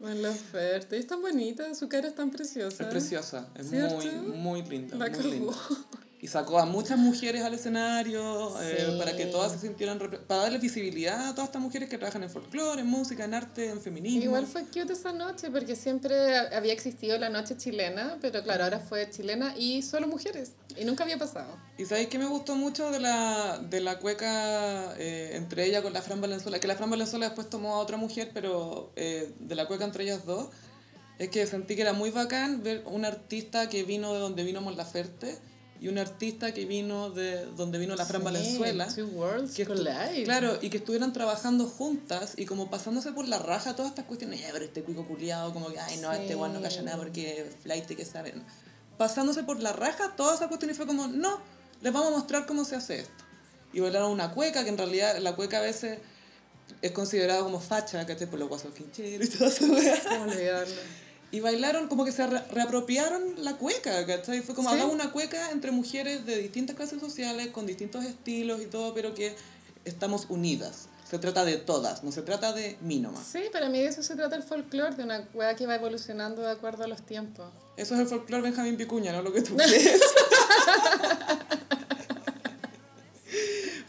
Bueno, 0.00 0.22
la 0.22 0.30
oferta. 0.30 0.96
Y 0.96 1.00
es 1.00 1.06
tan 1.06 1.20
bonita, 1.20 1.74
su 1.74 1.86
cara 1.86 2.08
es 2.08 2.14
tan 2.14 2.30
preciosa. 2.30 2.84
Es 2.84 2.88
preciosa, 2.88 3.48
es 3.54 3.68
¿Cierto? 3.68 3.96
muy, 3.96 4.10
muy 4.10 4.62
linda. 4.62 4.96
La 4.96 5.10
muy 5.10 5.30
linda. 5.30 5.52
Y 6.22 6.28
sacó 6.28 6.58
a 6.58 6.66
muchas 6.66 6.98
mujeres 6.98 7.42
al 7.42 7.54
escenario 7.54 8.60
eh, 8.60 8.86
Sí. 8.90 8.98
para 8.98 9.16
que 9.16 9.24
todas 9.24 9.52
se 9.52 9.58
sintieran, 9.58 9.98
para 10.26 10.42
darle 10.42 10.58
visibilidad 10.58 11.28
a 11.28 11.34
todas 11.34 11.48
estas 11.48 11.62
mujeres 11.62 11.88
que 11.88 11.96
trabajan 11.96 12.22
en 12.22 12.28
folclore, 12.28 12.82
en 12.82 12.86
música, 12.88 13.24
en 13.24 13.32
arte, 13.32 13.70
en 13.70 13.80
feminismo. 13.80 14.22
Igual 14.22 14.46
fue 14.46 14.64
cute 14.66 14.92
esa 14.92 15.12
noche 15.12 15.50
porque 15.50 15.74
siempre 15.76 16.36
había 16.54 16.74
existido 16.74 17.16
la 17.16 17.30
noche 17.30 17.56
chilena, 17.56 18.18
pero 18.20 18.42
claro, 18.42 18.64
ahora 18.64 18.80
fue 18.80 19.08
chilena 19.08 19.54
y 19.56 19.80
solo 19.80 20.08
mujeres. 20.08 20.52
Y 20.76 20.84
nunca 20.84 21.04
había 21.04 21.16
pasado. 21.18 21.56
Y 21.78 21.86
sabéis 21.86 22.08
que 22.08 22.18
me 22.18 22.26
gustó 22.26 22.54
mucho 22.54 22.90
de 22.90 23.00
la, 23.00 23.58
de 23.58 23.80
la 23.80 23.98
cueca 23.98 24.94
eh, 24.98 25.30
entre 25.36 25.64
ella 25.64 25.80
con 25.82 25.94
la 25.94 26.02
Fran 26.02 26.20
Valenzuela, 26.20 26.60
que 26.60 26.68
la 26.68 26.76
Fran 26.76 26.90
Valenzuela 26.90 27.26
después 27.26 27.48
tomó 27.48 27.76
a 27.76 27.78
otra 27.78 27.96
mujer, 27.96 28.30
pero 28.34 28.92
eh, 28.94 29.32
de 29.40 29.54
la 29.54 29.66
cueca 29.66 29.84
entre 29.86 30.04
ellas 30.04 30.26
dos, 30.26 30.48
es 31.18 31.30
que 31.30 31.46
sentí 31.46 31.76
que 31.76 31.82
era 31.82 31.94
muy 31.94 32.10
bacán 32.10 32.62
ver 32.62 32.82
un 32.86 33.06
artista 33.06 33.70
que 33.70 33.84
vino 33.84 34.12
de 34.12 34.20
donde 34.20 34.44
vino 34.44 34.60
Mon 34.60 34.76
Laferte 34.76 35.38
y 35.80 35.88
un 35.88 35.96
artista 35.98 36.52
que 36.52 36.66
vino 36.66 37.08
de 37.10 37.46
donde 37.56 37.78
vino 37.78 37.96
la 37.96 38.04
Fran 38.04 38.20
Sí, 38.20 38.24
Valenzuela. 38.24 38.86
Two 38.94 39.06
worlds 39.06 39.54
Que 39.54 39.64
collide. 39.64 40.24
claro, 40.24 40.58
y 40.60 40.68
que 40.68 40.76
estuvieran 40.76 41.12
trabajando 41.12 41.66
juntas 41.66 42.34
y 42.36 42.44
como 42.44 42.68
pasándose 42.70 43.12
por 43.12 43.26
la 43.26 43.38
raja 43.38 43.74
todas 43.74 43.90
estas 43.92 44.04
cuestiones, 44.04 44.40
"Eh, 44.42 44.48
pero 44.52 44.64
este 44.64 44.82
cuico 44.82 45.06
culiado, 45.06 45.52
como 45.54 45.70
que, 45.72 45.80
ay 45.80 45.96
no, 45.98 46.12
este 46.12 46.34
guan 46.34 46.52
no 46.52 46.60
calla 46.60 46.82
nada 46.82 46.98
porque 46.98 47.50
flight 47.62 47.86
que 47.86 48.04
saben. 48.04 48.44
Pasándose 48.98 49.42
por 49.44 49.60
la 49.60 49.72
raja 49.72 50.14
todas 50.16 50.36
esas 50.36 50.48
cuestiones 50.48 50.76
y 50.76 50.78
fue 50.78 50.86
como, 50.86 51.06
no, 51.08 51.40
les 51.80 51.92
vamos 51.92 52.08
a 52.08 52.16
mostrar 52.18 52.44
cómo 52.46 52.64
se 52.66 52.76
hace 52.76 53.00
esto. 53.00 53.24
Y 53.72 53.80
bailaron 53.80 54.10
una 54.10 54.32
cueca, 54.32 54.62
que 54.64 54.68
en 54.68 54.76
realidad 54.76 55.16
la 55.20 55.34
cueca 55.34 55.58
a 55.58 55.62
veces 55.62 55.98
es 56.82 56.92
considerada 56.92 57.40
como 57.42 57.58
facha, 57.60 58.04
que 58.04 58.26
por 58.26 58.38
los 58.38 58.48
guasos 58.48 58.74
quincheros 58.74 59.28
y 59.28 59.30
toda 59.38 59.48
esa. 59.48 59.66
¿Cómo 60.08 60.24
olvidarlo? 60.30 60.74
Y 61.32 61.40
bailaron 61.40 61.86
como 61.88 62.04
que 62.04 62.12
se 62.12 62.26
re- 62.26 62.42
reapropiaron 62.50 63.22
la 63.44 63.56
cueca, 63.56 64.04
¿cachai? 64.06 64.40
Fue 64.42 64.54
como 64.54 64.70
Sí. 64.74 64.80
una 64.82 65.12
cueca 65.12 65.50
entre 65.52 65.70
mujeres 65.70 66.26
de 66.26 66.36
distintas 66.38 66.74
clases 66.76 67.00
sociales, 67.00 67.48
con 67.48 67.66
distintos 67.66 68.04
estilos 68.04 68.60
y 68.60 68.66
todo, 68.66 68.94
pero 68.94 69.14
que 69.14 69.36
estamos 69.84 70.26
unidas. 70.28 70.88
Se 71.08 71.18
trata 71.18 71.44
de 71.44 71.56
todas, 71.56 72.04
no 72.04 72.12
se 72.12 72.22
trata 72.22 72.52
de 72.52 72.76
mí 72.82 73.00
nomás. 73.00 73.24
Sí, 73.26 73.40
para 73.52 73.68
mí 73.68 73.78
de 73.80 73.86
eso 73.86 74.02
se 74.02 74.14
trata 74.14 74.36
el 74.36 74.42
folclore, 74.44 74.94
de 74.94 75.02
una 75.04 75.28
weá 75.34 75.56
que 75.56 75.66
va 75.66 75.74
evolucionando 75.74 76.42
de 76.42 76.50
acuerdo 76.52 76.84
a 76.84 76.86
los 76.88 77.02
tiempos. 77.04 77.46
Eso 77.76 77.94
es 77.94 78.00
el 78.00 78.06
folclore 78.06 78.42
Benjamín 78.42 78.76
Picuña, 78.76 79.12
no 79.12 79.22
lo 79.22 79.32
que 79.32 79.42
tú 79.42 79.56
crees. 79.56 80.00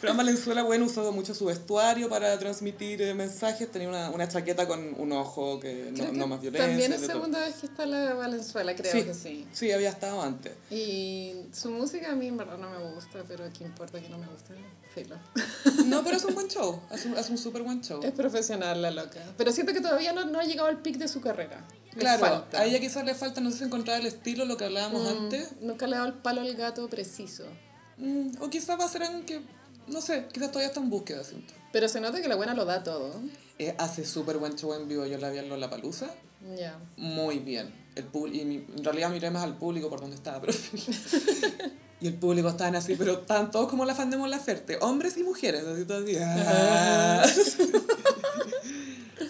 Fran 0.01 0.17
Valenzuela, 0.17 0.63
bueno, 0.63 0.85
usó 0.85 1.11
mucho 1.11 1.33
su 1.35 1.45
vestuario 1.45 2.09
para 2.09 2.37
transmitir 2.39 3.01
eh, 3.03 3.13
mensajes. 3.13 3.71
Tenía 3.71 3.87
una, 3.87 4.09
una 4.09 4.27
chaqueta 4.27 4.67
con 4.67 4.95
un 4.99 5.11
ojo 5.11 5.59
que 5.59 5.91
no, 5.95 6.05
que 6.07 6.11
no 6.17 6.25
más 6.27 6.41
violencia. 6.41 6.67
También 6.67 6.91
es 6.91 7.01
de 7.01 7.07
todo. 7.07 7.17
segunda 7.17 7.39
vez 7.41 7.55
que 7.55 7.67
está 7.67 7.85
la 7.85 8.15
Valenzuela, 8.15 8.75
creo 8.75 8.91
Sí. 8.91 9.03
que 9.03 9.13
sí. 9.13 9.47
Sí, 9.53 9.71
había 9.71 9.89
estado 9.89 10.21
antes. 10.21 10.53
Y 10.71 11.35
su 11.53 11.69
música 11.69 12.11
a 12.11 12.15
mí 12.15 12.27
en 12.27 12.37
verdad 12.37 12.57
no 12.57 12.69
me 12.71 12.93
gusta, 12.95 13.23
pero 13.27 13.45
¿qué 13.55 13.63
importa 13.63 14.01
que 14.01 14.09
no 14.09 14.17
me 14.17 14.25
guste? 14.27 14.55
Filo. 14.93 15.15
No, 15.85 16.03
pero 16.03 16.17
es 16.17 16.25
un 16.25 16.33
buen 16.33 16.47
show. 16.49 16.81
Hace 16.89 17.07
un, 17.07 17.17
hace 17.17 17.31
un 17.31 17.37
súper 17.37 17.61
buen 17.61 17.81
show. 17.81 18.01
Es 18.03 18.11
profesional 18.11 18.81
la 18.81 18.89
loca. 18.91 19.19
Pero 19.37 19.51
siento 19.51 19.71
que 19.71 19.81
todavía 19.81 20.13
no, 20.13 20.25
no 20.25 20.39
ha 20.39 20.43
llegado 20.43 20.67
al 20.67 20.81
pic 20.81 20.97
de 20.97 21.07
su 21.07 21.21
carrera. 21.21 21.63
Claro, 21.97 22.45
a 22.53 22.65
ella 22.65 22.79
quizás 22.79 23.05
le 23.05 23.13
falta, 23.13 23.39
no 23.41 23.51
sé 23.51 23.59
si 23.59 23.63
encontrar 23.65 23.99
el 23.99 24.07
estilo, 24.07 24.45
lo 24.45 24.57
que 24.57 24.65
hablábamos 24.65 25.03
Mm, 25.03 25.17
antes. 25.25 25.51
Nunca 25.61 25.85
le 25.87 25.95
ha 25.95 25.99
dado 25.99 26.09
el 26.11 26.17
palo 26.21 26.41
al 26.41 26.55
gato 26.55 26.87
preciso. 26.89 27.43
Mm, 27.97 28.31
o 28.39 28.49
quizás 28.49 28.79
va 28.79 28.85
a 28.85 28.89
ser 28.89 29.03
en 29.03 29.23
que, 29.25 29.41
no 29.87 30.01
sé, 30.01 30.25
quizás 30.31 30.49
todavía 30.49 30.67
está 30.69 30.79
en 30.79 30.89
búsqueda, 30.89 31.23
siento. 31.23 31.53
Pero 31.71 31.87
se 31.87 31.99
nota 32.01 32.21
que 32.21 32.27
la 32.27 32.35
buena 32.35 32.53
lo 32.53 32.65
da 32.65 32.83
todo. 32.83 33.13
Eh, 33.59 33.75
hace 33.77 34.05
súper 34.05 34.37
buen 34.37 34.55
show 34.55 34.73
en 34.73 34.87
vivo, 34.87 35.05
yo 35.05 35.17
la 35.17 35.29
vi 35.29 35.37
en 35.39 35.49
Lollapalooza. 35.49 36.07
Ya. 36.57 36.79
Muy 36.97 37.39
bien. 37.39 37.73
El 37.95 38.05
y 38.33 38.45
mi- 38.45 38.65
en 38.75 38.83
realidad 38.83 39.09
miré 39.09 39.29
más 39.31 39.43
al 39.43 39.57
público 39.57 39.89
por 39.89 39.99
donde 40.01 40.15
estaba, 40.15 40.41
pero... 40.41 40.53
y 42.01 42.07
el 42.07 42.15
público 42.15 42.49
estaban 42.49 42.75
así, 42.75 42.95
pero 42.95 43.13
estaban 43.19 43.51
todos 43.51 43.69
como 43.69 43.85
la 43.85 43.93
fan 43.93 44.09
de 44.09 44.17
Mon 44.17 44.29
Laferte, 44.29 44.77
hombres 44.81 45.17
y 45.17 45.23
mujeres, 45.23 45.63
así 45.65 45.85
todo 45.85 46.03
así. 46.03 46.17
ah. 46.19 47.23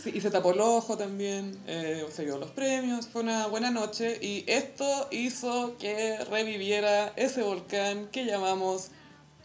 Sí, 0.04 0.12
y 0.16 0.22
se 0.22 0.32
tapó 0.32 0.54
el 0.54 0.62
ojo 0.62 0.98
también, 0.98 1.60
eh, 1.68 2.06
se 2.12 2.24
dio 2.24 2.38
los 2.40 2.50
premios, 2.52 3.08
fue 3.08 3.22
una 3.22 3.46
buena 3.48 3.70
noche 3.70 4.18
y 4.22 4.44
esto 4.48 5.08
hizo 5.12 5.76
que 5.78 6.18
reviviera 6.26 7.14
ese 7.18 7.44
volcán 7.44 8.08
que 8.08 8.26
llamamos 8.26 8.88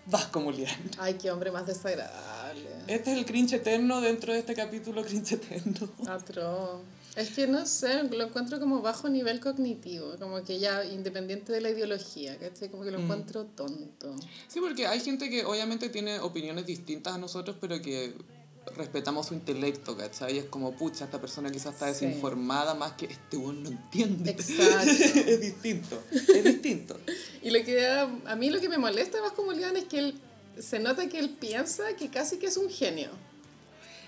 Vasco 0.06 0.40
Mulián. 0.40 0.76
Ay, 0.98 1.14
qué 1.14 1.30
hombre 1.30 1.50
más 1.50 1.66
desagradable. 1.66 2.68
Este 2.86 3.12
es 3.12 3.18
el 3.18 3.24
cringe 3.26 3.54
eterno 3.54 4.00
dentro 4.00 4.32
de 4.32 4.38
este 4.40 4.54
capítulo 4.54 5.02
cringe 5.04 5.32
eterno. 5.32 5.88
Atroz. 6.08 6.80
Es 7.16 7.30
que 7.30 7.46
no 7.46 7.64
sé, 7.64 8.02
lo 8.04 8.24
encuentro 8.24 8.60
como 8.60 8.82
bajo 8.82 9.08
nivel 9.08 9.40
cognitivo, 9.40 10.16
como 10.18 10.44
que 10.44 10.58
ya 10.58 10.84
independiente 10.84 11.50
de 11.50 11.62
la 11.62 11.70
ideología, 11.70 12.36
¿cachai? 12.38 12.68
Como 12.68 12.82
que 12.84 12.90
Mm. 12.90 12.94
lo 12.94 13.00
encuentro 13.00 13.44
tonto. 13.46 14.14
Sí, 14.48 14.60
porque 14.60 14.86
hay 14.86 15.00
gente 15.00 15.30
que 15.30 15.44
obviamente 15.44 15.88
tiene 15.88 16.20
opiniones 16.20 16.66
distintas 16.66 17.14
a 17.14 17.18
nosotros, 17.18 17.56
pero 17.58 17.80
que 17.80 18.12
respetamos 18.74 19.26
su 19.26 19.34
intelecto, 19.34 19.96
¿cachai? 19.96 20.34
Y 20.36 20.38
es 20.38 20.44
como, 20.46 20.72
pucha, 20.76 21.04
esta 21.04 21.20
persona 21.20 21.50
quizás 21.50 21.74
está 21.74 21.92
Sí. 21.92 22.04
desinformada 22.06 22.74
más 22.74 22.92
que 22.92 23.06
este 23.06 23.36
weón 23.36 23.62
no 23.62 23.70
entiende. 23.70 24.30
Exacto. 24.32 24.90
es 24.90 25.40
distinto, 25.40 26.02
es 26.10 26.44
distinto. 26.44 26.98
Y 27.42 27.50
lo 27.50 27.64
que 27.64 27.86
a 27.86 28.36
mí 28.36 28.50
lo 28.50 28.60
que 28.60 28.68
me 28.68 28.78
molesta 28.78 29.20
más 29.22 29.32
como 29.32 29.52
León 29.52 29.76
es 29.76 29.84
que 29.84 29.98
él 29.98 30.20
se 30.58 30.78
nota 30.78 31.08
que 31.08 31.18
él 31.18 31.30
piensa 31.30 31.94
que 31.96 32.08
casi 32.10 32.38
que 32.38 32.46
es 32.46 32.56
un 32.56 32.68
genio. 32.70 33.10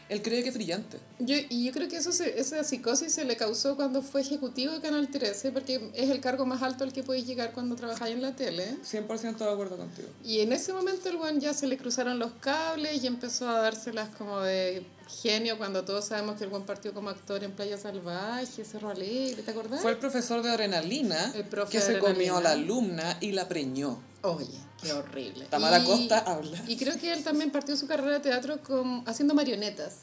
Él 0.09 0.23
cree 0.23 0.43
que 0.43 0.49
es 0.49 0.55
brillante. 0.55 0.99
Yo, 1.19 1.37
y 1.51 1.65
yo 1.67 1.73
creo 1.73 1.89
que 1.89 1.97
eso 1.97 2.13
se- 2.13 2.41
esa 2.41 2.65
psicosis 2.65 3.13
se 3.13 3.25
le 3.25 3.37
causó 3.37 3.77
cuando 3.77 4.01
fue 4.03 4.23
ejecutivo 4.23 4.73
de 4.73 4.81
Canal 4.81 5.09
13, 5.11 5.53
porque 5.53 5.91
es 5.95 6.09
el 6.11 6.21
cargo 6.21 6.47
más 6.47 6.63
alto 6.63 6.85
al 6.85 6.93
que 6.93 7.03
puedes 7.03 7.27
llegar 7.27 7.53
cuando 7.53 7.77
trabajáis 7.77 8.15
en 8.15 8.23
la 8.23 8.35
tele. 8.35 8.77
100% 8.83 9.45
de 9.45 9.51
acuerdo 9.53 9.77
contigo. 9.77 10.09
Y 10.25 10.41
en 10.41 10.53
ese 10.53 10.73
momento 10.73 11.09
el 11.09 11.17
weón 11.17 11.41
ya 11.41 11.53
se 11.53 11.67
le 11.67 11.77
cruzaron 11.77 12.19
los 12.19 12.33
cables 12.41 13.03
y 13.03 13.07
empezó 13.07 13.49
a 13.49 13.61
dárselas 13.61 14.09
como 14.17 14.41
de 14.41 14.85
genio 15.23 15.57
cuando 15.59 15.85
todos 15.85 16.07
sabemos 16.07 16.37
que 16.37 16.45
el 16.45 16.51
buen 16.51 16.65
partió 16.65 16.93
como 16.93 17.09
actor 17.11 17.43
en 17.43 17.53
Playa 17.53 17.79
Salvaje, 17.79 18.65
Cerro 18.65 18.91
Alegre, 18.91 19.43
¿te 19.43 19.51
acordás? 19.51 19.81
Fue 19.81 19.91
el 19.93 19.97
profesor 19.99 20.43
de 20.43 20.51
adrenalina 20.51 21.33
El 21.35 21.45
profe 21.45 21.73
que 21.73 21.79
de 21.79 21.85
se 21.95 21.99
comió 21.99 22.37
a 22.37 22.43
la 22.43 22.51
alumna 22.53 23.17
y 23.21 23.33
la 23.33 23.49
preñó. 23.49 24.03
Oye, 24.23 24.47
qué 24.83 24.93
horrible. 24.93 25.45
Tamara 25.47 25.79
Y- 25.81 25.85
Costa 25.85 26.19
habla. 26.21 26.63
Y 26.67 26.77
creo 26.77 26.99
que 26.99 27.13
él 27.13 27.23
también 27.25 27.51
partió 27.51 27.77
su 27.77 27.87
carrera 27.87 28.13
de 28.15 28.21
teatro 28.21 28.63
con, 28.63 29.03
haciendo 29.07 29.35
marionetas. 29.35 29.95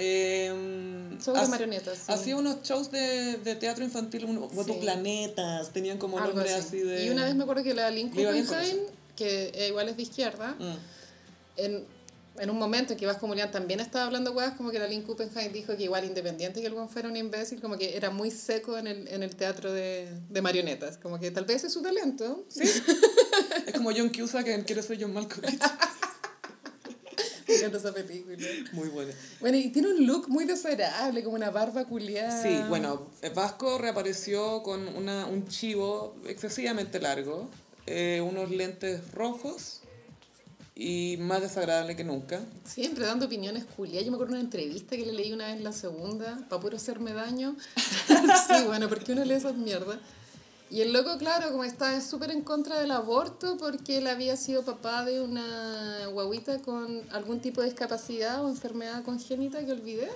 Eh, 0.00 1.16
Sobre 1.20 1.40
hace- 1.40 1.50
marionetas, 1.50 1.98
sí. 1.98 2.12
Hacía 2.12 2.36
unos 2.36 2.62
shows 2.62 2.90
de, 2.92 3.38
de 3.38 3.54
teatro 3.56 3.84
infantil, 3.84 4.24
un, 4.26 4.48
Sí. 4.74 4.78
planetas, 4.80 5.70
tenían 5.72 5.98
como 5.98 6.18
Algo 6.18 6.34
nombre 6.34 6.52
así. 6.54 6.66
así. 6.68 6.78
de... 6.80 7.06
Y 7.06 7.10
una 7.10 7.24
vez 7.24 7.34
me 7.34 7.42
acuerdo 7.42 7.64
que 7.64 7.74
la 7.74 7.90
Kuppenheim, 7.90 8.78
que 9.16 9.66
igual 9.68 9.88
es 9.88 9.96
de 9.96 10.02
izquierda, 10.02 10.54
Mm. 10.58 10.76
en, 11.56 11.84
en 12.40 12.50
un 12.50 12.58
momento 12.58 12.92
en 12.92 12.98
que 12.98 13.06
Vasco 13.06 13.26
Mulián 13.26 13.50
también 13.50 13.80
estaba 13.80 14.06
hablando 14.06 14.32
weas, 14.32 14.54
como 14.54 14.70
que 14.70 14.78
la 14.78 14.86
Lynn 14.86 15.02
Kuppenheim 15.02 15.52
dijo 15.52 15.76
que 15.76 15.84
igual 15.84 16.04
independiente 16.04 16.60
que 16.60 16.66
el 16.66 16.74
buen 16.74 16.88
fuera 16.88 17.08
un 17.08 17.16
imbécil, 17.16 17.60
como 17.60 17.76
que 17.76 17.96
era 17.96 18.10
muy 18.10 18.30
seco 18.30 18.78
en 18.78 18.86
el, 18.86 19.08
en 19.08 19.22
el 19.22 19.34
teatro 19.36 19.72
de, 19.72 20.08
de 20.28 20.42
marionetas. 20.42 20.98
Como 20.98 21.18
que 21.18 21.30
tal 21.30 21.44
vez 21.44 21.64
es 21.64 21.72
su 21.72 21.82
talento. 21.82 22.44
Sí. 22.48 22.62
es 23.66 23.72
como 23.74 23.90
John 23.94 24.10
Cusack 24.10 24.46
en 24.48 24.62
Quiero 24.64 24.82
ser 24.82 24.98
John 25.00 25.12
Malkovich. 25.12 25.60
Me 27.48 27.54
encanta 27.54 27.78
esa 27.78 27.94
película. 27.94 28.36
Muy 28.72 28.88
buena. 28.88 29.12
Bueno, 29.40 29.56
y 29.56 29.70
tiene 29.70 29.88
un 29.88 30.06
look 30.06 30.28
muy 30.28 30.44
desagradable, 30.44 31.24
como 31.24 31.36
una 31.36 31.50
barba 31.50 31.86
culiada. 31.86 32.42
Sí, 32.42 32.60
bueno, 32.68 33.08
Vasco 33.34 33.78
reapareció 33.78 34.62
con 34.62 34.86
una, 34.88 35.26
un 35.26 35.48
chivo 35.48 36.14
excesivamente 36.26 37.00
largo, 37.00 37.48
eh, 37.86 38.20
unos 38.20 38.50
lentes 38.50 39.12
rojos 39.12 39.77
y 40.80 41.16
más 41.18 41.42
desagradable 41.42 41.96
que 41.96 42.04
nunca. 42.04 42.40
Siempre 42.64 43.04
dando 43.04 43.26
opiniones 43.26 43.64
culiadas. 43.64 44.04
Yo 44.04 44.12
me 44.12 44.14
acuerdo 44.14 44.34
de 44.34 44.40
una 44.40 44.44
entrevista 44.44 44.96
que 44.96 45.04
le 45.04 45.12
leí 45.12 45.32
una 45.32 45.48
vez 45.48 45.60
la 45.60 45.72
segunda, 45.72 46.38
para 46.48 46.62
puro 46.62 46.76
hacerme 46.76 47.12
daño. 47.12 47.56
sí, 47.76 48.64
bueno, 48.64 48.88
porque 48.88 49.12
uno 49.12 49.24
lee 49.24 49.34
esas 49.34 49.56
mierdas. 49.56 49.98
Y 50.70 50.82
el 50.82 50.92
loco, 50.92 51.18
claro, 51.18 51.50
como 51.50 51.64
está 51.64 52.00
súper 52.00 52.30
en 52.30 52.42
contra 52.42 52.78
del 52.78 52.92
aborto 52.92 53.56
porque 53.58 53.98
él 53.98 54.06
había 54.06 54.36
sido 54.36 54.64
papá 54.64 55.04
de 55.04 55.20
una 55.20 56.06
guaguita 56.12 56.60
con 56.60 57.02
algún 57.10 57.40
tipo 57.40 57.60
de 57.60 57.70
discapacidad 57.70 58.44
o 58.44 58.48
enfermedad 58.48 59.02
congénita 59.02 59.66
que 59.66 59.72
olvidé. 59.72 60.08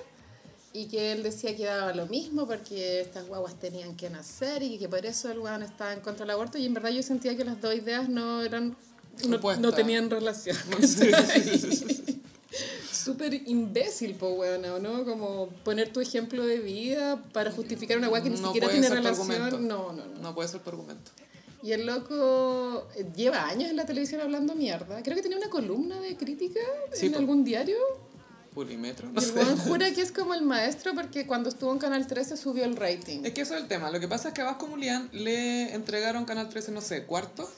Y 0.71 0.87
que 0.87 1.11
él 1.11 1.23
decía 1.23 1.55
que 1.57 1.65
daba 1.65 1.93
lo 1.93 2.05
mismo 2.07 2.47
porque 2.47 3.01
estas 3.01 3.27
guaguas 3.27 3.59
tenían 3.59 3.97
que 3.97 4.09
nacer 4.09 4.63
y 4.63 4.79
que 4.79 4.87
por 4.87 5.05
eso 5.05 5.29
el 5.29 5.39
weón 5.39 5.61
estaba 5.61 5.91
en 5.91 5.99
contra 5.99 6.25
del 6.25 6.31
aborto. 6.31 6.57
Y 6.57 6.65
en 6.65 6.73
verdad 6.73 6.91
yo 6.91 7.03
sentía 7.03 7.35
que 7.35 7.43
las 7.43 7.59
dos 7.59 7.75
ideas 7.75 8.07
no 8.07 8.41
eran... 8.41 8.77
No, 9.27 9.39
no 9.57 9.73
tenían 9.73 10.09
relación. 10.09 10.57
Súper 12.91 13.33
imbécil, 13.47 14.15
po, 14.15 14.29
weona, 14.29 14.79
¿no? 14.79 15.03
Como 15.03 15.47
poner 15.63 15.91
tu 15.91 15.99
ejemplo 15.99 16.45
de 16.45 16.59
vida 16.59 17.21
para 17.33 17.51
justificar 17.51 17.97
una 17.97 18.09
weá 18.09 18.23
que 18.23 18.29
ni 18.29 18.39
No 18.39 18.47
siquiera 18.47 18.69
tiene 18.69 18.87
relación. 18.89 19.67
No, 19.67 19.91
no, 19.91 20.05
no. 20.05 20.21
No 20.21 20.35
puede 20.35 20.47
ser 20.49 20.61
tu 20.61 20.69
argumento. 20.69 21.11
Y 21.61 21.71
el 21.71 21.85
loco 21.85 22.87
eh, 22.95 23.05
lleva 23.15 23.47
años 23.47 23.69
en 23.69 23.75
la 23.77 23.85
televisión 23.85 24.21
hablando 24.21 24.53
mierda. 24.55 25.01
Creo 25.03 25.15
que 25.15 25.21
tenía 25.23 25.37
una 25.37 25.49
columna 25.49 25.99
de 25.99 26.15
crítica 26.15 26.59
Sí, 26.93 27.07
en 27.07 27.15
algún 27.15 27.43
diario. 27.43 27.77
Purímetro. 28.53 29.09
Y 29.09 29.13
No 29.13 29.21
el 29.21 29.27
sé. 29.27 29.43
jura 29.67 29.91
que 29.95 30.01
es 30.01 30.11
como 30.11 30.33
el 30.33 30.43
maestro 30.43 30.93
porque 30.93 31.25
cuando 31.25 31.49
estuvo 31.49 31.71
en 31.71 31.79
Canal 31.79 32.05
13 32.05 32.37
subió 32.37 32.63
el 32.65 32.75
rating. 32.75 33.21
Es 33.23 33.33
que 33.33 33.41
eso 33.41 33.55
es 33.55 33.61
el 33.61 33.67
tema. 33.67 33.89
Lo 33.91 33.99
que 33.99 34.07
pasa 34.07 34.29
es 34.29 34.33
que 34.33 34.41
a 34.41 34.45
Vasco 34.45 34.67
Mulián 34.67 35.09
le 35.13 35.73
entregaron 35.73 36.25
Canal 36.25 36.49
13, 36.49 36.71
no 36.71 36.81
sé, 36.81 37.05
cuarto, 37.05 37.49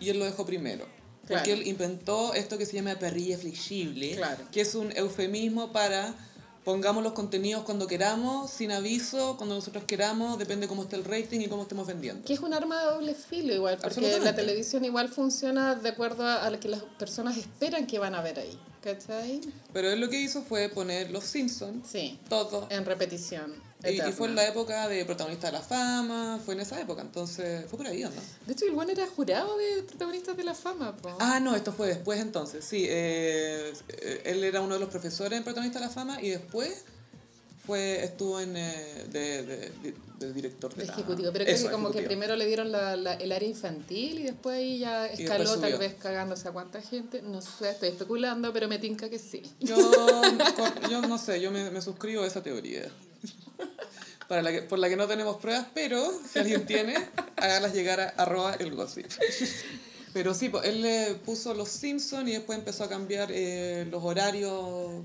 y 0.00 0.10
él 0.10 0.18
lo 0.18 0.24
dejó 0.24 0.44
primero. 0.46 0.86
Porque 1.26 1.42
Claro. 1.44 1.60
él 1.62 1.66
inventó 1.68 2.34
esto 2.34 2.58
que 2.58 2.66
se 2.66 2.74
llama 2.76 2.94
perrilla 2.96 3.38
flexible, 3.38 4.14
Claro. 4.16 4.44
que 4.52 4.60
es 4.60 4.74
un 4.74 4.94
eufemismo 4.96 5.72
para 5.72 6.14
pongamos 6.64 7.04
los 7.04 7.12
contenidos 7.12 7.62
cuando 7.64 7.86
queramos, 7.86 8.50
sin 8.50 8.72
aviso, 8.72 9.36
cuando 9.36 9.54
nosotros 9.54 9.84
queramos, 9.84 10.38
depende 10.38 10.66
cómo 10.66 10.84
esté 10.84 10.96
el 10.96 11.04
rating 11.04 11.40
y 11.40 11.46
cómo 11.46 11.62
estemos 11.62 11.86
vendiendo. 11.86 12.24
Que 12.24 12.32
es 12.32 12.40
un 12.40 12.54
arma 12.54 12.78
de 12.80 12.86
doble 12.86 13.14
filo 13.14 13.54
igual, 13.54 13.78
porque 13.82 14.18
la 14.20 14.34
televisión 14.34 14.82
igual 14.84 15.10
funciona 15.10 15.74
de 15.74 15.90
acuerdo 15.90 16.26
a 16.26 16.48
lo 16.48 16.58
que 16.60 16.68
las 16.68 16.82
personas 16.98 17.36
esperan 17.36 17.86
que 17.86 17.98
van 17.98 18.14
a 18.14 18.22
ver 18.22 18.38
ahí. 18.38 18.58
¿Cachai? 18.84 19.40
Pero 19.72 19.90
él 19.90 19.98
lo 19.98 20.10
que 20.10 20.20
hizo 20.20 20.42
fue 20.42 20.68
poner 20.68 21.10
Los 21.10 21.24
Simpsons, 21.24 21.88
Sí, 21.90 22.20
todo. 22.28 22.66
en 22.70 22.84
repetición. 22.84 23.54
Y, 23.82 23.98
fue 24.12 24.28
en 24.28 24.34
la 24.34 24.46
época 24.46 24.88
de 24.88 25.04
protagonista 25.04 25.48
de 25.48 25.52
la 25.54 25.60
fama, 25.62 26.40
fue 26.44 26.54
en 26.54 26.60
esa 26.60 26.80
época, 26.80 27.02
entonces 27.02 27.66
fue 27.68 27.76
por 27.78 27.86
ahí, 27.86 28.02
¿o 28.04 28.08
¿no? 28.10 28.16
De 28.46 28.52
hecho, 28.54 28.64
el 28.66 28.72
buen 28.72 28.88
era 28.88 29.06
jurado 29.06 29.56
de 29.58 29.82
protagonistas 29.82 30.36
de 30.36 30.44
la 30.44 30.54
fama, 30.54 30.96
po. 30.96 31.16
Ah, 31.18 31.38
no, 31.40 31.54
esto 31.56 31.70
fue 31.72 31.88
después 31.88 32.18
entonces, 32.20 32.64
sí. 32.64 32.86
eh, 32.88 33.72
eh, 33.88 34.22
él 34.24 34.42
era 34.44 34.60
uno 34.62 34.74
de 34.74 34.80
los 34.80 34.88
profesores 34.88 35.36
en 35.36 35.44
Protagonista 35.44 35.80
de 35.80 35.86
la 35.86 35.90
Fama 35.92 36.22
y 36.22 36.30
después 36.30 36.84
fue 37.66 38.04
estuvo 38.04 38.40
en 38.40 38.56
eh, 38.56 39.04
de, 39.10 39.42
de, 39.42 39.56
de- 39.82 39.94
de 40.18 40.32
director 40.32 40.74
de 40.74 40.86
la- 40.86 40.92
ejecutivo, 40.92 41.30
pero 41.32 41.44
creo 41.44 41.56
Eso, 41.56 41.66
que 41.66 41.72
como 41.72 41.90
que 41.90 42.02
primero 42.02 42.36
le 42.36 42.46
dieron 42.46 42.70
la, 42.72 42.96
la- 42.96 43.14
el 43.14 43.32
área 43.32 43.48
infantil 43.48 44.20
y 44.20 44.22
después 44.24 44.56
ahí 44.56 44.78
ya 44.78 45.06
escaló 45.06 45.58
tal 45.58 45.76
vez 45.78 45.94
cagándose 45.94 46.48
a 46.48 46.52
cuánta 46.52 46.80
gente. 46.80 47.20
No 47.22 47.40
sé, 47.42 47.70
estoy 47.70 47.88
especulando, 47.90 48.52
pero 48.52 48.68
me 48.68 48.78
tinca 48.78 49.08
que 49.10 49.18
sí. 49.18 49.42
Yo, 49.60 49.76
yo 50.90 51.02
no 51.02 51.18
sé, 51.18 51.40
yo 51.40 51.50
me, 51.50 51.70
me 51.70 51.82
suscribo 51.82 52.22
a 52.22 52.26
esa 52.26 52.42
teoría. 52.42 52.82
Para 54.28 54.40
la 54.40 54.52
que, 54.52 54.62
por 54.62 54.78
la 54.78 54.88
que 54.88 54.96
no 54.96 55.06
tenemos 55.06 55.36
pruebas, 55.36 55.66
pero 55.74 56.02
si 56.32 56.38
alguien 56.38 56.64
tiene, 56.64 56.94
hágalas 57.36 57.74
llegar 57.74 58.00
a 58.00 58.08
arroba 58.16 58.54
el 58.54 58.74
gossip. 58.74 59.06
Pero 60.14 60.32
sí, 60.32 60.48
pues, 60.48 60.64
él 60.64 60.80
le 60.80 61.14
puso 61.26 61.52
los 61.54 61.68
Simpsons 61.68 62.28
y 62.28 62.32
después 62.32 62.58
empezó 62.58 62.84
a 62.84 62.88
cambiar 62.88 63.28
eh, 63.32 63.86
los 63.90 64.02
horarios 64.02 65.02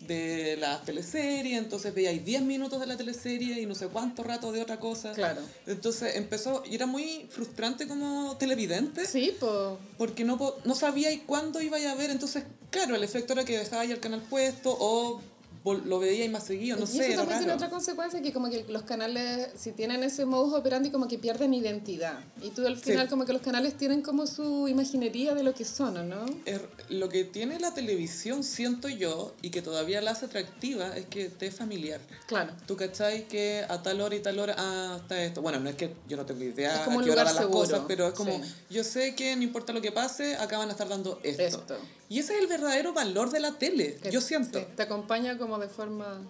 de 0.00 0.56
la 0.58 0.80
teleserie, 0.82 1.56
entonces 1.56 1.94
veía 1.94 2.10
10 2.12 2.42
minutos 2.42 2.80
de 2.80 2.86
la 2.86 2.96
teleserie 2.96 3.60
y 3.60 3.66
no 3.66 3.74
sé 3.74 3.86
cuánto 3.88 4.22
rato 4.22 4.50
de 4.50 4.62
otra 4.62 4.80
cosa. 4.80 5.12
Claro. 5.12 5.40
Entonces 5.66 6.16
empezó, 6.16 6.62
y 6.68 6.74
era 6.74 6.86
muy 6.86 7.26
frustrante 7.30 7.86
como 7.86 8.36
televidente, 8.38 9.04
Sí, 9.06 9.34
pues. 9.38 9.78
porque 9.98 10.24
no, 10.24 10.38
po- 10.38 10.56
no 10.64 10.74
sabía 10.74 11.12
y 11.12 11.18
cuándo 11.18 11.60
iba 11.60 11.76
a 11.76 11.94
ver, 11.94 12.10
entonces 12.10 12.44
claro, 12.70 12.94
el 12.94 13.04
efecto 13.04 13.32
era 13.34 13.44
que 13.44 13.58
dejaba 13.58 13.84
ya 13.84 13.94
el 13.94 14.00
canal 14.00 14.22
puesto 14.22 14.74
o 14.78 15.20
lo 15.64 15.98
veía 15.98 16.24
y 16.24 16.28
más 16.30 16.44
seguido, 16.44 16.76
no 16.78 16.84
y 16.84 16.86
sé, 16.86 17.08
eso 17.08 17.18
también 17.20 17.38
tiene 17.40 17.52
otra 17.52 17.68
consecuencia 17.68 18.22
que 18.22 18.32
como 18.32 18.48
que 18.48 18.64
los 18.68 18.82
canales, 18.82 19.48
si 19.58 19.72
tienen 19.72 20.02
ese 20.02 20.24
modus 20.24 20.54
operandi, 20.54 20.90
como 20.90 21.06
que 21.06 21.18
pierden 21.18 21.52
identidad. 21.52 22.18
Y 22.42 22.48
tú 22.50 22.66
al 22.66 22.76
Sí. 22.78 22.84
final 22.92 23.08
como 23.08 23.26
que 23.26 23.32
los 23.34 23.42
canales 23.42 23.76
tienen 23.76 24.00
como 24.00 24.26
su 24.26 24.68
imaginería 24.68 25.34
de 25.34 25.42
lo 25.42 25.54
que 25.54 25.64
son, 25.66 25.96
¿o 25.98 26.02
¿no? 26.04 26.24
Er- 26.46 26.68
Lo 26.88 27.08
que 27.08 27.24
tiene 27.24 27.58
la 27.60 27.74
televisión, 27.74 28.42
siento 28.42 28.88
yo, 28.88 29.34
y 29.42 29.50
que 29.50 29.60
todavía 29.62 30.00
la 30.00 30.12
hace 30.12 30.26
atractiva, 30.26 30.96
es 30.96 31.06
que 31.06 31.28
te 31.28 31.46
es 31.48 31.54
familiar. 31.54 32.00
Claro. 32.26 32.52
¿Tú 32.66 32.76
cachai 32.76 33.28
que 33.28 33.64
a 33.68 33.82
tal 33.82 34.00
hora 34.00 34.16
y 34.16 34.20
tal 34.20 34.38
hora, 34.38 34.54
ah, 34.58 34.96
está 35.00 35.22
esto? 35.22 35.42
Bueno, 35.42 35.60
no 35.60 35.68
es 35.68 35.76
que 35.76 35.94
yo 36.08 36.16
no 36.16 36.24
tengo 36.26 36.42
idea 36.42 36.74
Es 36.76 36.80
como 36.80 37.00
a 37.00 37.04
qué 37.04 37.10
hora 37.10 37.24
van 37.24 37.34
las 37.34 37.46
cosas, 37.46 37.82
pero 37.86 38.08
es 38.08 38.14
como, 38.14 38.32
sí. 38.42 38.54
yo 38.70 38.82
sé 38.82 39.14
que 39.14 39.36
no 39.36 39.42
importa 39.42 39.72
lo 39.72 39.80
que 39.82 39.92
pase, 39.92 40.36
acá 40.36 40.56
van 40.58 40.68
a 40.68 40.72
estar 40.72 40.88
dando 40.88 41.20
esto. 41.22 41.42
Esto. 41.42 41.78
Y 42.10 42.18
ese 42.18 42.34
es 42.34 42.40
el 42.42 42.46
verdadero 42.48 42.92
valor 42.92 43.30
de 43.30 43.40
la 43.40 43.52
tele, 43.52 43.94
Que- 44.02 44.10
yo 44.10 44.20
siento. 44.20 44.58
sí, 44.58 44.66
te 44.76 44.82
acompaña 44.82 45.38
como 45.38 45.58
de 45.58 45.68
forma 45.68 46.20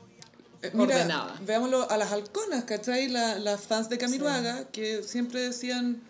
Eh, 0.63 0.71
Mira, 0.75 0.95
ordenada. 0.97 1.41
veámoslo 1.47 1.91
a 1.91 1.97
las 1.97 2.13
halconas, 2.13 2.65
¿cachai? 2.65 3.09
La- 3.09 3.39
las 3.39 3.63
fans 3.63 3.89
de 3.89 3.97
Camiruaga, 3.97 4.69
que 4.71 5.03
siempre 5.03 5.41
decían, 5.41 6.03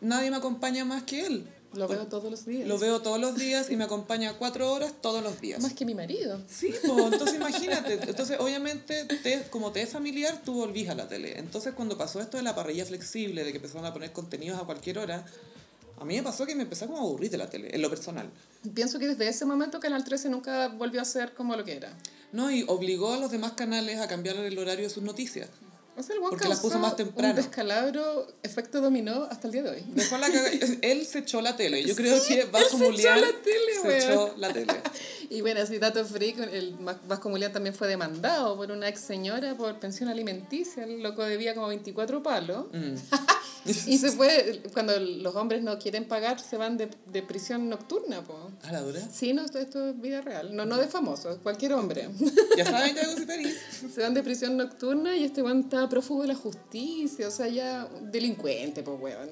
nadie 0.00 0.30
me 0.32 0.36
acompaña 0.36 0.84
más 0.84 1.04
que 1.04 1.24
él. 1.26 1.48
Lo 1.74 1.86
veo 1.88 2.06
todos 2.06 2.28
los 2.30 2.44
días. 2.44 2.66
Lo 2.68 2.78
veo 2.78 3.02
todos 3.02 3.20
los 3.20 3.36
días 3.36 3.70
y 3.70 3.76
me 3.76 3.84
acompaña 3.84 4.32
cuatro 4.34 4.72
horas 4.72 4.92
todos 5.00 5.22
los 5.22 5.40
días. 5.40 5.60
Más 5.62 5.74
que 5.74 5.84
mi 5.84 5.94
marido. 5.94 6.40
Sí, 6.48 6.72
pues, 6.84 7.12
entonces 7.12 7.34
imagínate. 7.36 7.94
Entonces, 8.08 8.38
obviamente, 8.40 9.04
te- 9.04 9.42
como 9.50 9.70
te 9.72 9.82
es 9.82 9.90
familiar, 9.90 10.40
tú 10.44 10.54
volvís 10.54 10.88
a 10.88 10.94
la 10.96 11.06
tele. 11.08 11.38
Entonces, 11.38 11.72
cuando 11.74 11.96
pasó 11.96 12.20
esto 12.20 12.36
de 12.36 12.42
la 12.44 12.54
parrilla 12.56 12.84
flexible, 12.84 13.42
de 13.44 13.50
que 13.52 13.56
empezaron 13.58 13.86
a 13.86 13.92
poner 13.92 14.12
contenidos 14.12 14.60
a 14.60 14.64
cualquier 14.64 14.98
hora, 14.98 15.24
a 15.98 16.04
mí 16.04 16.16
me 16.16 16.22
pasó 16.22 16.46
que 16.46 16.54
me 16.54 16.62
empecé 16.62 16.86
como 16.86 16.98
a 16.98 17.02
aburrir 17.02 17.30
de 17.30 17.38
la 17.38 17.48
tele, 17.48 17.74
en 17.74 17.82
lo 17.82 17.88
personal. 17.90 18.30
Pienso 18.74 18.98
que 18.98 19.08
desde 19.08 19.28
ese 19.28 19.44
momento 19.44 19.80
Canal 19.80 20.04
13 20.04 20.28
nunca 20.28 20.68
volvió 20.68 21.00
a 21.00 21.04
ser 21.04 21.34
como 21.34 21.56
lo 21.56 21.64
que 21.64 21.76
era. 21.76 21.92
No, 22.32 22.50
y 22.50 22.64
obligó 22.66 23.12
a 23.14 23.18
los 23.18 23.30
demás 23.30 23.52
canales 23.52 24.00
a 24.00 24.08
cambiar 24.08 24.36
el 24.36 24.58
horario 24.58 24.84
de 24.84 24.90
sus 24.90 25.02
noticias. 25.02 25.48
O 25.96 26.02
sea, 26.02 26.16
el 26.16 26.22
Porque 26.22 26.48
las 26.48 26.58
puso 26.58 26.78
más 26.80 26.96
temprano. 26.96 27.30
Un 27.30 27.36
descalabro, 27.36 28.26
efecto 28.42 28.80
dominó 28.80 29.24
hasta 29.30 29.46
el 29.46 29.52
día 29.52 29.62
de 29.62 29.70
hoy. 29.70 29.84
Dejó 29.94 30.18
la 30.18 30.26
Él 30.82 31.06
se 31.06 31.20
echó 31.20 31.40
la 31.40 31.54
tele. 31.54 31.84
Yo 31.84 31.94
creo 31.96 32.18
Sí, 32.18 32.34
que 32.34 32.40
él 32.40 32.48
Vasco 32.50 32.78
se 32.78 32.88
echó 32.88 33.14
la 33.14 33.32
tele, 33.42 33.72
se 33.80 33.98
echó 33.98 34.34
la 34.36 34.52
tele. 34.52 34.72
Y 35.30 35.40
bueno, 35.40 35.60
así 35.60 35.78
dato 35.78 36.04
freak, 36.04 36.38
el 36.52 36.76
Vasco 37.06 37.28
Mulián 37.28 37.52
también 37.52 37.74
fue 37.74 37.88
demandado 37.88 38.56
por 38.56 38.70
una 38.70 38.88
ex 38.88 39.00
señora 39.00 39.56
por 39.56 39.78
pensión 39.78 40.08
alimenticia. 40.08 40.84
El 40.84 41.02
loco 41.02 41.22
debía 41.22 41.54
como 41.54 41.68
24 41.68 42.22
palos. 42.22 42.66
Mm. 42.72 42.94
Y 43.66 43.96
se 43.96 44.12
fue, 44.12 44.62
cuando 44.74 44.98
los 45.00 45.34
hombres 45.36 45.62
no 45.62 45.78
quieren 45.78 46.04
pagar, 46.04 46.38
se 46.38 46.58
van 46.58 46.76
de, 46.76 46.90
de 47.06 47.22
prisión 47.22 47.70
nocturna, 47.70 48.22
po. 48.22 48.50
¿A 48.62 48.72
la 48.72 48.82
dura? 48.82 49.00
Sí, 49.10 49.32
no, 49.32 49.42
esto, 49.42 49.58
esto 49.58 49.88
es 49.88 49.98
vida 49.98 50.20
real. 50.20 50.54
No, 50.54 50.66
no 50.66 50.76
de 50.76 50.86
famosos, 50.86 51.38
cualquier 51.38 51.72
hombre. 51.72 52.10
Ya 52.56 52.64
saben 52.66 52.94
que. 52.94 53.54
Se 53.88 54.00
van 54.02 54.14
de 54.14 54.22
prisión 54.22 54.56
nocturna 54.56 55.16
y 55.16 55.24
este 55.24 55.42
weón 55.42 55.60
está 55.60 55.88
prófugo 55.88 56.22
de 56.22 56.28
la 56.28 56.34
justicia, 56.34 57.26
o 57.26 57.30
sea, 57.30 57.48
ya 57.48 57.88
delincuente, 58.02 58.82
pues 58.82 59.00
weón. 59.00 59.30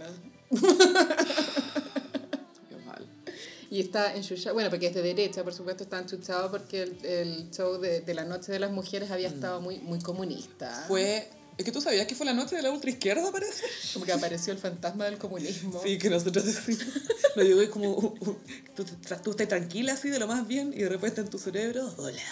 Y 3.73 3.81
está 3.81 4.15
enchuchado, 4.15 4.53
bueno, 4.53 4.69
porque 4.69 4.89
es 4.89 4.95
de 4.95 5.01
derecha, 5.01 5.43
por 5.43 5.55
supuesto, 5.55 5.85
está 5.85 5.99
enchuchado 5.99 6.51
porque 6.51 6.83
el, 6.83 7.07
el 7.07 7.51
show 7.51 7.81
de, 7.81 8.03
de 8.03 8.13
la 8.13 8.27
Noche 8.27 8.53
de 8.53 8.59
las 8.59 8.71
Mujeres 8.71 9.11
había 9.11 9.29
estado 9.29 9.63
muy, 9.63 9.79
muy 9.79 9.99
comunista. 9.99 10.85
Fue... 10.87 11.27
Es 11.57 11.65
que 11.65 11.73
tú 11.73 11.81
sabías 11.81 12.07
que 12.07 12.15
fue 12.15 12.27
la 12.27 12.35
noche 12.35 12.57
de 12.57 12.63
la 12.63 12.71
ultraizquierda, 12.71 13.33
parece. 13.33 13.65
Como 13.95 14.05
que 14.05 14.13
apareció 14.13 14.53
el 14.53 14.59
fantasma 14.59 15.07
del 15.07 15.17
comunismo. 15.17 15.81
Sí, 15.83 15.97
que 15.97 16.11
nosotros 16.11 16.45
decimos. 16.45 16.85
Lo 17.37 17.43
llegó 17.43 17.63
y 17.63 17.69
como. 17.69 17.93
uh, 17.93 18.15
uh, 18.21 18.39
tú, 18.75 18.85
tú, 18.85 19.31
estás 19.31 19.49
tranquila 19.49 19.95
así 19.95 20.11
de 20.11 20.19
lo 20.19 20.27
más 20.27 20.47
bien 20.47 20.75
y 20.75 20.83
de 20.83 20.89
repente 20.91 21.23
en 21.23 21.29
tu 21.29 21.39
cerebro. 21.39 21.95
Hola, 21.97 22.23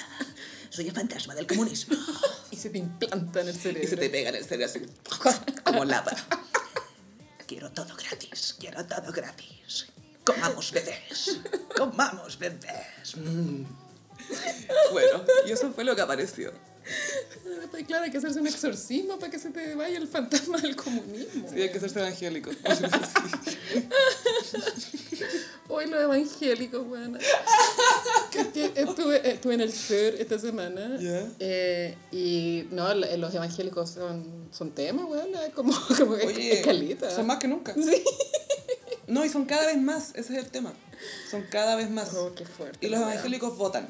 soy 0.69 0.89
el 0.89 0.93
fantasma 0.93 1.35
del 1.35 1.47
comunismo. 1.47 1.97
Y 2.51 2.57
se 2.57 2.69
te 2.69 2.79
implanta 2.79 3.41
en 3.41 3.49
el 3.49 3.55
cerebro. 3.55 3.85
Y 3.85 3.87
se 3.87 3.97
te 3.97 4.11
pega 4.11 4.31
en 4.31 4.37
el 4.37 4.45
cerebro 4.45 4.67
así. 4.67 4.81
Como 5.65 5.85
lapa. 5.85 6.17
Quiero 7.47 7.71
todo 7.71 7.95
gratis, 7.97 8.57
quiero 8.59 8.85
todo 8.85 9.13
gratis. 9.13 9.87
Comamos 10.25 10.71
bebés, 10.73 11.39
comamos 11.77 12.39
bebés. 12.39 13.17
Mm. 13.17 13.65
Bueno, 14.93 15.25
y 15.47 15.51
eso 15.53 15.73
fue 15.73 15.83
lo 15.85 15.97
que 15.97 16.03
apareció. 16.03 16.53
Pues 17.71 17.87
claro, 17.87 18.05
hay 18.05 18.11
que 18.11 18.19
hacerse 18.19 18.41
un 18.41 18.47
exorcismo 18.47 19.19
para 19.19 19.31
que 19.31 19.39
se 19.39 19.51
te 19.51 19.75
vaya 19.75 19.99
el 19.99 20.09
fantasma 20.09 20.59
del 20.59 20.77
comunismo. 20.77 21.49
Sí, 21.53 21.61
hay 21.63 21.71
que 21.71 21.79
hacerse 21.79 22.01
evangélico. 22.01 22.51
Hoy 25.69 25.87
los 25.89 26.01
evangélicos, 26.01 26.87
bueno. 26.87 27.19
estuve, 28.75 29.31
estuve 29.31 29.55
en 29.55 29.61
el 29.61 29.73
sur 29.73 29.97
esta 30.19 30.39
semana. 30.39 30.97
Ya. 30.99 31.29
eh, 31.39 31.97
y 32.11 32.65
no, 32.73 32.93
la- 32.95 33.17
los 33.17 33.33
evangélicos 33.35 33.91
son, 33.91 34.49
son 34.53 34.71
temas, 34.73 35.05
weón. 35.07 35.31
Como, 35.55 35.73
como 35.99 36.13
Oye, 36.15 36.55
escalita. 36.61 37.11
son 37.15 37.27
más 37.27 37.39
que 37.39 37.47
nunca. 37.49 37.75
Sí. 37.75 38.03
No, 39.11 39.25
y 39.25 39.29
son 39.29 39.45
cada 39.45 39.67
vez 39.67 39.77
más, 39.77 40.11
ese 40.15 40.35
es 40.35 40.45
el 40.45 40.51
tema. 40.51 40.73
Son 41.31 41.43
cada 41.51 41.75
vez 41.75 41.91
más. 41.91 42.15
Oh, 42.15 42.33
qué 42.35 42.45
fuerte. 42.45 42.79
Y 42.87 42.89
los 42.89 43.01
weón. 43.01 43.13
evangélicos 43.13 43.59
votan. 43.59 43.89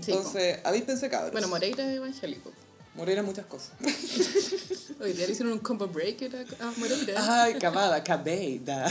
Sí, 0.00 0.12
Entonces, 0.12 0.60
avíspense 0.64 1.10
cabros. 1.10 1.32
Bueno, 1.32 1.48
Moreira 1.48 1.86
es 1.86 1.96
evangélico. 1.96 2.50
Moreira 2.94 3.22
muchas 3.22 3.44
cosas. 3.44 3.72
Hoy 5.00 5.12
día 5.12 5.26
le 5.26 5.32
hicieron 5.32 5.52
un 5.52 5.58
combo 5.58 5.86
breaker 5.86 6.46
a, 6.58 6.72
Moreira. 6.78 7.42
Ay, 7.44 7.54
Cavada, 7.58 8.02
Cabeida. 8.02 8.86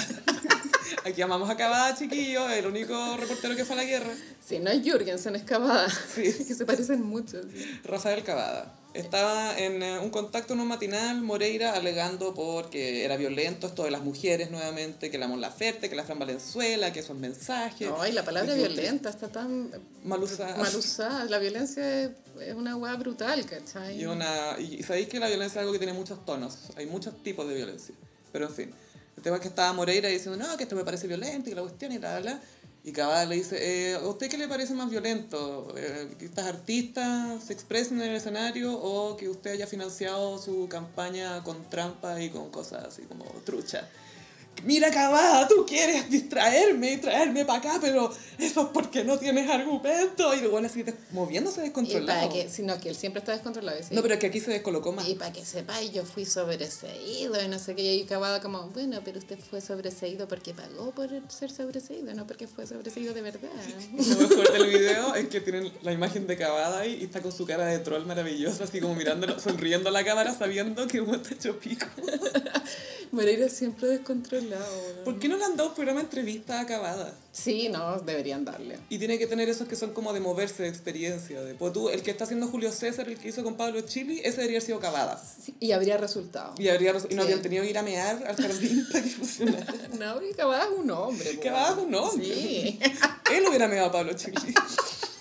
Aquí 1.04 1.22
amamos 1.24 1.50
a 1.50 1.58
Cavada, 1.58 1.96
chiquillo, 1.96 2.48
el 2.50 2.68
único 2.68 3.18
reportero 3.18 3.56
que 3.56 3.66
fue 3.66 3.74
a 3.74 3.78
la 3.78 3.86
guerra. 3.86 4.14
Sí, 4.46 4.60
no 4.60 4.70
es 4.70 4.84
Jürgensen, 4.84 5.36
es 5.36 5.44
Cavada. 5.44 5.90
Sí. 5.90 6.22
que 6.48 6.54
se 6.54 6.66
parecen 6.66 7.02
mucho. 7.02 7.42
sí. 7.42 7.80
Rafael 7.84 8.24
Cavada. 8.24 8.72
Estaba 8.96 9.58
en 9.58 9.84
eh, 9.84 10.00
un 10.00 10.10
contacto 10.10 10.54
en 10.54 10.62
un 10.62 10.70
matinal, 10.70 11.22
Moreira 11.22 11.74
alegando 11.74 12.34
porque 12.34 13.04
era 13.04 13.18
violento 13.18 13.68
esto 13.68 13.84
de 13.84 13.92
las 13.92 14.02
mujeres 14.02 14.52
nuevamente, 14.52 15.12
que 15.12 15.18
la 15.18 15.28
Mon 15.28 15.42
Laferte, 15.42 15.90
que 15.90 15.96
la 15.98 16.06
Fran 16.06 16.18
Valenzuela, 16.18 16.94
que 16.94 17.02
esos 17.02 17.18
mensajes. 17.18 17.90
Ay, 18.00 18.14
la 18.14 18.24
palabra 18.24 18.56
Y 18.56 18.60
violenta 18.60 19.10
está 19.10 19.28
tan 19.28 19.70
Mal 20.04 20.24
usada. 20.24 20.56
mal 20.56 20.74
usada. 20.76 21.26
La 21.26 21.40
violencia 21.40 22.04
es, 22.04 22.12
una 22.56 22.78
weá 22.78 22.96
brutal, 22.96 23.46
¿cachai? 23.46 24.00
Y, 24.02 24.06
una, 24.06 24.58
y 24.60 24.82
sabéis 24.84 25.10
que 25.10 25.20
la 25.20 25.28
violencia 25.28 25.60
es 25.60 25.62
algo 25.62 25.74
que 25.74 25.80
tiene 25.80 25.94
muchos 25.94 26.26
tonos, 26.26 26.58
hay 26.78 26.86
muchos 26.86 27.22
tipos 27.22 27.46
de 27.50 27.54
violencia. 27.56 27.94
Pero 28.32 28.48
en 28.48 28.54
fin, 28.54 28.72
el 29.18 29.24
tema 29.24 29.36
es 29.36 29.42
que 29.42 29.50
estaba 29.50 29.74
Moreira 29.74 30.08
diciendo, 30.08 30.38
no, 30.38 30.56
que 30.56 30.64
esto 30.64 30.76
me 30.78 30.86
parece 30.86 31.08
violento 31.08 31.50
y 31.50 31.52
que 31.52 31.56
la 31.56 31.64
cuestión 31.64 31.92
y 31.92 31.98
bla, 31.98 32.20
bla. 32.22 32.42
Y 32.86 32.92
Cavada 32.92 33.26
le 33.26 33.38
dice, 33.38 33.58
eh, 33.60 33.96
¿a 33.96 34.08
usted 34.08 34.30
qué 34.30 34.38
le 34.38 34.48
parece 34.48 34.76
más 34.76 34.92
violento? 34.92 35.74
Eh, 35.76 36.08
¿Que 36.20 36.26
estas 36.26 36.46
artistas 36.46 37.44
se 37.44 37.52
expresen 37.52 38.00
en 38.00 38.10
el 38.10 38.16
escenario 38.16 38.74
o 38.80 39.18
que 39.18 39.28
usted 39.28 39.54
haya 39.54 39.66
financiado 39.66 40.38
su 40.38 40.68
campaña 40.70 41.44
con 41.44 41.68
trampa 41.68 42.22
y 42.22 42.30
con 42.30 42.52
cosas 42.52 42.84
así 42.86 43.02
como 43.02 43.26
trucha? 43.44 43.90
Mira, 44.64 44.90
Cavada, 44.90 45.48
tú 45.48 45.66
quieres 45.68 46.10
distraerme 46.10 46.94
y 46.94 46.98
traerme 46.98 47.46
para 47.46 47.60
acá, 47.60 47.78
pero 47.80 48.12
eso 48.40 48.62
es 48.62 48.68
porque 48.74 49.04
no 49.04 49.18
tienes 49.20 49.50
argumento. 49.50 50.34
Y 50.34 50.42
luego 50.42 50.58
así 50.60 50.84
moviéndose 51.12 51.62
Y 51.62 51.64
descontrolado. 51.66 52.20
para 52.22 52.34
que, 52.34 52.50
sino 52.50 52.80
que 52.80 52.90
él 52.90 52.96
siempre 52.96 53.20
está 53.20 53.32
descontrolado. 53.34 53.78
¿sí? 53.82 53.94
No, 53.94 54.02
pero 54.02 54.16
es 54.16 54.20
que 54.20 54.28
aquí 54.28 54.40
se 54.40 54.52
descolocó 54.52 54.92
más. 54.92 55.08
Y 55.08 55.16
para 55.16 55.32
que 55.32 55.46
sepáis, 55.46 55.92
yo 55.92 56.04
fui 56.06 56.26
sobreseído 56.26 57.42
y 57.44 57.48
no 57.48 57.60
sé 57.60 57.76
qué. 57.76 57.84
Y 57.84 57.88
ahí 57.90 58.04
Cavada 58.06 58.42
como, 58.42 58.70
bueno, 58.70 59.02
pero 59.04 59.20
usted 59.20 59.38
fue 59.38 59.62
sobreseído 59.62 60.28
porque 60.28 60.54
pagó 60.54 60.92
por 60.92 61.10
ser 61.30 61.52
sobreseído, 61.52 62.14
no 62.14 62.26
porque 62.26 62.48
fue 62.48 62.66
sobreseído 62.66 63.14
de 63.14 63.22
verdad. 63.22 63.50
Lo 63.98 64.28
mejor 64.28 64.52
del 64.52 64.68
video 64.68 65.16
es 65.16 65.28
que 65.28 65.42
tienen 65.42 65.72
la 65.84 65.92
imagen 65.92 66.28
de 66.28 66.38
Cavada 66.38 66.80
ahí 66.80 66.98
y 67.02 67.06
está 67.06 67.22
con 67.22 67.32
su 67.32 67.46
cara 67.46 67.66
de 67.68 67.80
troll 67.80 68.06
maravilloso, 68.06 68.64
así 68.64 68.80
como 68.80 68.96
mirándolo, 68.96 69.40
sonriendo 69.40 69.90
a 69.90 69.92
la 69.92 70.04
cámara 70.04 70.34
sabiendo 70.34 70.88
que 70.88 71.02
uno 71.02 71.16
está 71.16 71.34
hecho 71.34 71.60
pico. 71.60 71.86
Moreira 73.12 73.50
siempre 73.50 73.88
descontrolado. 73.88 74.45
¿Por 75.04 75.20
qué 75.20 75.28
no 75.28 75.38
le 75.38 75.44
han 75.46 75.56
dado 75.58 75.70
un 75.70 75.76
programa 75.76 76.00
de 76.00 76.06
entrevista 76.06 76.60
a 76.60 76.66
Cavada? 76.66 77.14
Sí, 77.32 77.70
no, 77.70 78.00
deberían 78.00 78.46
darle. 78.46 78.78
Y 78.90 78.98
tiene 78.98 79.18
que 79.20 79.28
tener 79.28 79.50
esos 79.50 79.68
que 79.68 79.76
son 79.76 79.94
como 79.94 80.14
de 80.14 80.20
moverse 80.20 80.64
de 80.64 80.70
experiencia. 80.70 81.42
De, 81.42 81.54
pues 81.56 81.74
tú, 81.74 81.90
el 81.90 82.02
que 82.02 82.12
está 82.12 82.24
haciendo 82.24 82.48
Julio 82.48 82.72
César, 82.72 83.08
el 83.10 83.18
que 83.18 83.28
hizo 83.30 83.44
con 83.44 83.56
Pablo 83.56 83.82
Chili, 83.82 84.20
ese 84.20 84.38
debería 84.38 84.58
haber 84.58 84.62
sido 84.62 84.80
Cavada. 84.80 85.22
Sí, 85.44 85.54
y 85.60 85.72
habría 85.74 85.98
resultado. 85.98 86.54
Y, 86.58 86.70
habría, 86.70 86.94
res- 86.94 87.08
y 87.10 87.16
no 87.16 87.22
Sí. 87.24 87.28
habían 87.28 87.42
tenido 87.42 87.64
que 87.64 87.70
ir 87.70 87.78
a 87.78 87.84
mear 87.84 88.24
al 88.28 88.36
jardín 88.36 88.86
para 88.92 89.04
que 89.04 89.10
funcionara. 89.10 89.74
No, 90.00 90.22
y 90.22 90.34
Cavada 90.34 90.64
es 90.66 90.70
un 90.80 90.90
hombre. 90.92 91.34
po. 91.34 91.42
Cavada 91.42 91.72
es 91.72 91.78
un 91.88 91.96
hombre. 91.96 92.26
Sí. 92.26 92.80
Él 93.34 93.44
hubiera 93.48 93.68
meado 93.68 93.88
a 93.88 93.92
Pablo 93.92 94.14
Chili. 94.14 94.36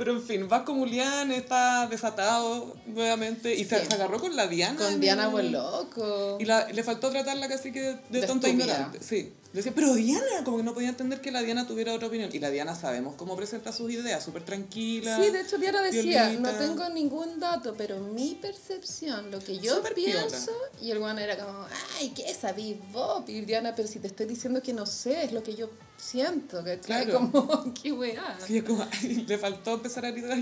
Pero 0.00 0.12
en 0.12 0.22
fin, 0.22 0.48
Vasco 0.48 0.72
Mulián 0.72 1.30
está 1.30 1.86
desatado 1.86 2.74
nuevamente 2.86 3.54
y 3.54 3.66
se, 3.66 3.80
Sí. 3.80 3.86
se 3.86 3.94
agarró 3.96 4.18
con 4.18 4.34
la 4.34 4.46
Diana. 4.46 4.78
Con 4.78 4.98
Diana 4.98 5.24
el- 5.26 5.30
Vuelloco. 5.30 6.38
Y 6.40 6.46
la- 6.46 6.66
le 6.72 6.82
faltó 6.82 7.10
tratarla 7.10 7.48
casi 7.48 7.70
que 7.70 7.82
de, 7.82 7.98
De 8.08 8.26
tonta 8.26 8.48
ignorante. 8.48 8.98
Sí. 9.02 9.30
Le 9.52 9.56
decía, 9.58 9.72
pero 9.74 9.92
Diana, 9.94 10.44
como 10.44 10.58
que 10.58 10.62
no 10.62 10.74
podía 10.74 10.90
entender 10.90 11.20
que 11.20 11.32
la 11.32 11.42
Diana 11.42 11.66
tuviera 11.66 11.92
otra 11.92 12.06
opinión. 12.06 12.30
Y 12.32 12.38
la 12.38 12.50
Diana 12.50 12.76
sabemos 12.76 13.16
cómo 13.16 13.34
presenta 13.34 13.72
sus 13.72 13.90
ideas, 13.90 14.22
súper 14.24 14.44
tranquila. 14.44 15.16
Sí, 15.20 15.30
de 15.30 15.40
hecho 15.40 15.58
Diana 15.58 15.82
decía, 15.82 16.28
violita. 16.28 16.52
no 16.52 16.58
tengo 16.58 16.88
ningún 16.90 17.40
dato, 17.40 17.74
pero 17.76 17.98
mi 17.98 18.36
percepción, 18.40 19.30
lo 19.32 19.40
que 19.40 19.58
yo 19.58 19.82
piola. 19.82 19.94
pienso, 19.94 20.52
y 20.80 20.92
el 20.92 21.00
guano 21.00 21.18
era 21.20 21.36
como, 21.36 21.66
ay, 21.98 22.10
¿qué 22.10 22.32
sabís 22.32 22.76
vos? 22.92 23.24
Y 23.28 23.40
Diana, 23.40 23.74
pero 23.74 23.88
si 23.88 23.98
te 23.98 24.06
estoy 24.06 24.26
diciendo 24.26 24.62
que 24.62 24.72
no 24.72 24.86
sé, 24.86 25.24
es 25.24 25.32
lo 25.32 25.42
que 25.42 25.56
yo 25.56 25.68
siento, 25.96 26.58
¿cachai? 26.64 27.04
Claro. 27.06 27.30
Como, 27.32 27.74
qué 27.82 27.90
weá. 27.92 28.38
Sí, 28.46 28.62
como, 28.62 28.86
le 29.26 29.36
faltó 29.36 29.74
empezar 29.74 30.06
a 30.06 30.12
gritar, 30.12 30.38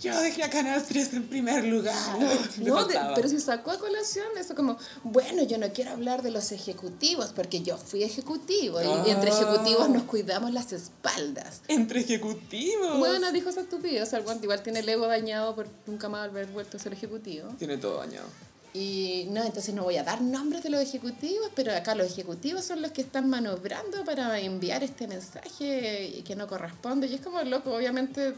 yo 0.00 0.20
dejé 0.20 0.42
a 0.42 0.50
Canal 0.50 0.84
3 0.86 1.14
en 1.14 1.28
primer 1.28 1.64
lugar. 1.64 1.94
No, 2.58 2.84
de- 2.86 2.98
pero 3.14 3.28
si 3.28 3.38
sacó 3.38 3.70
a 3.70 3.78
colación 3.78 4.26
eso 4.36 4.54
como, 4.54 4.76
bueno, 5.04 5.44
yo 5.44 5.58
no 5.58 5.72
quiero 5.72 5.92
hablar 5.92 6.22
de 6.22 6.30
los 6.32 6.50
ejecutivos 6.52 7.32
porque 7.34 7.62
yo 7.62 7.78
fui 7.78 8.02
ejecutivo 8.02 8.47
y 8.48 9.10
entre 9.10 9.30
Ah. 9.30 9.34
ejecutivos 9.34 9.88
nos 9.90 10.02
cuidamos 10.04 10.52
las 10.52 10.72
espaldas. 10.72 11.62
Entre 11.68 12.00
ejecutivos. 12.00 12.98
Bueno, 12.98 13.30
dijo 13.32 13.50
esa 13.50 13.60
estupidez, 13.62 14.02
o 14.02 14.06
sea, 14.06 14.18
el 14.18 14.24
guante 14.24 14.44
igual 14.46 14.62
tiene 14.62 14.80
el 14.80 14.88
ego 14.88 15.06
dañado 15.06 15.54
por 15.54 15.66
nunca 15.86 16.08
más 16.08 16.28
haber 16.28 16.46
vuelto 16.46 16.76
a 16.76 16.80
ser 16.80 16.92
ejecutivo. 16.92 17.48
Tiene 17.58 17.76
todo 17.76 17.98
dañado. 17.98 18.26
Y 18.74 19.26
no, 19.30 19.42
entonces 19.44 19.74
no 19.74 19.82
voy 19.84 19.96
a 19.96 20.04
dar 20.04 20.20
nombres 20.20 20.62
de 20.62 20.70
los 20.70 20.80
ejecutivos, 20.80 21.50
pero 21.54 21.74
acá 21.74 21.94
los 21.94 22.06
ejecutivos 22.06 22.64
son 22.64 22.82
los 22.82 22.92
que 22.92 23.00
están 23.00 23.28
manobrando 23.28 24.04
para 24.04 24.38
enviar 24.40 24.84
este 24.84 25.08
mensaje 25.08 26.22
que 26.24 26.36
no 26.36 26.46
corresponde. 26.46 27.06
Y 27.06 27.14
es 27.14 27.20
como 27.20 27.42
loco, 27.42 27.74
obviamente 27.74 28.34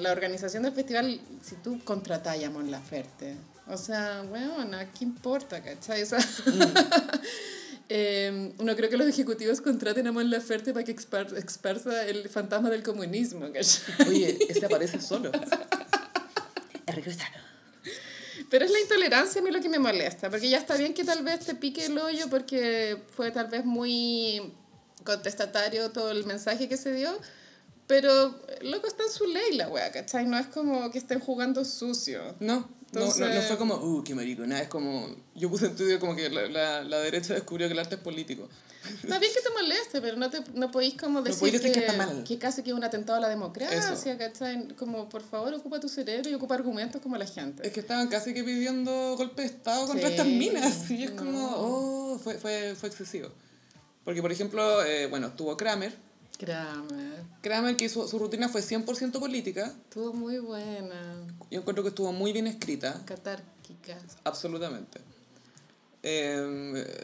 la 0.00 0.12
organización 0.12 0.62
del 0.62 0.72
festival, 0.72 1.20
si 1.42 1.56
tú 1.56 1.80
contratás 1.84 2.42
a 2.44 2.50
Mon 2.50 2.70
Laferte, 2.70 3.36
o 3.66 3.76
sea, 3.76 4.22
bueno, 4.28 4.78
¿qué 4.96 5.04
importa, 5.04 5.60
cachai? 5.62 6.02
O 6.02 6.06
sea, 6.06 6.18
eh, 7.88 8.52
no 8.58 8.74
creo 8.76 8.88
que 8.90 8.96
los 8.96 9.06
ejecutivos 9.06 9.60
contraten 9.60 10.06
a 10.06 10.12
Mon 10.12 10.30
Laferte 10.30 10.72
para 10.72 10.84
que 10.84 10.92
expar- 10.96 11.36
esparza 11.36 12.06
el 12.06 12.28
fantasma 12.28 12.70
del 12.70 12.82
comunismo, 12.82 13.52
¿cachai? 13.52 14.08
Oye, 14.08 14.38
ese 14.48 14.64
aparece 14.66 15.00
solo. 15.00 15.30
Pero 18.50 18.64
es 18.64 18.70
la 18.70 18.80
intolerancia 18.80 19.40
a 19.40 19.44
mí 19.44 19.50
lo 19.50 19.60
que 19.60 19.68
me 19.68 19.78
molesta, 19.78 20.30
porque 20.30 20.48
ya 20.48 20.58
está 20.58 20.76
bien 20.76 20.94
que 20.94 21.04
tal 21.04 21.24
vez 21.24 21.40
te 21.40 21.54
pique 21.54 21.86
el 21.86 21.98
hoyo 21.98 22.28
porque 22.28 23.02
fue 23.16 23.30
tal 23.32 23.48
vez 23.48 23.64
muy 23.64 24.52
contestatario 25.02 25.90
todo 25.90 26.10
el 26.10 26.24
mensaje 26.24 26.68
que 26.68 26.76
se 26.76 26.92
dio, 26.92 27.18
pero 27.86 28.40
loco 28.62 28.86
está 28.86 29.02
en 29.04 29.10
su 29.10 29.26
ley 29.26 29.54
la 29.56 29.68
wea, 29.68 29.90
¿cachai? 29.92 30.26
No 30.26 30.38
es 30.38 30.46
como 30.46 30.90
que 30.90 30.98
estén 30.98 31.20
jugando 31.20 31.64
sucio. 31.64 32.36
No, 32.40 32.68
no, 32.94 33.00
no, 33.00 33.06
no 33.06 33.12
Entonces- 33.26 33.46
fue 33.48 33.56
como, 33.58 33.74
uh, 33.76 34.02
qué 34.04 34.14
marico, 34.14 34.46
nada, 34.46 34.62
es 34.62 34.68
como, 34.68 35.08
yo 35.34 35.50
puse 35.50 35.66
en 35.66 35.76
Twitter 35.76 35.98
como 35.98 36.14
que 36.16 36.28
la, 36.30 36.48
la, 36.48 36.84
la 36.84 36.98
derecha 37.00 37.34
descubrió 37.34 37.66
que 37.68 37.72
el 37.72 37.78
arte 37.78 37.96
es 37.96 38.00
político. 38.00 38.48
Está 39.02 39.18
bien 39.18 39.32
que 39.32 39.40
te 39.40 39.50
moleste, 39.50 40.00
pero 40.02 40.16
no, 40.16 40.28
te, 40.30 40.40
no 40.54 40.70
podéis 40.70 40.94
como 41.00 41.22
decir, 41.22 41.40
podéis 41.40 41.62
decir 41.62 41.72
que, 41.72 41.80
que 41.80 41.86
está 41.86 41.96
mal. 42.06 42.22
que 42.24 42.38
casi 42.38 42.62
que 42.62 42.70
es 42.70 42.76
un 42.76 42.84
atentado 42.84 43.16
a 43.18 43.20
la 43.22 43.28
Eso. 43.28 43.36
democracia, 43.38 44.18
¿cachai? 44.18 44.68
Como, 44.76 45.08
por 45.08 45.22
favor, 45.22 45.54
ocupa 45.54 45.80
tu 45.80 45.88
cerebro 45.88 46.28
y 46.28 46.34
ocupa 46.34 46.54
argumentos 46.54 47.00
como 47.00 47.16
la 47.16 47.26
gente. 47.26 47.66
Es 47.66 47.72
que 47.72 47.80
estaban 47.80 48.08
casi 48.08 48.34
que 48.34 48.44
pidiendo 48.44 49.16
golpe 49.16 49.40
de 49.42 49.48
Estado 49.48 49.86
contra 49.86 50.08
Sí, 50.08 50.14
estas 50.14 50.26
minas, 50.26 50.90
y 50.90 51.04
es 51.04 51.12
no. 51.12 51.16
como, 51.16 51.50
oh, 51.56 52.18
fue, 52.22 52.34
fue, 52.34 52.74
fue 52.78 52.88
excesivo. 52.90 53.30
Porque, 54.04 54.20
por 54.20 54.30
ejemplo, 54.30 54.84
eh, 54.84 55.06
bueno, 55.06 55.28
estuvo 55.28 55.56
Kramer, 55.56 55.94
Kramer, 56.44 57.24
Kramer 57.40 57.76
que 57.76 57.88
su, 57.88 58.06
su 58.06 58.18
rutina 58.18 58.48
fue 58.48 58.60
100% 58.60 59.18
política, 59.18 59.72
estuvo 59.84 60.12
muy 60.12 60.38
buena, 60.38 61.16
yo 61.50 61.60
encuentro 61.60 61.82
que 61.82 61.88
estuvo 61.88 62.12
muy 62.12 62.32
bien 62.32 62.46
escrita, 62.46 63.00
catárquica. 63.04 63.98
absolutamente. 64.24 65.00
Eh, 66.06 66.36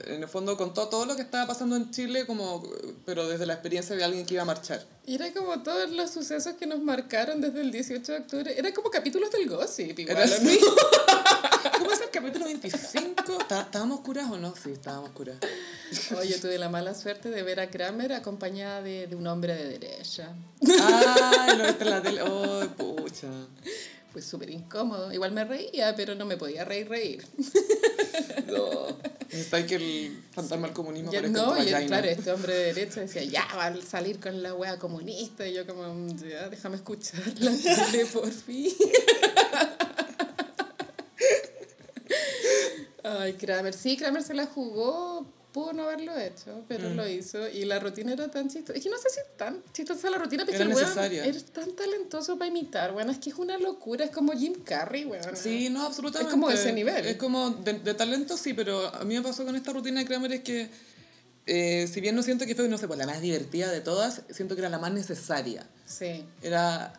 en 0.08 0.22
el 0.22 0.28
fondo 0.28 0.58
contó 0.58 0.88
todo 0.88 1.06
lo 1.06 1.16
que 1.16 1.22
estaba 1.22 1.46
pasando 1.46 1.74
en 1.74 1.90
Chile, 1.90 2.26
como, 2.26 2.62
pero 3.06 3.26
desde 3.26 3.46
la 3.46 3.54
experiencia 3.54 3.96
de 3.96 4.04
alguien 4.04 4.26
que 4.26 4.34
iba 4.34 4.42
a 4.42 4.46
marchar. 4.46 4.84
Y 5.06 5.14
era 5.14 5.32
como 5.32 5.62
todos 5.62 5.90
los 5.90 6.10
sucesos 6.10 6.56
que 6.56 6.66
nos 6.66 6.82
marcaron 6.82 7.40
desde 7.40 7.62
el 7.62 7.72
18 7.72 8.12
de 8.12 8.18
octubre. 8.18 8.58
Era 8.58 8.74
como 8.74 8.90
capítulos 8.90 9.30
del 9.30 9.48
gossip, 9.48 9.98
igual. 9.98 10.18
Era 10.18 10.38
¿no? 10.38 10.50
¿Cómo 11.78 11.92
es 11.92 12.00
el 12.00 12.10
capítulo 12.10 12.44
25? 12.46 13.38
¿Está- 13.40 13.62
¿Estábamos 13.62 14.00
curados 14.00 14.32
o 14.32 14.38
no? 14.38 14.54
Sí, 14.56 14.70
estábamos 14.72 15.10
curados. 15.10 15.40
Oye, 16.18 16.38
tuve 16.38 16.58
la 16.58 16.68
mala 16.68 16.94
suerte 16.94 17.30
de 17.30 17.42
ver 17.42 17.60
a 17.60 17.70
Kramer 17.70 18.12
acompañada 18.12 18.82
de, 18.82 19.06
de 19.06 19.16
un 19.16 19.26
hombre 19.26 19.54
de 19.54 19.78
derecha. 19.78 20.32
Ay, 20.62 21.56
lo 21.56 21.64
viste 21.66 21.84
en 21.84 21.90
la 21.90 22.02
tele. 22.02 22.22
Oh, 22.22 22.66
pucha. 22.76 23.28
Fue 24.12 24.22
súper 24.22 24.50
incómodo. 24.50 25.12
Igual 25.12 25.32
me 25.32 25.44
reía, 25.44 25.94
pero 25.94 26.14
no 26.14 26.24
me 26.24 26.36
podía 26.36 26.64
reír, 26.64 26.88
reír. 26.88 27.24
No. 28.48 28.98
Necesitáis 29.30 29.66
que 29.66 29.74
el 29.76 30.22
fantasma 30.32 30.66
del 30.66 30.74
comunismo 30.74 31.12
Ya, 31.12 31.22
no, 31.22 31.54
claro, 31.86 32.08
este 32.08 32.32
hombre 32.32 32.52
de 32.52 32.64
derecha 32.74 33.00
decía, 33.00 33.22
ya, 33.22 33.46
va 33.56 33.66
a 33.66 33.76
salir 33.82 34.18
con 34.18 34.42
la 34.42 34.54
wea 34.54 34.76
comunista. 34.78 35.46
Y 35.46 35.54
yo 35.54 35.64
como, 35.66 35.94
"Mm, 35.94 36.28
ya, 36.28 36.48
déjame 36.48 36.76
escuchar 36.76 37.20
la 37.38 37.52
tele, 37.92 38.06
por 38.06 38.28
fin. 38.30 38.72
Ay, 43.18 43.32
Kramer. 43.34 43.74
Sí, 43.74 43.96
Kramer 43.96 44.22
se 44.22 44.34
la 44.34 44.46
jugó, 44.46 45.26
pudo 45.52 45.72
no 45.72 45.82
haberlo 45.84 46.16
hecho, 46.16 46.62
pero 46.68 46.90
Mm. 46.90 46.96
lo 46.96 47.08
hizo. 47.08 47.48
Y 47.48 47.64
la 47.64 47.78
rutina 47.80 48.12
era 48.12 48.30
tan 48.30 48.48
chistosa. 48.48 48.76
Es 48.76 48.84
que 48.84 48.90
no 48.90 48.98
sé 48.98 49.10
si 49.10 49.20
es 49.20 49.36
tan 49.36 49.62
chistosa 49.72 50.10
la 50.10 50.18
rutina, 50.18 50.44
pero 50.46 50.56
es 50.56 50.60
Era 50.96 51.08
que 51.08 51.18
el 51.28 51.36
es 51.36 51.44
tan 51.46 51.72
talentoso 51.72 52.38
para 52.38 52.48
imitar, 52.48 52.92
bueno, 52.92 53.10
es 53.10 53.18
que 53.18 53.30
es 53.30 53.36
una 53.36 53.58
locura, 53.58 54.04
es 54.04 54.10
como 54.12 54.32
Jim 54.32 54.54
Carrey, 54.64 55.04
weón. 55.04 55.36
Sí, 55.36 55.68
no, 55.70 55.86
absolutamente. 55.86 56.28
Es 56.28 56.32
como 56.32 56.50
ese 56.50 56.72
nivel. 56.72 57.06
Es 57.06 57.16
como 57.16 57.50
de, 57.50 57.72
de 57.74 57.94
talento, 57.94 58.36
sí, 58.36 58.54
pero 58.54 58.86
a 58.94 59.04
mí 59.04 59.14
me 59.14 59.22
pasó 59.22 59.44
con 59.44 59.56
esta 59.56 59.72
rutina 59.72 60.00
de 60.00 60.06
Kramer 60.06 60.32
es 60.32 60.40
que, 60.42 60.70
eh, 61.46 61.88
si 61.92 62.00
bien 62.00 62.14
no 62.14 62.22
siento 62.22 62.46
que 62.46 62.54
fue, 62.54 62.68
no 62.68 62.78
sé, 62.78 62.86
pues 62.86 62.98
la 62.98 63.06
más 63.06 63.20
divertida 63.20 63.72
de 63.72 63.80
todas, 63.80 64.22
siento 64.30 64.54
que 64.54 64.60
era 64.60 64.68
la 64.68 64.78
más 64.78 64.92
necesaria. 64.92 65.66
Sí. 65.84 66.24
Era... 66.42 66.92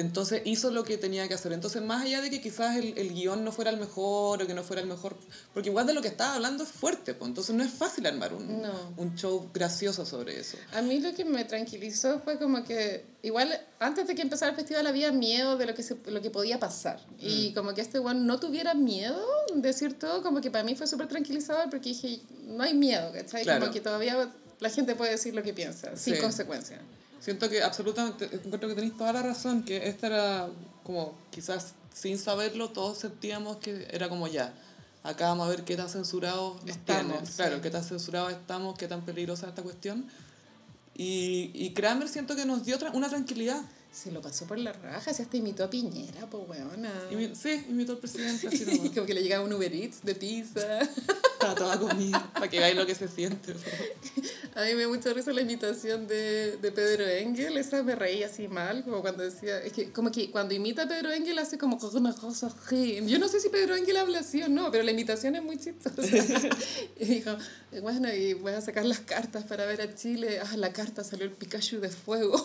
Entonces 0.00 0.42
hizo 0.44 0.70
lo 0.70 0.82
que 0.84 0.98
tenía 0.98 1.28
que 1.28 1.34
hacer. 1.34 1.52
Entonces, 1.52 1.82
más 1.82 2.02
allá 2.02 2.20
de 2.20 2.30
que 2.30 2.40
quizás 2.40 2.76
el, 2.76 2.96
el 2.98 3.14
guion 3.14 3.44
no 3.44 3.52
fuera 3.52 3.70
el 3.70 3.76
mejor 3.76 4.42
o 4.42 4.46
que 4.46 4.54
no 4.54 4.62
fuera 4.64 4.82
el 4.82 4.88
mejor, 4.88 5.16
porque 5.54 5.68
igual 5.68 5.86
de 5.86 5.94
lo 5.94 6.02
que 6.02 6.08
estaba 6.08 6.34
hablando 6.34 6.64
es 6.64 6.70
fuerte, 6.70 7.14
pues 7.14 7.28
entonces 7.28 7.54
no 7.54 7.62
es 7.62 7.70
fácil 7.70 8.06
armar 8.06 8.34
un, 8.34 8.62
No. 8.62 8.94
un 8.96 9.14
show 9.16 9.48
gracioso 9.54 10.04
sobre 10.04 10.38
eso. 10.40 10.56
A 10.72 10.82
mí 10.82 10.98
lo 11.00 11.14
que 11.14 11.24
me 11.24 11.44
tranquilizó 11.44 12.20
fue 12.20 12.38
como 12.38 12.64
que 12.64 13.04
igual 13.22 13.58
antes 13.78 14.06
de 14.06 14.14
que 14.14 14.22
empezara 14.22 14.50
el 14.50 14.56
festival 14.56 14.86
había 14.86 15.12
miedo 15.12 15.56
de 15.56 15.66
lo 15.66 15.74
que, 15.74 15.82
se, 15.82 15.96
lo 16.06 16.20
que 16.22 16.30
podía 16.30 16.58
pasar. 16.58 17.00
Y 17.18 17.52
como 17.54 17.74
que 17.74 17.80
este 17.82 17.98
one 17.98 18.20
no 18.20 18.40
tuviera 18.40 18.74
miedo 18.74 19.20
de 19.54 19.60
decir 19.62 19.98
todo, 19.98 20.22
como 20.22 20.40
que 20.40 20.50
para 20.50 20.64
mí 20.64 20.74
fue 20.74 20.86
súper 20.86 21.08
tranquilizador 21.08 21.68
porque 21.70 21.90
dije, 21.90 22.20
no 22.46 22.62
hay 22.62 22.74
miedo, 22.74 23.12
¿cachai? 23.12 23.42
Claro. 23.42 23.60
Como 23.60 23.72
que 23.72 23.80
todavía 23.80 24.32
la 24.60 24.70
gente 24.70 24.94
puede 24.94 25.12
decir 25.12 25.34
lo 25.34 25.42
que 25.42 25.52
piensa, 25.54 25.96
sin 25.96 26.14
Sí. 26.16 26.20
consecuencia. 26.20 26.80
Siento 27.20 27.48
que 27.50 27.62
absolutamente, 27.62 28.24
encuentro 28.32 28.68
que 28.68 28.74
tenéis 28.74 28.96
toda 28.96 29.12
la 29.12 29.22
razón, 29.22 29.62
que 29.62 29.88
esta 29.88 30.06
era 30.06 30.48
como, 30.84 31.14
quizás 31.30 31.74
sin 31.94 32.18
saberlo, 32.18 32.70
todos 32.70 32.98
sentíamos 32.98 33.58
que 33.58 33.86
era 33.90 34.08
como 34.08 34.26
ya, 34.26 34.54
acá 35.02 35.28
vamos 35.28 35.46
a 35.46 35.50
ver 35.50 35.64
qué 35.64 35.76
tan 35.76 35.88
censurados 35.88 36.56
Estamos, 36.66 37.12
tienen. 37.18 37.34
Claro, 37.36 37.56
sí. 37.56 37.62
qué 37.62 37.70
tan 37.70 37.84
censurados 37.84 38.32
estamos, 38.32 38.78
qué 38.78 38.88
tan 38.88 39.02
peligrosa 39.02 39.48
esta 39.48 39.62
cuestión. 39.62 40.06
Y, 40.96 41.50
y 41.54 41.70
Kramer 41.74 42.08
siento 42.08 42.36
que 42.36 42.44
nos 42.44 42.64
dio 42.64 42.78
tra- 42.78 42.94
una 42.94 43.08
tranquilidad. 43.08 43.60
Se 43.92 44.12
lo 44.12 44.20
pasó 44.22 44.46
por 44.46 44.58
la 44.58 44.72
raja, 44.72 45.12
si 45.12 45.22
hasta 45.22 45.36
imitó 45.36 45.64
a 45.64 45.70
Piñera, 45.70 46.26
pues 46.30 46.48
weona. 46.48 46.92
Sí, 47.34 47.64
imitó 47.68 47.92
al 47.92 47.98
presidente 47.98 48.48
así 48.48 48.64
como 48.94 49.04
que 49.04 49.14
le 49.14 49.22
llegaba 49.22 49.44
un 49.44 49.52
Uber 49.52 49.74
Eats 49.74 50.02
de 50.02 50.14
pizza. 50.14 50.80
Estaba 50.80 51.54
toda 51.54 51.78
comida, 51.78 52.30
para 52.34 52.48
que 52.48 52.58
veáis 52.58 52.76
lo 52.76 52.86
que 52.86 52.94
se 52.94 53.08
siente. 53.08 53.54
A 54.54 54.62
mí 54.62 54.72
me 54.72 54.78
dio 54.78 54.90
mucha 54.90 55.12
risa 55.12 55.32
la 55.32 55.40
imitación 55.40 56.06
de, 56.06 56.58
de 56.58 56.72
Pedro 56.72 57.06
Engel, 57.06 57.56
esa 57.56 57.82
me 57.82 57.94
reía 57.94 58.26
así 58.26 58.46
mal, 58.46 58.84
como 58.84 59.00
cuando 59.00 59.22
decía, 59.22 59.58
es 59.58 59.72
que 59.72 59.90
como 59.90 60.10
que 60.12 60.30
cuando 60.30 60.54
imita 60.54 60.82
a 60.82 60.88
Pedro 60.88 61.10
Engel 61.10 61.38
hace 61.38 61.58
como 61.58 61.78
una 61.92 62.14
cosa 62.14 62.46
así. 62.46 63.00
Yo 63.06 63.18
no 63.18 63.28
sé 63.28 63.40
si 63.40 63.48
Pedro 63.48 63.74
Engel 63.74 63.96
habla 63.96 64.20
así 64.20 64.42
o 64.42 64.48
no, 64.48 64.70
pero 64.70 64.84
la 64.84 64.90
imitación 64.90 65.34
es 65.36 65.42
muy 65.42 65.58
chistosa. 65.58 66.02
y 66.98 67.04
dijo, 67.04 67.36
bueno, 67.82 68.12
y 68.12 68.34
voy 68.34 68.52
a 68.52 68.60
sacar 68.60 68.84
las 68.84 69.00
cartas 69.00 69.44
para 69.44 69.66
ver 69.66 69.80
a 69.80 69.94
Chile. 69.94 70.40
Ah, 70.40 70.56
la 70.56 70.72
carta 70.72 71.04
salió 71.04 71.24
el 71.24 71.32
Pikachu 71.32 71.80
de 71.80 71.88
fuego. 71.88 72.42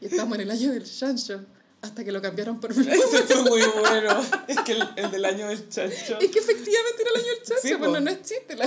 y 0.00 0.05
estamos 0.06 0.34
en 0.36 0.42
el 0.42 0.50
año 0.50 0.72
del 0.72 0.84
chancho, 0.84 1.44
hasta 1.82 2.02
que 2.04 2.10
lo 2.10 2.20
cambiaron 2.20 2.58
por 2.60 2.74
Blue. 2.74 2.88
Ese 2.90 3.22
fue 3.22 3.42
muy 3.42 3.62
bueno. 3.78 4.24
Es 4.48 4.58
que 4.60 4.72
el, 4.72 4.82
el 4.96 5.10
del 5.10 5.24
año 5.24 5.48
del 5.48 5.68
chancho. 5.68 6.18
Es 6.20 6.30
que 6.30 6.38
efectivamente 6.38 7.02
era 7.02 7.10
el 7.14 7.16
año 7.20 7.28
del 7.28 7.42
chancho, 7.42 7.62
Sí, 7.62 7.74
bueno, 7.74 8.00
no 8.00 8.10
es 8.10 8.22
chiste 8.22 8.56
la. 8.56 8.64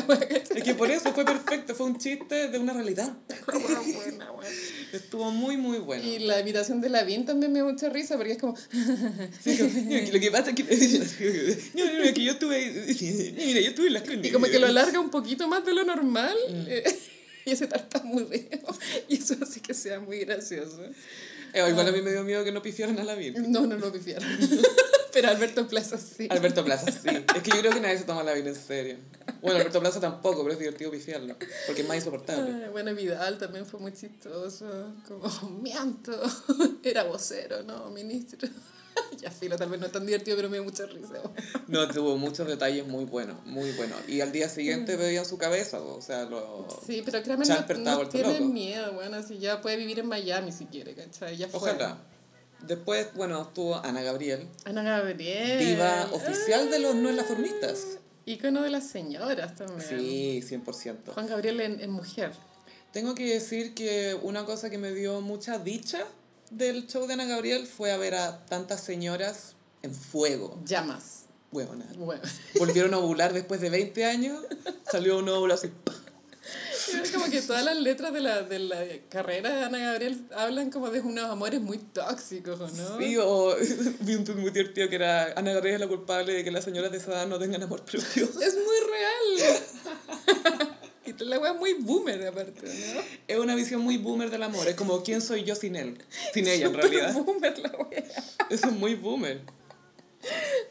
Es 0.55 0.63
que 0.63 0.75
por 0.75 0.89
eso 0.89 1.11
fue 1.13 1.25
perfecto, 1.25 1.75
fue 1.75 1.87
un 1.87 1.97
chiste 1.97 2.47
de 2.49 2.57
una 2.59 2.71
realidad. 2.73 3.11
Buena, 3.51 3.79
buena, 3.81 4.31
buena. 4.31 4.49
Estuvo 4.93 5.31
muy, 5.31 5.57
muy 5.57 5.79
bueno. 5.79 6.03
Y 6.03 6.19
la 6.19 6.39
imitación 6.39 6.81
de 6.81 6.89
Lavín 6.89 7.25
también 7.25 7.51
me 7.51 7.59
dio 7.59 7.65
mucha 7.69 7.89
risa 7.89 8.15
porque 8.15 8.33
es 8.33 8.37
como... 8.37 8.55
Sí, 9.43 9.57
como, 9.57 9.69
"Mira, 9.85 10.11
lo 10.13 10.19
que 10.19 10.31
pasa 10.31 10.51
es 10.51 10.55
que... 10.55 11.57
No, 11.73 11.85
no, 11.85 12.05
no, 12.05 12.13
que 12.13 12.23
yo 12.23 12.31
estuve... 12.31 12.85
Mira, 13.35 13.59
yo 13.61 13.69
estuve 13.69 13.87
en 13.87 13.93
las 13.93 14.03
Y 14.23 14.31
como 14.31 14.45
que 14.47 14.59
lo 14.59 14.67
alarga 14.67 14.99
un 14.99 15.09
poquito 15.09 15.47
más 15.47 15.65
de 15.65 15.73
lo 15.73 15.83
normal. 15.83 16.35
Mm. 16.49 16.67
Y 17.49 17.53
ese 17.53 17.67
tartamudeo. 17.67 18.59
Y 19.07 19.17
eso 19.17 19.35
hace 19.41 19.59
que 19.59 19.73
sea 19.73 19.99
muy 19.99 20.19
gracioso. 20.19 20.81
Eh, 21.53 21.67
igual 21.67 21.87
a 21.87 21.91
mí 21.91 22.01
me 22.01 22.11
dio 22.11 22.23
miedo 22.23 22.43
que 22.43 22.51
no 22.51 22.61
pifiaran 22.61 22.99
a 22.99 23.03
la 23.03 23.15
Virgen. 23.15 23.51
No, 23.51 23.65
no 23.65 23.75
lo 23.75 23.91
pifiaron. 23.91 24.27
Pero 25.13 25.29
Alberto 25.29 25.67
Plaza 25.67 25.97
sí. 25.97 26.27
Alberto 26.29 26.63
Plaza, 26.63 26.91
sí. 26.91 27.09
Es 27.35 27.41
que 27.41 27.49
yo 27.49 27.59
creo 27.59 27.71
que 27.71 27.79
nadie 27.79 27.97
se 27.97 28.03
toma 28.03 28.21
la 28.23 28.33
Virgen 28.33 28.53
en 28.53 28.61
serio. 28.61 28.97
Bueno, 29.41 29.57
Alberto 29.57 29.79
Plaza 29.79 29.99
tampoco, 29.99 30.43
pero 30.43 30.53
es 30.53 30.59
divertido 30.59 30.91
pifiarlo. 30.91 31.35
Porque 31.65 31.81
es 31.81 31.87
más 31.87 31.97
insoportable. 31.97 32.65
Ah, 32.65 32.69
Bueno, 32.71 32.93
Vidal 32.93 33.39
también 33.39 33.65
fue 33.65 33.79
muy 33.79 33.93
chistoso. 33.93 34.93
Como, 35.07 35.49
miento. 35.61 36.11
Era 36.83 37.03
vocero, 37.03 37.63
¿no? 37.63 37.89
Ministro. 37.89 38.47
ya 39.21 39.31
filo, 39.31 39.57
tal 39.57 39.69
vez 39.69 39.79
no 39.79 39.85
es 39.87 39.91
tan 39.91 40.05
divertido, 40.05 40.37
pero 40.37 40.49
me 40.49 40.57
dio 40.57 40.63
mucha 40.63 40.85
risa. 40.85 41.13
No, 41.67 41.87
tuvo 41.87 42.17
muchos 42.17 42.47
detalles 42.47 42.87
muy 42.87 43.05
buenos, 43.05 43.45
muy 43.45 43.71
buenos. 43.73 43.97
Y 44.07 44.21
al 44.21 44.31
día 44.31 44.49
siguiente 44.49 44.95
veían 44.95 45.25
su 45.25 45.37
cabeza, 45.37 45.79
o 45.79 46.01
sea, 46.01 46.23
lo... 46.25 46.67
Sí, 46.85 47.03
pero 47.05 47.21
Charper 47.21 47.77
no, 47.77 48.03
no 48.03 48.09
tiene 48.09 48.39
loco. 48.39 48.45
miedo, 48.45 48.93
bueno, 48.93 49.17
así 49.17 49.37
ya 49.37 49.61
puede 49.61 49.77
vivir 49.77 49.99
en 49.99 50.07
Miami 50.07 50.51
si 50.51 50.65
quiere, 50.65 50.95
¿cachai? 50.95 51.37
Ya 51.37 51.47
fue. 51.47 51.59
Ojalá. 51.59 51.99
Después, 52.65 53.07
bueno, 53.13 53.41
estuvo 53.43 53.75
Ana 53.75 54.01
Gabriel, 54.01 54.47
Ana 54.65 54.83
Gabriel. 54.83 55.59
diva 55.59 56.09
oficial 56.11 56.69
de 56.69 56.79
los 56.79 56.95
no 56.95 57.23
formistas. 57.23 57.99
Ícono 58.25 58.61
de 58.61 58.69
las 58.69 58.87
señoras 58.87 59.55
también. 59.55 59.81
Sí, 59.81 60.41
100%. 60.43 61.13
Juan 61.13 61.27
Gabriel 61.27 61.61
en, 61.61 61.79
en 61.79 61.91
mujer. 61.91 62.31
Tengo 62.91 63.15
que 63.15 63.33
decir 63.33 63.73
que 63.73 64.17
una 64.21 64.45
cosa 64.45 64.69
que 64.69 64.77
me 64.77 64.91
dio 64.91 65.21
mucha 65.21 65.59
dicha 65.59 66.05
del 66.49 66.87
show 66.87 67.07
de 67.07 67.13
Ana 67.13 67.25
Gabriel 67.25 67.67
fue 67.67 67.91
a 67.91 67.97
ver 67.97 68.15
a 68.15 68.45
tantas 68.45 68.81
señoras 68.81 69.55
en 69.81 69.93
fuego. 69.93 70.59
Llamas. 70.65 71.25
Huevona. 71.51 71.85
Bueno. 71.97 72.21
Volvieron 72.59 72.93
a 72.93 72.99
ovular 72.99 73.33
después 73.33 73.59
de 73.61 73.69
20 73.69 74.05
años, 74.05 74.43
salió 74.89 75.17
un 75.17 75.29
óvulo 75.29 75.55
así. 75.55 75.71
Es 77.01 77.11
como 77.11 77.29
que 77.29 77.41
todas 77.41 77.63
las 77.63 77.77
letras 77.77 78.11
de 78.13 78.21
la, 78.21 78.41
de 78.41 78.59
la 78.59 78.83
carrera 79.09 79.49
de 79.49 79.63
Ana 79.65 79.77
Gabriel 79.77 80.25
hablan 80.35 80.71
como 80.71 80.89
de 80.89 81.01
unos 81.01 81.25
amores 81.25 81.61
muy 81.61 81.77
tóxicos, 81.77 82.59
¿o 82.59 82.67
¿no? 82.67 82.97
Sí, 82.97 83.15
o 83.17 83.55
vi 84.01 84.15
un 84.15 84.23
tweet 84.23 84.37
muy 84.37 84.49
divertido 84.49 84.89
que 84.89 84.95
era 84.95 85.33
Ana 85.35 85.53
Gabriel 85.53 85.75
es 85.75 85.81
la 85.81 85.87
culpable 85.87 86.33
de 86.33 86.43
que 86.43 86.51
las 86.51 86.63
señoras 86.63 86.91
de 86.91 86.97
esa 86.97 87.11
edad 87.11 87.27
no 87.27 87.37
tengan 87.37 87.61
amor 87.61 87.83
propio. 87.83 88.23
Es 88.23 88.55
muy 88.55 88.77
real. 88.89 90.68
la 91.25 91.39
wea 91.39 91.51
es 91.53 91.57
muy 91.59 91.73
boomer 91.73 92.27
aparte, 92.27 92.67
¿no? 92.95 93.01
Es 93.27 93.37
una 93.37 93.55
visión 93.55 93.81
muy 93.81 93.97
boomer 93.97 94.29
del 94.29 94.43
amor, 94.43 94.67
es 94.67 94.75
como 94.75 95.03
¿quién 95.03 95.21
soy 95.21 95.43
yo 95.43 95.55
sin 95.55 95.75
él? 95.75 95.97
Sin 96.33 96.47
ella 96.47 96.67
en 96.67 96.73
realidad. 96.73 97.13
boomer 97.13 97.57
la 97.59 97.71
wea. 97.77 98.03
Eso 98.49 98.67
es 98.67 98.73
muy 98.73 98.95
boomer. 98.95 99.41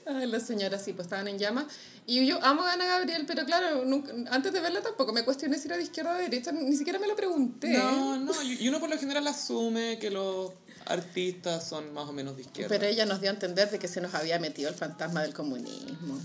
Ay, 0.07 0.27
las 0.27 0.47
señoras 0.47 0.85
sí, 0.85 0.93
pues 0.93 1.07
estaban 1.07 1.27
en 1.29 1.39
llamas. 1.39 1.67
Y 2.07 2.27
yo 2.27 2.39
amo 2.45 2.63
a 2.63 2.73
Ana 2.73 2.85
Gabriel, 2.87 3.25
pero 3.27 3.45
claro, 3.47 3.85
nunca- 3.85 4.13
antes 4.31 4.53
de 4.53 4.61
verla 4.61 4.83
tampoco 4.83 5.13
me 5.13 5.25
cuestioné 5.25 5.59
si 5.59 5.69
era 5.69 5.77
de 5.77 5.83
izquierda 5.85 6.13
o 6.13 6.17
de 6.17 6.23
derecha, 6.25 6.53
ni 6.53 6.77
siquiera 6.77 6.99
me 6.99 7.07
lo 7.07 7.17
pregunté. 7.17 7.69
No, 7.69 8.17
no, 8.19 8.43
y 8.43 8.63
y 8.63 8.69
uno 8.69 8.79
por 8.81 8.89
lo 8.91 8.99
general 8.99 9.27
asume 9.27 9.99
que 9.99 10.11
los 10.11 10.53
artistas 10.87 11.69
son 11.69 11.93
más 11.93 12.09
o 12.09 12.13
menos 12.13 12.37
de 12.37 12.43
izquierda. 12.43 12.69
Pero 12.69 12.87
ella 12.87 13.05
nos 13.07 13.21
dio 13.21 13.31
a 13.31 13.35
entender 13.35 13.71
de 13.71 13.79
que 13.79 13.89
se 13.89 14.01
nos 14.01 14.15
había 14.15 14.39
metido 14.39 14.69
el 14.71 14.75
fantasma 14.75 15.23
del 15.23 15.35
comunismo. 15.35 16.19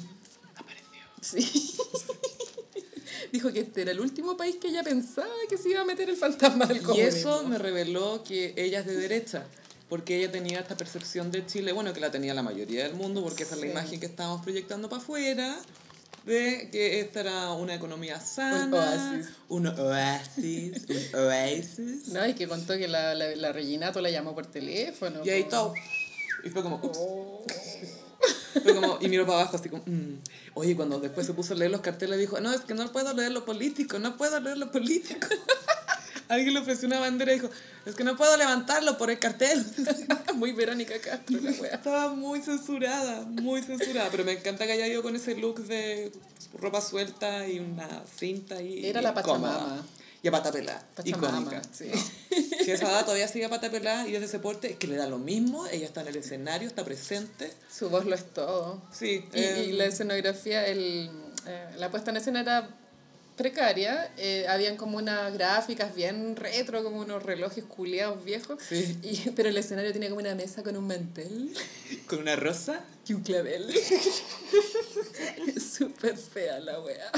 Apareció. 0.55 1.01
Sí. 1.21 1.75
Dijo 3.33 3.51
que 3.51 3.61
este 3.61 3.81
era 3.81 3.91
el 3.91 3.99
último 3.99 4.37
país 4.37 4.57
que 4.61 4.67
ella 4.67 4.83
pensaba 4.83 5.27
que 5.49 5.57
se 5.57 5.69
iba 5.69 5.81
a 5.81 5.85
meter 5.85 6.07
el 6.07 6.15
fantasma 6.15 6.67
del 6.67 6.77
Y 6.77 6.81
comunismo. 6.81 7.17
eso 7.17 7.43
me 7.47 7.57
reveló 7.57 8.23
que 8.23 8.53
ella 8.55 8.81
es 8.81 8.85
de 8.85 8.95
derecha, 8.95 9.43
porque 9.89 10.17
ella 10.19 10.31
tenía 10.31 10.59
esta 10.59 10.77
percepción 10.77 11.31
de 11.31 11.43
Chile, 11.47 11.71
bueno, 11.71 11.93
que 11.93 11.99
la 11.99 12.11
tenía 12.11 12.35
la 12.35 12.43
mayoría 12.43 12.83
del 12.83 12.93
mundo, 12.93 13.23
porque 13.23 13.41
esa 13.41 13.55
es 13.55 13.61
la 13.61 13.67
imagen 13.67 13.99
que 13.99 14.05
estábamos 14.05 14.43
proyectando 14.43 14.87
para 14.87 15.01
afuera, 15.01 15.57
de 16.27 16.69
que 16.71 16.99
esta 16.99 17.21
era 17.21 17.53
una 17.53 17.73
economía 17.73 18.19
sana, 18.19 18.69
oasis. 18.71 19.29
un 19.49 19.65
oasis, 19.65 20.83
un 20.87 21.19
oasis. 21.19 22.07
No, 22.09 22.27
y 22.27 22.35
que 22.35 22.47
contó 22.47 22.77
que 22.77 22.87
la, 22.87 23.15
la, 23.15 23.35
la 23.35 23.51
Reginato 23.51 23.99
la 23.99 24.11
llamó 24.11 24.35
por 24.35 24.45
teléfono. 24.45 25.21
Y 25.25 25.31
ahí 25.31 25.45
todo. 25.45 25.73
Y 26.43 26.49
fue 26.51 26.61
como, 26.61 26.75
ups. 26.83 26.97
Oh. 27.01 27.43
Fue 28.61 28.75
como, 28.75 28.99
y 29.01 29.09
miró 29.09 29.25
para 29.25 29.39
abajo 29.39 29.57
así 29.57 29.69
como, 29.69 29.81
mm. 29.87 30.19
Oye, 30.53 30.75
cuando 30.75 30.99
después 30.99 31.25
se 31.25 31.33
puso 31.33 31.53
a 31.53 31.57
leer 31.57 31.71
los 31.71 31.81
carteles 31.81 32.19
dijo, 32.19 32.39
no, 32.39 32.51
es 32.53 32.61
que 32.61 32.73
no 32.73 32.91
puedo 32.91 33.13
leer 33.13 33.31
lo 33.31 33.45
político, 33.45 33.99
no 33.99 34.17
puedo 34.17 34.39
leer 34.39 34.57
lo 34.57 34.71
político. 34.71 35.27
Alguien 36.29 36.53
le 36.53 36.61
ofreció 36.61 36.87
una 36.87 36.99
bandera 36.99 37.33
y 37.33 37.35
dijo, 37.35 37.49
es 37.85 37.95
que 37.95 38.03
no 38.03 38.15
puedo 38.15 38.35
levantarlo 38.37 38.97
por 38.97 39.11
el 39.11 39.19
cartel. 39.19 39.63
Muy 40.35 40.53
Verónica 40.53 40.95
Castro 40.99 41.39
la 41.41 41.51
wea. 41.51 41.75
Estaba 41.75 42.15
muy 42.15 42.41
censurada, 42.41 43.21
muy 43.25 43.61
censurada, 43.61 44.09
pero 44.09 44.23
me 44.23 44.31
encanta 44.31 44.65
que 44.65 44.71
haya 44.71 44.87
ido 44.87 45.03
con 45.03 45.15
ese 45.15 45.35
look 45.35 45.63
de 45.65 46.11
ropa 46.59 46.81
suelta 46.81 47.47
y 47.47 47.59
una 47.59 48.03
cinta 48.17 48.61
y 48.61 48.85
Era 48.85 49.01
la. 49.01 49.13
Pachamama. 49.13 49.85
Y 50.23 50.27
a 50.29 50.31
pata 50.31 50.51
pelada, 50.51 50.83
icónica. 51.03 51.61
sí. 51.71 51.91
Si 52.63 52.71
esa 52.71 52.89
edad 52.89 53.03
todavía 53.03 53.27
sigue 53.27 53.43
a 53.43 53.49
pata 53.49 53.69
pelada 53.69 54.07
y 54.07 54.15
es 54.15 54.21
de 54.21 54.25
ese 54.27 54.39
porte, 54.39 54.71
es 54.71 54.77
que 54.77 54.87
le 54.87 54.95
da 54.95 55.05
lo 55.05 55.17
mismo, 55.19 55.67
ella 55.67 55.85
está 55.85 55.99
en 55.99 56.07
el 56.07 56.15
escenario, 56.15 56.65
está 56.65 56.85
presente. 56.85 57.51
Su 57.69 57.89
voz 57.89 58.05
lo 58.05 58.15
es 58.15 58.23
todo. 58.33 58.81
Sí, 58.97 59.25
Y, 59.33 59.39
eh, 59.39 59.65
y 59.67 59.71
la 59.73 59.83
escenografía, 59.85 60.65
el, 60.65 61.11
eh, 61.45 61.67
la 61.77 61.91
puesta 61.91 62.11
en 62.11 62.17
escena 62.17 62.39
era 62.39 62.69
precaria. 63.35 64.13
eh, 64.15 64.45
habían 64.47 64.77
como 64.77 64.97
unas 64.97 65.33
gráficas 65.33 65.93
bien 65.93 66.37
retro, 66.37 66.83
como 66.85 67.01
unos 67.01 67.21
relojes 67.21 67.65
culeados 67.65 68.23
viejos. 68.23 68.61
Sí. 68.65 68.97
Y, 69.03 69.31
pero 69.31 69.49
el 69.49 69.57
escenario 69.57 69.91
tiene 69.91 70.07
como 70.07 70.21
una 70.21 70.33
mesa 70.35 70.63
con 70.63 70.77
un 70.77 70.87
mantel 70.87 71.53
con 72.07 72.19
una 72.19 72.37
rosa. 72.37 72.79
y 73.07 73.13
un 73.13 73.23
clavel. 73.23 73.73
Súper 75.59 76.17
fea 76.17 76.59
la 76.61 76.79
wea. 76.79 77.11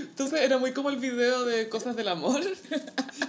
Entonces 0.00 0.40
era 0.40 0.58
muy 0.58 0.72
como 0.72 0.90
el 0.90 0.96
video 0.96 1.44
de 1.44 1.68
Cosas 1.68 1.96
del 1.96 2.08
Amor, 2.08 2.40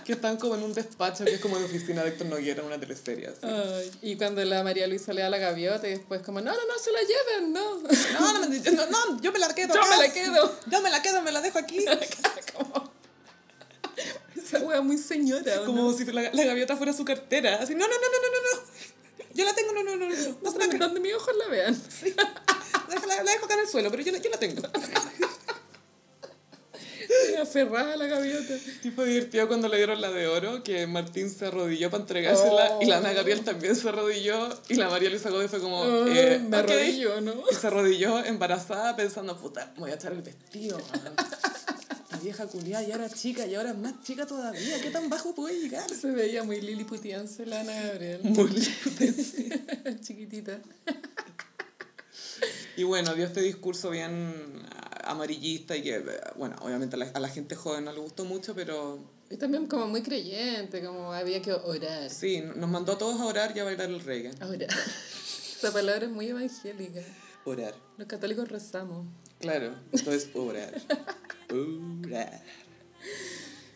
que 0.05 0.13
están 0.13 0.37
como 0.37 0.55
en 0.55 0.63
un 0.63 0.73
despacho 0.73 1.25
que 1.25 1.35
es 1.35 1.39
como 1.41 1.57
de 1.57 1.65
oficina 1.65 2.03
de 2.03 2.09
Héctor 2.09 2.27
Noguera, 2.27 2.63
una 2.63 2.79
teleserie 2.79 3.27
así. 3.27 3.91
Y 4.01 4.15
cuando 4.17 4.43
la 4.45 4.63
María 4.63 4.87
Luisa 4.87 5.13
le 5.13 5.21
da 5.21 5.29
la 5.29 5.37
gaviota 5.37 5.87
y 5.87 5.91
después 5.91 6.21
como, 6.21 6.41
no, 6.41 6.51
no, 6.51 6.57
no, 6.57 6.79
se 6.81 6.91
la 6.91 6.99
lleven, 7.01 7.53
no. 7.53 7.81
No, 7.81 8.33
no, 8.41 8.47
me- 8.49 8.59
no, 8.59 8.85
no, 8.87 9.21
yo 9.21 9.31
me 9.31 9.39
la 9.39 9.53
quedo. 9.53 9.73
Yo 9.73 9.81
acá. 9.81 9.97
me 9.97 10.07
la 10.07 10.13
quedo. 10.13 10.59
Yo 10.71 10.81
me 10.81 10.89
la 10.89 11.01
quedo, 11.01 11.21
me 11.21 11.31
la 11.31 11.41
dejo 11.41 11.57
aquí. 11.59 11.83
como, 12.55 12.91
esa 14.35 14.59
wea 14.59 14.81
muy 14.81 14.97
señora. 14.97 15.61
¿o 15.61 15.65
Como 15.65 15.91
no? 15.91 15.97
si 15.97 16.05
la, 16.05 16.21
la 16.33 16.43
gaviota 16.43 16.77
fuera 16.77 16.93
su 16.93 17.03
cartera. 17.05 17.55
Así, 17.61 17.73
no, 17.73 17.87
no, 17.87 17.93
no, 17.93 17.99
no, 17.99 18.17
no, 18.21 18.27
no, 18.29 18.61
no. 18.61 18.95
Yo 19.33 19.43
la 19.43 19.53
tengo, 19.53 19.73
no, 19.73 19.83
no, 19.83 19.95
no, 19.95 20.05
no. 20.07 20.15
No 20.15 20.51
la 20.51 20.57
donde, 20.65 20.77
donde 20.77 20.99
mis 21.01 21.13
ojos 21.13 21.33
la 21.37 21.47
vean. 21.49 21.75
Déjala- 22.89 23.23
La 23.23 23.31
dejo 23.31 23.45
acá 23.45 23.55
en 23.55 23.59
el 23.61 23.67
suelo, 23.67 23.89
pero 23.91 24.03
yo 24.03 24.11
la, 24.11 24.19
yo 24.19 24.29
la 24.29 24.37
tengo. 24.37 24.61
Aferrada 27.41 27.93
a 27.93 27.97
la 27.97 28.07
gaviota. 28.07 28.53
Y 28.83 28.91
fue 28.91 29.07
divertido 29.07 29.47
cuando 29.47 29.67
le 29.67 29.77
dieron 29.77 30.01
la 30.01 30.11
de 30.11 30.27
oro, 30.27 30.63
que 30.63 30.87
Martín 30.87 31.29
se 31.29 31.47
arrodilló 31.47 31.89
para 31.89 32.01
entregársela 32.01 32.77
y 32.81 32.85
la 32.85 32.97
Ana 32.97 33.13
Gabriel 33.13 33.43
también 33.43 33.75
se 33.75 33.89
arrodilló 33.89 34.49
y 34.69 34.75
la 34.75 34.89
María 34.89 35.09
Luisa 35.09 35.29
Gómez 35.29 35.49
fue 35.51 35.59
como, 35.59 35.81
Oh, 35.81 36.07
eh, 36.07 36.39
me 36.39 36.57
arrodillo, 36.57 37.21
¿no? 37.21 37.33
Y 37.51 37.55
se 37.55 37.67
arrodilló 37.67 38.23
embarazada 38.23 38.95
pensando, 38.95 39.37
puta, 39.37 39.71
me 39.75 39.81
voy 39.81 39.91
a 39.91 39.95
echar 39.95 40.13
el 40.13 40.21
vestido. 40.21 40.77
La 42.11 42.17
vieja 42.17 42.47
culiada 42.47 42.83
ya 42.87 42.95
era 42.95 43.09
chica 43.09 43.45
y 43.45 43.55
ahora 43.55 43.71
es 43.71 43.77
más 43.77 44.01
chica 44.03 44.25
todavía. 44.25 44.81
¿Qué 44.81 44.89
tan 44.89 45.09
bajo 45.09 45.35
puede 45.35 45.59
llegar? 45.59 45.89
Se 45.89 46.11
veía 46.11 46.43
muy 46.43 46.61
liliputiense 46.61 47.45
la 47.45 47.61
Ana 47.61 47.73
Gabriel. 47.73 48.21
Muy 48.23 48.49
liputensy. 48.49 49.49
Chiquitita. 50.01 50.59
Y 52.77 52.83
bueno, 52.83 53.13
dio 53.13 53.25
este 53.25 53.41
discurso 53.41 53.89
bien 53.89 54.33
amarillista 55.05 55.75
y 55.75 55.83
que, 55.83 56.03
bueno, 56.35 56.55
obviamente 56.61 56.95
a 56.95 56.99
la, 56.99 57.05
a 57.13 57.19
la 57.19 57.29
gente 57.29 57.55
joven 57.55 57.85
no 57.85 57.91
le 57.93 57.99
gustó 57.99 58.25
mucho, 58.25 58.53
pero 58.55 58.99
Y 59.29 59.37
también 59.37 59.67
como 59.67 59.87
muy 59.87 60.01
creyente, 60.01 60.83
como 60.83 61.13
había 61.13 61.41
que 61.41 61.53
orar. 61.53 62.09
sí, 62.09 62.41
nos 62.55 62.69
mandó 62.69 62.93
a 62.93 62.97
todos 62.97 63.19
a 63.19 63.25
orar 63.25 63.55
y 63.55 63.59
a 63.59 63.63
bailar 63.63 63.89
el 63.89 63.99
reggae. 64.01 64.31
Orar. 64.43 64.69
Esa 65.57 65.71
palabra 65.71 66.05
es 66.05 66.11
muy 66.11 66.27
evangélica. 66.27 67.01
Orar. 67.45 67.73
Los 67.97 68.07
católicos 68.07 68.49
rezamos. 68.49 69.05
Claro, 69.39 69.75
entonces 69.91 70.29
orar. 70.33 70.73
Orar. 71.51 72.41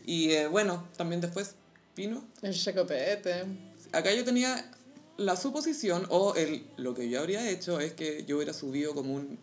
Y 0.05 0.31
eh, 0.31 0.47
bueno, 0.47 0.87
también 0.97 1.21
después 1.21 1.55
vino. 1.95 2.23
El 2.41 2.53
chacopete. 2.53 3.45
Acá 3.91 4.13
yo 4.13 4.23
tenía 4.23 4.71
la 5.17 5.35
suposición, 5.35 6.05
o 6.09 6.33
el, 6.35 6.65
lo 6.77 6.95
que 6.95 7.09
yo 7.09 7.19
habría 7.19 7.49
hecho 7.49 7.79
es 7.79 7.93
que 7.93 8.23
yo 8.25 8.37
hubiera 8.37 8.53
subido 8.53 8.93
como 8.95 9.13
un 9.13 9.37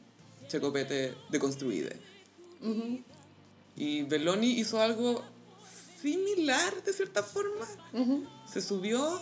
checopete 0.48 1.14
deconstruido. 1.30 1.90
Ujú. 2.62 3.02
Y 3.76 4.02
Beloni 4.02 4.52
hizo 4.52 4.80
algo 4.80 5.22
similar 6.00 6.82
de 6.82 6.92
cierta 6.92 7.22
forma. 7.22 7.66
Ujú. 7.92 8.26
Se 8.50 8.60
subió 8.62 9.20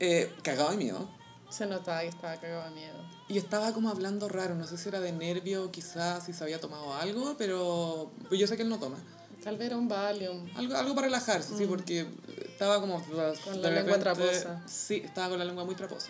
eh, 0.00 0.32
cagado 0.42 0.70
de 0.70 0.76
miedo. 0.76 1.08
Se 1.50 1.66
notaba 1.66 2.00
que 2.00 2.08
estaba 2.08 2.36
cagado 2.40 2.68
de 2.70 2.74
miedo. 2.74 3.04
Y 3.28 3.38
estaba 3.38 3.72
como 3.72 3.88
hablando 3.88 4.28
raro, 4.28 4.54
no 4.54 4.66
sé 4.66 4.76
si 4.76 4.88
era 4.88 5.00
de 5.00 5.12
nervio, 5.12 5.70
quizás 5.70 6.24
si 6.26 6.32
se 6.32 6.42
había 6.44 6.60
tomado 6.60 6.94
algo, 6.94 7.36
pero 7.38 8.10
pues 8.28 8.38
yo 8.40 8.46
sé 8.46 8.56
que 8.56 8.62
él 8.62 8.68
no 8.68 8.78
toma. 8.78 8.96
Tal 9.42 9.56
vez 9.58 9.66
era 9.68 9.76
un 9.76 9.88
Valium. 9.88 10.46
Algo, 10.56 10.74
algo 10.74 10.94
para 10.94 11.06
relajarse, 11.06 11.56
sí, 11.56 11.66
porque 11.66 12.06
estaba 12.46 12.80
como... 12.80 13.02
Con 13.44 13.60
la 13.62 13.68
de 13.70 13.74
lengua 13.76 13.96
repente- 13.98 14.00
traposa. 14.00 14.62
Sí, 14.66 15.02
estaba 15.04 15.28
con 15.30 15.38
la 15.38 15.44
lengua 15.44 15.64
muy 15.64 15.74
traposa. 15.74 16.08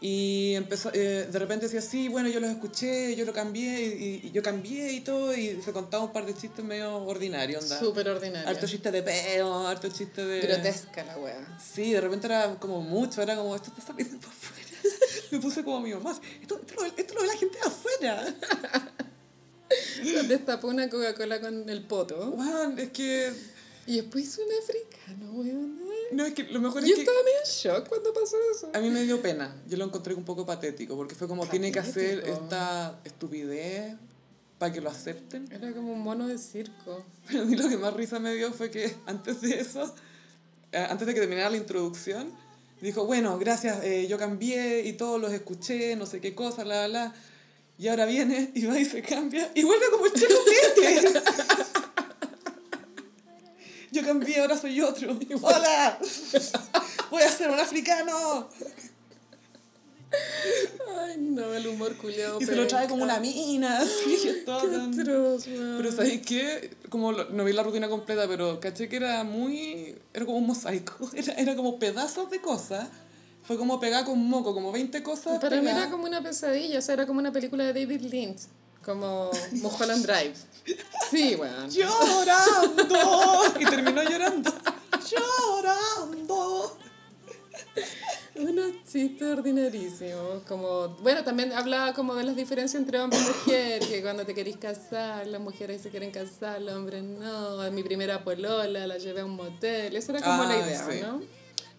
Y 0.00 0.54
empezó, 0.54 0.90
eh, 0.92 1.26
de 1.30 1.38
repente 1.38 1.66
decía, 1.66 1.80
sí, 1.80 2.08
bueno, 2.08 2.28
yo 2.28 2.38
los 2.38 2.50
escuché, 2.50 3.16
yo 3.16 3.24
lo 3.24 3.32
cambié, 3.32 3.86
y, 3.86 4.26
y 4.26 4.30
yo 4.30 4.42
cambié 4.42 4.92
y 4.92 5.00
todo, 5.00 5.34
y 5.34 5.62
se 5.62 5.72
contaba 5.72 6.04
un 6.04 6.12
par 6.12 6.26
de 6.26 6.34
chistes 6.34 6.64
medio 6.64 6.96
ordinarios, 6.96 7.64
onda. 7.64 7.78
Súper 7.78 8.08
ordinario. 8.08 8.48
Harto 8.48 8.66
chiste 8.66 8.90
de 8.90 9.02
peo, 9.02 9.66
harto 9.66 9.88
chiste 9.88 10.24
de... 10.24 10.40
Grotesca 10.40 11.02
la 11.04 11.16
wea. 11.18 11.58
Sí, 11.58 11.92
de 11.92 12.00
repente 12.00 12.26
era 12.26 12.56
como 12.56 12.82
mucho, 12.82 13.22
era 13.22 13.36
como, 13.36 13.56
esto 13.56 13.70
está 13.70 13.92
saliendo 13.92 14.18
para 14.18 14.32
afuera. 14.32 14.68
Me 15.30 15.38
puse 15.38 15.64
como 15.64 15.80
mi 15.80 15.94
mamá, 15.94 16.18
esto, 16.42 16.60
esto, 16.60 16.74
lo, 16.74 16.84
esto 16.84 17.14
lo 17.14 17.22
ve 17.22 17.26
la 17.26 17.36
gente 17.36 17.58
de 17.58 17.64
afuera. 17.64 18.34
Destapó 20.28 20.68
una 20.68 20.88
Coca-Cola 20.88 21.40
con 21.40 21.68
el 21.68 21.84
poto. 21.84 22.32
Juan, 22.32 22.78
es 22.78 22.90
que 22.90 23.32
Y 23.86 23.96
después 23.96 24.24
hizo 24.24 24.42
un 24.42 24.48
africano, 24.62 25.32
weón. 25.32 25.80
No, 26.12 26.24
es 26.24 26.34
que 26.34 26.44
lo 26.44 26.60
mejor 26.60 26.82
Yo 26.82 26.88
es 26.88 26.94
que 26.94 27.00
estaba 27.00 27.18
medio 27.22 27.38
en 27.44 27.50
shock 27.50 27.88
cuando 27.88 28.12
pasó 28.12 28.36
eso. 28.54 28.70
a 28.72 28.78
mí 28.80 28.90
me 28.90 29.02
dio 29.02 29.20
pena. 29.20 29.56
Yo 29.68 29.76
lo 29.76 29.84
encontré 29.84 30.14
un 30.14 30.24
poco 30.24 30.46
patético, 30.46 30.96
porque 30.96 31.14
fue 31.14 31.26
como 31.28 31.46
tiene 31.46 31.72
que 31.72 31.78
hacer 31.80 32.20
Patético. 32.20 32.42
esta 32.44 33.00
estupidez 33.04 33.94
para 34.58 34.72
que 34.72 34.80
lo 34.80 34.88
acepten. 34.90 35.48
Era 35.52 35.72
como 35.72 35.92
un 35.92 36.00
mono 36.00 36.26
de 36.28 36.38
circo. 36.38 37.04
Pero 37.26 37.42
a 37.42 37.44
mí 37.44 37.56
lo 37.56 37.68
que 37.68 37.76
más 37.76 37.92
risa 37.94 38.18
me 38.18 38.34
dio 38.34 38.52
fue 38.52 38.70
que 38.70 38.94
antes 39.06 39.40
de 39.40 39.60
eso, 39.60 39.94
eh, 40.72 40.86
antes 40.88 41.06
de 41.06 41.14
que 41.14 41.20
terminara 41.20 41.50
la 41.50 41.56
introducción, 41.56 42.32
dijo, 42.80 43.04
bueno, 43.04 43.38
gracias, 43.38 43.82
eh, 43.84 44.06
yo 44.08 44.16
cambié 44.18 44.82
y 44.86 44.92
todos 44.94 45.20
los 45.20 45.32
escuché, 45.32 45.96
no 45.96 46.06
sé 46.06 46.20
qué 46.20 46.34
cosa, 46.34 46.64
la, 46.64 46.88
la. 46.88 47.14
Y 47.78 47.88
ahora 47.88 48.06
viene 48.06 48.52
y 48.54 48.64
va 48.64 48.78
y 48.78 48.84
se 48.86 49.02
cambia 49.02 49.50
y 49.54 49.62
vuelve 49.64 49.84
como 49.90 50.04
Pete. 50.04 51.12
Yo 53.92 54.02
cambié, 54.04 54.40
ahora 54.40 54.56
soy 54.56 54.80
otro. 54.80 55.18
¡Hola! 55.42 55.98
¡Voy 57.10 57.22
a 57.22 57.30
ser 57.30 57.50
un 57.50 57.58
africano! 57.60 58.48
Ay, 60.98 61.16
no, 61.18 61.52
el 61.52 61.66
humor 61.66 61.96
culiado. 61.96 62.40
Y 62.40 62.46
se 62.46 62.54
lo 62.56 62.66
trae 62.66 62.88
como 62.88 63.02
una 63.02 63.18
mina, 63.20 63.78
así, 63.82 64.42
todo 64.46 64.62
Qué 64.62 64.68
tan- 64.68 65.00
atroz, 65.00 65.46
weón. 65.46 65.76
Pero 65.78 65.92
¿sabes 65.92 66.20
qué? 66.22 66.70
Como 66.88 67.12
lo- 67.12 67.28
no 67.30 67.44
vi 67.44 67.52
la 67.52 67.62
rutina 67.62 67.88
completa, 67.88 68.26
pero 68.28 68.60
caché 68.60 68.88
que 68.88 68.96
era 68.96 69.24
muy... 69.24 69.96
Era 70.14 70.24
como 70.24 70.38
un 70.38 70.46
mosaico. 70.46 71.10
Era, 71.14 71.34
era 71.34 71.56
como 71.56 71.78
pedazos 71.78 72.30
de 72.30 72.40
cosas. 72.40 72.88
Fue 73.42 73.56
como 73.56 73.78
pegar 73.78 74.04
con 74.04 74.18
moco, 74.28 74.52
como 74.54 74.72
20 74.72 75.04
cosas 75.04 75.38
Para 75.38 75.60
mí 75.62 75.68
era 75.68 75.88
como 75.88 76.04
una 76.04 76.20
pesadilla, 76.20 76.80
o 76.80 76.82
sea, 76.82 76.94
era 76.94 77.06
como 77.06 77.20
una 77.20 77.30
película 77.30 77.62
de 77.64 77.72
David 77.80 78.00
Lynch, 78.00 78.40
como 78.86 79.30
Mulholland 79.52 80.06
Drive. 80.06 80.34
Sí, 81.10 81.34
weón. 81.34 81.68
¡Llorando! 81.70 83.44
Y 83.60 83.64
terminó 83.66 84.02
llorando. 84.02 84.50
¡Llorando! 85.10 86.78
Unos 88.36 88.72
chistes 88.90 89.22
ordinarísimos, 89.38 90.42
como, 90.46 90.88
bueno, 91.00 91.24
también 91.24 91.52
hablaba 91.52 91.94
como 91.94 92.14
de 92.14 92.22
las 92.24 92.36
diferencias 92.36 92.80
entre 92.80 93.00
hombre 93.00 93.18
y 93.18 93.22
mujer, 93.22 93.80
que 93.80 94.02
cuando 94.02 94.26
te 94.26 94.34
querís 94.34 94.58
casar, 94.58 95.26
las 95.26 95.40
mujeres 95.40 95.80
se 95.82 95.88
quieren 95.88 96.10
casar, 96.10 96.60
los 96.60 96.74
hombres 96.74 97.02
no, 97.02 97.70
mi 97.72 97.82
primera 97.82 98.22
polola 98.22 98.86
la 98.86 98.98
llevé 98.98 99.22
a 99.22 99.24
un 99.24 99.36
motel, 99.36 99.96
eso 99.96 100.12
era 100.12 100.20
como 100.20 100.44
la 100.44 100.50
Ah, 100.52 100.66
idea, 100.66 100.86
sí. 100.90 101.00
¿no? 101.00 101.22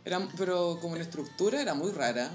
Era, 0.04 0.28
pero 0.36 0.80
como 0.82 0.96
la 0.96 1.04
estructura 1.04 1.62
era 1.62 1.76
muy 1.76 1.92
rara. 1.92 2.32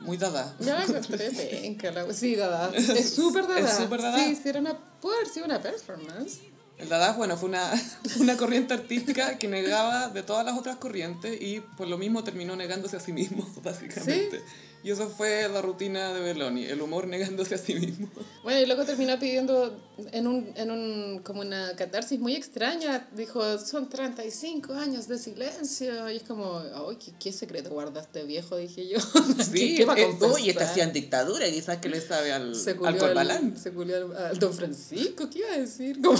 Muy 0.00 0.16
dada. 0.16 0.54
Yo 0.60 0.66
la 0.74 0.84
encontré 0.84 1.30
penca, 1.50 1.90
la- 1.90 2.12
sí, 2.12 2.36
dada, 2.36 2.70
es 2.76 3.10
súper 3.14 3.46
dada. 3.46 3.60
Es 3.60 3.76
súper 3.76 4.00
dada. 4.02 4.18
Sí, 4.18 4.36
sí, 4.36 4.48
era 4.48 4.60
una, 4.60 4.76
puede 5.00 5.16
haber 5.18 5.28
sido 5.28 5.46
una 5.46 5.60
performance. 5.60 6.38
El 6.78 6.88
Dada, 6.88 7.12
bueno, 7.14 7.36
fue 7.36 7.48
una, 7.48 7.72
una 8.20 8.36
corriente 8.36 8.72
artística 8.74 9.36
que 9.36 9.48
negaba 9.48 10.08
de 10.10 10.22
todas 10.22 10.46
las 10.46 10.56
otras 10.56 10.76
corrientes 10.76 11.36
y 11.40 11.60
por 11.76 11.88
lo 11.88 11.98
mismo 11.98 12.22
terminó 12.22 12.54
negándose 12.54 12.96
a 12.96 13.00
sí 13.00 13.12
mismo, 13.12 13.44
básicamente. 13.64 14.40
Y 14.82 14.90
eso 14.90 15.08
fue 15.08 15.48
la 15.48 15.60
rutina 15.60 16.12
de 16.14 16.20
Belloni, 16.20 16.64
el 16.64 16.80
humor 16.80 17.06
negándose 17.06 17.54
a 17.54 17.58
sí 17.58 17.74
mismo. 17.74 18.08
Bueno, 18.48 18.62
y 18.62 18.66
luego 18.66 18.86
terminó 18.86 19.18
pidiendo 19.18 19.78
en 20.12 20.26
un, 20.26 20.52
en 20.56 20.70
un, 20.70 21.20
como 21.22 21.42
una 21.42 21.76
catarsis 21.76 22.18
muy 22.18 22.34
extraña, 22.34 23.06
dijo, 23.14 23.58
son 23.58 23.90
35 23.90 24.72
años 24.72 25.06
de 25.06 25.18
silencio, 25.18 26.08
y 26.08 26.16
es 26.16 26.22
como, 26.22 26.58
ay, 26.58 26.96
¿qué, 26.96 27.12
qué 27.20 27.32
secreto 27.32 27.68
guardaste 27.68 28.24
viejo? 28.24 28.56
Dije 28.56 28.88
yo. 28.88 28.98
¿Qué, 29.52 29.74
qué 29.74 29.84
va 29.84 29.92
a 29.92 29.98
eh, 29.98 30.16
uy, 30.34 30.48
está 30.48 30.64
haciendo 30.64 30.94
dictadura 30.94 31.46
y 31.46 31.52
quizás 31.52 31.76
que 31.76 31.90
le 31.90 32.00
sabe 32.00 32.32
al, 32.32 32.54
se 32.54 32.70
al 32.70 32.96
Corbalán. 32.96 33.52
al, 33.52 33.58
se 33.58 33.70
culió 33.70 33.96
al, 33.96 34.16
al 34.16 34.38
Don 34.38 34.54
Francisco, 34.54 35.28
¿qué 35.28 35.40
iba 35.40 35.52
a 35.52 35.58
decir? 35.58 36.00
Como. 36.02 36.16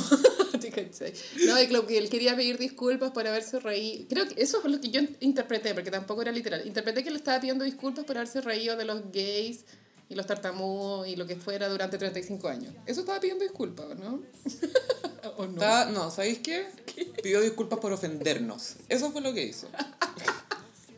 No, 1.46 1.62
y 1.62 1.66
creo 1.66 1.86
que 1.86 1.98
él 1.98 2.09
quería 2.09 2.36
pedir 2.36 2.59
disculpas 2.59 3.12
por 3.12 3.26
haberse 3.26 3.59
reído. 3.61 4.06
Creo 4.09 4.28
que 4.28 4.42
eso 4.42 4.61
fue 4.61 4.70
lo 4.70 4.80
que 4.80 4.90
yo 4.90 5.00
interpreté, 5.20 5.72
porque 5.72 5.90
tampoco 5.90 6.22
era 6.22 6.32
literal. 6.32 6.66
Interpreté 6.66 7.02
que 7.04 7.11
le 7.11 7.16
estaba 7.16 7.40
pidiendo 7.40 7.64
disculpas 7.64 8.04
por 8.04 8.16
haberse 8.16 8.40
reído 8.40 8.47
de 8.76 8.84
los 8.84 9.12
gays 9.12 9.64
y 10.09 10.14
los 10.14 10.26
tartamudos 10.26 11.07
y 11.07 11.16
lo 11.16 11.26
que 11.26 11.36
fuera 11.36 11.68
durante 11.68 11.99
35 11.99 12.49
años. 12.49 12.74
Eso 12.86 13.01
estaba 13.01 13.20
pidiendo 13.20 13.44
disculpas, 13.44 13.86
¿o 13.90 13.94
no? 13.94 14.22
¿O 15.36 15.46
no? 15.46 15.53
Está- 15.53 15.86
no, 15.90 16.11
¿sabéis 16.11 16.38
qué? 16.42 16.66
Pidió 17.22 17.40
disculpas 17.40 17.78
por 17.78 17.92
ofendernos. 17.92 18.76
Eso 18.88 19.12
fue 19.12 19.20
lo 19.20 19.32
que 19.34 19.44
hizo. 19.44 19.68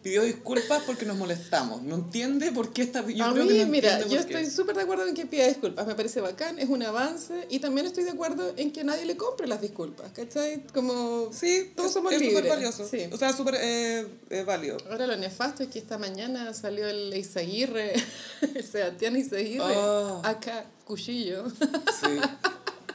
Pidió 0.03 0.22
disculpas 0.22 0.82
porque 0.86 1.05
nos 1.05 1.16
molestamos. 1.18 1.82
No 1.82 1.96
entiende 1.96 2.51
por 2.53 2.72
qué 2.72 2.82
está... 2.82 3.07
Yo 3.07 3.22
a 3.26 3.32
creo 3.32 3.44
mí, 3.44 3.51
que 3.53 3.64
no 3.66 3.70
mira, 3.70 4.07
yo 4.07 4.18
estoy 4.18 4.46
súper 4.46 4.74
de 4.76 4.82
acuerdo 4.82 5.07
en 5.07 5.14
que 5.14 5.26
pida 5.26 5.46
disculpas. 5.46 5.86
Me 5.86 5.94
parece 5.94 6.22
bacán, 6.22 6.59
es 6.59 6.70
un 6.70 6.82
avance. 6.82 7.46
Y 7.51 7.59
también 7.59 7.86
estoy 7.86 8.05
de 8.05 8.11
acuerdo 8.11 8.55
en 8.57 8.72
que 8.72 8.82
nadie 8.82 9.05
le 9.05 9.18
compre 9.18 9.46
las 9.46 9.61
disculpas, 9.61 10.11
¿cachai? 10.12 10.62
Como... 10.72 11.30
Sí, 11.34 11.72
Todos 11.76 11.88
es- 11.88 11.94
somos 11.94 12.12
es 12.12 12.18
súper 12.18 12.32
libres, 12.44 12.51
valioso. 12.51 12.88
sí. 12.88 13.09
O 13.12 13.18
sea, 13.18 13.34
súper 13.36 13.57
eh, 13.61 14.07
eh, 14.30 14.42
válido. 14.42 14.78
Ahora 14.90 15.07
lo 15.07 15.16
nefasto 15.18 15.62
es 15.64 15.68
que 15.68 15.78
esta 15.78 15.98
mañana 15.98 16.55
salió 16.55 16.88
el 16.88 17.14
Izaguirre, 17.14 17.92
el 18.55 18.64
Sebastián 18.64 19.16
Izaguirre, 19.16 19.64
Oh. 19.76 20.22
acá, 20.24 20.64
cuchillo. 20.86 21.44
Sí. 21.51 22.18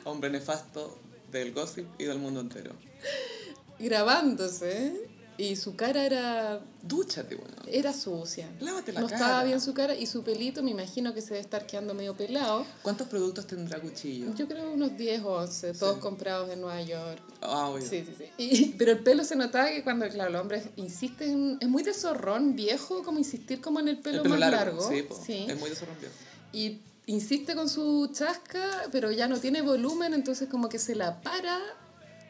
Hombre 0.05 0.31
nefasto 0.31 0.97
del 1.31 1.53
gossip 1.53 1.85
y 1.99 2.05
del 2.05 2.17
mundo 2.17 2.39
entero. 2.41 2.71
grabándose 3.79 5.09
y 5.37 5.55
su 5.57 5.75
cara 5.75 6.05
era, 6.05 6.61
Dúchate, 6.81 7.35
bueno. 7.35 7.55
era 7.67 7.91
sucia. 7.93 8.49
Lávate 8.61 8.93
la 8.93 9.01
no 9.01 9.07
cara. 9.07 9.17
estaba 9.19 9.43
bien 9.43 9.59
su 9.59 9.73
cara 9.73 9.93
y 9.95 10.05
su 10.05 10.23
pelito 10.23 10.63
me 10.63 10.71
imagino 10.71 11.13
que 11.13 11.21
se 11.21 11.29
debe 11.29 11.39
estar 11.41 11.65
quedando 11.67 11.93
medio 11.93 12.15
pelado. 12.15 12.65
¿Cuántos 12.81 13.07
productos 13.07 13.45
tendrá 13.45 13.79
Cuchillo? 13.81 14.33
Yo 14.35 14.47
creo 14.47 14.71
unos 14.71 14.95
10 14.97 15.23
o 15.23 15.33
11, 15.39 15.73
todos 15.73 15.97
comprados 15.97 16.49
en 16.51 16.61
Nueva 16.61 16.81
York. 16.81 17.21
Ah, 17.41 17.67
obvio. 17.69 17.85
Sí, 17.85 18.05
sí, 18.05 18.13
sí. 18.17 18.25
Y- 18.37 18.65
pero 18.77 18.91
el 18.93 18.99
pelo 18.99 19.23
se 19.23 19.35
notaba 19.35 19.69
que 19.69 19.83
cuando, 19.83 20.07
claro, 20.09 20.29
los 20.31 20.41
hombres 20.41 20.63
insisten, 20.77 21.57
es 21.59 21.67
muy 21.67 21.83
de 21.83 21.93
zorrón 21.93 22.55
viejo, 22.55 23.03
como 23.03 23.19
insistir 23.19 23.59
como 23.61 23.79
en 23.81 23.89
el 23.89 23.97
pelo, 23.99 24.17
El 24.17 24.21
pelo 24.23 24.35
más 24.37 24.39
largo. 24.51 24.79
largo. 24.81 24.89
Sí, 24.89 25.01
po. 25.03 25.19
sí. 25.25 25.45
es 25.49 25.59
muy 25.59 25.69
desorrompido. 25.69 26.11
Y 26.53 26.79
insiste 27.07 27.55
con 27.55 27.67
su 27.67 28.09
chasca, 28.13 28.83
pero 28.91 29.11
ya 29.11 29.27
no 29.27 29.39
tiene 29.39 29.61
volumen, 29.61 30.13
entonces 30.13 30.47
como 30.49 30.69
que 30.69 30.79
se 30.79 30.95
la 30.95 31.21
para 31.21 31.59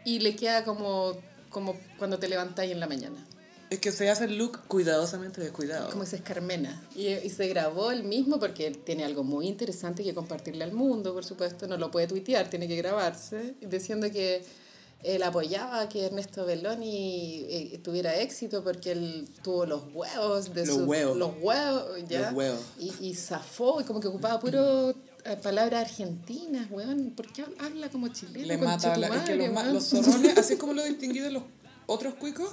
y 0.03 0.19
le 0.19 0.35
queda 0.35 0.63
como, 0.65 1.13
como 1.55 1.73
cuando 1.97 2.19
te 2.19 2.27
levantáis 2.27 2.69
en 2.73 2.81
la 2.81 2.87
mañana. 2.87 3.15
Es 3.69 3.79
que 3.79 3.91
se 3.93 4.09
hace 4.09 4.25
el 4.25 4.37
look 4.37 4.59
cuidadosamente 4.67 5.39
descuidado. 5.41 5.89
Como 5.89 6.05
se 6.05 6.17
escarmena. 6.17 6.83
Y, 6.95 7.07
y 7.07 7.29
se 7.29 7.47
grabó 7.47 7.91
él 7.91 8.03
mismo 8.03 8.37
porque 8.39 8.67
él 8.67 8.77
tiene 8.79 9.05
algo 9.05 9.23
muy 9.23 9.47
interesante 9.47 10.03
que 10.03 10.13
compartirle 10.13 10.65
al 10.65 10.73
mundo, 10.73 11.13
por 11.13 11.23
supuesto. 11.23 11.65
No 11.65 11.77
lo 11.77 11.89
puede 11.91 12.07
tuitear, 12.07 12.49
tiene 12.49 12.67
que 12.67 12.75
grabarse. 12.75 13.55
Diciendo 13.61 14.11
que 14.11 14.43
él 15.01 15.23
apoyaba 15.23 15.87
que 15.87 16.05
Ernesto 16.05 16.45
Belloni 16.45 17.45
eh, 17.49 17.79
tuviera 17.83 18.15
éxito 18.19 18.63
porque 18.63 18.91
él 18.91 19.27
tuvo 19.41 19.65
los 19.65 19.83
huevos 19.93 20.53
de 20.53 20.65
Los 20.65 20.75
su- 20.75 20.83
huevos. 20.85 21.17
Los 21.17 21.31
huevos, 21.41 21.85
¿ya? 22.07 22.19
Los 22.21 22.33
huevos. 22.33 22.59
Y, 22.77 22.91
y 23.07 23.15
zafó 23.15 23.79
y 23.79 23.83
como 23.85 23.99
que 24.01 24.07
ocupaba 24.09 24.39
puro 24.39 24.93
palabras 25.41 25.81
argentinas, 25.89 26.67
weón. 26.71 27.11
¿Por 27.15 27.31
qué 27.31 27.43
habla- 27.59 27.89
como 27.89 28.07
chileno? 28.09 28.47
Le 28.47 28.57
mata 28.57 28.93
a 28.93 28.97
la- 28.97 29.07
es 29.07 29.23
que 29.23 29.35
los, 29.35 29.51
ma- 29.51 29.61
weón. 29.61 29.73
los 29.73 29.83
zorrones, 29.89 30.37
así 30.37 30.55
como 30.57 30.73
lo 30.73 30.83
distinguí 30.83 31.19
de 31.19 31.31
los 31.31 31.43
otros 31.87 32.13
cuicos, 32.15 32.49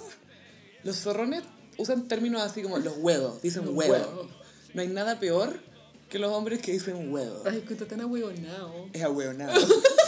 los 0.84 0.96
zorrones 0.96 1.42
usan 1.78 2.08
términos 2.08 2.42
así 2.42 2.62
como 2.62 2.78
los 2.78 2.96
huevos, 2.98 3.40
dicen 3.42 3.64
Los 3.64 3.74
huevo. 3.74 4.28
No 4.74 4.82
hay 4.82 4.88
nada 4.88 5.18
peor 5.20 5.60
que 6.08 6.18
los 6.18 6.32
hombres 6.32 6.60
que 6.60 6.72
dicen 6.72 7.12
huevo. 7.12 7.42
Ay, 7.46 7.64
está 7.68 7.86
tan 7.86 8.00
ahueonado. 8.00 8.86
Es 8.92 9.02
ahueonado. 9.02 9.52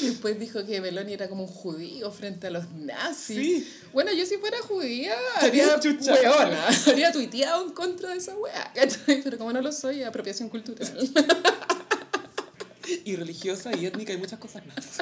Y 0.00 0.06
después 0.08 0.38
dijo 0.38 0.64
que 0.64 0.80
Beloni 0.80 1.12
era 1.12 1.28
como 1.28 1.44
un 1.44 1.48
judío 1.48 2.10
frente 2.10 2.48
a 2.48 2.50
los 2.50 2.70
nazis. 2.72 3.36
Sí. 3.36 3.72
Bueno, 3.92 4.12
yo 4.12 4.26
si 4.26 4.36
fuera 4.38 4.58
judía, 4.58 5.14
haría 5.36 5.78
weona, 5.78 6.68
habría 6.86 7.12
tuiteado 7.12 7.64
en 7.64 7.72
contra 7.72 8.10
de 8.10 8.18
esa 8.18 8.36
wea, 8.36 8.72
¿cachai? 8.74 9.22
Pero 9.22 9.38
como 9.38 9.52
no 9.52 9.60
lo 9.60 9.72
soy, 9.72 10.02
apropiación 10.02 10.48
cultural. 10.48 10.92
y 13.04 13.16
religiosa 13.16 13.76
y 13.76 13.86
étnica 13.86 14.12
y 14.12 14.16
muchas 14.16 14.38
cosas 14.38 14.64
más. 14.66 14.98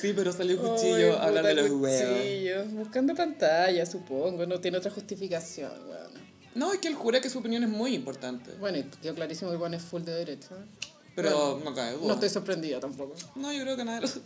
sí, 0.00 0.12
pero 0.14 0.32
salió 0.32 0.60
Ay, 0.60 0.68
Cuchillo 0.68 1.18
a 1.18 1.24
hablar 1.24 1.46
de 1.46 1.54
los 1.54 1.70
huevos. 1.70 2.72
Buscando 2.72 3.14
pantalla, 3.14 3.86
supongo, 3.86 4.46
no 4.46 4.60
tiene 4.60 4.78
otra 4.78 4.90
justificación, 4.90 5.72
weón. 5.88 6.12
No, 6.54 6.72
es 6.72 6.80
que 6.80 6.88
él 6.88 6.94
jura 6.94 7.20
que 7.20 7.30
su 7.30 7.38
opinión 7.38 7.64
es 7.64 7.70
muy 7.70 7.94
importante. 7.94 8.52
Bueno, 8.60 8.78
y 8.78 8.82
quedó 8.82 9.14
clarísimo 9.14 9.50
que 9.50 9.54
el 9.54 9.60
weón 9.60 9.74
es 9.74 9.82
full 9.82 10.02
de 10.02 10.12
derecha. 10.12 10.54
Pero 11.14 11.56
Bueno, 11.56 11.70
no 11.70 11.76
cae 11.76 11.92
duda. 11.92 12.06
No 12.08 12.14
estoy 12.14 12.30
sorprendida 12.30 12.80
tampoco. 12.80 13.14
No, 13.34 13.52
yo 13.52 13.62
creo 13.62 13.76
que 13.76 13.84
nada 13.84 14.00
de 14.00 14.06
los... 14.06 14.20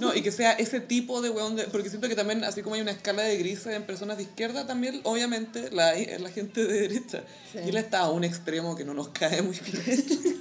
No, 0.00 0.14
y 0.14 0.22
que 0.22 0.32
sea 0.32 0.52
ese 0.52 0.80
tipo 0.80 1.20
de 1.20 1.28
weón 1.28 1.56
de... 1.56 1.64
Porque 1.64 1.90
siento 1.90 2.08
que 2.08 2.16
también, 2.16 2.42
así 2.44 2.62
como 2.62 2.74
hay 2.74 2.80
una 2.80 2.92
escala 2.92 3.22
de 3.22 3.36
grises 3.36 3.66
en 3.66 3.84
personas 3.84 4.16
de 4.16 4.22
izquierda, 4.22 4.66
también, 4.66 5.00
obviamente, 5.04 5.70
la 5.70 5.90
hay 5.90 6.04
en 6.04 6.22
la 6.22 6.30
gente 6.30 6.64
de 6.64 6.88
derecha. 6.88 7.24
Sí. 7.52 7.58
Y 7.66 7.68
él 7.68 7.76
está 7.76 8.00
a 8.00 8.10
un 8.10 8.24
extremo 8.24 8.74
que 8.74 8.84
no 8.84 8.94
nos 8.94 9.08
cae 9.10 9.42
muy 9.42 9.58
bien. 9.58 10.38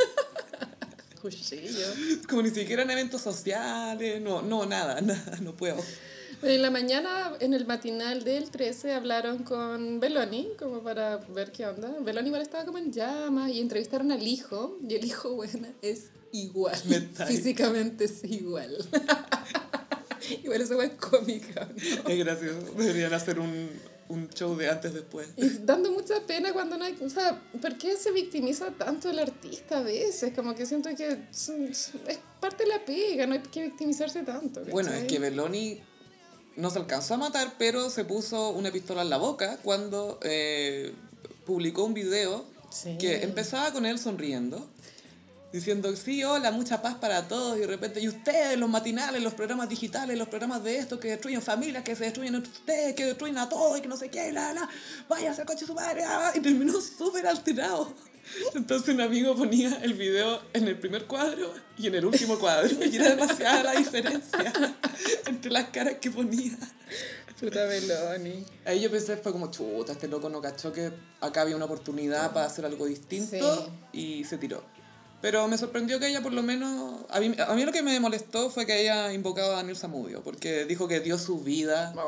Cuchillo. 1.22 1.86
Como 2.28 2.42
ni 2.42 2.50
siquiera 2.50 2.84
en 2.84 2.92
eventos 2.92 3.22
sociales, 3.22 4.22
no, 4.22 4.42
no, 4.42 4.66
nada, 4.66 5.02
nada, 5.02 5.38
no 5.42 5.54
puedo. 5.56 5.78
En 6.44 6.62
la 6.62 6.72
mañana, 6.72 7.34
en 7.40 7.54
el 7.54 7.68
matinal 7.68 8.24
del 8.24 8.50
13, 8.50 8.94
hablaron 8.94 9.44
con 9.44 10.00
Beloni, 10.00 10.50
como 10.58 10.82
para 10.82 11.18
ver 11.18 11.52
qué 11.52 11.68
onda. 11.68 11.94
Beloni 12.02 12.28
igual 12.28 12.42
estaba 12.42 12.66
como 12.66 12.80
en 12.80 12.92
llamas 12.92 13.52
y 13.52 13.60
entrevistaron 13.60 14.12
al 14.12 14.26
hijo. 14.26 14.80
Y 14.88 14.96
el 14.96 15.06
hijo, 15.06 15.32
bueno, 15.36 15.68
es 15.82 16.10
igual. 16.32 16.76
Físicamente 17.28 18.06
es 18.06 18.24
igual. 18.24 18.78
Igual 20.44 20.62
esa 20.62 20.82
es 20.82 20.92
cómica. 20.92 21.68
Es 22.08 22.20
gracioso. 22.20 22.74
Deberían 22.78 23.14
hacer 23.14 23.38
un, 23.38 23.70
un 24.08 24.30
show 24.30 24.56
de 24.56 24.70
antes 24.70 24.94
después. 24.94 25.28
Y 25.36 25.50
dando 25.66 25.92
mucha 25.92 26.26
pena 26.26 26.54
cuando 26.54 26.78
no 26.78 26.86
hay... 26.86 26.96
O 27.04 27.10
sea, 27.10 27.42
¿por 27.60 27.78
qué 27.78 27.98
se 27.98 28.12
victimiza 28.12 28.72
tanto 28.72 29.10
el 29.10 29.20
artista 29.20 29.80
a 29.80 29.82
veces? 29.82 30.32
Como 30.34 30.56
que 30.56 30.66
siento 30.66 30.90
que 30.96 31.08
es, 31.32 31.50
es 32.08 32.20
parte 32.40 32.64
de 32.64 32.70
la 32.70 32.86
pega, 32.86 33.26
no 33.28 33.34
hay 33.34 33.42
que 33.42 33.64
victimizarse 33.64 34.22
tanto. 34.22 34.64
Bueno, 34.66 34.94
es 34.94 35.04
que 35.04 35.20
Beloni 35.20 35.82
no 36.56 36.70
se 36.70 36.80
alcanzó 36.80 37.14
a 37.16 37.18
matar, 37.18 37.54
pero 37.58 37.90
se 37.90 38.04
puso 38.06 38.50
una 38.50 38.72
pistola 38.72 39.02
en 39.02 39.10
la 39.10 39.18
boca 39.18 39.58
cuando 39.64 40.20
eh, 40.24 40.94
publicó 41.46 41.84
un 41.84 41.94
video 41.94 42.46
Sí. 42.72 42.98
que 42.98 43.24
empezaba 43.24 43.74
con 43.74 43.86
él 43.86 44.00
sonriendo, 44.00 44.66
diciendo, 45.52 45.94
sí, 45.98 46.24
hola, 46.24 46.52
mucha 46.52 46.82
paz 46.82 46.96
para 46.96 47.28
todos, 47.28 47.58
y 47.58 47.60
de 47.62 47.68
repente, 47.68 48.00
y 48.00 48.08
ustedes, 48.08 48.58
los 48.58 48.70
matinales, 48.70 49.22
los 49.22 49.34
programas 49.34 49.68
digitales, 49.68 50.18
los 50.18 50.30
programas 50.30 50.64
de 50.64 50.78
estos 50.78 50.98
que 50.98 51.10
destruyen 51.10 51.42
familias, 51.42 51.84
que 51.84 51.98
se 51.98 52.06
destruyen 52.06 52.36
entre 52.36 52.50
ustedes, 52.54 52.96
que 52.96 53.06
destruyen 53.06 53.38
a 53.40 53.50
todos, 53.50 53.78
y 53.78 53.82
que 53.82 53.90
no 53.90 53.98
sé 53.98 54.10
qué, 54.10 54.32
la, 54.32 54.54
la, 54.54 54.70
vaya 55.10 55.32
a 55.32 55.34
ser 55.34 55.46
coche 55.46 55.66
su 55.66 55.74
madre, 55.74 56.06
ah", 56.06 56.32
y 56.34 56.40
terminó 56.40 56.80
súper 56.80 57.28
alterado. 57.28 57.94
Entonces 58.56 58.94
un 58.94 59.02
amigo 59.02 59.36
ponía 59.36 59.80
el 59.84 59.94
video 59.94 60.42
en 60.54 60.68
el 60.68 60.78
primer 60.78 61.06
cuadro 61.06 61.54
y 61.78 61.88
en 61.88 61.96
el 61.96 62.06
último 62.06 62.38
cuadro, 62.40 62.70
y 62.86 62.96
era 62.96 63.10
demasiada 63.10 63.64
la 63.64 63.72
diferencia 63.74 64.54
entre 65.26 65.52
las 65.52 65.66
caras 65.66 65.96
que 66.00 66.12
ponía. 66.12 66.58
Puta 67.40 67.66
Beloni. 67.66 68.46
Ahí 68.66 68.82
yo 68.82 68.92
pensé, 68.92 69.18
fue 69.18 69.32
como, 69.32 69.50
chuta, 69.50 69.94
este 69.94 70.08
loco 70.08 70.30
no 70.30 70.40
cachó 70.42 70.72
que 70.72 70.92
acá 71.22 71.42
había 71.42 71.56
una 71.56 71.66
oportunidad 71.66 72.32
para 72.34 72.46
hacer 72.46 72.66
algo 72.66 72.86
distinto 72.86 73.72
y 73.92 74.24
se 74.26 74.38
tiró. 74.38 74.64
Pero 75.22 75.48
me 75.48 75.58
sorprendió 75.58 76.00
que 76.00 76.08
ella 76.08 76.22
por 76.22 76.34
lo 76.34 76.44
menos... 76.44 77.02
A 77.10 77.20
mí, 77.20 77.34
a 77.40 77.54
mí 77.54 77.66
lo 77.66 77.72
que 77.72 77.82
me 77.82 78.00
molestó 78.00 78.50
fue 78.50 78.66
que 78.68 78.74
haya 78.74 79.12
invocado 79.14 79.54
a 79.54 79.58
Daniel 79.58 79.76
Samudio, 79.76 80.24
porque 80.24 80.66
dijo 80.66 80.88
que 80.88 81.00
dio 81.00 81.18
su 81.18 81.40
vida 81.40 81.94
la 81.96 82.04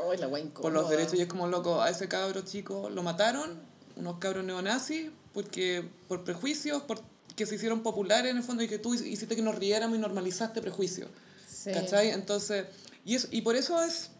por 0.62 0.72
los 0.72 0.90
derechos 0.90 1.16
y 1.16 1.22
es 1.22 1.28
como, 1.28 1.48
loco, 1.48 1.82
a 1.82 1.90
ese 1.90 2.08
cabro 2.08 2.42
chico 2.42 2.90
lo 2.92 3.02
mataron, 3.02 3.60
unos 3.96 4.18
cabros 4.18 4.44
neonazis, 4.44 5.10
porque 5.34 5.84
por 6.08 6.24
prejuicios, 6.24 6.84
por 6.84 7.02
que 7.36 7.46
se 7.46 7.56
hicieron 7.56 7.82
populares 7.82 8.32
en 8.32 8.38
el 8.38 8.44
fondo 8.44 8.64
y 8.64 8.68
que 8.68 8.78
tú 8.78 8.94
hiciste 8.94 9.36
que 9.36 9.42
nos 9.42 9.56
riéramos 9.56 9.98
y 9.98 10.02
normalizaste 10.02 10.62
prejuicios. 10.62 11.10
Sí. 11.48 11.72
¿Cachai? 11.72 12.12
Entonces, 12.12 12.66
y, 13.06 13.16
es, 13.16 13.28
y 13.32 13.42
por 13.42 13.56
eso 13.56 13.82
es, 13.82 14.12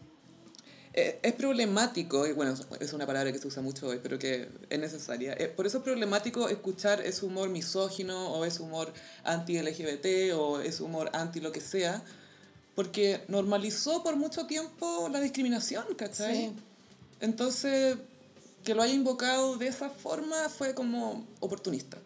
eh, 0.92 1.20
es 1.22 1.32
problemático, 1.34 2.26
y 2.26 2.32
bueno, 2.32 2.54
es 2.80 2.92
una 2.92 3.06
palabra 3.06 3.32
que 3.32 3.38
se 3.38 3.46
usa 3.46 3.62
mucho 3.62 3.88
hoy, 3.88 4.00
pero 4.02 4.18
que 4.18 4.48
es 4.68 4.78
necesaria. 4.78 5.34
Eh, 5.38 5.48
por 5.48 5.66
eso 5.66 5.78
es 5.78 5.84
problemático 5.84 6.48
escuchar 6.48 7.00
ese 7.00 7.24
humor 7.24 7.48
misógino 7.50 8.32
o 8.32 8.44
ese 8.44 8.62
humor 8.62 8.92
anti-LGBT 9.22 10.34
o 10.34 10.60
ese 10.60 10.82
humor 10.82 11.10
anti 11.12 11.40
lo 11.40 11.52
que 11.52 11.60
sea, 11.60 12.02
porque 12.74 13.22
normalizó 13.28 14.02
por 14.02 14.16
mucho 14.16 14.46
tiempo 14.46 15.08
la 15.08 15.20
discriminación, 15.20 15.84
¿cachai? 15.96 16.36
Sí. 16.36 16.52
Entonces, 17.20 17.96
que 18.64 18.74
lo 18.74 18.82
haya 18.82 18.94
invocado 18.94 19.56
de 19.56 19.68
esa 19.68 19.90
forma 19.90 20.48
fue 20.48 20.74
como 20.74 21.26
oportunista. 21.40 21.98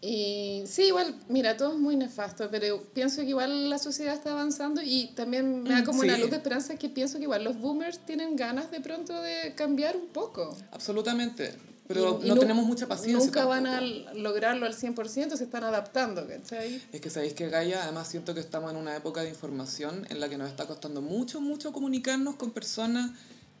Y 0.00 0.62
sí, 0.66 0.82
igual, 0.88 1.14
mira, 1.28 1.56
todo 1.56 1.72
es 1.72 1.78
muy 1.78 1.96
nefasto, 1.96 2.48
pero 2.50 2.82
pienso 2.92 3.22
que 3.22 3.28
igual 3.28 3.70
la 3.70 3.78
sociedad 3.78 4.12
está 4.14 4.32
avanzando 4.32 4.82
y 4.84 5.12
también 5.14 5.62
me 5.62 5.70
da 5.70 5.80
Mm, 5.80 5.84
como 5.84 6.00
una 6.00 6.14
sí. 6.16 6.20
luz 6.20 6.30
de 6.30 6.36
esperanza 6.36 6.76
que 6.76 6.90
pienso 6.90 7.16
que 7.16 7.22
igual 7.24 7.42
los 7.42 7.58
boomers 7.58 8.00
tienen 8.04 8.36
ganas 8.36 8.70
de 8.70 8.80
pronto 8.80 9.18
de 9.22 9.54
cambiar 9.54 9.96
un 9.96 10.08
poco. 10.08 10.54
Absolutamente. 10.72 11.54
Pero 11.86 12.18
Y- 12.22 12.26
y 12.26 12.28
no 12.28 12.34
nu- 12.34 12.40
tenemos 12.40 12.64
mucha 12.66 12.86
paciencia. 12.86 13.24
Nunca 13.26 13.44
van 13.46 13.66
a 13.66 13.78
tampoco. 13.80 14.18
lograrlo 14.18 14.66
al 14.66 14.74
100%, 14.74 15.36
se 15.36 15.44
están 15.44 15.64
adaptando, 15.64 16.26
¿cachai? 16.26 16.82
Es 16.92 17.00
que 17.00 17.08
sabéis 17.10 17.32
que 17.34 17.48
Gaia, 17.50 17.82
además 17.82 18.08
siento 18.08 18.32
que 18.34 18.40
estamos 18.40 18.70
en 18.70 18.76
una 18.78 18.96
época 18.96 19.22
de 19.22 19.28
información 19.30 20.06
en 20.10 20.18
la 20.20 20.28
que 20.30 20.36
nos 20.38 20.48
está 20.48 20.66
costando 20.66 21.00
mucho, 21.02 21.40
mucho 21.42 21.72
comunicarnos 21.72 22.36
con 22.36 22.52
personas 22.52 23.10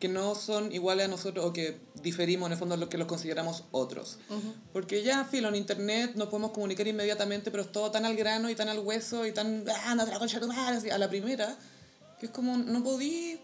que 0.04 0.08
no 0.10 0.34
son 0.34 0.70
iguales 0.70 1.06
a 1.06 1.08
nosotros 1.08 1.46
o 1.46 1.54
que 1.54 1.78
diferimos 2.02 2.46
en 2.48 2.52
el 2.52 2.58
fondo 2.58 2.74
de 2.74 2.80
lo 2.82 2.90
que 2.90 2.98
los 2.98 3.08
consideramos 3.08 3.64
otros. 3.70 4.18
Porque 4.70 5.02
ya, 5.02 5.24
filo, 5.24 5.48
en 5.48 5.54
internet 5.54 6.12
nos 6.14 6.28
podemos 6.28 6.50
comunicar 6.50 6.86
inmediatamente, 6.86 7.50
pero 7.50 7.62
es 7.62 7.72
todo 7.72 7.90
tan 7.90 8.04
al 8.04 8.14
grano 8.14 8.50
y 8.50 8.54
tan 8.54 8.68
al 8.68 8.80
hueso 8.80 9.24
y 9.24 9.32
tan, 9.32 9.64
ah, 9.86 9.94
no 9.94 10.04
te 10.04 10.10
la 10.10 10.18
concha 10.18 10.38
tu 10.40 10.46
madre", 10.46 10.92
a 10.92 10.98
la 10.98 11.08
primera, 11.08 11.56
que 12.20 12.26
es 12.26 12.32
como, 12.32 12.58
no 12.58 12.84
podí 12.84 13.40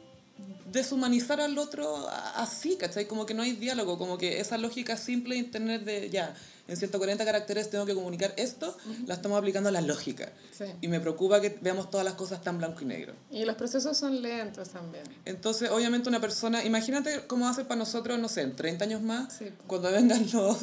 deshumanizar 0.71 1.41
al 1.41 1.57
otro 1.57 2.07
así, 2.35 2.77
¿cachai? 2.77 3.07
Como 3.07 3.25
que 3.25 3.33
no 3.33 3.43
hay 3.43 3.53
diálogo, 3.53 3.97
como 3.97 4.19
que 4.19 4.39
esa 4.39 4.59
lógica 4.59 4.99
simple 4.99 5.37
de 5.37 5.41
internet 5.41 5.83
de, 5.83 6.11
ya, 6.11 6.35
en 6.71 6.77
140 6.77 7.25
caracteres 7.25 7.69
tengo 7.69 7.85
que 7.85 7.95
comunicar 7.95 8.33
esto, 8.37 8.77
la 9.07 9.15
estamos 9.15 9.37
aplicando 9.39 9.69
a 9.69 9.73
la 9.73 9.81
lógica. 9.81 10.31
Sí. 10.57 10.65
Y 10.81 10.89
me 10.89 11.01
preocupa 11.01 11.41
que 11.41 11.59
veamos 11.61 11.91
todas 11.91 12.05
las 12.05 12.15
cosas 12.15 12.43
tan 12.43 12.59
blanco 12.59 12.83
y 12.83 12.85
negro. 12.85 13.15
Y 13.31 13.45
los 13.45 13.57
procesos 13.57 13.97
son 13.99 14.23
lentos 14.23 14.69
también. 14.71 15.05
Entonces, 15.25 15.69
obviamente 15.71 16.09
una 16.09 16.21
persona, 16.21 16.65
imagínate 16.65 17.27
cómo 17.27 17.45
va 17.47 17.51
a 17.51 17.55
ser 17.55 17.67
para 17.67 17.79
nosotros, 17.79 18.19
no 18.19 18.29
sé, 18.29 18.43
en 18.43 18.55
30 18.57 18.85
años 18.85 19.03
más, 19.03 19.35
Sí. 19.37 19.47
cuando 19.67 19.91
vengan 19.91 20.27
los, 20.33 20.59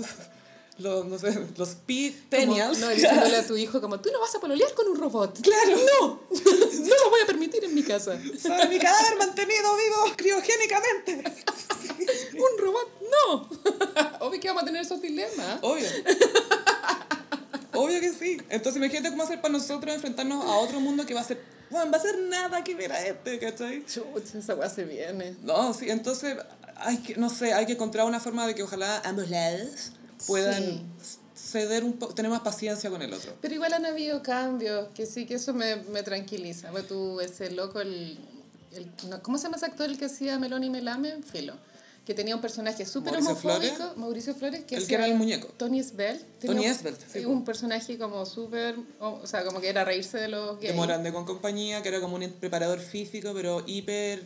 los 0.80 1.06
no 1.06 1.18
sé, 1.18 1.48
los 1.58 1.70
P-Tenials. 1.70 2.80
No, 2.80 2.90
diciéndole 2.90 3.38
a 3.38 3.46
tu 3.46 3.58
hijo 3.58 3.82
como, 3.82 4.00
tú 4.00 4.10
no 4.12 4.20
vas 4.20 4.34
a 4.36 4.40
pololear 4.40 4.74
con 4.74 4.88
un 4.88 4.98
robot. 4.98 5.42
Claro, 5.42 5.78
no. 5.78 6.22
No 6.30 6.96
lo 7.04 7.10
voy 7.10 7.22
a 7.22 7.26
permitir 7.26 7.64
en 7.64 7.74
mi 7.74 7.84
casa. 7.84 8.20
Sobre 8.42 8.68
mi 8.68 8.80
cadáver 8.80 9.18
mantenido 9.18 9.76
vivo 9.76 10.16
criogénicamente. 10.16 11.24
Un 12.34 12.64
robot, 12.64 13.02
no. 13.12 13.50
Obvio 14.28 14.40
que 14.40 14.48
vamos 14.48 14.64
a 14.64 14.66
tener 14.66 14.82
esos 14.82 15.02
dilemas. 15.02 15.60
Obvio. 15.62 15.88
Obvio 17.74 18.00
que 18.00 18.14
sí. 18.14 18.38
Entonces 18.50 18.78
imagínate 18.78 19.10
cómo 19.10 19.26
ser 19.26 19.42
para 19.42 19.54
nosotros 19.54 19.94
enfrentarnos 19.94 20.46
a 20.46 20.56
otro 20.58 20.80
mundo 20.80 21.06
que 21.06 21.14
va 21.14 21.22
a 21.22 21.24
ser, 21.24 21.42
bueno, 21.70 21.92
va 21.92 21.98
a 21.98 22.02
ser 22.02 22.20
nada 22.20 22.64
que 22.64 22.76
ver 22.76 22.92
a 22.92 23.06
este, 23.06 23.40
¿cachai? 23.40 23.84
Chucha, 23.86 24.38
esa 24.38 24.56
weá 24.56 24.70
se 24.70 24.84
viene. 24.84 25.36
No, 25.42 25.74
sí, 25.74 25.90
entonces 25.90 26.38
hay 26.76 26.98
que, 26.98 27.16
no 27.16 27.30
sé, 27.30 27.54
hay 27.54 27.66
que 27.66 27.74
encontrar 27.74 28.06
una 28.06 28.20
forma 28.20 28.46
de 28.46 28.56
que 28.56 28.64
ojalá 28.64 29.02
ambos 29.04 29.30
lados 29.30 29.92
puedan 30.26 30.64
Sí. 31.02 31.18
ceder 31.36 31.84
un 31.84 31.94
poco, 31.94 32.14
tener 32.16 32.32
más 32.32 32.42
paciencia 32.42 32.90
con 32.90 33.02
el 33.02 33.14
otro. 33.14 33.34
Pero 33.42 33.54
igual 33.54 33.74
han 33.74 33.86
habido 33.86 34.24
cambios, 34.24 34.88
que 34.96 35.06
sí, 35.06 35.26
que 35.26 35.36
eso 35.36 35.54
me, 35.54 35.76
me 35.78 36.04
tranquiliza. 36.04 36.72
Pues 36.72 36.88
tú, 36.88 37.20
ese 37.22 37.52
loco, 37.52 37.80
el, 37.82 38.18
el- 38.74 38.92
no, 39.10 39.22
¿cómo 39.22 39.38
se 39.38 39.44
llama 39.44 39.58
ese 39.58 39.66
actor 39.68 39.90
el 39.90 39.98
que 39.98 40.06
hacía 40.06 40.40
Melón 40.40 40.64
y 40.64 40.70
Melame? 40.70 41.22
Filo. 41.24 41.54
Que 42.06 42.14
tenía 42.14 42.34
un 42.36 42.42
personaje 42.42 42.86
súper 42.86 43.12
Mauricio 43.22 43.32
homofóbico. 43.34 43.76
Flores. 43.76 43.98
Mauricio 43.98 44.34
Flores. 44.34 44.64
Que 44.64 44.76
El 44.78 44.88
que 44.88 44.96
era 44.96 45.06
el 45.08 45.16
muñeco. 45.16 45.48
Tony 45.58 45.84
Svel. 45.84 46.22
Tony 46.40 46.66
Svel, 46.74 46.96
sí, 47.12 47.26
un 47.26 47.44
personaje 47.44 47.98
como 47.98 48.26
súper, 48.26 48.78
o 49.02 49.20
o 49.22 49.28
sea, 49.28 49.44
como 49.44 49.60
que 49.60 49.68
era 49.68 49.84
reírse 49.84 50.18
de 50.18 50.30
los 50.30 50.58
De 50.62 50.68
gays. 50.68 50.78
Morande 50.78 51.12
con 51.12 51.26
compañía, 51.26 51.84
que 51.84 51.90
era 51.90 52.00
como 52.00 52.16
un 52.16 52.32
preparador 52.40 52.80
físico, 52.80 53.32
pero 53.34 53.62
hiper 53.68 54.24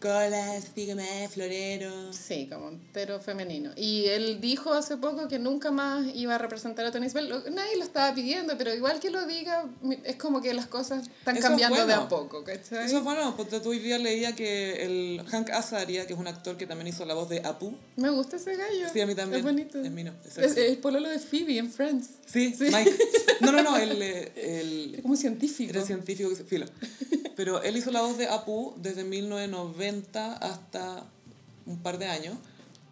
colas, 0.00 0.64
sígueme, 0.74 1.28
florero. 1.28 2.12
Sí, 2.12 2.48
como 2.52 2.68
entero 2.68 3.18
femenino. 3.20 3.70
Y 3.76 4.06
él 4.06 4.40
dijo 4.40 4.72
hace 4.72 4.96
poco 4.96 5.28
que 5.28 5.38
nunca 5.38 5.70
más 5.70 6.06
iba 6.14 6.34
a 6.34 6.38
representar 6.38 6.84
a 6.86 6.92
Tony. 6.92 7.08
Lo- 7.08 7.48
Nadie 7.50 7.76
lo 7.76 7.84
estaba 7.84 8.14
pidiendo, 8.14 8.56
pero 8.58 8.74
igual 8.74 9.00
que 9.00 9.10
lo 9.10 9.26
diga, 9.26 9.64
es 10.04 10.16
como 10.16 10.40
que 10.42 10.52
las 10.54 10.66
cosas 10.66 11.06
están 11.18 11.36
Eso 11.36 11.46
es 11.46 11.50
cambiando 11.50 11.76
de 11.78 11.84
bueno. 11.84 12.02
a 12.02 12.08
poco, 12.08 12.44
¿cachai? 12.44 12.86
Eso 12.86 12.98
es 12.98 13.04
bueno, 13.04 13.34
porque 13.36 13.60
tú 13.60 13.70
hoy 13.70 13.78
día 13.78 13.98
leía 13.98 14.34
que 14.34 14.84
el 14.84 15.22
Hank 15.28 15.50
Azaria, 15.50 16.06
que 16.06 16.12
es 16.12 16.18
un 16.18 16.26
actor 16.28 16.56
que 16.56 16.66
también 16.66 16.88
hizo 16.88 17.04
la 17.04 17.14
voz 17.14 17.28
de 17.28 17.40
Apu, 17.44 17.74
Me 17.96 18.10
gusta 18.10 18.36
ese 18.36 18.54
gallo. 18.56 18.86
Sí, 18.92 19.00
a 19.00 19.06
mí 19.06 19.14
también. 19.14 19.38
Es 19.40 19.44
bonito. 19.44 19.80
Es 19.82 19.90
mío, 19.90 20.12
es 20.26 20.36
Es, 20.38 20.56
es 20.56 20.76
pololo 20.78 21.08
de 21.08 21.18
Phoebe 21.18 21.58
en 21.58 21.70
Friends. 21.70 22.08
Sí, 22.26 22.54
Sí. 22.56 22.64
Mike. 22.72 22.96
No, 23.40 23.52
no, 23.52 23.62
no, 23.62 23.76
el, 23.76 24.00
Es 24.00 24.30
el, 24.34 24.98
como 25.02 25.14
científico. 25.14 25.70
era 25.70 25.82
científico 25.84 26.30
filo. 26.48 26.64
Pero 27.36 27.62
él 27.62 27.76
hizo 27.76 27.90
la 27.90 28.00
voz 28.00 28.16
de 28.16 28.26
Apu 28.28 28.72
desde 28.78 29.04
1990 29.04 29.85
hasta 30.40 31.04
un 31.66 31.78
par 31.78 31.98
de 31.98 32.06
años, 32.06 32.36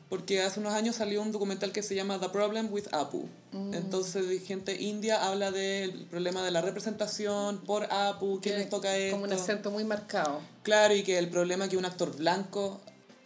porque 0.08 0.42
hace 0.42 0.60
unos 0.60 0.74
años 0.74 0.96
salió 0.96 1.22
un 1.22 1.32
documental 1.32 1.72
que 1.72 1.82
se 1.82 1.94
llama 1.94 2.20
The 2.20 2.28
Problem 2.28 2.72
with 2.72 2.84
Apu. 2.92 3.28
Mm. 3.52 3.74
Entonces, 3.74 4.24
gente 4.46 4.80
india 4.80 5.26
habla 5.26 5.50
del 5.50 6.06
problema 6.06 6.42
de 6.42 6.50
la 6.50 6.60
representación 6.60 7.58
por 7.64 7.92
Apu, 7.92 8.40
quién 8.40 8.58
les 8.58 8.68
toca 8.68 8.96
esto. 8.96 9.16
Como 9.16 9.24
un 9.24 9.32
acento 9.32 9.70
muy 9.70 9.84
marcado. 9.84 10.40
Claro, 10.62 10.94
y 10.94 11.02
que 11.02 11.18
el 11.18 11.28
problema 11.28 11.68
que 11.68 11.76
un 11.76 11.84
actor 11.84 12.16
blanco 12.16 12.80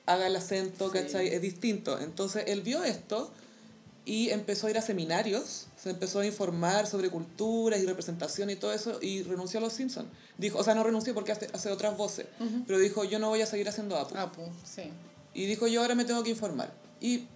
haga 0.06 0.26
el 0.26 0.36
acento, 0.36 0.90
Sí. 0.90 0.98
¿cachai? 0.98 1.28
Es 1.28 1.42
distinto. 1.42 1.98
Entonces 1.98 2.44
él 2.46 2.62
vio 2.62 2.82
esto 2.84 3.30
y 4.06 4.30
empezó 4.30 4.66
a 4.66 4.70
ir 4.70 4.78
a 4.78 4.82
seminarios, 4.82 5.66
se 5.80 5.90
empezó 5.90 6.20
a 6.20 6.26
informar 6.26 6.86
sobre 6.86 7.08
culturas 7.08 7.80
y 7.80 7.86
representación 7.86 8.50
y 8.50 8.56
todo 8.56 8.72
eso 8.72 8.98
y 9.00 9.22
renunció 9.22 9.58
a 9.58 9.62
Los 9.62 9.72
Simpsons. 9.74 10.08
Dijo, 10.36 10.58
o 10.58 10.64
sea, 10.64 10.74
no 10.74 10.82
renunció 10.82 11.14
porque 11.14 11.32
hace, 11.32 11.48
hace 11.52 11.70
otras 11.70 11.96
voces, 11.96 12.26
pero 12.66 12.78
dijo, 12.78 13.04
yo 13.04 13.18
no 13.18 13.28
voy 13.28 13.42
a 13.42 13.46
seguir 13.46 13.68
haciendo 13.68 13.96
Apu. 13.96 14.16
Apu, 14.16 14.42
sí. 14.64 14.90
Y 15.34 15.46
dijo, 15.46 15.66
yo 15.68 15.80
ahora 15.82 15.94
me 15.94 16.04
tengo 16.04 16.22
que 16.24 16.30
informar. 16.30 16.72
Y, 17.00 17.26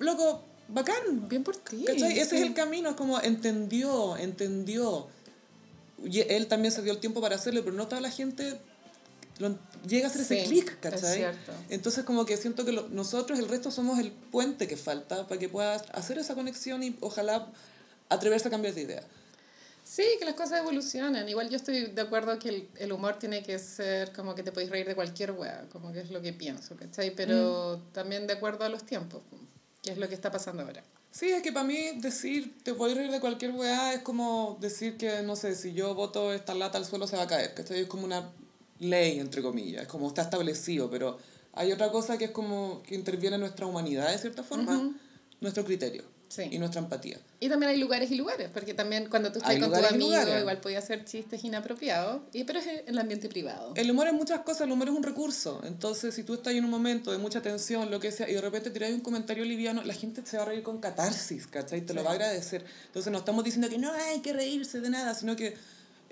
loco, 0.00 0.42
bacán. 0.68 1.28
Bien 1.28 1.44
por 1.44 1.56
ti. 1.56 1.84
¿Cachai? 1.86 2.18
Ese 2.18 2.36
es 2.36 2.42
el 2.42 2.54
camino, 2.54 2.90
es 2.90 2.96
como 2.96 3.20
entendió, 3.20 4.16
entendió. 4.16 5.06
Y 6.04 6.20
él 6.20 6.48
también 6.48 6.72
se 6.72 6.82
dio 6.82 6.92
el 6.92 6.98
tiempo 6.98 7.20
para 7.20 7.36
hacerlo, 7.36 7.62
pero 7.64 7.76
no 7.76 7.86
toda 7.86 8.00
la 8.00 8.10
gente 8.10 8.58
lo- 9.38 9.56
llega 9.86 10.06
a 10.08 10.10
hacer 10.10 10.22
ese 10.22 10.44
clic, 10.44 10.68
es 10.70 10.76
¿cachai? 10.78 11.14
cierto. 11.16 11.52
Entonces 11.68 12.04
como 12.04 12.24
que 12.26 12.36
siento 12.36 12.64
que 12.64 12.72
lo- 12.72 12.88
nosotros, 12.88 13.38
el 13.38 13.48
resto, 13.48 13.70
somos 13.70 13.98
el 14.00 14.10
puente 14.10 14.66
que 14.66 14.76
falta 14.76 15.26
para 15.28 15.38
que 15.38 15.48
puedas 15.48 15.84
hacer 15.92 16.18
esa 16.18 16.34
conexión 16.34 16.82
y 16.82 16.96
ojalá 17.00 17.46
atreverse 18.08 18.48
a 18.48 18.50
cambiar 18.50 18.74
de 18.74 18.82
idea. 18.82 19.02
Sí, 19.84 20.02
que 20.18 20.24
las 20.24 20.34
cosas 20.34 20.60
evolucionan. 20.60 21.28
Igual 21.28 21.50
yo 21.50 21.56
estoy 21.56 21.86
de 21.86 22.00
acuerdo 22.00 22.38
que 22.38 22.48
el, 22.48 22.68
el 22.78 22.92
humor 22.92 23.18
tiene 23.18 23.42
que 23.42 23.58
ser 23.58 24.12
como 24.12 24.34
que 24.34 24.42
te 24.42 24.50
podéis 24.50 24.70
reír 24.70 24.86
de 24.86 24.94
cualquier 24.94 25.32
wea, 25.32 25.66
como 25.70 25.92
que 25.92 26.00
es 26.00 26.10
lo 26.10 26.22
que 26.22 26.32
pienso, 26.32 26.74
¿cachai? 26.74 27.14
Pero 27.14 27.82
también 27.92 28.26
de 28.26 28.32
acuerdo 28.32 28.64
a 28.64 28.70
los 28.70 28.84
tiempos, 28.84 29.22
que 29.82 29.90
es 29.92 29.98
lo 29.98 30.08
que 30.08 30.14
está 30.14 30.30
pasando 30.30 30.62
ahora. 30.62 30.82
Sí, 31.10 31.28
es 31.28 31.42
que 31.42 31.52
para 31.52 31.66
mí 31.66 32.00
decir 32.00 32.56
te 32.64 32.72
puedes 32.74 32.96
reír 32.96 33.10
de 33.10 33.20
cualquier 33.20 33.52
weá 33.52 33.92
es 33.92 34.00
como 34.00 34.56
decir 34.58 34.96
que, 34.96 35.22
no 35.22 35.36
sé, 35.36 35.54
si 35.54 35.74
yo 35.74 35.94
boto 35.94 36.32
esta 36.32 36.54
lata 36.54 36.78
al 36.78 36.86
suelo 36.86 37.06
se 37.06 37.16
va 37.16 37.24
a 37.24 37.28
caer, 37.28 37.52
¿cachai? 37.52 37.80
Es 37.80 37.86
como 37.86 38.04
una 38.06 38.32
ley, 38.78 39.20
entre 39.20 39.42
comillas, 39.42 39.82
es 39.82 39.88
como 39.88 40.08
está 40.08 40.22
establecido, 40.22 40.90
pero 40.90 41.18
hay 41.52 41.70
otra 41.72 41.92
cosa 41.92 42.16
que 42.16 42.24
es 42.24 42.30
como 42.30 42.82
que 42.82 42.94
interviene 42.94 43.34
en 43.34 43.40
nuestra 43.42 43.66
humanidad 43.66 44.10
de 44.10 44.18
cierta 44.18 44.42
forma, 44.42 44.94
nuestro 45.40 45.64
criterio 45.64 46.13
Sí. 46.34 46.48
y 46.50 46.58
nuestra 46.58 46.80
empatía. 46.80 47.18
Y 47.40 47.48
también 47.48 47.70
hay 47.70 47.78
lugares 47.78 48.10
y 48.10 48.16
lugares, 48.16 48.50
porque 48.52 48.74
también 48.74 49.08
cuando 49.08 49.30
tú 49.30 49.38
estás 49.38 49.58
con 49.58 49.70
tu 49.72 49.86
amigo, 49.86 50.38
igual 50.38 50.60
podía 50.60 50.78
hacer 50.78 51.04
chistes 51.04 51.44
inapropiados, 51.44 52.22
y, 52.32 52.44
pero 52.44 52.58
es 52.58 52.66
en 52.66 52.82
el 52.88 52.98
ambiente 52.98 53.28
privado. 53.28 53.72
El 53.76 53.90
humor 53.90 54.06
es 54.08 54.14
muchas 54.14 54.40
cosas, 54.40 54.62
el 54.62 54.72
humor 54.72 54.88
es 54.88 54.94
un 54.94 55.02
recurso. 55.02 55.60
Entonces, 55.64 56.14
si 56.14 56.24
tú 56.24 56.34
estás 56.34 56.54
en 56.54 56.64
un 56.64 56.70
momento 56.70 57.12
de 57.12 57.18
mucha 57.18 57.40
tensión, 57.42 57.90
lo 57.90 58.00
que 58.00 58.10
sea, 58.10 58.28
y 58.28 58.34
de 58.34 58.40
repente 58.40 58.70
tiras 58.70 58.90
un 58.90 59.00
comentario 59.00 59.44
liviano, 59.44 59.82
la 59.84 59.94
gente 59.94 60.22
se 60.24 60.36
va 60.36 60.42
a 60.44 60.46
reír 60.46 60.62
con 60.62 60.78
catarsis, 60.80 61.46
¿cachai? 61.46 61.82
Te 61.82 61.94
lo 61.94 62.00
Sí. 62.00 62.04
va 62.06 62.10
a 62.10 62.14
agradecer. 62.14 62.64
Entonces, 62.86 63.12
no 63.12 63.18
estamos 63.18 63.44
diciendo 63.44 63.68
que 63.68 63.78
no 63.78 63.92
hay 63.92 64.20
que 64.20 64.32
reírse 64.32 64.80
de 64.80 64.90
nada, 64.90 65.14
sino 65.14 65.36
que 65.36 65.54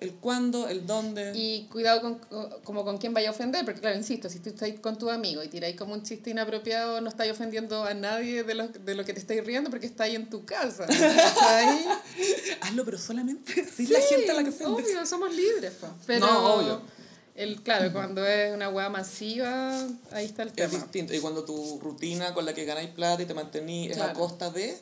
el 0.02 0.12
cuándo, 0.14 0.68
el 0.68 0.86
dónde. 0.86 1.32
Y 1.34 1.66
cuidado 1.70 2.00
con, 2.00 2.20
como 2.64 2.84
con 2.84 2.98
quién 2.98 3.14
vaya 3.14 3.28
a 3.28 3.32
ofender, 3.32 3.64
porque 3.64 3.80
claro, 3.80 3.96
insisto, 3.96 4.28
si 4.28 4.38
tú 4.40 4.50
estás 4.50 4.70
con 4.80 4.98
tu 4.98 5.10
amigo 5.10 5.42
y 5.42 5.48
tiráis 5.48 5.76
como 5.76 5.94
un 5.94 6.02
chiste 6.02 6.30
inapropiado, 6.30 7.00
no 7.00 7.08
estáis 7.08 7.32
ofendiendo 7.32 7.84
a 7.84 7.94
nadie 7.94 8.42
de 8.44 8.54
lo, 8.54 8.68
de 8.68 8.94
lo 8.94 9.04
que 9.04 9.12
te 9.14 9.20
estáis 9.20 9.44
riendo 9.44 9.70
porque 9.70 9.86
estáis 9.86 10.14
en 10.14 10.28
tu 10.28 10.44
casa. 10.44 10.86
¿cachai? 10.86 11.84
Hazlo, 12.60 12.84
pero 12.84 12.98
solamente 12.98 13.64
si 13.76 13.86
la 13.86 14.00
gente 14.00 14.30
a 14.30 14.34
la 14.34 14.44
que 14.44 14.52
Sí, 14.52 14.64
ofendes. 14.64 14.86
obvio, 14.86 15.06
somos 15.06 15.34
libres. 15.34 15.72
po. 15.80 15.86
Pero 16.06 16.26
No, 16.26 16.54
obvio. 16.54 16.82
El, 17.34 17.62
claro, 17.62 17.90
cuando 17.94 18.26
es 18.26 18.52
una 18.54 18.68
hueá 18.68 18.90
masiva, 18.90 19.74
ahí 20.10 20.26
está 20.26 20.42
el 20.42 20.48
Es 20.50 20.54
tema. 20.54 20.68
distinto. 20.74 21.14
Y 21.14 21.18
cuando 21.20 21.44
tu 21.44 21.78
rutina 21.80 22.34
con 22.34 22.44
la 22.44 22.52
que 22.52 22.66
ganáis 22.66 22.90
plata 22.90 23.22
y 23.22 23.26
te 23.26 23.32
mantenís 23.32 23.92
es 23.92 23.96
a 23.96 24.00
Claro. 24.12 24.18
costa 24.18 24.50
de, 24.50 24.76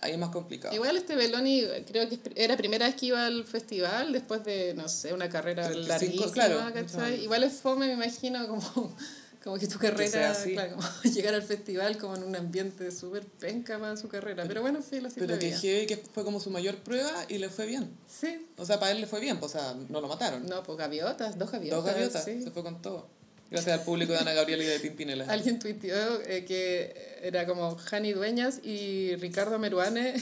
ahí 0.00 0.12
es 0.12 0.18
más 0.18 0.30
complicado. 0.30 0.74
Igual 0.74 0.96
este 0.96 1.16
Beloni 1.16 1.64
creo 1.86 2.08
que 2.08 2.18
era 2.34 2.56
primera 2.56 2.86
vez 2.86 2.96
que 2.96 3.06
iba 3.06 3.26
al 3.26 3.44
festival 3.44 4.12
después 4.12 4.44
de, 4.44 4.74
no 4.74 4.88
sé, 4.88 5.12
una 5.12 5.28
carrera 5.28 5.68
35, 5.68 5.88
larguísima, 5.88 6.72
claro. 6.72 7.16
Igual 7.16 7.44
es 7.44 7.54
fome, 7.54 7.86
me 7.86 7.94
imagino, 7.94 8.46
como, 8.46 8.94
como 9.44 9.58
que 9.58 9.66
tu 9.66 9.78
carrera, 9.78 10.30
así. 10.30 10.52
claro, 10.52 10.76
como 10.76 10.88
llegar 11.14 11.34
al 11.34 11.42
festival 11.42 11.98
como 11.98 12.16
en 12.16 12.24
un 12.24 12.36
ambiente 12.36 12.90
súper 12.90 13.24
penca 13.24 13.78
para 13.78 13.96
su 13.96 14.08
carrera. 14.08 14.44
Pero 14.46 14.62
bueno, 14.62 14.80
sí, 14.88 15.00
lo 15.00 15.08
Pero 15.10 15.38
que 15.38 15.52
heavy 15.52 15.86
que 15.86 15.96
fue 15.96 16.24
como 16.24 16.40
su 16.40 16.50
mayor 16.50 16.76
prueba 16.76 17.24
y 17.28 17.38
le 17.38 17.48
fue 17.48 17.66
bien. 17.66 17.90
Sí. 18.08 18.46
O 18.56 18.64
sea, 18.64 18.78
para 18.78 18.92
él 18.92 19.00
le 19.00 19.06
fue 19.06 19.20
bien, 19.20 19.38
pues, 19.38 19.54
o 19.54 19.58
sea, 19.58 19.74
no 19.88 20.00
lo 20.00 20.08
mataron. 20.08 20.46
No, 20.46 20.62
pues 20.62 20.78
gaviotas, 20.78 21.38
dos 21.38 21.50
gaviotas. 21.50 21.84
Dos 21.84 21.92
gaviotas, 21.92 22.24
sí. 22.24 22.42
se 22.42 22.50
fue 22.50 22.62
con 22.62 22.82
todo. 22.82 23.08
Gracias 23.50 23.78
al 23.78 23.84
público 23.84 24.12
de 24.12 24.18
Ana 24.18 24.32
Gabriela 24.32 24.64
y 24.64 24.66
de 24.66 24.80
Pimpinela. 24.80 25.24
Alguien 25.28 25.58
tuiteó 25.60 26.20
eh, 26.22 26.44
que 26.44 27.18
era 27.22 27.46
como 27.46 27.76
Jani 27.76 28.12
Dueñas 28.12 28.58
y 28.64 29.14
Ricardo 29.16 29.58
Meruane 29.58 30.14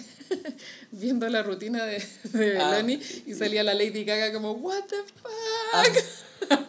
viendo 0.93 1.27
la 1.31 1.43
rutina 1.43 1.85
de, 1.87 2.03
de 2.25 2.59
Ah. 2.61 2.70
Beloni 2.72 3.01
y 3.27 3.35
salía 3.35 3.62
la 3.62 3.72
Lady 3.75 4.05
Gaga 4.05 4.33
como, 4.33 4.53
what 4.53 4.85
the 4.85 4.97
fuck? 4.97 5.31
Ah. 5.72 5.85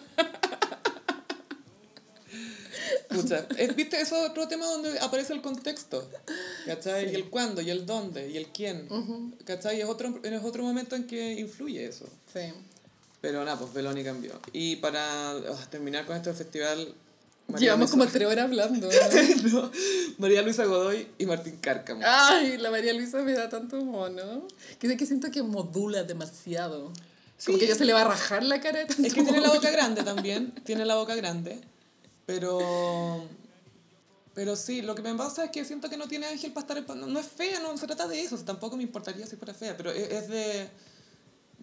Pucha, 3.10 3.46
es- 3.58 3.76
¿viste? 3.76 4.00
Eso 4.02 4.24
es 4.24 4.30
otro 4.30 4.48
tema 4.48 4.66
donde 4.66 5.00
aparece 5.00 5.34
el 5.34 5.42
contexto, 5.42 6.10
¿cachai? 6.66 7.12
Y 7.12 7.16
el 7.16 7.30
cuándo, 7.30 7.62
y 7.62 7.70
el 7.70 7.86
dónde, 7.86 8.30
y 8.30 8.38
el 8.38 8.48
quién, 8.48 8.88
¿cachai? 9.46 9.80
Es 9.82 9.88
otro, 9.88 10.20
es 10.24 10.44
otro 10.44 10.64
momento 10.64 10.96
en 10.96 11.06
que 11.08 11.34
influye 11.34 11.86
eso. 11.86 12.06
Sí. 12.34 12.40
Pero 13.26 13.44
nada, 13.44 13.58
pues 13.58 13.74
Beloni 13.74 14.04
cambió. 14.04 14.40
Y 14.54 14.76
para 14.76 15.32
ah, 15.32 15.68
terminar 15.72 16.06
con 16.06 16.16
este 16.16 16.32
festival... 16.34 16.94
Llevamos 17.58 17.90
como 17.90 18.04
Luisa, 18.04 18.18
tres 18.20 18.28
horas 18.28 18.46
hablando. 18.46 18.88
¿no? 18.88 19.52
No, 19.62 19.72
María 20.20 20.44
Luisa 20.44 20.66
Godoy 20.66 21.08
y 21.18 21.26
Martín 21.26 21.58
Cárcamo. 21.60 22.02
Ay, 22.06 22.58
la 22.58 22.70
María 22.70 22.94
Luisa 22.94 23.24
me 23.24 23.34
da 23.34 23.50
tanto 23.50 23.78
mono. 23.84 24.48
Que 24.80 24.96
que 24.96 25.06
siento 25.08 25.32
que 25.32 25.42
modula 25.42 26.04
demasiado. 26.04 26.92
Como 27.44 27.58
Sí. 27.58 27.58
que 27.58 27.68
ya 27.68 27.74
se 27.76 27.86
le 27.86 27.94
va 27.94 28.02
a 28.02 28.04
rajar 28.06 28.44
la 28.44 28.62
cara 28.62 28.80
de 28.80 28.86
tanto 28.86 29.02
Es 29.04 29.14
que 29.14 29.24
tiene 29.24 29.42
la 29.42 29.48
mono. 29.48 29.60
boca 29.60 29.72
grande 29.72 30.04
también, 30.04 30.52
tiene 30.64 30.86
la 30.86 30.96
boca 30.96 31.16
grande, 31.16 31.60
pero... 32.28 33.28
Pero 34.36 34.56
sí, 34.56 34.82
lo 34.82 34.94
que 34.94 35.02
me 35.02 35.16
pasa 35.16 35.46
es 35.46 35.52
que 35.52 35.66
siento 35.66 35.90
que 35.90 35.98
no 35.98 36.08
tiene 36.08 36.28
ángel 36.28 36.54
para 36.54 36.80
estar... 36.80 36.96
No, 36.96 37.08
no 37.08 37.20
es 37.20 37.26
fea, 37.26 37.60
no 37.60 37.76
se 37.78 37.88
trata 37.88 38.08
de 38.08 38.22
eso, 38.22 38.38
tampoco 38.40 38.78
me 38.78 38.84
importaría 38.84 39.26
si 39.26 39.36
fuera 39.36 39.54
fea, 39.54 39.76
pero 39.76 39.92
es, 39.92 40.12
es 40.12 40.28
de... 40.30 40.70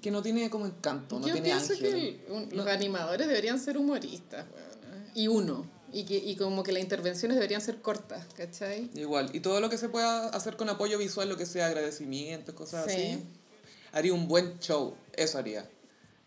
que 0.01 0.11
no 0.11 0.23
tiene 0.23 0.49
como 0.51 0.67
encanto, 0.67 1.19
no 1.21 1.27
Yo 1.27 1.33
tiene 1.35 1.49
pienso 1.49 1.73
ángel. 1.75 1.79
que 1.93 2.09
el- 2.09 2.33
un- 2.33 2.49
los 2.57 2.67
animadores 2.67 3.27
deberían 3.29 3.61
ser 3.61 3.77
humoristas, 3.79 4.47
weona. 4.53 5.11
Y 5.15 5.29
uno. 5.29 5.67
Y, 5.95 6.05
que, 6.05 6.17
y 6.17 6.37
como 6.37 6.63
que 6.63 6.73
las 6.73 6.83
intervenciones 6.83 7.37
deberían 7.37 7.61
ser 7.61 7.83
cortas, 7.83 8.25
¿cachai? 8.35 8.91
Igual, 8.95 9.29
y 9.35 9.41
todo 9.41 9.61
lo 9.61 9.69
que 9.69 9.77
se 9.77 9.91
pueda 9.91 10.29
hacer 10.29 10.57
con 10.57 10.71
apoyo 10.71 10.97
visual, 10.97 11.29
lo 11.29 11.37
que 11.37 11.45
sea 11.45 11.67
agradecimientos, 11.67 12.55
cosas 12.55 12.87
Sí. 12.87 12.93
así, 12.97 13.19
haría 13.93 14.15
un 14.15 14.27
buen 14.27 14.59
show, 14.59 14.95
eso 15.15 15.37
haría. 15.37 15.69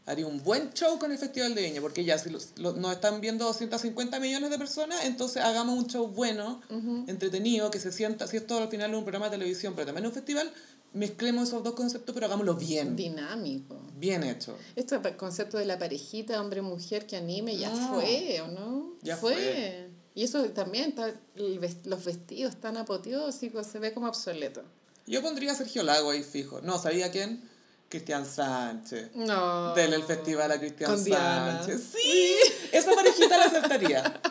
Haría 0.05 0.27
un 0.27 0.43
buen 0.43 0.71
show 0.73 0.99
con 0.99 1.11
el 1.11 1.17
Festival 1.17 1.55
de 1.55 1.63
Viña, 1.63 1.81
porque 1.81 2.03
ya 2.05 2.19
si 2.19 2.29
los, 2.29 2.49
los- 2.57 2.77
nos 2.77 2.91
están 2.93 3.21
viendo 3.21 3.43
250 3.45 4.19
millones 4.19 4.51
de 4.51 4.59
personas, 4.59 5.03
entonces 5.05 5.41
hagamos 5.43 5.79
un 5.79 5.87
show 5.87 6.07
bueno, 6.09 6.61
entretenido, 7.07 7.71
que 7.71 7.79
se 7.79 7.91
sienta, 7.91 8.27
si 8.27 8.37
esto 8.37 8.57
al 8.59 8.69
final 8.69 8.91
es 8.91 8.97
un 8.97 9.03
programa 9.03 9.25
de 9.25 9.37
televisión, 9.37 9.73
pero 9.75 9.87
también 9.87 10.05
un 10.05 10.13
festival, 10.13 10.53
mezclemos 10.95 11.49
esos 11.49 11.63
dos 11.63 11.75
conceptos, 11.75 12.13
pero 12.13 12.25
hagámoslo 12.25 12.55
bien, 12.55 12.95
Dinámico. 12.95 13.79
bien 13.97 14.23
hecho. 14.23 14.57
Esto 14.75 15.01
pa- 15.01 15.15
concepto 15.15 15.57
de 15.57 15.65
la 15.65 15.77
parejita 15.77 16.41
hombre-mujer 16.41 17.05
que 17.05 17.17
anime 17.17 17.55
ya 17.57 17.69
No. 17.69 17.93
fue, 17.93 18.41
¿o 18.41 18.47
no? 18.47 18.93
Ya 19.03 19.15
fue. 19.17 19.33
fue. 19.33 19.89
Y 20.15 20.23
eso 20.23 20.43
también, 20.51 20.89
está, 20.89 21.13
los 21.35 22.03
vestidos 22.05 22.55
tan 22.55 22.77
apoteósicos, 22.77 23.67
se 23.67 23.79
ve 23.79 23.93
como 23.93 24.07
obsoleto. 24.07 24.63
Yo 25.05 25.21
pondría 25.21 25.51
a 25.51 25.55
Sergio 25.55 25.83
Lago 25.83 26.09
ahí 26.11 26.23
fijo. 26.23 26.61
No, 26.61 26.79
¿sabía 26.79 27.11
quién? 27.11 27.47
Cristian 27.89 28.25
Sánchez. 28.25 29.11
No. 29.13 29.75
Del 29.75 29.93
el 29.93 30.03
festival 30.03 30.51
a 30.51 30.59
Cristian. 30.59 30.97
Sánchez. 30.97 31.81
Sí, 31.93 32.35
esa 32.71 32.91
parejita 32.95 33.37
la 33.37 33.45
aceptaría. 33.45 34.21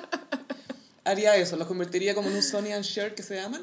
Haría 1.04 1.36
eso, 1.36 1.56
los 1.56 1.68
convertiría 1.68 2.14
como 2.14 2.28
en 2.30 2.36
un 2.36 2.42
Sony 2.42 2.72
and 2.74 2.84
Cher 2.84 3.14
que 3.14 3.22
se 3.22 3.36
llaman. 3.36 3.62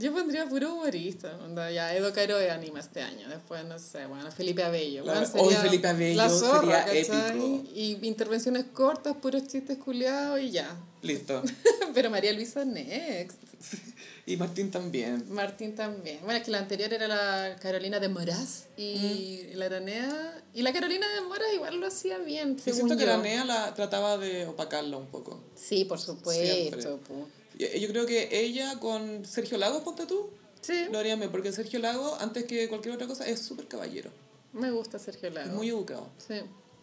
Yo 0.00 0.12
pondría 0.12 0.46
puro 0.46 0.74
humorista. 0.74 1.36
Onda, 1.44 1.70
ya, 1.70 1.94
Edo 1.94 2.12
Caro 2.12 2.38
de 2.38 2.50
anima 2.50 2.80
este 2.80 3.02
año. 3.02 3.28
Después, 3.28 3.64
no 3.64 3.78
sé, 3.78 4.06
bueno, 4.06 4.30
Felipe 4.30 4.62
Abello. 4.62 5.04
Bueno, 5.04 5.26
hoy 5.34 5.54
Felipe 5.54 5.88
Abello 5.88 6.16
la 6.16 6.28
zorra, 6.28 6.86
sería 6.86 7.06
¿cachai? 7.06 7.38
épico. 7.38 7.70
Y 7.74 7.98
intervenciones 8.06 8.64
cortas, 8.72 9.16
puros 9.16 9.46
chistes 9.46 9.78
culiados 9.78 10.40
y 10.40 10.50
ya. 10.50 10.76
Listo. 11.02 11.42
Pero 11.94 12.10
María 12.10 12.32
Luisa 12.32 12.64
next. 12.64 13.42
Y 14.24 14.36
Martín 14.36 14.70
también. 14.70 15.24
Martín 15.30 15.74
también. 15.74 16.20
Bueno, 16.22 16.38
es 16.38 16.44
que 16.44 16.52
la 16.52 16.58
anterior 16.58 16.92
era 16.92 17.08
la 17.08 17.56
Carolina 17.56 17.98
de 17.98 18.08
Moraz 18.08 18.66
y 18.76 19.48
la 19.54 19.66
Aranea. 19.66 20.42
Y 20.54 20.62
la 20.62 20.72
Carolina 20.72 21.06
de 21.14 21.22
Moraz 21.22 21.48
igual 21.54 21.80
lo 21.80 21.88
hacía 21.88 22.18
bien, 22.18 22.58
según 22.58 22.88
siento 22.88 22.96
que 22.96 23.04
yo. 23.04 23.08
la 23.08 23.18
NEA 23.18 23.44
la 23.44 23.74
trataba 23.74 24.18
de 24.18 24.46
opacarla 24.46 24.96
un 24.96 25.06
poco. 25.06 25.42
Sí, 25.56 25.84
por 25.84 25.98
supuesto. 25.98 27.00
Yo 27.58 27.88
creo 27.88 28.06
que 28.06 28.28
ella 28.32 28.78
con 28.80 29.24
Sergio 29.24 29.58
Lago, 29.58 29.84
ponte 29.84 30.06
tú, 30.06 30.30
Sí, 30.62 30.86
lo 30.90 31.00
haría 31.00 31.16
bien, 31.16 31.30
porque 31.30 31.52
Sergio 31.52 31.80
Lago, 31.80 32.16
antes 32.20 32.44
que 32.44 32.68
cualquier 32.68 32.94
otra 32.94 33.08
cosa, 33.08 33.26
es 33.26 33.40
súper 33.40 33.66
caballero. 33.66 34.10
me 34.52 34.70
gusta 34.70 34.98
Sergio 34.98 35.28
Lago. 35.28 35.48
Es 35.48 35.54
muy 35.54 35.68
educado. 35.68 36.08
Sí. 36.18 36.36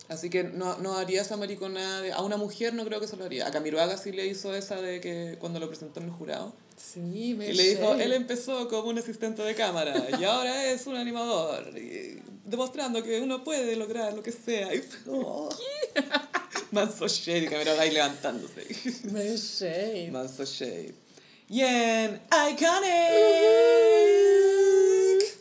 Así 0.09 0.29
que 0.29 0.43
no, 0.43 0.77
no 0.79 0.95
haría 0.97 1.21
esa 1.21 1.37
mariconada 1.37 2.01
de... 2.01 2.11
A 2.11 2.21
una 2.21 2.35
mujer 2.35 2.73
no 2.73 2.83
creo 2.83 2.99
que 2.99 3.07
se 3.07 3.15
lo 3.15 3.25
haría. 3.25 3.47
A 3.47 3.51
Camiroaga 3.51 3.95
sí 3.95 4.11
le 4.11 4.25
hizo 4.25 4.53
esa 4.55 4.81
de 4.81 4.99
que 4.99 5.37
cuando 5.39 5.59
lo 5.59 5.67
presentó 5.67 5.99
en 5.99 6.07
el 6.07 6.11
jurado. 6.11 6.53
Sí, 6.75 7.35
me 7.37 7.49
Y 7.49 7.53
le 7.53 7.75
dijo, 7.75 7.93
él 7.93 8.11
empezó 8.13 8.67
como 8.67 8.89
un 8.89 8.97
asistente 8.97 9.43
de 9.43 9.53
cámara 9.53 10.07
y 10.19 10.23
ahora 10.23 10.65
es 10.71 10.87
un 10.87 10.95
animador. 10.95 11.77
y 11.77 12.21
demostrando 12.43 13.03
que 13.03 13.21
uno 13.21 13.43
puede 13.43 13.75
lograr 13.75 14.13
lo 14.13 14.23
que 14.23 14.31
sea. 14.31 14.73
Y 14.73 14.79
fue, 14.79 15.13
oh. 15.13 15.49
Manso 16.71 17.07
shade, 17.07 17.47
Camiroaga 17.49 17.81
ahí 17.81 17.91
levantándose. 17.91 18.65
Me 19.11 19.35
shade. 19.37 20.09
Manso 20.11 20.45
shade. 20.45 20.93
Y 21.49 21.61
en 21.61 22.21
Iconic. 24.29 25.37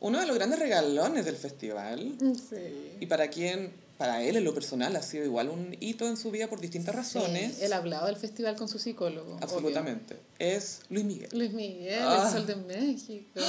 Uno 0.00 0.20
de 0.20 0.26
los 0.26 0.36
grandes 0.36 0.58
regalones 0.60 1.24
del 1.24 1.36
festival 1.36 2.16
Sí. 2.48 2.96
y 3.00 3.06
para 3.06 3.28
quien 3.28 3.72
para 3.98 4.22
él 4.22 4.36
en 4.36 4.44
lo 4.44 4.54
personal 4.54 4.94
ha 4.94 5.02
sido 5.02 5.24
igual 5.24 5.48
un 5.48 5.76
hito 5.80 6.06
en 6.06 6.16
su 6.16 6.30
vida 6.30 6.48
por 6.48 6.60
distintas 6.60 6.94
razones. 6.94 7.56
Sí, 7.56 7.64
él 7.64 7.72
ha 7.72 7.78
hablado 7.78 8.06
del 8.06 8.16
festival 8.16 8.54
con 8.56 8.68
su 8.68 8.78
psicólogo. 8.78 9.36
Absolutamente. 9.40 10.16
Es 10.38 10.82
Luis 10.88 11.04
Miguel. 11.04 11.28
Luis 11.32 11.52
Miguel, 11.52 11.98
Ah. 12.00 12.22
el 12.26 12.32
sol 12.32 12.46
de 12.46 12.54
México. 12.54 13.40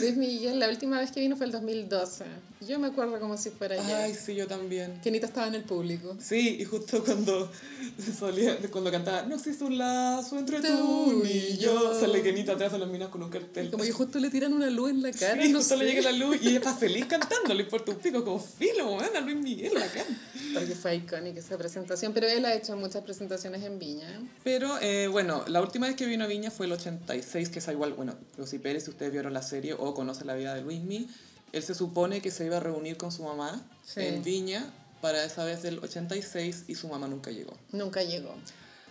Luis 0.00 0.16
Miguel, 0.16 0.58
la 0.58 0.68
última 0.70 0.98
vez 0.98 1.12
que 1.12 1.20
vino 1.20 1.36
fue 1.36 1.44
el 1.44 1.52
2012. 1.52 2.24
Yo 2.66 2.78
me 2.78 2.86
acuerdo 2.86 3.20
como 3.20 3.36
si 3.36 3.50
fuera 3.50 3.74
ayer. 3.80 3.96
Ay, 3.96 4.14
sí, 4.14 4.34
yo 4.34 4.46
también. 4.46 4.98
Que 5.02 5.10
Anita 5.10 5.26
estaba 5.26 5.46
en 5.48 5.56
el 5.56 5.64
público. 5.64 6.16
Sí, 6.18 6.56
y 6.58 6.64
justo 6.64 7.04
cuando 7.04 7.52
solía, 8.18 8.56
cuando 8.70 8.90
cantaba 8.90 9.22
No 9.24 9.36
hizo 9.36 9.66
un 9.66 9.76
lazo 9.76 10.38
entre 10.38 10.60
tú, 10.62 11.22
y 11.24 11.58
yo, 11.58 11.98
sale 12.00 12.22
Kenita 12.22 12.52
atrás 12.52 12.72
de 12.72 12.78
las 12.78 12.88
minas 12.88 13.10
con 13.10 13.22
un 13.22 13.28
cartel. 13.28 13.70
Como 13.70 13.84
que 13.84 13.92
justo 13.92 14.18
le 14.18 14.30
tiran 14.30 14.54
una 14.54 14.70
luz 14.70 14.90
en 14.90 15.02
la 15.02 15.12
cara. 15.12 15.42
Sí, 15.42 15.48
no 15.52 15.58
justo 15.58 15.76
le 15.76 15.84
llega 15.84 16.10
la 16.10 16.12
luz 16.12 16.38
y 16.40 16.48
ella 16.48 16.58
está 16.58 16.74
feliz 16.74 17.04
cantando, 17.04 17.52
le 17.52 17.62
importa 17.64 17.92
un 17.92 17.98
pico, 17.98 18.24
como 18.24 18.40
filo, 18.40 18.98
a 18.98 19.20
Luis 19.20 19.36
Miguel, 19.36 19.65
bacán. 19.74 20.06
Porque 20.54 20.74
fue 20.74 20.96
icónica 20.96 21.40
esa 21.40 21.56
presentación. 21.58 22.12
Pero 22.12 22.26
él 22.28 22.44
ha 22.44 22.54
hecho 22.54 22.76
muchas 22.76 23.02
presentaciones 23.02 23.62
en 23.62 23.78
Viña. 23.78 24.20
Pero 24.44 24.78
eh, 24.80 25.08
bueno, 25.08 25.44
la 25.48 25.60
última 25.60 25.86
vez 25.86 25.96
que 25.96 26.06
vino 26.06 26.24
a 26.24 26.26
Viña 26.26 26.50
fue 26.50 26.66
el 26.66 26.72
86, 26.72 27.48
que 27.50 27.58
es 27.58 27.68
igual, 27.68 27.92
bueno, 27.92 28.14
Rosy 28.38 28.58
Pérez, 28.58 28.84
si 28.84 28.90
ustedes 28.90 29.12
vieron 29.12 29.32
la 29.34 29.42
serie 29.42 29.74
o 29.74 29.94
conocen 29.94 30.26
la 30.26 30.34
vida 30.34 30.54
de 30.54 30.62
Luis 30.62 30.80
Miguel, 30.80 31.08
él 31.52 31.62
se 31.62 31.74
supone 31.74 32.20
que 32.20 32.30
se 32.30 32.44
iba 32.46 32.56
a 32.58 32.60
reunir 32.60 32.96
con 32.96 33.12
su 33.12 33.22
mamá 33.22 33.62
Sí. 33.84 34.00
en 34.00 34.22
Viña 34.22 34.72
para 35.00 35.24
esa 35.24 35.44
vez 35.44 35.62
del 35.62 35.78
86 35.78 36.64
y 36.68 36.74
su 36.74 36.88
mamá 36.88 37.06
nunca 37.06 37.30
llegó. 37.30 37.56
Nunca 37.72 38.02
llegó. 38.02 38.34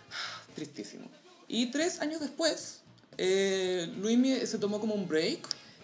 Tristísimo. 0.56 1.06
Y 1.48 1.68
tres 1.68 2.00
años 2.02 2.22
después, 2.22 2.80
eh, 3.18 3.92
Luismi 3.98 4.46
se 4.46 4.58
tomó 4.58 4.80
como 4.80 4.96
un 4.96 5.08
break, 5.08 5.40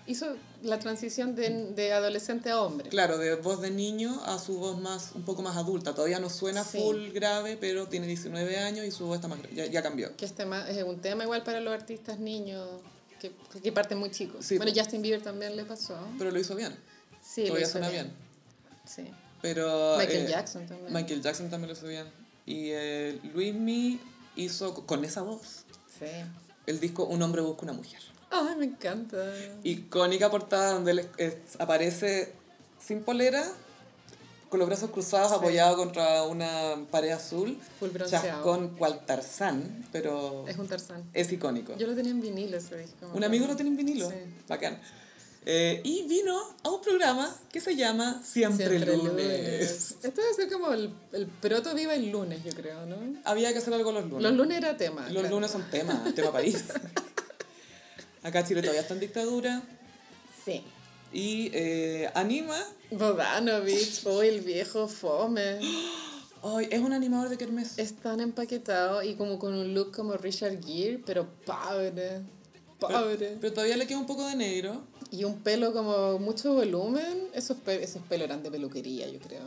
Hizo 0.07 0.35
la 0.63 0.79
transición 0.79 1.35
de, 1.35 1.71
de 1.73 1.93
adolescente 1.93 2.49
a 2.51 2.61
hombre. 2.61 2.89
claro, 2.89 3.17
de 3.17 3.35
voz 3.35 3.61
de 3.61 3.71
niño 3.71 4.21
a 4.25 4.37
su 4.39 4.57
voz 4.57 4.79
más 4.79 5.11
un 5.15 5.23
poco 5.23 5.41
más 5.41 5.57
adulta. 5.57 5.93
Todavía 5.95 6.19
no 6.19 6.29
suena 6.29 6.63
Sí. 6.63 6.77
full 6.79 7.09
grave, 7.11 7.57
pero 7.57 7.87
tiene 7.87 8.07
19 8.07 8.57
años 8.59 8.85
y 8.85 8.91
su 8.91 9.05
voz 9.05 9.15
está 9.15 9.27
más, 9.27 9.39
ya, 9.53 9.65
ya 9.65 9.81
cambió. 9.81 10.15
Que 10.17 10.25
este 10.25 10.45
ma- 10.45 10.69
es 10.69 10.83
un 10.83 10.99
tema 11.01 11.23
igual 11.23 11.43
para 11.43 11.59
los 11.61 11.73
artistas 11.73 12.19
niños 12.19 12.67
que, 13.19 13.31
que 13.61 13.71
parten 13.71 13.97
muy 13.97 14.11
chicos. 14.11 14.45
Sí, 14.45 14.57
bueno. 14.57 14.71
Justin 14.75 15.01
Bieber 15.01 15.21
también 15.21 15.55
le 15.55 15.65
pasó. 15.65 15.97
Pero 16.17 16.31
lo 16.31 16.39
hizo 16.39 16.55
bien. 16.55 16.75
Sí, 17.23 17.41
lo 17.41 17.47
Todavía 17.47 17.63
hizo 17.65 17.71
suena 17.73 17.89
bien. 17.89 18.05
bien. 18.05 18.77
Sí. 18.85 19.13
Pero, 19.41 19.95
Michael 19.97 20.25
eh, 20.25 20.29
Jackson 20.29 20.67
también. 20.67 20.93
Michael 20.93 21.21
Jackson 21.21 21.49
también 21.49 21.69
lo 21.69 21.73
hizo 21.77 21.87
bien. 21.87 22.05
Y 22.45 22.69
eh, 22.71 23.19
Luismi 23.33 23.99
hizo 24.35 24.85
con 24.85 25.03
esa 25.05 25.21
voz 25.23 25.65
Sí. 25.99 26.05
el 26.67 26.79
disco 26.79 27.05
Un 27.05 27.21
hombre 27.21 27.41
busca 27.41 27.63
una 27.63 27.73
mujer. 27.73 27.99
Ay, 28.31 28.55
me 28.57 28.65
encanta. 28.65 29.17
Icónica 29.63 30.29
portada 30.31 30.73
donde 30.73 30.91
él 30.91 31.09
eh, 31.17 31.41
aparece 31.59 32.31
sin 32.79 33.03
polera, 33.03 33.43
con 34.49 34.59
los 34.59 34.67
brazos 34.67 34.89
cruzados, 34.89 35.29
Sí. 35.29 35.35
apoyado 35.37 35.75
contra 35.77 36.23
una 36.23 36.75
pared 36.91 37.11
azul. 37.11 37.57
Full 37.79 37.89
bronceado. 37.89 38.25
Chascón 38.25 38.69
cual 38.77 39.05
Tarzán, 39.05 39.85
pero 39.91 40.45
Es 40.47 40.57
un 40.57 40.67
Tarzán. 40.67 41.03
es 41.13 41.31
icónico. 41.31 41.75
Yo 41.77 41.87
lo 41.87 41.95
tenía 41.95 42.11
en 42.11 42.21
vinilo 42.21 42.57
ese 42.57 42.77
disco. 42.77 43.09
Un 43.13 43.23
amigo 43.23 43.47
lo 43.47 43.55
tiene 43.55 43.71
en 43.71 43.77
vinilo. 43.77 44.09
Sí. 44.09 44.15
Bacán. 44.47 44.79
Eh, 45.43 45.81
y 45.83 46.03
vino 46.07 46.39
a 46.63 46.69
un 46.69 46.81
programa 46.81 47.35
que 47.51 47.59
se 47.59 47.75
llama 47.75 48.21
Siempre, 48.23 48.77
lunes. 48.79 49.95
Esto 50.03 50.21
debe 50.21 50.33
ser 50.35 50.51
como 50.51 50.71
el, 50.71 50.93
el 51.13 51.25
proto 51.25 51.73
viva 51.73 51.95
el 51.95 52.11
lunes, 52.11 52.43
yo 52.43 52.51
creo, 52.51 52.85
¿no? 52.85 52.95
Había 53.23 53.51
que 53.51 53.57
hacer 53.57 53.73
algo 53.73 53.91
los 53.91 54.03
lunes. 54.05 54.21
Los 54.21 54.33
lunes 54.33 54.57
era 54.59 54.77
tema. 54.77 55.01
Los 55.09 55.21
claro. 55.21 55.29
lunes 55.35 55.49
son 55.49 55.63
tema, 55.71 56.03
tema 56.15 56.31
país. 56.31 56.63
Acá 58.23 58.43
Chile 58.43 58.61
todavía 58.61 58.81
está 58.81 58.93
en 58.93 58.99
dictadura 58.99 59.61
Sí. 60.45 60.63
y 61.11 61.49
eh, 61.53 62.09
anima. 62.13 62.57
Bodanovich, 62.91 64.05
hoy 64.05 64.27
el 64.27 64.41
viejo 64.41 64.87
fome. 64.87 65.59
Ay, 66.43 66.67
es 66.71 66.79
un 66.81 66.93
animador 66.93 67.29
de 67.29 67.37
kermés. 67.37 67.77
Es 67.77 67.93
tan 67.95 68.19
empaquetado 68.19 69.03
y 69.03 69.13
como 69.15 69.37
con 69.39 69.53
un 69.53 69.73
look 69.73 69.91
como 69.95 70.13
Richard 70.17 70.63
Gere, 70.63 70.99
pero 71.05 71.27
pobre. 71.45 72.21
Pobre. 72.79 73.37
Pero 73.39 73.53
todavía 73.53 73.77
le 73.77 73.85
queda 73.85 73.99
un 73.99 74.07
poco 74.07 74.25
de 74.27 74.35
negro. 74.35 74.81
Y 75.11 75.23
un 75.23 75.39
pelo 75.41 75.71
como 75.73 76.17
mucho 76.19 76.53
volumen. 76.53 77.27
Esos, 77.33 77.57
pe- 77.57 77.83
esos 77.83 78.01
pelos 78.03 78.25
eran 78.25 78.41
de 78.41 78.49
peluquería, 78.49 79.07
yo 79.07 79.19
creo. 79.19 79.43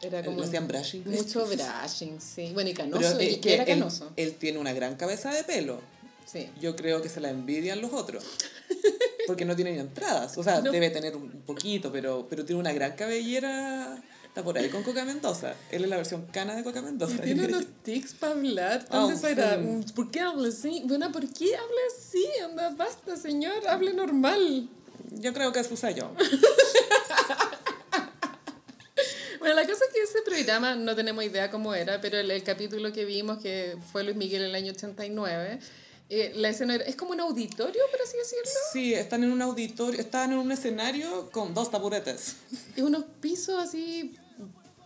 Era 0.00 0.24
como 0.24 0.40
Le 0.40 0.46
hacían 0.46 0.66
brushing. 0.66 1.04
mucho 1.08 1.46
brushing, 1.46 2.20
sí. 2.20 2.50
Bueno, 2.54 2.70
y 2.70 2.74
canoso. 2.74 3.00
Pero 3.16 3.22
y 3.22 3.34
es 3.34 3.38
que 3.38 3.54
era 3.54 3.62
él, 3.62 3.68
canoso. 3.68 4.10
él 4.16 4.34
tiene 4.34 4.58
una 4.58 4.72
gran 4.72 4.96
cabeza 4.96 5.32
de 5.32 5.44
pelo. 5.44 5.78
Sí. 6.26 6.48
Yo 6.60 6.74
creo 6.76 7.02
que 7.02 7.08
se 7.08 7.20
la 7.20 7.30
envidian 7.30 7.80
los 7.80 7.92
otros. 7.92 8.24
Porque 9.26 9.44
no 9.44 9.54
tiene 9.54 9.72
ni 9.72 9.78
entradas. 9.78 10.36
O 10.38 10.42
sea, 10.42 10.60
No. 10.60 10.70
debe 10.72 10.90
tener 10.90 11.16
un 11.16 11.30
poquito, 11.42 11.92
pero, 11.92 12.26
pero 12.28 12.44
tiene 12.44 12.60
una 12.60 12.72
gran 12.72 12.92
cabellera. 12.92 14.02
Está 14.26 14.42
por 14.42 14.56
ahí 14.56 14.70
con 14.70 14.82
Coca 14.82 15.04
Mendoza. 15.04 15.54
Él 15.70 15.84
es 15.84 15.90
la 15.90 15.96
versión 15.96 16.24
cana 16.32 16.54
de 16.56 16.64
Coca 16.64 16.80
Mendoza. 16.80 17.16
Y 17.16 17.20
tiene 17.20 17.44
unos 17.48 17.66
tics 17.82 18.14
para 18.14 18.32
hablar 18.32 18.84
tan 18.86 19.02
Ah, 19.02 19.08
desagradables. 19.08 19.92
¿Por 19.92 20.10
qué 20.10 20.20
habla 20.20 20.48
así? 20.48 20.82
Bueno, 20.86 21.12
¿por 21.12 21.28
qué 21.32 21.54
habla 21.54 21.80
así? 21.94 22.26
Anda, 22.42 22.70
basta, 22.70 23.16
señor, 23.16 23.66
hable 23.68 23.92
normal. 23.92 24.68
Yo 25.10 25.32
creo 25.34 25.52
que 25.52 25.60
es 25.60 25.66
su 25.66 25.76
sello. 25.76 26.10
Bueno, 29.38 29.56
la 29.56 29.66
cosa 29.66 29.84
es 29.86 29.92
que 29.92 30.00
ese 30.02 30.22
programa 30.22 30.76
no 30.76 30.94
tenemos 30.94 31.24
idea 31.24 31.50
cómo 31.50 31.74
era, 31.74 32.00
pero 32.00 32.16
el, 32.16 32.30
el 32.30 32.44
capítulo 32.44 32.92
que 32.92 33.04
vimos, 33.04 33.38
que 33.38 33.76
fue 33.90 34.04
Luis 34.04 34.16
Miguel 34.16 34.42
en 34.42 34.48
el 34.50 34.54
año 34.54 34.70
89, 34.72 35.58
eh, 36.14 36.32
la 36.36 36.48
escena 36.50 36.76
es 36.76 36.94
como 36.96 37.12
un 37.12 37.20
auditorio, 37.20 37.82
por 37.90 38.00
así 38.02 38.16
decirlo, 38.18 38.60
Sí, 38.72 38.94
están 38.94 39.24
en 39.24 39.32
un 39.32 39.40
auditorio, 39.42 39.98
están 40.00 40.32
en 40.32 40.38
un 40.38 40.52
escenario 40.52 41.30
con 41.30 41.54
dos 41.54 41.70
taburetes. 41.70 42.36
y 42.76 42.82
unos 42.82 43.04
pisos 43.20 43.58
así... 43.58 44.14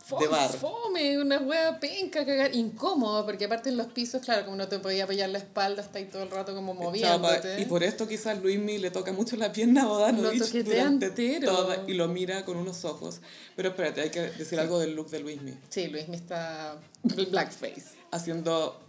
fo- 0.08 0.20
De 0.20 0.28
bar. 0.28 0.48
Fome, 0.52 1.18
una 1.18 1.38
hueá 1.40 1.80
penca, 1.80 2.24
cagar, 2.24 2.54
incómodo, 2.54 3.24
porque 3.26 3.46
aparte 3.46 3.70
en 3.70 3.76
los 3.76 3.88
pisos, 3.88 4.22
claro, 4.22 4.44
como 4.44 4.56
no 4.56 4.68
te 4.68 4.78
podía 4.78 5.02
apoyar 5.02 5.28
la 5.30 5.38
espalda, 5.38 5.82
está 5.82 5.98
ahí 5.98 6.04
todo 6.04 6.22
el 6.22 6.30
rato 6.30 6.54
como 6.54 6.74
moviéndote. 6.74 7.34
Chapa, 7.50 7.60
Y 7.60 7.64
por 7.64 7.82
esto 7.82 8.06
quizás 8.06 8.40
Luismi 8.40 8.78
le 8.78 8.92
toca 8.92 9.10
mucho 9.12 9.34
la 9.36 9.50
pierna 9.52 9.82
a 9.82 9.86
Bodanovich 9.86 10.52
durante 10.62 11.06
entero. 11.06 11.52
toda- 11.52 11.82
y 11.88 11.94
lo 11.94 12.06
mira 12.06 12.44
con 12.44 12.56
unos 12.56 12.84
ojos. 12.84 13.20
Pero 13.56 13.70
espérate, 13.70 14.00
hay 14.02 14.10
que 14.10 14.20
decir 14.20 14.60
algo 14.60 14.78
del 14.78 14.94
look 14.94 15.10
de 15.10 15.18
Luismi. 15.18 15.54
Sí, 15.70 15.88
Luis 15.88 16.06
me 16.08 16.14
está 16.16 16.78
blackface. 17.02 17.96
Haciendo 18.12 18.80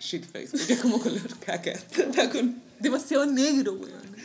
shitface, 0.00 0.50
porque 0.50 0.72
es 0.74 0.80
como 0.80 1.00
color 1.00 1.38
caca. 1.44 1.72
Está 1.72 2.30
con... 2.30 2.62
Demasiado 2.78 3.26
negro, 3.26 3.74
weón. 3.74 4.16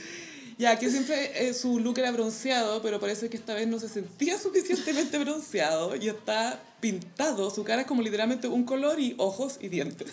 Ya, 0.62 0.78
que 0.78 0.92
siempre 0.92 1.48
eh, 1.48 1.56
su 1.56 1.80
look 1.80 1.98
era 1.98 2.12
bronceado, 2.12 2.84
pero 2.84 3.00
parece 3.00 3.30
que 3.32 3.38
esta 3.38 3.56
vez 3.56 3.68
no 3.68 3.80
se 3.80 3.90
sentía 3.90 4.38
suficientemente 4.40 5.18
bronceado 5.18 5.96
y 5.96 6.08
está 6.08 6.62
pintado. 6.80 7.50
Su 7.50 7.64
cara 7.64 7.82
es 7.82 7.88
como 7.88 8.04
literalmente 8.04 8.48
un 8.48 8.64
color 8.64 9.00
y 9.00 9.16
ojos 9.18 9.58
y 9.60 9.70
dientes. 9.70 10.12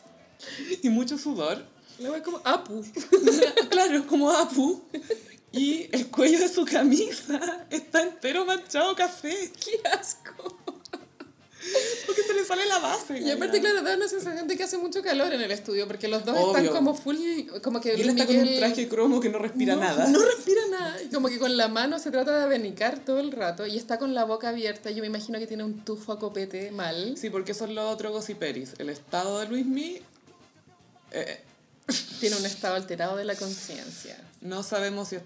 y 0.82 0.88
mucho 0.88 1.18
sudor. 1.18 1.66
La 1.98 2.12
wea 2.12 2.22
como 2.22 2.40
Apu. 2.44 2.84
claro, 3.68 3.98
es 3.98 4.04
como 4.04 4.30
Apu. 4.30 4.82
Y 5.50 5.88
el 5.90 6.08
cuello 6.08 6.38
de 6.38 6.48
su 6.48 6.64
camisa 6.64 7.66
está 7.70 8.02
entero 8.02 8.44
manchado 8.44 8.94
café. 8.94 9.50
¡Qué 9.64 9.80
asco! 9.88 10.75
Porque 12.06 12.22
se 12.22 12.34
le 12.34 12.44
sale 12.44 12.66
la 12.66 12.78
base. 12.78 13.18
Y 13.18 13.30
aparte, 13.30 13.60
claro, 13.60 13.82
da 13.82 13.96
una 13.96 14.08
sensación 14.08 14.46
de 14.46 14.56
que 14.56 14.62
hace 14.64 14.78
mucho 14.78 15.02
calor 15.02 15.32
en 15.32 15.40
el 15.40 15.50
estudio, 15.50 15.86
porque 15.86 16.08
los 16.08 16.24
dos 16.24 16.36
Obvio. 16.36 16.56
están 16.56 16.66
como 16.68 16.94
full, 16.94 17.16
como 17.62 17.80
que 17.80 17.90
Y 17.90 18.00
él 18.00 18.06
Luis 18.08 18.20
está 18.20 18.26
con 18.26 18.36
un 18.36 18.56
traje 18.56 18.88
cromo 18.88 19.20
que 19.20 19.28
no 19.28 19.38
respira 19.38 19.74
no, 19.74 19.80
nada. 19.80 20.06
No 20.08 20.20
respira 20.24 20.60
nada. 20.70 21.02
Y 21.02 21.08
como 21.08 21.28
que 21.28 21.38
con 21.38 21.56
la 21.56 21.68
mano 21.68 21.98
se 21.98 22.10
trata 22.10 22.36
de 22.36 22.44
abanicar 22.44 22.98
todo 23.04 23.18
el 23.20 23.32
rato 23.32 23.66
y 23.66 23.76
está 23.76 23.98
con 23.98 24.14
la 24.14 24.24
boca 24.24 24.50
abierta. 24.50 24.90
Yo 24.90 25.00
me 25.00 25.08
imagino 25.08 25.38
que 25.38 25.46
tiene 25.46 25.64
un 25.64 25.84
tufo 25.84 26.12
a 26.12 26.18
copete 26.18 26.70
mal. 26.70 27.16
Sí, 27.16 27.30
porque 27.30 27.54
son 27.54 27.74
los 27.74 27.92
otros 27.92 28.12
gossiperis. 28.12 28.74
El 28.78 28.90
estado 28.90 29.40
de 29.40 29.48
Luismi... 29.48 30.00
Eh, 31.12 31.40
Tiene 32.20 32.36
un 32.36 32.46
estado 32.46 32.74
alterado 32.74 33.16
de 33.16 33.24
la 33.24 33.36
conciencia. 33.36 34.16
no 34.40 34.62
sabemos 34.62 35.08
si... 35.08 35.16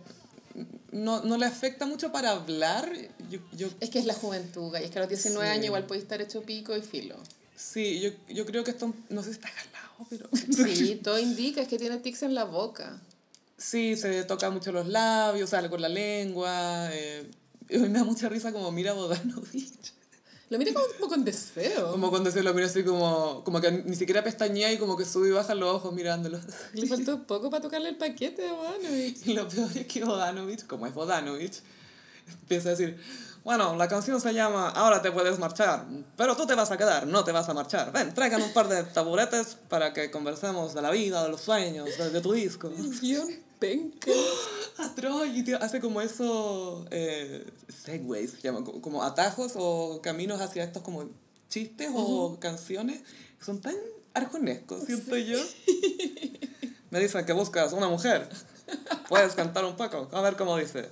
No, 0.92 1.22
no 1.22 1.36
le 1.38 1.46
afecta 1.46 1.86
mucho 1.86 2.10
para 2.12 2.30
hablar. 2.30 2.90
Yo, 3.30 3.38
yo, 3.56 3.68
Es 3.80 3.90
que 3.90 3.98
es 3.98 4.06
la 4.06 4.14
juventud, 4.14 4.72
y 4.80 4.84
es 4.84 4.90
que 4.90 4.98
a 4.98 5.02
los 5.02 5.08
19 5.08 5.46
Sí. 5.46 5.52
años 5.52 5.66
igual 5.66 5.86
puede 5.86 6.00
estar 6.00 6.20
hecho 6.20 6.42
pico 6.42 6.76
y 6.76 6.82
filo. 6.82 7.16
sí, 7.56 8.00
yo, 8.00 8.10
yo 8.28 8.46
creo 8.46 8.64
que 8.64 8.70
esto... 8.72 8.92
No 9.08 9.22
sé 9.22 9.30
si 9.30 9.34
está 9.36 9.48
jalado, 9.48 10.06
pero... 10.08 10.28
Sí, 10.66 10.96
todo 11.04 11.18
indica 11.18 11.60
es 11.62 11.68
que 11.68 11.78
tiene 11.78 11.98
tics 11.98 12.22
en 12.22 12.34
la 12.34 12.44
boca. 12.44 13.00
Sí, 13.58 13.96
se 13.96 14.24
toca 14.24 14.50
mucho 14.50 14.72
los 14.72 14.86
labios, 14.86 15.50
sale 15.50 15.68
con 15.68 15.82
la 15.82 15.88
lengua. 15.90 16.88
Eh, 16.92 17.30
me 17.70 17.88
da 17.90 18.04
mucha 18.04 18.28
risa 18.28 18.52
como 18.52 18.72
mira 18.72 18.94
Bodanovich. 18.94 19.92
Lo 20.50 20.58
mira 20.58 20.74
como, 20.74 20.84
como 20.98 21.08
con 21.08 21.24
deseo. 21.24 21.92
Como 21.92 22.10
cuando 22.10 22.28
se 22.32 22.42
lo 22.42 22.52
mira 22.52 22.66
así 22.66 22.82
como, 22.82 23.44
como 23.44 23.60
que 23.60 23.70
ni 23.70 23.94
siquiera 23.94 24.24
pestañea 24.24 24.72
y 24.72 24.78
como 24.78 24.96
que 24.96 25.04
sube 25.04 25.28
y 25.28 25.30
baja 25.30 25.54
los 25.54 25.76
ojos 25.76 25.94
mirándolo. 25.94 26.40
Le 26.74 26.88
faltó 26.88 27.22
poco 27.24 27.50
para 27.50 27.62
tocarle 27.62 27.90
el 27.90 27.96
paquete 27.96 28.48
a 28.48 28.52
Bodanovich. 28.52 29.26
Y 29.28 29.32
lo 29.34 29.48
peor 29.48 29.70
es 29.72 29.86
que 29.86 30.04
Bodanovich, 30.04 30.66
como 30.66 30.88
es 30.88 30.92
Bodanovich, 30.92 31.62
empieza 32.26 32.70
a 32.70 32.72
decir, 32.72 33.00
bueno, 33.44 33.76
la 33.76 33.86
canción 33.86 34.20
se 34.20 34.34
llama 34.34 34.70
Ahora 34.70 35.00
te 35.00 35.12
puedes 35.12 35.38
marchar, 35.38 35.86
pero 36.16 36.36
tú 36.36 36.48
te 36.48 36.56
vas 36.56 36.72
a 36.72 36.76
quedar, 36.76 37.06
no 37.06 37.22
te 37.22 37.30
vas 37.30 37.48
a 37.48 37.54
marchar. 37.54 37.92
Ven, 37.92 38.12
traigan 38.12 38.42
un 38.42 38.52
par 38.52 38.68
de 38.68 38.82
taburetes 38.82 39.56
para 39.68 39.92
que 39.92 40.10
conversemos 40.10 40.74
de 40.74 40.82
la 40.82 40.90
vida, 40.90 41.22
de 41.22 41.28
los 41.28 41.42
sueños, 41.42 41.96
de, 41.96 42.10
de 42.10 42.20
tu 42.20 42.32
disco. 42.32 42.72
Guión 43.00 43.49
penca. 43.60 44.10
Atroz, 44.78 45.28
y 45.28 45.52
hace 45.52 45.78
como 45.80 46.00
esos 46.00 46.86
eh, 46.90 47.46
segways, 47.68 48.32
se 48.32 48.40
llaman, 48.40 48.64
como, 48.64 49.02
atajos 49.02 49.52
o 49.56 50.00
caminos 50.02 50.40
hacia 50.40 50.64
estos 50.64 50.82
como 50.82 51.04
chistes 51.48 51.90
o 51.94 52.38
canciones 52.40 53.02
que 53.38 53.44
son 53.44 53.60
tan 53.60 53.76
arjonescos, 54.14 54.84
siento 54.84 55.16
yo. 55.16 55.38
Me 56.90 56.98
dicen 56.98 57.24
que 57.24 57.32
buscas 57.32 57.72
una 57.72 57.88
mujer. 57.88 58.28
Puedes 59.08 59.34
cantar 59.34 59.64
un 59.64 59.76
poco. 59.76 60.08
A 60.12 60.20
ver 60.22 60.36
cómo 60.36 60.56
dice. 60.56 60.88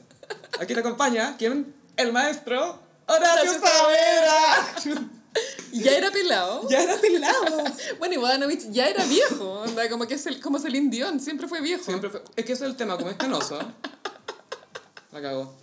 Aquí 0.61 0.75
te 0.75 0.81
acompaña, 0.81 1.37
¿quién? 1.37 1.75
El 1.97 2.13
maestro 2.13 2.81
Horacio 3.07 3.53
Saavedra. 3.59 5.09
Ya 5.73 5.93
era 5.97 6.11
pelado. 6.11 6.67
ya 6.69 6.83
era 6.83 6.97
pelado. 6.97 7.63
Bueno, 7.99 8.15
y 8.15 8.17
Bodanovich 8.17 8.71
ya 8.71 8.89
era 8.89 9.05
viejo, 9.05 9.61
onda, 9.61 9.89
como 9.91 10.07
que 10.07 10.15
es 10.15 10.27
el, 10.27 10.41
como 10.41 10.59
Celine 10.59 10.91
Dion, 10.91 11.21
siempre 11.21 11.47
fue 11.47 11.61
viejo. 11.61 11.85
Siempre 11.85 12.09
fue- 12.11 12.23
Es 12.37 12.45
que 12.45 12.53
ese 12.55 12.65
es 12.65 12.71
el 12.71 12.77
tema, 12.77 12.97
como 12.97 13.11
es 13.11 13.17
canoso. 13.17 13.59
La 15.13 15.23
cagó. 15.23 15.57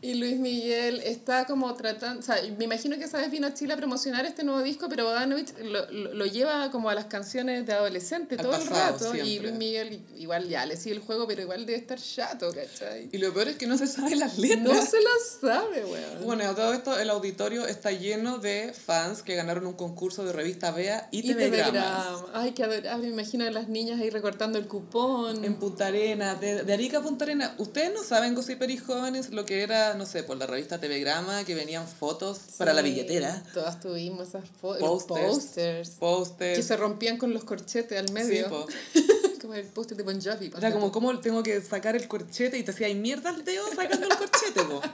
Y 0.00 0.14
Luis 0.14 0.38
Miguel 0.38 1.00
está 1.04 1.46
como 1.46 1.74
tratando, 1.74 2.20
o 2.20 2.22
sea, 2.22 2.36
me 2.56 2.64
imagino 2.64 2.96
que 2.98 3.04
esa 3.04 3.18
vez 3.18 3.30
vino 3.30 3.46
a 3.46 3.54
Chile 3.54 3.74
a 3.74 3.76
promocionar 3.76 4.26
este 4.26 4.44
nuevo 4.44 4.62
disco, 4.62 4.88
pero 4.88 5.04
Bodanovich 5.04 5.52
lo, 5.58 5.90
lo, 5.90 6.14
lo 6.14 6.26
lleva 6.26 6.70
como 6.70 6.88
a 6.88 6.94
las 6.94 7.06
canciones 7.06 7.66
de 7.66 7.72
adolescente 7.72 8.36
Al 8.36 8.42
todo 8.42 8.52
pasado, 8.52 9.12
el 9.12 9.18
rato. 9.18 9.26
Y. 9.26 9.38
Luis 9.40 9.54
Miguel 9.54 10.00
igual 10.16 10.48
ya 10.48 10.66
le 10.66 10.76
sigue 10.76 10.96
el 10.96 11.00
juego, 11.00 11.26
pero 11.26 11.42
igual 11.42 11.66
debe 11.66 11.78
estar 11.78 11.98
chato, 12.00 12.52
¿cachai? 12.52 13.08
Y 13.12 13.18
lo 13.18 13.32
peor 13.32 13.48
es 13.48 13.56
que 13.56 13.66
no 13.66 13.76
se 13.78 13.86
saben 13.86 14.18
las 14.18 14.38
letras. 14.38 14.62
No 14.62 14.86
se 14.86 14.98
lo 15.00 15.10
sabe, 15.40 15.84
weón. 15.84 16.24
Bueno, 16.24 16.44
a 16.44 16.54
todo 16.54 16.72
esto, 16.72 16.98
el 16.98 17.10
auditorio 17.10 17.66
está 17.66 17.90
lleno 17.92 18.38
de 18.38 18.72
fans 18.72 19.22
que 19.22 19.34
ganaron 19.34 19.66
un 19.66 19.74
concurso 19.74 20.24
de 20.24 20.32
revista 20.32 20.70
Bea 20.70 21.08
y 21.10 21.18
Y 21.30 21.34
telegrama. 21.34 22.26
Ay, 22.34 22.52
qué 22.52 22.64
adorable. 22.64 23.06
Me 23.08 23.12
imagino 23.12 23.46
a 23.46 23.50
las 23.50 23.68
niñas 23.68 24.00
ahí 24.00 24.10
recortando 24.10 24.58
el 24.58 24.66
cupón. 24.66 25.44
En 25.44 25.54
Punta 25.56 25.86
Arena, 25.86 26.34
de, 26.34 26.62
de 26.64 26.72
Arica 26.72 26.98
a 26.98 27.02
Punta 27.02 27.24
Arena. 27.24 27.54
Ustedes 27.58 27.92
no 27.92 28.02
saben, 28.02 28.34
gossiperis 28.34 28.82
jóvenes, 28.82 29.30
lo 29.30 29.44
que 29.44 29.62
era, 29.62 29.87
no 29.94 30.06
sé, 30.06 30.22
por 30.22 30.36
la 30.36 30.46
revista 30.46 30.78
TV 30.78 31.00
Grama, 31.00 31.44
que 31.44 31.54
venían 31.54 31.86
fotos 31.86 32.38
para 32.56 32.72
la 32.72 32.82
billetera. 32.82 33.42
Todas 33.54 33.80
tuvimos 33.80 34.28
esas 34.28 34.44
fotos. 34.60 34.80
Posters. 35.04 35.26
Posters. 35.28 35.90
Posters. 35.90 36.56
Que 36.56 36.62
se 36.62 36.76
rompían 36.76 37.18
con 37.18 37.32
los 37.32 37.44
corchetes 37.44 37.98
al 37.98 38.12
medio. 38.12 38.66
como 39.40 39.54
el 39.54 39.66
póster 39.66 39.96
de 39.96 40.02
Bon 40.02 40.20
Jovi. 40.20 40.50
Era 40.56 40.72
como, 40.72 40.90
¿cómo 40.92 41.18
tengo 41.20 41.42
que 41.42 41.60
sacar 41.60 41.96
el 41.96 42.06
corchete? 42.08 42.58
Y 42.58 42.62
te 42.64 42.72
hacía 42.72 42.92
mierda 42.94 43.30
el 43.30 43.44
dedo 43.44 43.64
sacando 43.74 44.06
el 44.06 44.16
corchete, 44.16 44.62
po. 44.64 44.80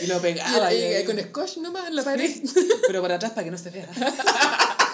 Y 0.00 0.06
lo 0.06 0.18
Y 0.18 0.20
pegaba. 0.20 0.72
y- 0.72 1.04
con 1.04 1.18
scotch 1.18 1.56
nomás 1.58 1.88
en 1.88 1.96
la 1.96 2.04
pared. 2.04 2.30
Pero 2.86 3.00
para 3.02 3.14
atrás 3.16 3.32
para 3.32 3.44
que 3.44 3.50
no 3.50 3.58
se 3.58 3.70
vea. 3.70 3.88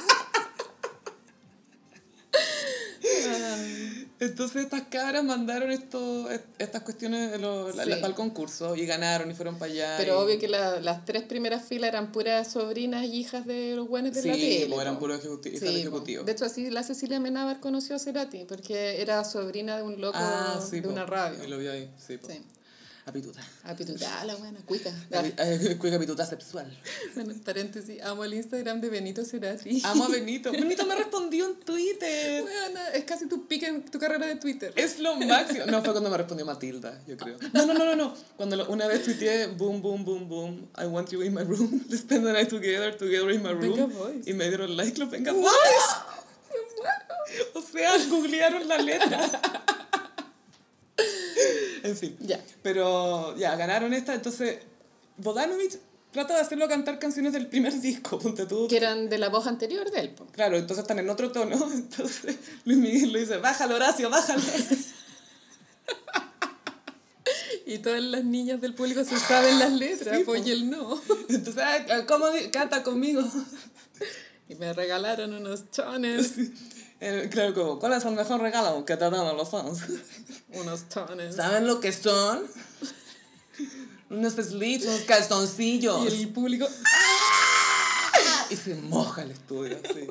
Entonces 4.20 4.64
estas 4.64 4.82
cabras 4.82 5.24
mandaron 5.24 5.72
esto, 5.72 6.28
estas 6.58 6.82
cuestiones 6.82 7.32
de 7.32 7.38
lo- 7.38 7.70
la- 7.72 7.84
la- 7.84 7.96
Sí. 7.96 8.00
para 8.00 8.06
el 8.08 8.14
concurso 8.14 8.76
y 8.76 8.86
ganaron 8.86 9.30
y 9.30 9.34
fueron 9.34 9.58
para 9.58 9.72
allá. 9.72 9.94
Pero 9.98 10.14
y- 10.14 10.24
obvio 10.24 10.38
que 10.38 10.48
la- 10.48 10.80
las 10.80 11.04
tres 11.04 11.24
primeras 11.24 11.64
filas 11.64 11.88
eran 11.88 12.12
puras 12.12 12.52
sobrinas 12.52 13.04
y 13.04 13.12
hijas 13.16 13.44
de 13.44 13.74
los 13.74 13.88
buenos 13.88 14.14
de 14.14 14.22
la 14.24 14.34
Sí, 14.34 14.40
tele. 14.40 14.74
po, 14.74 14.80
eran 14.80 14.98
puros 15.00 15.20
Sí, 15.42 15.50
ejecutivos. 15.80 16.24
De 16.26 16.32
hecho, 16.32 16.44
así 16.44 16.70
la 16.70 16.82
Cecilia 16.84 17.18
Menábar 17.18 17.58
conoció 17.60 17.96
a 17.96 17.98
Cerati, 17.98 18.44
porque 18.44 19.00
era 19.02 19.24
sobrina 19.24 19.76
de 19.76 19.82
un 19.82 20.00
loco 20.00 20.16
Ah, 20.18 20.64
de 20.70 20.82
po. 20.82 20.88
una 20.90 21.04
radio. 21.06 21.42
Y 21.44 21.48
lo 21.48 21.58
vi 21.58 21.66
ahí, 21.66 21.90
sí, 21.98 22.16
po. 22.16 22.28
A 23.06 23.12
pituta. 23.12 23.40
A 23.64 23.76
pituta, 23.76 24.24
la 24.24 24.34
buena, 24.36 24.58
cuica. 24.64 24.90
A 25.12 25.22
Cuica 25.78 25.98
pituta 25.98 26.24
sexual. 26.24 26.66
Bueno, 27.14 27.32
en 27.32 27.40
paréntesis, 27.40 28.00
amo 28.02 28.24
el 28.24 28.32
Instagram 28.32 28.80
de 28.80 28.88
Benito 28.88 29.22
Cerati. 29.26 29.82
Amo 29.84 30.04
a 30.04 30.08
Benito. 30.18 30.50
Benito 30.50 30.86
me 30.86 30.94
respondió 30.94 31.46
en 31.46 31.60
Twitter. 31.60 32.42
Bueno, 32.42 32.80
es 32.94 33.04
casi 33.04 33.28
tu 33.28 33.46
pique 33.46 33.66
en 33.66 33.84
tu 33.84 33.98
carrera 33.98 34.26
de 34.26 34.36
Twitter. 34.36 34.72
Es 34.76 34.98
lo 35.00 35.16
máximo. 35.16 35.66
No, 35.66 35.82
fue 35.82 35.92
cuando 35.92 36.08
me 36.08 36.16
respondió 36.16 36.46
Matilda, 36.46 36.98
yo 37.06 37.18
creo. 37.18 37.36
No, 37.52 37.66
no, 37.66 37.74
no, 37.74 37.84
no, 37.84 37.94
no. 37.94 38.14
Cuando 38.38 38.56
lo- 38.56 38.68
una 38.70 38.86
vez 38.86 39.02
tuiteé, 39.04 39.48
boom, 39.48 39.82
boom, 39.82 40.02
boom, 40.04 40.26
boom, 40.28 40.68
I 40.78 40.86
want 40.86 41.10
you 41.10 41.20
in 41.22 41.34
my 41.34 41.42
room, 41.42 41.84
let's 41.90 42.00
spend 42.02 42.24
the 42.24 42.32
night 42.32 42.48
together, 42.48 42.96
together 42.96 43.30
in 43.30 43.42
my 43.42 43.52
Venga 43.52 43.82
room. 43.86 43.92
Boys. 43.92 44.26
Y 44.26 44.32
me 44.32 44.48
dieron 44.48 44.74
like 44.78 44.98
los 44.98 45.10
Venga 45.10 45.32
Boys. 45.32 45.50
O 47.54 47.60
sea, 47.60 47.98
googlearon 48.08 48.66
la 48.66 48.78
letra. 48.78 49.30
En 51.82 51.96
fin. 51.96 52.16
Ya. 52.20 52.40
Pero 52.62 53.36
ya, 53.36 53.56
ganaron 53.56 53.92
esta, 53.94 54.14
entonces 54.14 54.58
Bodanovich 55.18 55.76
trata 56.12 56.34
de 56.34 56.40
hacerlo 56.40 56.68
cantar 56.68 56.98
canciones 56.98 57.32
del 57.32 57.46
primer 57.48 57.78
disco, 57.80 58.18
ponte 58.18 58.46
tú. 58.46 58.68
Que 58.68 58.76
eran 58.76 59.08
de 59.08 59.18
la 59.18 59.28
voz 59.28 59.46
anterior 59.46 59.90
de 59.90 60.00
él. 60.00 60.10
po. 60.10 60.26
Claro, 60.26 60.56
entonces 60.56 60.82
están 60.82 60.98
en 60.98 61.10
otro 61.10 61.30
tono. 61.32 61.56
Entonces 61.72 62.36
Luis 62.64 62.78
Miguel 62.78 63.12
le 63.12 63.20
dice, 63.20 63.36
bájalo 63.38 63.74
Horacio, 63.76 64.08
bájalo. 64.10 64.42
Y 67.66 67.78
todas 67.78 68.02
las 68.02 68.24
niñas 68.24 68.60
del 68.60 68.74
público 68.74 69.02
se 69.04 69.18
saben 69.18 69.58
las 69.58 69.72
letras, 69.72 70.18
Sí, 70.18 70.24
pues, 70.24 70.42
po. 70.42 70.46
y 70.48 70.50
él 70.52 70.68
no. 70.70 71.00
Entonces, 71.30 71.64
¿cómo 72.06 72.26
canta 72.52 72.82
conmigo? 72.82 73.22
Y 74.50 74.54
me 74.56 74.72
regalaron 74.74 75.32
unos 75.32 75.70
chones. 75.70 76.34
Eh, 77.00 77.28
claro, 77.30 77.54
como, 77.54 77.78
¿cuál 77.78 77.92
es 77.94 78.04
el 78.04 78.12
mejor 78.12 78.40
regalo 78.40 78.84
que 78.84 78.96
te 78.96 79.10
dan 79.10 79.36
los 79.36 79.48
fans? 79.50 79.80
Unos 80.54 80.88
chones. 80.88 81.36
¿Saben 81.36 81.66
lo 81.66 81.80
que 81.80 81.92
son? 81.92 82.44
Unos 84.10 84.34
slits, 84.34 84.86
unos 84.86 85.00
calzoncillos. 85.00 86.12
Y 86.12 86.22
el 86.22 86.28
público. 86.28 86.66
Y 88.50 88.56
se 88.56 88.74
moja 88.74 89.22
el 89.22 89.32
estudio, 89.32 89.78
sí. 89.92 90.06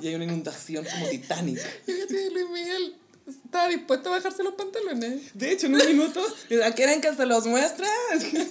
Y 0.00 0.08
hay 0.08 0.14
una 0.14 0.24
inundación 0.24 0.84
como 0.84 1.08
Titanic. 1.08 1.58
Fíjate, 1.84 2.14
que 2.14 2.30
Luis 2.30 2.50
Miguel 2.50 2.96
estaba 3.26 3.68
dispuesto 3.68 4.08
a 4.08 4.12
bajarse 4.12 4.42
los 4.42 4.54
pantalones. 4.54 5.30
De 5.34 5.52
hecho, 5.52 5.66
en 5.66 5.74
un 5.74 5.86
minuto, 5.86 6.22
¿quieren 6.76 7.00
que 7.00 7.14
se 7.14 7.26
los 7.26 7.46
muestre? 7.46 7.86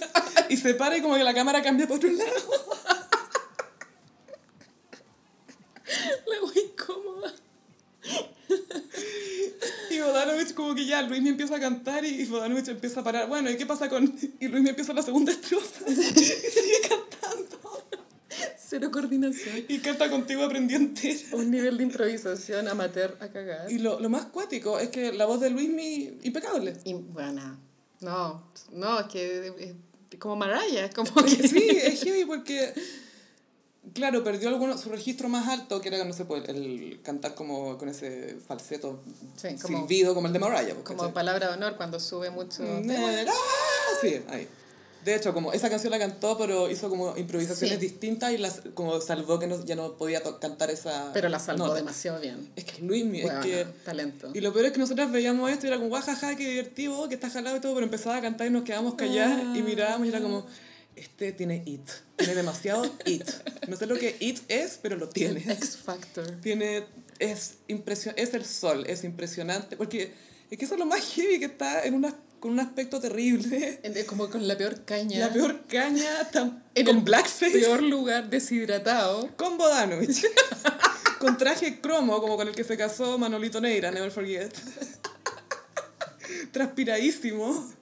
Y 0.48 0.56
se 0.56 0.74
para 0.74 0.96
y 0.96 1.00
como 1.00 1.14
que 1.14 1.22
la 1.22 1.32
cámara 1.32 1.62
cambia 1.62 1.86
para 1.86 1.96
otro 1.96 2.10
lado. 2.10 2.66
Como 10.60 10.74
que 10.74 10.84
ya, 10.84 11.00
Luis 11.00 11.22
me 11.22 11.30
empieza 11.30 11.56
a 11.56 11.60
cantar 11.60 12.04
y 12.04 12.24
Bodanovich 12.26 12.68
empieza 12.68 13.00
a 13.00 13.04
parar. 13.04 13.28
Bueno, 13.28 13.50
¿y 13.50 13.56
qué 13.56 13.64
pasa 13.64 13.88
con...? 13.88 14.14
Y 14.38 14.48
Luis 14.48 14.62
me 14.62 14.70
empieza 14.70 14.92
la 14.92 15.02
segunda 15.02 15.32
estrofa. 15.32 15.90
Y 15.90 15.94
sigue 15.94 16.80
cantando. 16.86 17.58
Cero 18.58 18.90
coordinación. 18.92 19.64
Y 19.68 19.78
canta 19.78 20.10
contigo 20.10 20.44
aprendí 20.44 20.74
entera. 20.74 21.18
Un 21.32 21.50
nivel 21.50 21.78
de 21.78 21.84
improvisación 21.84 22.68
amateur 22.68 23.16
a 23.20 23.28
cagar. 23.28 23.72
Y 23.72 23.78
lo, 23.78 23.98
lo 24.00 24.10
más 24.10 24.26
cuático 24.26 24.78
es 24.78 24.90
que 24.90 25.12
la 25.12 25.24
voz 25.24 25.40
de 25.40 25.48
Luis 25.48 25.70
mi 25.70 26.18
impecable. 26.24 26.76
Y 26.84 26.92
bueno, 26.92 27.58
no, 28.00 28.44
no, 28.72 29.00
es 29.00 29.06
que 29.06 29.74
es 30.10 30.18
como 30.18 30.36
Mariah, 30.36 30.84
es 30.84 30.94
como 30.94 31.10
que 31.24 31.48
Sí, 31.48 31.68
es 31.82 32.02
heavy 32.02 32.26
porque... 32.26 32.74
Claro, 33.94 34.22
perdió 34.22 34.48
alguno, 34.48 34.76
su 34.78 34.88
registro 34.88 35.28
más 35.28 35.48
alto, 35.48 35.80
que 35.80 35.88
era, 35.88 36.04
no 36.04 36.12
sé, 36.12 36.24
pues, 36.24 36.48
el 36.48 37.00
cantar 37.02 37.34
como 37.34 37.76
con 37.78 37.88
ese 37.88 38.36
falseto 38.46 39.00
Sí, 39.36 39.48
como- 39.60 39.80
silbido 39.80 40.14
como 40.14 40.26
el 40.28 40.32
de 40.32 40.38
Mariah. 40.38 40.74
pues, 40.74 40.84
como 40.84 40.98
¿cachai? 41.00 41.14
palabra 41.14 41.48
de 41.48 41.54
honor 41.54 41.76
cuando 41.76 41.98
sube 41.98 42.30
mucho. 42.30 42.62
Ah, 42.62 43.32
Sí, 44.00 44.20
ahí. 44.28 44.48
De 45.04 45.14
hecho, 45.14 45.32
como 45.32 45.50
esa 45.54 45.70
canción 45.70 45.90
la 45.92 45.98
cantó, 45.98 46.36
pero 46.36 46.70
hizo 46.70 46.90
como 46.90 47.16
improvisaciones 47.16 47.78
Sí. 47.78 47.86
distintas 47.86 48.32
y 48.32 48.38
las 48.38 48.60
como 48.74 49.00
salvó 49.00 49.38
que 49.38 49.46
no, 49.46 49.64
ya 49.64 49.74
no 49.74 49.96
podía 49.96 50.22
cantar 50.38 50.70
esa. 50.70 51.10
Pero 51.14 51.30
la 51.30 51.38
salvó 51.38 51.64
nota. 51.68 51.76
demasiado 51.76 52.20
bien. 52.20 52.50
Es 52.54 52.64
que 52.64 52.72
es 52.72 52.80
Luis, 52.82 53.04
es 53.14 53.22
Bueno, 53.22 53.40
que. 53.40 53.64
talento. 53.82 54.30
Y 54.34 54.40
lo 54.42 54.52
peor 54.52 54.66
es 54.66 54.72
que 54.72 54.78
nosotros 54.78 55.10
veíamos 55.10 55.50
esto 55.50 55.64
y 55.66 55.68
era 55.68 55.78
como, 55.78 55.88
guajaja, 55.88 56.36
qué 56.36 56.46
divertido, 56.50 57.08
que 57.08 57.14
está 57.14 57.30
jalado 57.30 57.56
y 57.56 57.60
todo, 57.60 57.72
pero 57.72 57.86
empezaba 57.86 58.16
a 58.16 58.20
cantar 58.20 58.46
y 58.48 58.50
nos 58.50 58.62
quedábamos 58.62 58.94
calladas 58.94 59.40
y 59.56 59.62
mirábamos 59.62 60.04
y 60.06 60.10
era 60.10 60.20
como, 60.20 60.46
este 61.00 61.32
tiene 61.32 61.62
it, 61.66 61.88
tiene 62.16 62.34
demasiado 62.34 62.84
it. 63.06 63.24
No 63.68 63.76
sé 63.76 63.86
lo 63.86 63.96
que 63.98 64.16
it 64.20 64.40
es, 64.48 64.78
pero 64.82 64.96
lo 64.96 65.08
tiene. 65.08 65.40
X 65.52 65.76
Factor. 65.76 66.30
Tiene, 66.42 66.84
es, 67.18 67.54
impresio- 67.68 68.14
es 68.16 68.34
el 68.34 68.44
sol, 68.44 68.84
es 68.86 69.04
impresionante, 69.04 69.76
porque 69.76 70.12
es 70.50 70.58
que 70.58 70.64
eso 70.64 70.74
es 70.74 70.80
lo 70.80 70.86
más 70.86 71.00
heavy, 71.14 71.38
que 71.38 71.44
está 71.46 71.84
en 71.84 71.94
una, 71.94 72.14
con 72.40 72.50
un 72.52 72.60
aspecto 72.60 73.00
terrible. 73.00 73.80
Es 73.82 74.04
como 74.04 74.28
con 74.30 74.46
la 74.48 74.56
peor 74.56 74.84
caña. 74.84 75.18
La 75.20 75.32
peor 75.32 75.66
caña 75.68 76.30
tan, 76.30 76.64
En 76.74 76.86
con 76.86 76.96
el 76.98 77.02
blackface, 77.02 77.50
peor 77.58 77.82
lugar 77.82 78.28
deshidratado. 78.30 79.28
con 79.36 79.56
Bodanovich. 79.58 80.24
con 81.20 81.36
traje 81.38 81.80
cromo, 81.80 82.20
como 82.20 82.36
con 82.36 82.48
el 82.48 82.54
que 82.54 82.64
se 82.64 82.76
casó 82.76 83.18
Manolito 83.18 83.60
Neira, 83.60 83.90
never 83.90 84.10
forget. 84.10 84.52
Transpiradísimo. 86.52 87.72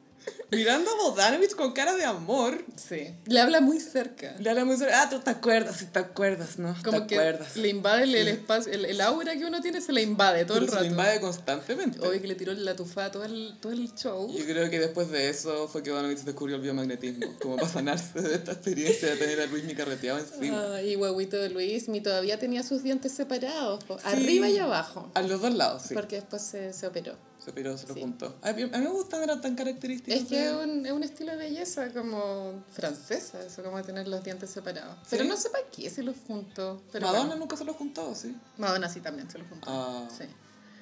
Mirando 0.50 0.90
a 0.90 0.94
Bodanovich 0.96 1.54
con 1.54 1.72
cara 1.72 1.94
de 1.94 2.04
amor. 2.04 2.64
Sí. 2.76 3.14
Le 3.26 3.40
habla 3.40 3.60
muy 3.60 3.80
cerca. 3.80 4.34
Le 4.38 4.48
habla 4.48 4.64
muy 4.64 4.76
serio, 4.78 4.94
ah, 4.96 5.08
tú 5.10 5.20
te 5.20 5.28
acuerdas, 5.30 5.76
sí 5.76 5.86
te 5.92 5.98
acuerdas, 5.98 6.58
¿no? 6.58 6.74
Como 6.82 7.02
te 7.02 7.06
que 7.08 7.14
acuerdas. 7.18 7.56
le 7.56 7.68
invade 7.68 8.04
el, 8.04 8.14
el 8.14 8.28
espacio, 8.28 8.72
el, 8.72 8.86
el 8.86 9.00
aura 9.02 9.36
que 9.36 9.44
uno 9.44 9.60
tiene 9.60 9.80
se 9.82 9.92
le 9.92 10.00
invade 10.02 10.46
todo 10.46 10.54
Pero 10.54 10.64
el 10.64 10.70
se 10.70 10.74
rato. 10.76 10.84
le 10.86 10.90
invade 10.90 11.20
constantemente. 11.20 12.00
Obvio 12.00 12.20
que 12.22 12.28
le 12.28 12.34
tiró 12.34 12.54
la 12.54 12.74
tufada 12.74 13.12
todo 13.12 13.24
el, 13.24 13.58
todo 13.60 13.72
el 13.72 13.92
show. 13.94 14.32
Yo 14.34 14.44
creo 14.46 14.70
que 14.70 14.78
después 14.80 15.10
de 15.10 15.28
eso 15.28 15.68
fue 15.68 15.82
que 15.82 15.90
Bodanovich 15.90 16.20
descubrió 16.20 16.56
el 16.56 16.62
biomagnetismo, 16.62 17.26
como 17.42 17.56
para 17.56 17.68
sanarse 17.68 18.20
de 18.22 18.34
esta 18.36 18.52
experiencia 18.52 19.08
de 19.10 19.16
tener 19.16 19.40
a 19.42 19.46
Luis 19.46 19.64
mi 19.64 19.74
carreteado 19.74 20.18
encima. 20.18 20.76
Ah, 20.76 20.82
y 20.82 20.94
guaguito 20.94 21.36
de 21.36 21.50
Luis, 21.50 21.88
mi 21.90 22.00
todavía 22.00 22.38
tenía 22.38 22.62
sus 22.62 22.82
dientes 22.82 23.12
separados, 23.12 23.84
po, 23.84 23.98
arriba 24.02 24.48
y 24.48 24.56
abajo. 24.58 25.10
A 25.14 25.20
los 25.20 25.42
dos 25.42 25.52
lados, 25.54 25.82
sí. 25.88 25.94
Porque 25.94 26.16
después 26.16 26.40
se, 26.40 26.72
se 26.72 26.86
operó. 26.86 27.16
Piró, 27.52 27.76
se 27.78 27.86
lo 27.86 27.94
juntó. 27.94 28.36
A 28.42 28.52
mí, 28.52 28.62
a 28.62 28.66
mí 28.66 28.84
me 28.84 28.88
gustan, 28.90 29.22
eran 29.22 29.40
tan 29.40 29.54
característicos. 29.54 30.20
Es 30.22 30.28
que 30.28 30.46
es 30.46 30.52
un, 30.52 30.86
es 30.86 30.92
un 30.92 31.02
estilo 31.02 31.32
de 31.32 31.38
belleza 31.38 31.92
como 31.92 32.64
francesa, 32.70 33.42
eso 33.44 33.62
como 33.62 33.82
tener 33.82 34.08
los 34.08 34.22
dientes 34.24 34.50
separados. 34.50 34.96
Pero 35.10 35.24
¿Sí? 35.24 35.28
no 35.28 35.36
sé 35.36 35.50
para 35.50 35.64
qué 35.70 35.88
se 35.90 36.02
los 36.02 36.16
juntó. 36.26 36.80
Pero 36.92 37.06
Madonna 37.06 37.26
bueno. 37.26 37.40
nunca 37.40 37.56
se 37.56 37.64
lo 37.64 37.74
juntó, 37.74 38.14
sí. 38.14 38.34
Madonna 38.56 38.88
sí 38.88 39.00
también 39.00 39.30
se 39.30 39.38
los 39.38 39.48
juntó. 39.48 39.66
Ah. 39.70 40.08
Sí. 40.16 40.24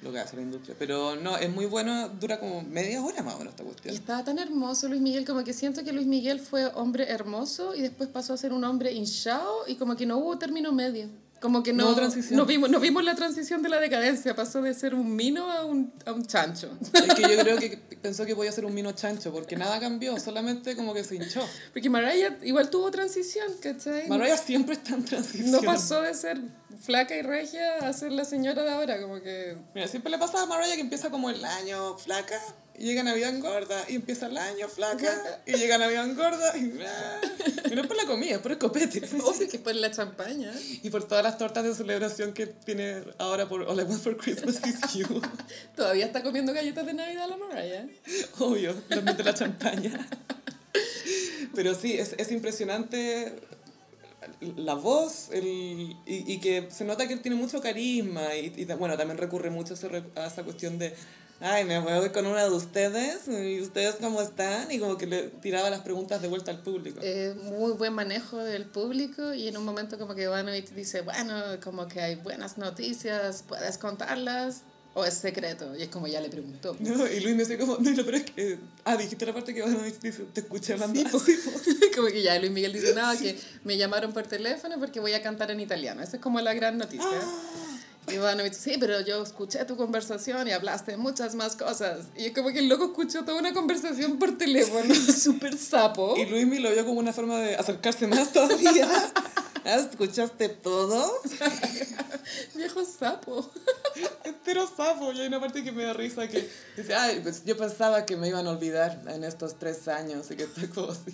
Lo 0.03 0.11
que 0.11 0.19
hace 0.19 0.35
la 0.35 0.43
industria. 0.43 0.75
Pero 0.77 1.15
no, 1.15 1.37
es 1.37 1.49
muy 1.49 1.65
bueno, 1.65 2.07
dura 2.09 2.39
como 2.39 2.61
media 2.61 3.03
hora 3.03 3.23
más 3.23 3.33
o 3.33 3.39
menos 3.39 3.53
esta 3.53 3.63
Y 3.63 3.65
cuestión. 3.65 3.95
estaba 3.95 4.23
tan 4.23 4.37
hermoso 4.37 4.87
Luis 4.87 5.01
Miguel, 5.01 5.25
como 5.25 5.43
que 5.43 5.53
siento 5.53 5.83
que 5.83 5.91
Luis 5.91 6.05
Miguel 6.05 6.39
fue 6.39 6.67
hombre 6.75 7.09
hermoso 7.09 7.73
y 7.73 7.81
después 7.81 8.07
pasó 8.07 8.33
a 8.33 8.37
ser 8.37 8.53
un 8.53 8.63
hombre 8.63 8.91
hinchado 8.91 9.67
y 9.67 9.75
como 9.75 9.95
que 9.95 10.05
no 10.05 10.17
hubo 10.17 10.37
término 10.37 10.71
medio. 10.71 11.09
Como 11.39 11.61
que 11.63 11.73
No 11.73 11.95
no, 12.31 12.45
vimos, 12.45 12.69
no 12.69 12.79
vimos 12.79 13.03
la 13.03 13.15
transición 13.15 13.61
de 13.61 13.69
la 13.69 13.79
decadencia, 13.79 14.35
pasó 14.35 14.61
de 14.61 14.73
ser 14.73 14.95
un 14.95 15.15
mino 15.15 15.51
a 15.51 15.65
un, 15.65 15.93
a 16.05 16.11
un 16.11 16.25
chancho. 16.25 16.71
Es 16.93 17.13
que 17.13 17.21
yo 17.21 17.37
creo 17.37 17.57
que 17.57 17.77
pensó 18.01 18.25
que 18.25 18.35
podía 18.35 18.51
ser 18.51 18.65
un 18.65 18.73
mino 18.73 18.91
chancho, 18.93 19.31
porque 19.31 19.55
nada 19.55 19.79
cambió, 19.79 20.19
solamente 20.19 20.75
como 20.75 20.93
que 20.93 21.03
se 21.03 21.15
hinchó. 21.15 21.47
Porque 21.73 21.89
Mariah 21.89 22.37
igual 22.43 22.69
tuvo 22.69 22.89
transición, 22.89 23.53
¿cachai? 23.61 24.07
Mariah 24.07 24.37
siempre 24.37 24.75
está 24.75 24.95
en 24.95 25.05
transición. 25.05 25.51
No 25.51 25.61
pasó 25.61 26.01
de 26.01 26.13
ser 26.13 26.39
flaca 26.79 27.15
y 27.15 27.21
regia 27.21 27.77
a 27.87 27.93
ser 27.93 28.11
la 28.11 28.25
señora 28.25 28.63
de 28.63 28.71
ahora, 28.71 29.01
como 29.01 29.21
que... 29.21 29.57
Mira, 29.73 29.87
siempre 29.87 30.11
le 30.11 30.17
pasa 30.17 30.41
a 30.41 30.45
Mariah 30.45 30.75
que 30.75 30.81
empieza 30.81 31.09
como 31.09 31.29
el 31.29 31.43
año 31.43 31.97
flaca, 31.97 32.39
y 32.79 32.85
llega 32.85 33.01
Navidad 33.01 33.33
gorda, 33.39 33.85
y 33.87 33.95
empieza 33.95 34.27
el 34.27 34.37
año 34.37 34.67
flaca, 34.67 35.41
y 35.45 35.53
llega 35.53 35.77
Navidad 35.79 36.07
gorda, 36.15 36.55
y, 36.55 36.79
y 37.71 37.75
no 37.75 37.81
es 37.81 37.87
por 37.87 37.97
la 37.97 38.05
comida, 38.05 38.35
es 38.35 38.39
por 38.39 38.51
el 38.51 38.57
copete. 38.59 39.01
Obvio 39.23 39.49
que 39.49 39.57
por 39.57 39.73
la 39.73 39.89
champaña. 39.89 40.53
Y 40.83 40.89
por 40.91 41.07
todas 41.07 41.23
las 41.27 41.37
tortas 41.37 41.65
de 41.65 41.75
celebración 41.75 42.31
que 42.31 42.47
tiene 42.47 43.03
ahora 43.17 43.49
por 43.49 43.61
All 43.63 43.77
I 43.77 43.83
Want 43.83 44.01
for 44.01 44.15
Christmas 44.15 44.61
is 44.65 44.79
You. 44.93 45.21
Todavía 45.75 46.05
está 46.05 46.23
comiendo 46.23 46.53
galletas 46.53 46.85
de 46.85 46.93
Navidad 46.93 47.27
la 47.27 47.35
Mariah. 47.35 47.85
Obvio, 48.39 48.73
de 48.73 49.23
la 49.23 49.33
champaña. 49.33 50.07
Pero 51.53 51.75
sí, 51.75 51.97
es, 51.97 52.15
es 52.17 52.31
impresionante 52.31 53.41
la 54.39 54.75
voz 54.75 55.29
el, 55.33 55.45
y, 55.45 55.97
y 56.05 56.39
que 56.39 56.69
se 56.71 56.85
nota 56.85 57.05
que 57.07 57.13
él 57.13 57.21
tiene 57.21 57.35
mucho 57.35 57.59
carisma 57.59 58.33
y, 58.35 58.53
y 58.55 58.65
bueno, 58.65 58.95
también 58.95 59.17
recurre 59.17 59.49
mucho 59.49 59.73
a 60.15 60.27
esa 60.27 60.43
cuestión 60.43 60.79
de, 60.79 60.95
ay, 61.39 61.65
me 61.65 61.79
voy 61.79 62.09
con 62.09 62.25
una 62.25 62.43
de 62.43 62.51
ustedes 62.51 63.27
y 63.27 63.61
ustedes 63.61 63.95
cómo 63.95 64.21
están 64.21 64.71
y 64.71 64.79
como 64.79 64.97
que 64.97 65.05
le 65.05 65.23
tiraba 65.23 65.69
las 65.69 65.81
preguntas 65.81 66.21
de 66.21 66.27
vuelta 66.27 66.51
al 66.51 66.59
público. 66.59 66.99
Eh, 67.01 67.35
muy 67.43 67.73
buen 67.73 67.93
manejo 67.93 68.37
del 68.37 68.65
público 68.65 69.33
y 69.33 69.47
en 69.47 69.57
un 69.57 69.65
momento 69.65 69.97
como 69.97 70.15
que 70.15 70.23
Ivanovich 70.23 70.69
dice, 70.69 71.01
bueno, 71.01 71.35
como 71.63 71.87
que 71.87 72.01
hay 72.01 72.15
buenas 72.15 72.57
noticias, 72.57 73.43
puedes 73.47 73.77
contarlas 73.77 74.61
o 74.97 75.05
es 75.05 75.13
secreto. 75.13 75.75
Y 75.77 75.83
es 75.83 75.89
como 75.89 76.07
ya 76.07 76.19
le 76.21 76.29
preguntó. 76.29 76.75
No, 76.79 77.07
y 77.07 77.19
Luis 77.19 77.35
me 77.35 77.43
dice 77.43 77.55
como, 77.59 77.77
no, 77.77 77.91
no, 77.91 78.03
pero 78.03 78.17
es 78.17 78.23
que, 78.23 78.57
ah, 78.83 78.97
dijiste 78.97 79.27
la 79.27 79.33
parte 79.33 79.53
que 79.53 79.61
van 79.61 79.75
a 79.75 79.83
decir, 79.83 80.27
te 80.33 80.39
escuché 80.39 80.73
hablando 80.73 80.99
Sí, 80.99 81.05
po". 81.05 81.19
como 81.95 82.07
que 82.07 82.23
ya 82.23 82.39
Luis 82.39 82.51
Miguel 82.51 82.73
dice, 82.73 82.95
nada, 82.95 83.15
que 83.19 83.37
me 83.63 83.77
llamaron 83.77 84.11
por 84.11 84.25
teléfono 84.25 84.79
porque 84.79 84.99
voy 84.99 85.13
a 85.13 85.21
cantar 85.21 85.51
en 85.51 85.59
italiano. 85.59 86.01
Esa 86.01 86.15
es 86.17 86.21
como 86.21 86.41
la 86.41 86.55
gran 86.55 86.79
noticia. 86.79 87.07
Y 88.09 88.13
Ivanovich, 88.13 88.53
sí, 88.53 88.75
pero 88.79 89.01
yo 89.01 89.21
escuché 89.21 89.65
tu 89.65 89.75
conversación 89.75 90.47
y 90.47 90.51
hablaste 90.51 90.91
de 90.91 90.97
muchas 90.97 91.35
más 91.35 91.55
cosas. 91.55 92.05
Y 92.15 92.25
es 92.27 92.33
como 92.33 92.49
que 92.49 92.59
el 92.59 92.69
loco 92.69 92.85
escuchó 92.85 93.25
toda 93.25 93.37
una 93.39 93.53
conversación 93.53 94.17
por 94.17 94.37
teléfono, 94.37 94.93
súper 95.17 95.57
sapo. 95.57 96.15
Y 96.17 96.25
Luis 96.25 96.47
me 96.47 96.59
lo 96.59 96.71
vio 96.71 96.85
como 96.85 96.99
una 96.99 97.11
forma 97.13 97.37
de 97.39 97.55
acercarse 97.55 98.07
más 98.07 98.31
todavía. 98.33 98.87
Ah, 99.69 99.75
¿Escuchaste 99.81 100.47
todo? 100.47 101.11
Viejo 102.55 102.85
sapo. 102.85 103.51
Entero 104.23 104.65
sapo. 104.65 105.11
Y 105.11 105.19
hay 105.19 105.27
una 105.27 105.41
parte 105.41 105.61
que 105.61 105.73
me 105.73 105.83
da 105.83 105.91
risa 105.91 106.25
que 106.29 106.49
dice, 106.77 106.95
ay, 106.95 107.19
pues 107.21 107.43
yo 107.45 107.57
pensaba 107.57 108.05
que 108.05 108.15
me 108.15 108.29
iban 108.29 108.47
a 108.47 108.51
olvidar 108.51 109.01
en 109.07 109.25
estos 109.25 109.59
tres 109.59 109.89
años 109.89 110.31
y 110.31 110.35
que 110.37 110.43
estoy 110.43 110.67
como 110.67 110.91
así. 110.91 111.13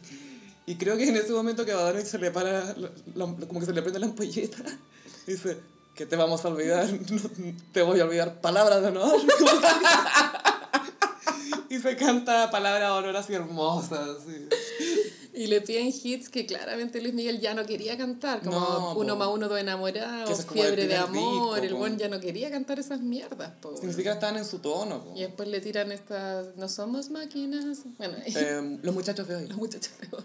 Y 0.68 0.76
creo 0.76 0.98
que 0.98 1.10
en 1.10 1.16
ese 1.16 1.32
momento 1.32 1.66
que 1.66 1.72
a 1.72 1.78
Badanovic 1.78 2.06
se 2.06 2.20
le 2.20 2.30
para, 2.30 2.76
la- 2.76 2.92
la- 3.16 3.26
como 3.48 3.60
que 3.60 3.66
se 3.66 3.74
le 3.74 3.82
prende 3.82 4.00
la 4.00 4.06
ampolleta, 4.06 4.64
dice, 5.26 5.58
que 5.96 6.06
te 6.06 6.16
vamos 6.16 6.44
a 6.46 6.50
olvidar, 6.50 6.88
te 7.72 7.82
voy 7.82 8.00
a 8.00 8.06
olvidar 8.06 8.42
palabras 8.42 8.82
de 8.82 8.88
honor. 8.88 9.20
y 11.70 11.80
se 11.80 11.96
canta 11.96 12.52
palabras 12.52 12.90
de 12.90 12.98
honor 12.98 13.18
así 13.18 13.34
hermosas. 13.34 14.18
Y 15.44 15.48
le 15.48 15.62
piden 15.62 15.88
hits 15.88 16.30
que 16.30 16.46
claramente 16.46 17.02
Luis 17.02 17.14
Miguel 17.14 17.40
ya 17.40 17.54
no 17.56 17.66
quería 17.66 17.98
cantar, 17.98 18.42
como 18.42 18.60
No, 18.60 18.94
Uno 18.96 19.14
po. 19.14 19.20
más 19.20 19.28
uno, 19.30 19.50
dos 19.50 19.60
enamorados, 19.60 20.30
es 20.40 20.46
Fiebre 20.46 20.86
de 20.88 20.96
amor, 20.96 21.60
disco, 21.60 21.68
el 21.68 21.74
buen 21.74 21.98
ya 21.98 22.08
no 22.08 22.20
quería 22.20 22.52
cantar 22.52 22.78
esas 22.80 23.02
mierdas, 23.02 23.52
po. 23.62 23.74
Ni 23.82 23.90
siquiera 23.90 24.14
estaban 24.14 24.38
en 24.38 24.46
su 24.46 24.60
tono. 24.60 25.04
po. 25.04 25.14
Y 25.16 25.22
después 25.22 25.48
le 25.50 25.60
tiran 25.60 25.92
estas, 25.92 26.56
no 26.56 26.70
somos 26.70 27.10
máquinas, 27.10 27.80
bueno, 27.98 28.16
Eh, 28.26 28.78
los 28.84 28.94
muchachos 28.94 29.28
de 29.28 29.36
hoy. 29.36 29.48
los 29.48 29.58
muchachos 29.58 29.92
de 30.02 30.16
hoy. 30.16 30.24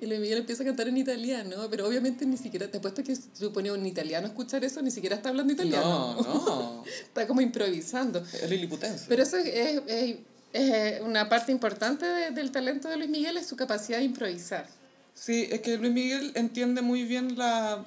Y 0.00 0.06
Luis 0.06 0.20
Miguel 0.20 0.38
empieza 0.38 0.62
a 0.62 0.66
cantar 0.66 0.88
en 0.88 0.98
italiano, 0.98 1.56
pero 1.70 1.86
obviamente 1.88 2.26
ni 2.26 2.36
siquiera, 2.36 2.70
te 2.70 2.78
apuesto 2.78 3.02
que 3.02 3.16
pones 3.50 3.72
un 3.72 3.86
italiano 3.86 4.26
escuchar 4.26 4.62
eso, 4.64 4.82
ni 4.82 4.90
siquiera 4.90 5.16
está 5.16 5.30
hablando 5.30 5.52
italiano. 5.54 6.16
No, 6.16 6.22
no. 6.22 6.84
Está 7.02 7.26
como 7.26 7.40
improvisando. 7.40 8.18
Es 8.18 8.48
liliputense. 8.50 9.06
Pero 9.08 9.22
eso 9.22 9.36
es, 9.38 9.46
es, 9.46 9.82
es- 9.86 10.16
es 10.52 11.00
una 11.00 11.28
parte 11.28 11.52
importante 11.52 12.06
de- 12.06 12.30
del 12.30 12.50
talento 12.50 12.88
de 12.88 12.96
Luis 12.96 13.10
Miguel, 13.10 13.36
es 13.36 13.46
su 13.46 13.56
capacidad 13.56 13.98
de 13.98 14.04
improvisar. 14.04 14.66
Sí, 15.14 15.48
es 15.50 15.60
que 15.60 15.76
Luis 15.76 15.92
Miguel 15.92 16.32
entiende 16.34 16.82
muy 16.82 17.04
bien 17.04 17.36
la, 17.38 17.84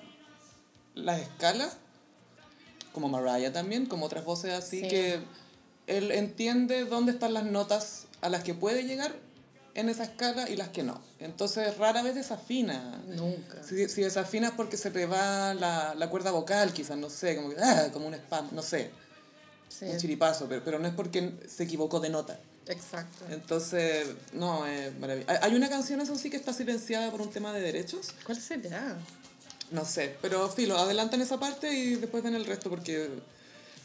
las 0.96 1.20
escalas, 1.22 1.78
como 2.94 3.10
Mariah 3.10 3.52
también, 3.52 3.86
como 3.88 4.06
otras 4.06 4.24
voces 4.24 4.54
así, 4.54 4.82
Sí. 4.82 4.88
que 4.88 5.20
él 5.88 6.12
entiende 6.12 6.86
dónde 6.86 7.12
están 7.12 7.34
las 7.34 7.44
notas 7.46 8.06
a 8.22 8.30
las 8.30 8.44
que 8.44 8.54
puede 8.54 8.84
llegar 8.84 9.14
en 9.76 9.90
esa 9.90 10.04
escala 10.04 10.48
y 10.50 10.56
las 10.56 10.70
que 10.70 10.84
no. 10.84 11.02
Entonces 11.20 11.76
rara 11.78 12.04
vez 12.04 12.14
desafina. 12.14 13.02
Nunca. 13.08 13.64
Si, 13.64 13.90
si 13.90 14.02
desafina 14.04 14.50
es 14.50 14.54
porque 14.54 14.78
se 14.78 14.92
te 14.92 15.08
va 15.08 15.56
la, 15.56 15.96
la 15.96 16.10
cuerda 16.10 16.30
vocal, 16.32 16.72
quizás, 16.72 16.96
no 16.98 17.10
sé, 17.10 17.36
como, 17.36 17.50
que, 17.50 17.56
ah, 17.60 17.90
como 17.92 18.08
un 18.08 18.14
spam, 18.14 18.50
no 18.52 18.62
sé, 18.62 18.92
Sí, 19.68 19.86
un 19.86 19.98
chiripazo, 19.98 20.48
pero, 20.48 20.64
pero 20.64 20.78
no 20.78 20.88
es 20.88 20.94
porque 20.94 21.34
se 21.48 21.64
equivocó 21.64 22.00
de 22.00 22.10
nota. 22.12 22.40
Exacto. 22.68 23.26
Entonces, 23.30 24.08
no, 24.34 24.66
es 24.66 24.98
maravilloso. 25.00 25.32
Hay- 25.42 25.56
una 25.56 25.70
canción, 25.70 26.02
eso 26.02 26.16
sí, 26.18 26.30
que 26.30 26.38
está 26.38 26.54
silenciada 26.54 27.12
por 27.12 27.22
un 27.22 27.30
tema 27.32 27.52
de 27.54 27.62
derechos. 27.62 28.12
¿Cuál 28.26 28.40
será? 28.40 28.98
No 29.72 29.86
sé, 29.86 30.16
pero 30.22 30.50
filo, 30.50 30.78
adelantan 30.78 31.22
esa 31.22 31.40
parte 31.40 31.74
y 31.74 31.96
después 31.96 32.24
ven 32.24 32.36
el 32.36 32.46
resto 32.46 32.70
porque 32.70 33.10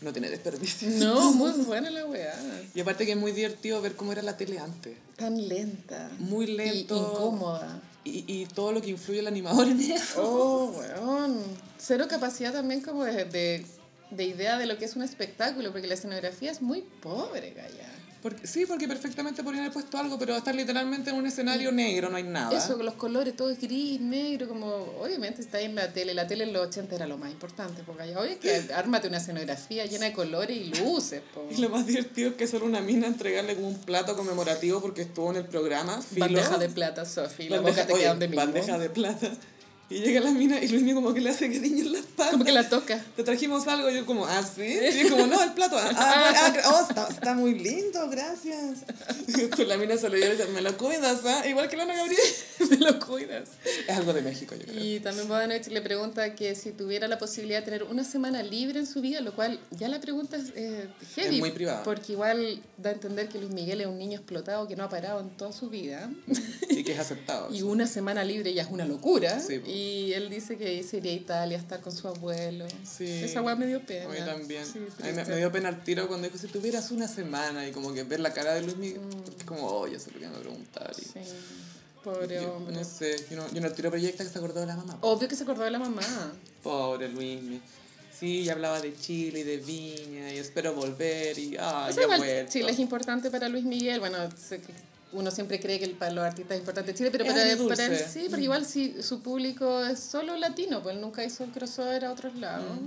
no 0.00 0.12
tiene 0.12 0.28
desperdicio. 0.30 0.88
No, 0.90 1.32
muy 1.34 1.52
buena 1.64 1.90
la 1.90 2.04
weá. 2.06 2.34
Y 2.74 2.80
aparte 2.80 3.06
que 3.06 3.12
es 3.12 3.18
muy 3.18 3.32
divertido 3.32 3.80
ver 3.80 3.94
cómo 3.96 4.12
era 4.12 4.22
la 4.22 4.36
tele 4.36 4.58
antes. 4.58 4.96
Tan 5.16 5.48
lenta. 5.48 6.10
Muy 6.18 6.46
lento. 6.46 6.94
Y 6.94 6.98
incómoda. 6.98 7.80
Y, 8.04 8.24
y 8.26 8.46
todo 8.46 8.72
lo 8.72 8.80
que 8.80 8.90
influye 8.90 9.20
el 9.20 9.26
animador 9.26 9.66
en 9.68 9.80
eso. 9.80 10.22
Oh, 10.22 10.70
weón. 10.78 11.42
Cero 11.78 12.06
capacidad 12.08 12.52
también 12.52 12.80
como 12.80 13.04
de, 13.04 13.24
de, 13.24 13.64
de 14.10 14.24
idea 14.24 14.58
de 14.58 14.66
lo 14.66 14.78
que 14.78 14.84
es 14.84 14.94
un 14.96 15.02
espectáculo, 15.02 15.72
porque 15.72 15.86
la 15.86 15.94
escenografía 15.94 16.50
es 16.50 16.60
muy 16.62 16.82
pobre, 17.02 17.52
Gaya. 17.54 17.90
Porque, 18.22 18.46
sí, 18.46 18.66
porque 18.66 18.88
perfectamente 18.88 19.44
podrían 19.44 19.64
haber 19.64 19.72
puesto 19.72 19.96
algo, 19.96 20.18
pero 20.18 20.36
estar 20.36 20.54
literalmente 20.54 21.10
en 21.10 21.16
un 21.16 21.26
escenario 21.26 21.70
negro, 21.70 22.10
no 22.10 22.16
hay 22.16 22.24
nada. 22.24 22.56
Eso, 22.56 22.76
los 22.82 22.94
colores, 22.94 23.36
todo 23.36 23.50
es 23.50 23.60
gris, 23.60 24.00
negro, 24.00 24.48
como 24.48 24.66
obviamente 25.00 25.40
está 25.40 25.60
en 25.60 25.74
la 25.74 25.92
tele. 25.92 26.14
La 26.14 26.26
tele 26.26 26.44
en 26.44 26.52
los 26.52 26.66
80 26.66 26.96
era 26.96 27.06
lo 27.06 27.16
más 27.16 27.30
importante, 27.30 27.82
porque 27.84 28.02
allá 28.02 28.18
hoy 28.18 28.30
es 28.30 28.36
que 28.38 28.72
ármate 28.74 29.08
una 29.08 29.18
escenografía 29.18 29.86
llena 29.86 30.06
de 30.06 30.12
colores 30.12 30.56
y 30.56 30.74
luces, 30.82 31.22
po. 31.32 31.46
Y 31.50 31.60
lo 31.60 31.68
más 31.68 31.86
divertido 31.86 32.30
es 32.30 32.36
que 32.36 32.46
solo 32.46 32.66
una 32.66 32.80
mina 32.80 33.06
entregarle 33.06 33.54
como 33.54 33.68
un 33.68 33.78
plato 33.78 34.16
conmemorativo 34.16 34.80
porque 34.80 35.02
estuvo 35.02 35.30
en 35.30 35.36
el 35.36 35.44
programa. 35.46 36.02
Filo. 36.02 36.26
Bandeja 36.26 36.58
de 36.58 36.68
plata, 36.68 37.04
Sofi, 37.04 37.48
la 37.48 37.60
boca 37.60 37.86
te 37.86 37.94
queda 37.94 38.08
donde 38.10 38.28
mismo. 38.28 38.44
Bandeja 38.44 38.78
de 38.78 38.90
plata. 38.90 39.30
Y 39.90 40.00
llega 40.00 40.20
la 40.20 40.30
mina 40.32 40.62
y 40.62 40.68
Luis 40.68 40.82
mío 40.82 40.94
como 40.94 41.14
que 41.14 41.20
le 41.22 41.30
hace 41.30 41.50
cariño 41.50 41.82
en 41.84 41.92
la 41.92 41.98
espalda. 42.00 42.32
Como 42.32 42.44
que 42.44 42.52
la 42.52 42.68
toca. 42.68 43.02
Te 43.16 43.24
trajimos 43.24 43.66
algo 43.68 43.88
y 43.90 43.94
yo 43.96 44.04
como, 44.06 44.26
ah, 44.26 44.42
sí. 44.42 44.62
Y 44.64 44.98
es 45.00 45.10
como, 45.10 45.26
no, 45.26 45.42
el 45.42 45.52
plato. 45.54 45.78
Ah, 45.78 45.90
ah, 45.96 46.32
ah, 46.36 46.52
gra- 46.54 46.62
oh, 46.74 46.86
está, 46.88 47.08
está 47.08 47.34
muy 47.34 47.58
lindo, 47.58 48.08
gracias. 48.10 48.80
Pues 49.56 49.66
la 49.68 49.76
mina 49.76 49.96
se 49.96 50.08
lo 50.08 50.16
lleva 50.16 50.34
y 50.34 50.36
dice, 50.36 50.48
me 50.50 50.60
lo 50.60 50.76
cuidas, 50.76 51.20
¿ah? 51.24 51.46
Igual 51.48 51.68
que 51.68 51.76
la 51.76 51.84
Ana 51.84 51.94
Gabriel. 51.96 52.20
Me 52.70 52.76
lo 52.76 52.98
cuidas. 52.98 53.48
Es 53.86 53.96
algo 53.96 54.12
de 54.12 54.20
México, 54.20 54.54
yo 54.54 54.64
creo. 54.66 54.84
Y 54.84 55.00
también 55.00 55.26
Bodanovich 55.28 55.68
le 55.68 55.80
pregunta 55.80 56.34
que 56.34 56.54
si 56.54 56.72
tuviera 56.72 57.06
la 57.08 57.18
posibilidad 57.18 57.60
de 57.60 57.64
tener 57.64 57.82
una 57.84 58.04
semana 58.04 58.42
libre 58.42 58.78
en 58.80 58.86
su 58.86 59.00
vida, 59.00 59.20
lo 59.20 59.34
cual 59.34 59.58
ya 59.70 59.88
la 59.88 60.00
pregunta 60.00 60.36
es 60.36 60.52
eh, 60.56 60.88
heavy. 61.14 61.36
Es 61.36 61.40
muy 61.40 61.50
privada. 61.52 61.82
Porque 61.84 62.12
igual 62.12 62.60
da 62.76 62.90
a 62.90 62.92
entender 62.94 63.28
que 63.28 63.38
Luis 63.38 63.52
Miguel 63.52 63.80
es 63.80 63.86
un 63.86 63.96
niño 63.98 64.18
explotado 64.18 64.66
que 64.68 64.76
no 64.76 64.84
ha 64.84 64.88
parado 64.88 65.20
en 65.20 65.30
toda 65.30 65.52
su 65.52 65.70
vida. 65.70 66.10
Y 66.68 66.82
que 66.84 66.92
es 66.92 66.98
aceptado. 66.98 67.52
Y 67.54 67.62
una 67.62 67.86
semana 67.86 68.22
libre 68.24 68.52
ya 68.52 68.62
es 68.62 68.68
una 68.70 68.84
locura. 68.84 69.40
Sí, 69.40 69.60
y 69.66 69.77
él 70.14 70.30
dice 70.30 70.56
que 70.56 70.82
se 70.82 70.98
iría 70.98 71.12
a 71.12 71.14
Italia 71.14 71.56
a 71.58 71.60
estar 71.60 71.80
con 71.80 71.92
su 71.92 72.08
abuelo. 72.08 72.66
Sí. 72.84 73.06
Esa 73.06 73.42
weá 73.42 73.54
me 73.56 73.66
dio 73.66 73.80
pena. 73.84 74.06
A 74.06 74.08
mí 74.08 74.18
también. 74.18 74.64
Sí, 74.64 74.78
a 75.02 75.06
mí 75.06 75.12
me, 75.12 75.36
dio 75.36 75.50
pena 75.52 75.68
el 75.70 75.82
tiro 75.82 76.06
cuando 76.08 76.26
dijo, 76.26 76.38
si 76.38 76.46
tuvieras 76.48 76.90
una 76.90 77.08
semana 77.08 77.66
y 77.66 77.72
como 77.72 77.92
que 77.92 78.02
ver 78.04 78.20
la 78.20 78.32
cara 78.32 78.54
de 78.54 78.62
Luis 78.62 78.76
Miguel, 78.76 79.00
Mm. 79.00 79.10
porque 79.22 79.38
es 79.38 79.44
como, 79.44 79.66
oh, 79.66 79.86
ya 79.86 79.98
sé 79.98 80.10
lo 80.12 80.20
que 80.20 80.28
me 80.28 80.38
preguntar. 80.38 80.92
Y, 80.98 81.02
Sí, 81.02 81.10
pobre 82.04 82.36
yo, 82.36 82.54
hombre. 82.54 82.74
no 82.74 82.84
sé, 82.84 83.16
yo 83.30 83.36
no, 83.36 83.52
yo 83.52 83.60
no 83.60 83.70
tiro 83.72 83.90
proyecta 83.90 84.24
que 84.24 84.30
se 84.30 84.38
acordó 84.38 84.60
de 84.60 84.66
la 84.66 84.76
mamá. 84.76 84.98
Obvio 85.02 85.28
que 85.28 85.36
se 85.36 85.42
acordó 85.42 85.64
de 85.64 85.70
la 85.70 85.78
mamá. 85.78 86.02
Pobre 86.62 87.08
Luis. 87.08 87.60
Sí, 88.18 88.40
y 88.40 88.48
hablaba 88.48 88.80
de 88.80 88.96
Chile 88.96 89.40
y 89.40 89.42
de 89.44 89.58
Viña 89.58 90.32
y 90.34 90.38
espero 90.38 90.74
volver 90.74 91.38
y 91.38 91.56
ah, 91.56 91.86
O 91.88 91.92
sea, 91.92 91.96
ya 91.96 92.02
igual 92.02 92.18
vuelto. 92.18 92.52
Chile 92.52 92.72
es 92.72 92.78
importante 92.80 93.30
para 93.30 93.48
Luis 93.48 93.64
Miguel. 93.64 94.00
Bueno, 94.00 94.18
sé 94.36 94.60
que 94.60 94.72
uno 95.12 95.30
siempre 95.30 95.58
cree 95.60 95.78
que 95.78 95.86
el- 95.86 95.92
para 95.92 96.12
los 96.12 96.24
artistas 96.24 96.54
es 96.56 96.60
importante 96.60 96.94
Chile, 96.94 97.10
pero 97.10 97.24
para, 97.24 97.36
para 97.68 97.86
él 97.86 97.98
sí, 98.12 98.26
porque 98.28 98.44
igual 98.44 98.64
si 98.66 99.02
su 99.02 99.22
público 99.22 99.82
es 99.84 99.98
solo 100.00 100.36
latino, 100.36 100.82
pues 100.82 100.94
él 100.96 101.00
nunca 101.00 101.24
hizo 101.24 101.44
el 101.44 101.50
crossover 101.50 102.04
a 102.04 102.12
otros 102.12 102.34
lados. 102.36 102.78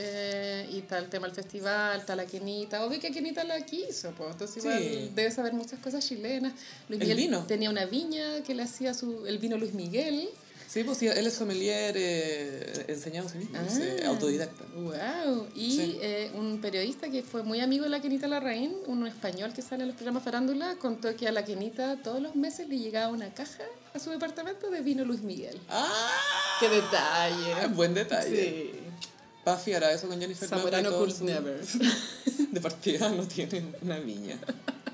Eh, 0.00 0.68
y 0.72 0.78
está 0.78 0.98
el 0.98 1.08
tema 1.08 1.26
del 1.26 1.34
festival, 1.34 1.98
está 2.00 2.14
la 2.14 2.24
Kenita. 2.24 2.84
Obvio 2.84 3.00
que 3.00 3.10
Kenita 3.10 3.42
la 3.42 3.60
quiso, 3.62 4.12
pues. 4.12 4.30
Entonces 4.30 4.58
igual 4.58 4.78
Sí. 4.78 5.10
debe 5.14 5.30
saber 5.32 5.52
muchas 5.54 5.80
cosas 5.80 6.06
chilenas. 6.06 6.52
Luis 6.88 7.00
El 7.00 7.08
Miguel 7.08 7.16
vino. 7.16 7.44
tenía 7.46 7.68
una 7.70 7.84
viña 7.84 8.42
que 8.46 8.54
le 8.54 8.62
hacía 8.62 8.94
su, 8.94 9.26
el 9.26 9.38
vino 9.38 9.56
Luis 9.56 9.74
Miguel. 9.74 10.28
Sí, 10.68 10.84
pues 10.84 10.98
sí, 10.98 11.06
él 11.08 11.26
es 11.26 11.32
sommelier 11.32 11.94
eh, 11.96 12.84
enseñado 12.88 13.26
a 13.26 13.30
sí 13.32 13.38
mismo, 13.38 13.56
es, 13.58 13.78
eh, 13.78 14.02
Ah. 14.04 14.08
autodidacta. 14.08 14.64
Wow. 14.76 15.46
Y 15.54 15.76
Sí. 15.76 15.98
eh, 16.02 16.30
un 16.34 16.60
periodista 16.60 17.08
que 17.08 17.22
fue 17.22 17.42
muy 17.42 17.60
amigo 17.60 17.84
de 17.84 17.90
la 17.90 18.02
Kenita 18.02 18.28
Larraín, 18.28 18.74
un 18.86 19.06
español 19.06 19.54
que 19.54 19.62
sale 19.62 19.84
en 19.84 19.88
los 19.88 19.96
programas 19.96 20.22
Farándula, 20.24 20.76
contó 20.76 21.16
que 21.16 21.26
a 21.26 21.32
la 21.32 21.44
Kenita 21.46 21.96
todos 22.02 22.20
los 22.20 22.36
meses 22.36 22.68
le 22.68 22.78
llegaba 22.78 23.08
una 23.10 23.32
caja 23.32 23.64
a 23.94 23.98
su 23.98 24.10
departamento 24.10 24.68
de 24.70 24.82
vino 24.82 25.06
Luis 25.06 25.22
Miguel. 25.22 25.58
¡Ah! 25.70 26.10
¡Qué 26.60 26.68
detalle! 26.68 27.66
Buen 27.74 27.94
detalle. 27.94 28.72
Sí. 28.72 29.72
Hará 29.72 29.90
eso 29.92 30.06
con 30.08 30.20
Jennifer 30.20 30.42
Lopez. 30.42 30.58
Zamorano 30.58 30.90
todo 30.90 30.98
could 31.06 31.16
su- 31.16 31.24
never. 31.24 31.58
De 32.52 32.60
partida 32.60 33.08
no 33.08 33.26
tienen 33.26 33.74
una 33.80 33.98
viña. 33.98 34.36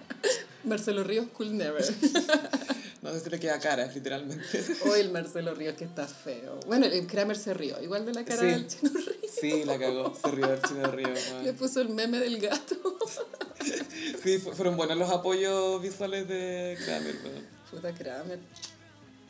Marcelo 0.62 1.02
Ríos 1.02 1.26
could 1.36 1.50
never. 1.50 1.84
No 3.04 3.12
sé 3.12 3.20
si 3.20 3.30
le 3.30 3.38
queda 3.38 3.60
cara, 3.60 3.86
literalmente. 3.94 4.42
O 4.88 4.94
el 4.96 5.10
Marcelo 5.12 5.54
Ríos 5.54 5.74
que 5.76 5.84
está 5.84 6.08
feo. 6.08 6.58
Bueno, 6.66 6.86
el 6.86 7.06
Kramer 7.06 7.36
se 7.36 7.52
rió, 7.54 7.80
igual 7.82 8.04
de 8.06 8.14
la 8.14 8.24
cara 8.24 8.40
Sí. 8.40 8.46
del 8.46 8.66
chino 8.66 8.90
Ríos. 8.94 9.32
Sí, 9.40 9.62
la 9.64 9.78
cagó. 9.78 10.16
Se 10.20 10.30
rió 10.30 10.52
el 10.52 10.62
chino 10.62 10.80
de 10.80 10.86
río. 10.88 11.08
Le 11.44 11.52
puso 11.52 11.80
el 11.82 11.90
meme 11.90 12.18
del 12.18 12.40
gato. 12.40 12.74
Sí, 14.22 14.38
fu- 14.38 14.52
fueron 14.52 14.76
buenos 14.76 14.96
los 14.98 15.08
apoyos 15.10 15.80
visuales 15.80 16.28
de 16.28 16.76
Kramer. 16.84 17.16
weón. 17.24 17.46
Puta 17.70 17.94
Kramer. 17.94 18.38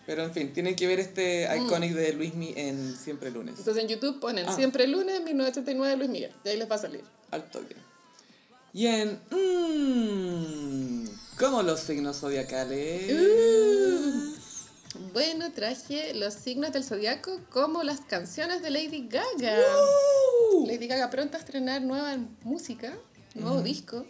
Pero 0.06 0.24
en 0.24 0.32
fin, 0.32 0.52
tienen 0.52 0.74
que 0.76 0.86
ver 0.88 0.98
este 1.00 1.48
iconic 1.56 1.92
de 1.94 2.12
Luismi 2.14 2.52
en 2.56 2.96
Siempre 2.96 3.30
Lunes. 3.30 3.56
Entonces 3.58 3.82
en 3.84 3.88
YouTube 3.88 4.18
ponen 4.20 4.46
Ah. 4.48 4.54
siempre 4.54 4.86
lunes 4.88 5.20
1989 5.22 5.96
Luis 5.96 6.10
Miguel. 6.10 6.32
Y 6.44 6.48
ahí 6.48 6.56
les 6.56 6.68
va 6.70 6.74
a 6.76 6.78
salir. 6.78 7.02
Al 7.30 7.48
toque. 7.50 7.76
Y 8.72 8.86
en... 8.86 9.20
Mmm, 9.30 11.06
como 11.38 11.62
los 11.62 11.80
signos 11.80 12.18
zodiacales. 12.20 13.12
Uh. 13.12 14.34
Bueno, 15.12 15.52
traje 15.52 16.14
los 16.14 16.34
signos 16.34 16.72
del 16.72 16.84
zodiaco 16.84 17.40
como 17.50 17.82
las 17.82 18.00
canciones 18.00 18.62
de 18.62 18.70
Lady 18.70 19.08
Gaga. 19.08 19.58
Uh. 20.52 20.66
Lady 20.66 20.86
Gaga 20.86 21.10
pronto 21.10 21.36
a 21.36 21.40
estrenar 21.40 21.82
nueva 21.82 22.16
música, 22.42 22.94
nuevo 23.34 23.62
disco. 23.62 24.06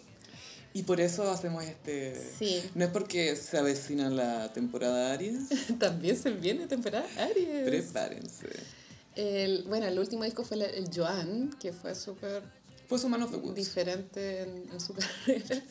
Y 0.74 0.82
por 0.82 1.00
eso 1.00 1.30
hacemos 1.30 1.64
este... 1.64 2.20
Sí. 2.36 2.62
No 2.74 2.84
es 2.84 2.90
porque 2.90 3.36
se 3.36 3.58
avecina 3.58 4.10
la 4.10 4.52
temporada 4.52 5.12
Aries. 5.12 5.48
También 5.78 6.16
se 6.16 6.30
viene 6.32 6.66
temporada 6.66 7.06
Aries. 7.16 7.64
Prepárense. 7.64 8.48
El, 9.14 9.62
bueno, 9.68 9.86
el 9.86 9.98
último 9.98 10.24
disco 10.24 10.42
fue 10.42 10.56
el, 10.56 10.62
el 10.62 10.90
Joan, 10.92 11.50
que 11.60 11.72
fue 11.72 11.94
súper 11.94 12.42
Fue 12.98 13.10
su 13.38 13.38
Woods. 13.38 13.54
diferente 13.54 14.42
en, 14.42 14.68
en 14.72 14.80
su 14.80 14.94
carrera. 15.26 15.62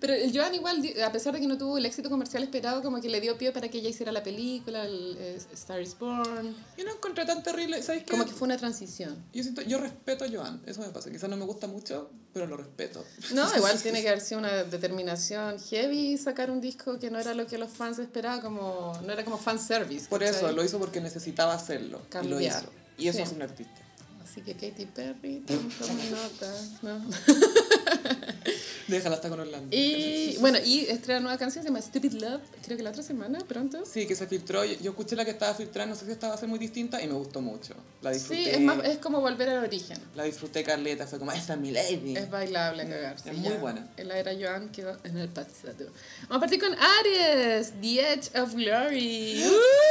Pero 0.00 0.14
el 0.14 0.32
Joan 0.36 0.54
igual, 0.54 0.82
a 1.04 1.12
pesar 1.12 1.34
de 1.34 1.40
que 1.40 1.46
no 1.46 1.58
tuvo 1.58 1.78
el 1.78 1.86
éxito 1.86 2.08
comercial 2.10 2.42
esperado, 2.42 2.82
como 2.82 3.00
que 3.00 3.08
le 3.08 3.20
dio 3.20 3.36
pie 3.36 3.52
para 3.52 3.68
que 3.68 3.78
ella 3.78 3.88
hiciera 3.88 4.12
la 4.12 4.22
película, 4.22 4.84
el, 4.84 5.16
eh, 5.18 5.38
Star 5.52 5.80
is 5.80 5.98
Born. 5.98 6.54
Yo 6.76 6.84
no 6.84 6.92
encontré 6.92 7.24
tan 7.26 7.42
terrible, 7.42 7.82
¿sabes 7.82 8.04
qué? 8.04 8.10
Como 8.10 8.24
que 8.24 8.32
fue 8.32 8.46
una 8.46 8.56
transición. 8.56 9.22
Yo, 9.32 9.42
siento, 9.42 9.62
yo 9.62 9.78
respeto 9.78 10.24
a 10.24 10.28
Joan, 10.30 10.62
eso 10.66 10.80
me 10.80 10.88
pasa. 10.88 11.10
Quizás 11.10 11.28
no 11.28 11.36
me 11.36 11.44
gusta 11.44 11.66
mucho, 11.66 12.10
pero 12.32 12.46
lo 12.46 12.56
respeto. 12.56 13.04
No, 13.32 13.48
igual 13.56 13.80
tiene 13.82 14.02
que 14.02 14.08
haber 14.08 14.20
sido 14.20 14.38
una 14.40 14.64
determinación 14.64 15.58
heavy 15.60 16.16
sacar 16.18 16.50
un 16.50 16.60
disco 16.60 16.98
que 16.98 17.10
no 17.10 17.18
era 17.18 17.34
lo 17.34 17.46
que 17.46 17.58
los 17.58 17.70
fans 17.70 17.98
esperaban, 17.98 18.40
como, 18.40 18.98
no 19.04 19.12
era 19.12 19.24
como 19.24 19.38
fan 19.38 19.58
service. 19.58 20.06
Por 20.08 20.22
eso, 20.22 20.50
lo 20.52 20.64
hizo 20.64 20.78
porque 20.78 21.00
necesitaba 21.00 21.54
hacerlo. 21.54 21.98
Y 21.98 22.02
lo 22.02 22.08
Cambiar. 22.10 22.62
hizo. 22.62 22.72
Y 22.98 23.08
eso 23.08 23.18
Sí. 23.18 23.22
es 23.24 23.32
un 23.32 23.42
artista. 23.42 23.80
Así 24.28 24.42
que 24.42 24.52
Katy 24.52 24.84
Perry, 24.84 25.42
toma 25.46 26.04
nota, 26.10 26.52
¿no? 26.82 27.00
Déjala 28.88 29.16
hasta 29.16 29.28
con 29.28 29.40
Orlando. 29.40 29.68
Y 29.76 30.36
bueno, 30.40 30.58
y 30.64 30.80
estrena 30.86 31.20
nueva 31.20 31.38
canción, 31.38 31.62
se 31.62 31.68
llama 31.68 31.82
Stupid 31.82 32.12
Love, 32.14 32.40
creo 32.64 32.76
que 32.76 32.82
la 32.82 32.90
otra 32.90 33.02
semana, 33.02 33.38
pronto. 33.46 33.84
Sí, 33.84 34.06
que 34.06 34.14
se 34.14 34.26
filtró. 34.26 34.64
Yo 34.64 34.88
yo 34.88 34.90
escuché 34.92 35.16
la 35.16 35.24
que 35.24 35.32
estaba 35.32 35.54
filtrada, 35.54 35.88
no 35.88 35.94
sé 35.94 36.06
si 36.06 36.12
esta 36.12 36.28
va 36.28 36.34
a 36.34 36.38
ser 36.38 36.48
muy 36.48 36.58
distinta 36.58 37.02
y 37.02 37.06
me 37.06 37.14
gustó 37.14 37.40
mucho. 37.40 37.74
La 38.00 38.10
disfruté. 38.10 38.44
Sí, 38.44 38.50
es, 38.50 38.60
más, 38.60 38.82
es 38.84 38.98
como 38.98 39.20
volver 39.20 39.48
al 39.50 39.64
origen. 39.64 39.98
La 40.14 40.24
disfruté 40.24 40.64
caleta, 40.64 41.06
fue 41.06 41.18
como, 41.18 41.32
esa 41.32 41.54
es 41.54 41.60
mi 41.60 41.70
lady. 41.70 42.16
Es 42.16 42.30
bailable 42.30 42.82
a 42.84 42.88
cagarse. 42.88 43.30
Es 43.30 43.36
muy 43.36 43.54
buena. 43.54 43.88
En 43.96 44.08
la 44.08 44.18
era 44.18 44.32
Joan 44.38 44.70
quedó 44.70 44.96
en 45.04 45.18
el 45.18 45.28
pasado. 45.28 45.86
Vamos 46.28 46.36
a 46.36 46.40
partir 46.40 46.60
con 46.60 46.74
Aries, 46.74 47.72
The 47.80 48.12
Edge 48.12 48.40
of 48.40 48.54
Glory. 48.54 49.44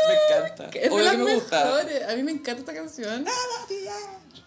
Me 0.07 0.37
encanta. 0.39 0.69
Que 0.69 0.85
es 0.85 0.91
Obvio 0.91 1.11
que 1.11 1.17
me 1.17 1.35
gusta. 1.35 1.63
mejores. 1.65 2.03
A 2.09 2.15
mí 2.15 2.23
me 2.23 2.31
encanta 2.31 2.61
esta 2.61 2.73
canción. 2.73 3.25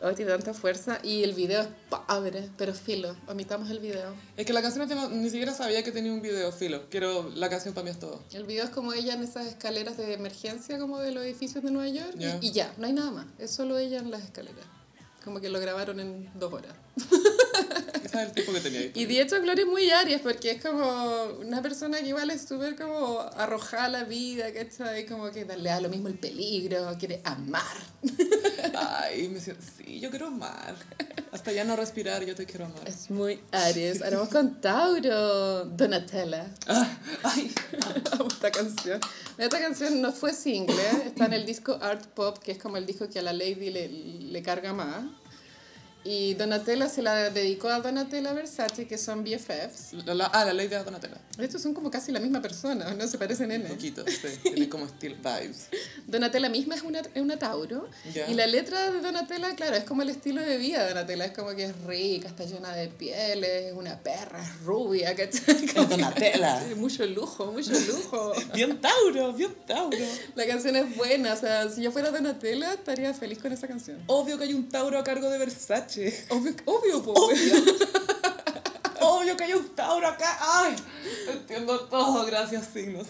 Hoy 0.02 0.14
tiene 0.14 0.30
tanta 0.30 0.54
fuerza 0.54 0.98
y 1.02 1.22
el 1.24 1.34
video 1.34 1.60
es 1.60 1.68
pobre, 1.90 2.48
pero 2.56 2.72
filo, 2.72 3.14
omitamos 3.28 3.70
el 3.70 3.80
video. 3.80 3.99
Es 4.36 4.46
que 4.46 4.52
la 4.52 4.62
canción 4.62 4.88
ni 5.22 5.30
siquiera 5.30 5.52
sabía 5.54 5.82
que 5.82 5.92
tenía 5.92 6.12
un 6.12 6.22
video, 6.22 6.50
filo. 6.52 6.88
Quiero, 6.90 7.30
la 7.34 7.48
canción 7.48 7.74
para 7.74 7.84
mí 7.84 7.90
es 7.90 7.98
todo. 7.98 8.22
El 8.32 8.44
video 8.44 8.64
es 8.64 8.70
como 8.70 8.92
ella 8.92 9.14
en 9.14 9.22
esas 9.22 9.46
escaleras 9.46 9.96
de 9.96 10.12
emergencia 10.14 10.78
como 10.78 10.98
de 10.98 11.12
los 11.12 11.24
edificios 11.24 11.62
de 11.64 11.70
Nueva 11.70 11.88
York 11.88 12.14
y- 12.16 12.20
Ya. 12.22 12.38
y, 12.40 12.52
ya, 12.52 12.74
no 12.78 12.86
hay 12.86 12.92
nada 12.92 13.10
más, 13.10 13.26
es 13.38 13.50
solo 13.50 13.78
ella 13.78 13.98
en 13.98 14.10
las 14.10 14.22
escaleras. 14.24 14.64
Como 15.24 15.40
que 15.40 15.50
lo 15.50 15.60
grabaron 15.60 16.00
en 16.00 16.30
dos 16.38 16.52
horas. 16.52 16.74
Ese 18.10 18.22
es 18.22 18.28
el 18.28 18.32
tipo 18.34 18.52
que 18.52 18.60
tenía. 18.60 18.90
Y 18.94 19.04
de 19.04 19.20
hecho 19.20 19.40
Gloria 19.40 19.62
es 19.62 19.70
muy 19.70 19.88
Aries 19.90 20.20
porque 20.20 20.50
es 20.50 20.62
como 20.62 21.24
una 21.40 21.62
persona 21.62 22.00
que 22.00 22.08
igual 22.08 22.30
es 22.30 22.42
súper 22.42 22.74
como 22.74 23.20
arrojada 23.20 23.84
a 23.84 23.88
la 23.88 24.04
vida, 24.04 24.52
¿cachai? 24.52 25.06
Como 25.06 25.30
que 25.30 25.44
le 25.44 25.68
da 25.68 25.80
lo 25.80 25.88
mismo 25.88 26.08
el 26.08 26.18
peligro, 26.18 26.96
quiere 26.98 27.20
amar. 27.24 27.62
Ay, 28.74 29.28
me 29.28 29.38
siento, 29.38 29.62
sí, 29.76 30.00
yo 30.00 30.10
quiero 30.10 30.26
amar. 30.26 30.74
Hasta 31.30 31.52
ya 31.52 31.62
no 31.62 31.76
respirar, 31.76 32.24
yo 32.24 32.34
te 32.34 32.46
quiero 32.46 32.64
amar. 32.66 32.88
Es 32.88 33.10
muy 33.10 33.38
Aries. 33.52 34.02
Ahora 34.02 34.16
vamos 34.16 34.32
con 34.32 34.60
Tauro, 34.60 35.66
Donatella. 35.66 36.52
Ah, 36.66 36.98
ay, 37.22 37.52
Amo 38.12 38.28
esta 38.32 38.50
canción. 38.50 39.00
Esta 39.38 39.60
canción 39.60 40.00
no 40.00 40.12
fue 40.12 40.32
single, 40.32 40.74
está 41.06 41.26
en 41.26 41.34
el 41.34 41.46
disco 41.46 41.78
Art 41.80 42.06
Pop, 42.06 42.38
que 42.38 42.50
es 42.52 42.58
como 42.58 42.76
el 42.76 42.86
disco 42.86 43.08
que 43.08 43.20
a 43.20 43.22
la 43.22 43.32
Lady 43.32 43.70
le, 43.70 43.88
le 43.88 44.42
carga 44.42 44.72
más. 44.72 45.04
Y 46.02 46.32
Donatella 46.34 46.88
se 46.88 47.02
la 47.02 47.28
dedicó 47.28 47.68
a 47.68 47.80
Donatella 47.80 48.32
Versace, 48.32 48.86
que 48.86 48.96
son 48.96 49.22
BFFs. 49.22 49.92
la, 50.06 50.14
la- 50.14 50.26
ah, 50.26 50.46
la 50.46 50.54
ley 50.54 50.66
de 50.66 50.82
Donatella. 50.82 51.18
Estos 51.38 51.60
son 51.60 51.74
como 51.74 51.90
casi 51.90 52.10
la 52.10 52.20
misma 52.20 52.40
persona, 52.40 52.94
¿no? 52.94 53.06
Se 53.06 53.18
parecen 53.18 53.52
en 53.52 53.62
Un 53.62 53.68
poquito, 53.68 54.02
sí. 54.06 54.28
Tiene 54.42 54.68
como 54.70 54.88
steel 54.88 55.16
vibes. 55.16 55.66
Donatella 56.06 56.48
misma 56.48 56.74
es 56.76 56.82
una, 56.82 57.00
es 57.00 57.20
una 57.20 57.38
Tauro. 57.38 57.86
Y 58.28 58.32
la 58.34 58.46
letra 58.46 58.90
de 58.90 59.00
Donatella, 59.02 59.54
claro, 59.56 59.76
es 59.76 59.84
como 59.84 60.00
el 60.00 60.08
estilo 60.08 60.40
de 60.40 60.56
vida 60.56 60.82
de 60.84 60.88
Donatella. 60.94 61.26
Es 61.26 61.32
como 61.32 61.50
que 61.54 61.64
es 61.64 61.76
rica, 61.84 62.28
está 62.28 62.44
llena 62.44 62.74
de 62.74 62.88
pieles, 62.88 63.66
es 63.66 63.72
una 63.74 63.98
perra, 63.98 64.42
es 64.42 64.60
rubia, 64.64 65.14
¿cachai? 65.14 65.66
Que- 65.66 65.84
Donatella. 65.84 66.64
Mucho 66.76 67.04
lujo, 67.04 67.52
mucho 67.52 67.72
lujo. 67.72 68.32
Bien 68.54 68.80
Tauro, 68.80 69.32
bien 69.34 69.54
Tauro. 69.66 69.96
La 70.34 70.46
canción 70.46 70.76
es 70.76 70.96
buena, 70.96 71.34
o 71.34 71.36
sea, 71.36 71.68
si 71.68 71.82
yo 71.82 71.92
fuera 71.92 72.10
Donatella 72.10 72.72
estaría 72.72 73.12
feliz 73.12 73.38
con 73.38 73.52
esa 73.52 73.68
canción. 73.68 73.98
Obvio 74.06 74.38
que 74.38 74.44
hay 74.44 74.54
un 74.54 74.68
Tauro 74.70 74.98
a 74.98 75.04
cargo 75.04 75.28
de 75.28 75.36
Versace. 75.38 75.89
Obvio, 76.28 76.54
obvio, 76.66 77.02
po. 77.02 77.14
Obvio 79.02 79.36
que 79.36 79.44
hay 79.44 79.54
un 79.54 79.68
Tauro 79.70 80.06
acá. 80.06 80.38
Ay, 80.40 80.76
entiendo 81.32 81.80
todo, 81.88 82.24
gracias 82.26 82.68
signos. 82.72 83.06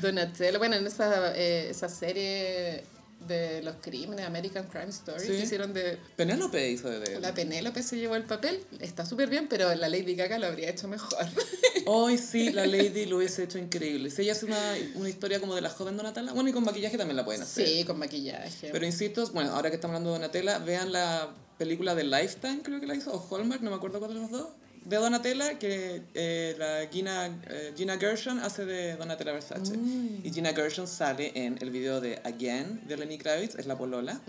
Donatella, 0.00 0.58
bueno, 0.58 0.76
en 0.76 0.86
esa, 0.86 1.34
eh, 1.34 1.70
esa 1.70 1.88
serie 1.88 2.84
de 3.26 3.62
los 3.62 3.76
crímenes, 3.80 4.26
American 4.26 4.66
Crime 4.66 4.88
Story, 4.88 5.20
Sí. 5.20 5.28
que 5.28 5.38
hicieron 5.40 5.72
de 5.74 5.98
Penélope 6.16 6.70
hizo 6.70 6.88
de 6.88 7.20
la 7.20 7.34
Penélope 7.34 7.82
se 7.82 7.98
llevó 7.98 8.16
el 8.16 8.24
papel, 8.24 8.64
está 8.80 9.04
súper 9.04 9.28
bien, 9.28 9.46
pero 9.48 9.74
la 9.74 9.88
Lady 9.88 10.14
Gaga 10.14 10.38
lo 10.38 10.46
habría 10.46 10.70
hecho 10.70 10.88
mejor. 10.88 11.18
Hoy 11.86 12.18
sí, 12.18 12.50
la 12.50 12.66
Lady 12.66 13.06
lo 13.06 13.18
hubiese 13.18 13.44
hecho 13.44 13.58
increíble. 13.58 14.10
Si 14.10 14.22
ella 14.22 14.32
hace 14.32 14.46
una, 14.46 14.58
una 14.94 15.08
historia 15.08 15.38
como 15.40 15.54
de 15.54 15.60
la 15.60 15.70
joven 15.70 15.96
Donatella, 15.96 16.32
bueno, 16.32 16.48
y 16.48 16.52
con 16.52 16.64
maquillaje 16.64 16.96
también 16.96 17.16
la 17.16 17.24
pueden 17.24 17.42
hacer. 17.42 17.66
Sí, 17.66 17.84
con 17.84 17.98
maquillaje. 17.98 18.70
Pero 18.72 18.86
insisto, 18.86 19.26
bueno, 19.32 19.50
ahora 19.52 19.70
que 19.70 19.76
estamos 19.76 19.94
hablando 19.96 20.10
de 20.12 20.18
Donatella, 20.20 20.58
vean 20.58 20.92
la 20.92 21.30
película 21.58 21.94
de 21.94 22.04
Lifetime, 22.04 22.60
creo 22.62 22.80
que 22.80 22.86
la 22.86 22.94
hizo, 22.94 23.12
o 23.12 23.36
Hallmark, 23.36 23.60
no 23.62 23.70
me 23.70 23.76
acuerdo 23.76 23.98
cuál 23.98 24.14
de 24.14 24.20
los 24.20 24.30
dos, 24.30 24.48
de 24.84 24.96
Donatella, 24.96 25.58
que 25.58 26.02
eh, 26.14 26.54
la 26.58 26.86
Gina, 26.90 27.26
eh, 27.48 27.72
Gina 27.76 27.98
Gershon 27.98 28.38
hace 28.40 28.64
de 28.64 28.96
Donatella 28.96 29.32
Versace. 29.32 29.74
Y 30.24 30.30
Gina 30.32 30.52
Gershon 30.54 30.86
sale 30.88 31.32
en 31.34 31.58
el 31.60 31.70
video 31.70 32.00
de 32.00 32.20
Again, 32.24 32.80
de 32.88 32.96
Lenny 32.96 33.18
Kravitz, 33.18 33.54
es 33.56 33.66
la 33.66 33.76
polola, 33.76 34.20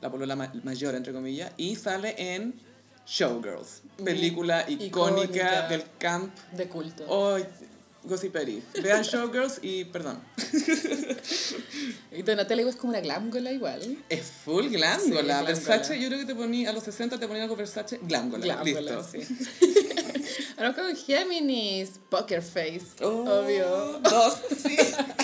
la 0.00 0.10
polola 0.10 0.36
ma- 0.36 0.52
mayor, 0.64 0.94
entre 0.94 1.12
comillas, 1.12 1.52
y 1.56 1.76
sale 1.76 2.14
en 2.18 2.54
Showgirls, 3.06 3.82
película 4.02 4.64
icónica, 4.68 4.84
Icónica. 4.86 5.68
del 5.68 5.84
camp. 5.98 6.34
de 6.56 6.68
culto. 6.68 7.04
Gossiperi. 8.04 8.62
Vean 8.82 9.02
Showgirls 9.02 9.58
y 9.62 9.84
perdón. 9.86 10.20
Y 12.12 12.22
Donatella 12.22 12.68
es 12.68 12.76
como 12.76 12.90
una 12.90 13.00
glámgola 13.00 13.50
igual. 13.50 13.98
Es 14.08 14.26
full 14.44 14.68
glándola. 14.68 15.40
Sí, 15.40 15.46
Versace, 15.46 16.00
yo 16.00 16.06
creo 16.08 16.20
que 16.20 16.26
te 16.26 16.34
ponía, 16.34 16.70
a 16.70 16.72
los 16.72 16.84
60 16.84 17.18
te 17.18 17.26
ponían 17.26 17.42
algo 17.44 17.56
Versace, 17.56 17.98
glándola. 18.02 18.44
Glámgola, 18.62 18.96
Listo. 19.02 19.08
sí. 19.10 19.26
Ahora 20.56 20.74
con 20.74 20.94
Géminis, 20.96 21.98
Poker 22.08 22.40
Face, 22.42 22.82
Oh, 23.02 23.24
obvio. 23.40 23.98
Dos, 24.00 24.34
sí. 24.62 24.76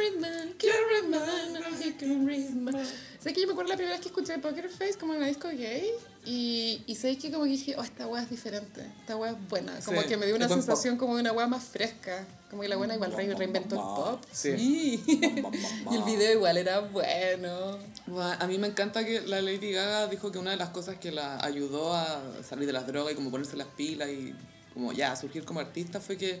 Read 0.00 0.20
man, 0.20 0.54
can't 0.58 2.24
read 2.26 2.74
read. 2.74 2.86
Sé 3.20 3.34
que 3.34 3.42
yo 3.42 3.46
me 3.48 3.52
acuerdo 3.52 3.68
la 3.70 3.76
primera 3.76 3.94
vez 3.96 4.00
que 4.00 4.08
escuché 4.08 4.38
Poker 4.38 4.70
Face 4.70 4.94
como 4.98 5.12
en 5.12 5.18
una 5.18 5.26
disco 5.26 5.48
gay 5.48 5.90
y, 6.24 6.82
y 6.86 6.94
sé 6.94 7.18
que 7.18 7.30
como 7.30 7.44
que 7.44 7.50
dije, 7.50 7.74
oh, 7.76 7.82
esta 7.82 8.06
weá 8.06 8.22
es 8.22 8.30
diferente, 8.30 8.80
esta 9.00 9.16
weá 9.16 9.32
es 9.32 9.48
buena. 9.48 9.78
Como 9.84 10.00
Sí, 10.00 10.08
que 10.08 10.16
me 10.16 10.24
dio 10.26 10.36
una 10.36 10.48
sensación 10.48 10.96
como 10.96 11.16
de 11.16 11.20
una 11.20 11.32
weá 11.32 11.46
más 11.46 11.64
fresca. 11.64 12.26
Como 12.48 12.62
que 12.62 12.68
la 12.68 12.76
buena 12.76 12.94
igual 12.94 13.12
re- 13.12 13.34
reinventó 13.34 13.74
el 13.74 13.80
pop. 13.82 14.24
Sí. 14.32 15.02
y 15.06 15.94
el 15.94 16.02
video 16.04 16.32
igual 16.32 16.56
era 16.56 16.80
bueno. 16.80 17.78
Bueno, 18.06 18.36
A 18.40 18.46
mí 18.46 18.56
me 18.58 18.66
encanta 18.68 19.04
que 19.04 19.20
la 19.20 19.42
Lady 19.42 19.70
Gaga 19.72 20.06
dijo 20.08 20.32
que 20.32 20.38
una 20.38 20.50
de 20.52 20.56
las 20.56 20.70
cosas 20.70 20.96
que 20.98 21.12
la 21.12 21.44
ayudó 21.44 21.92
a 21.94 22.22
salir 22.48 22.66
de 22.66 22.72
las 22.72 22.86
drogas 22.86 23.12
y 23.12 23.16
como 23.16 23.30
ponerse 23.30 23.56
las 23.56 23.68
pilas 23.68 24.08
y 24.08 24.34
como 24.72 24.92
ya 24.92 25.12
a 25.12 25.16
surgir 25.16 25.44
como 25.44 25.60
artista 25.60 26.00
fue 26.00 26.16
que 26.16 26.40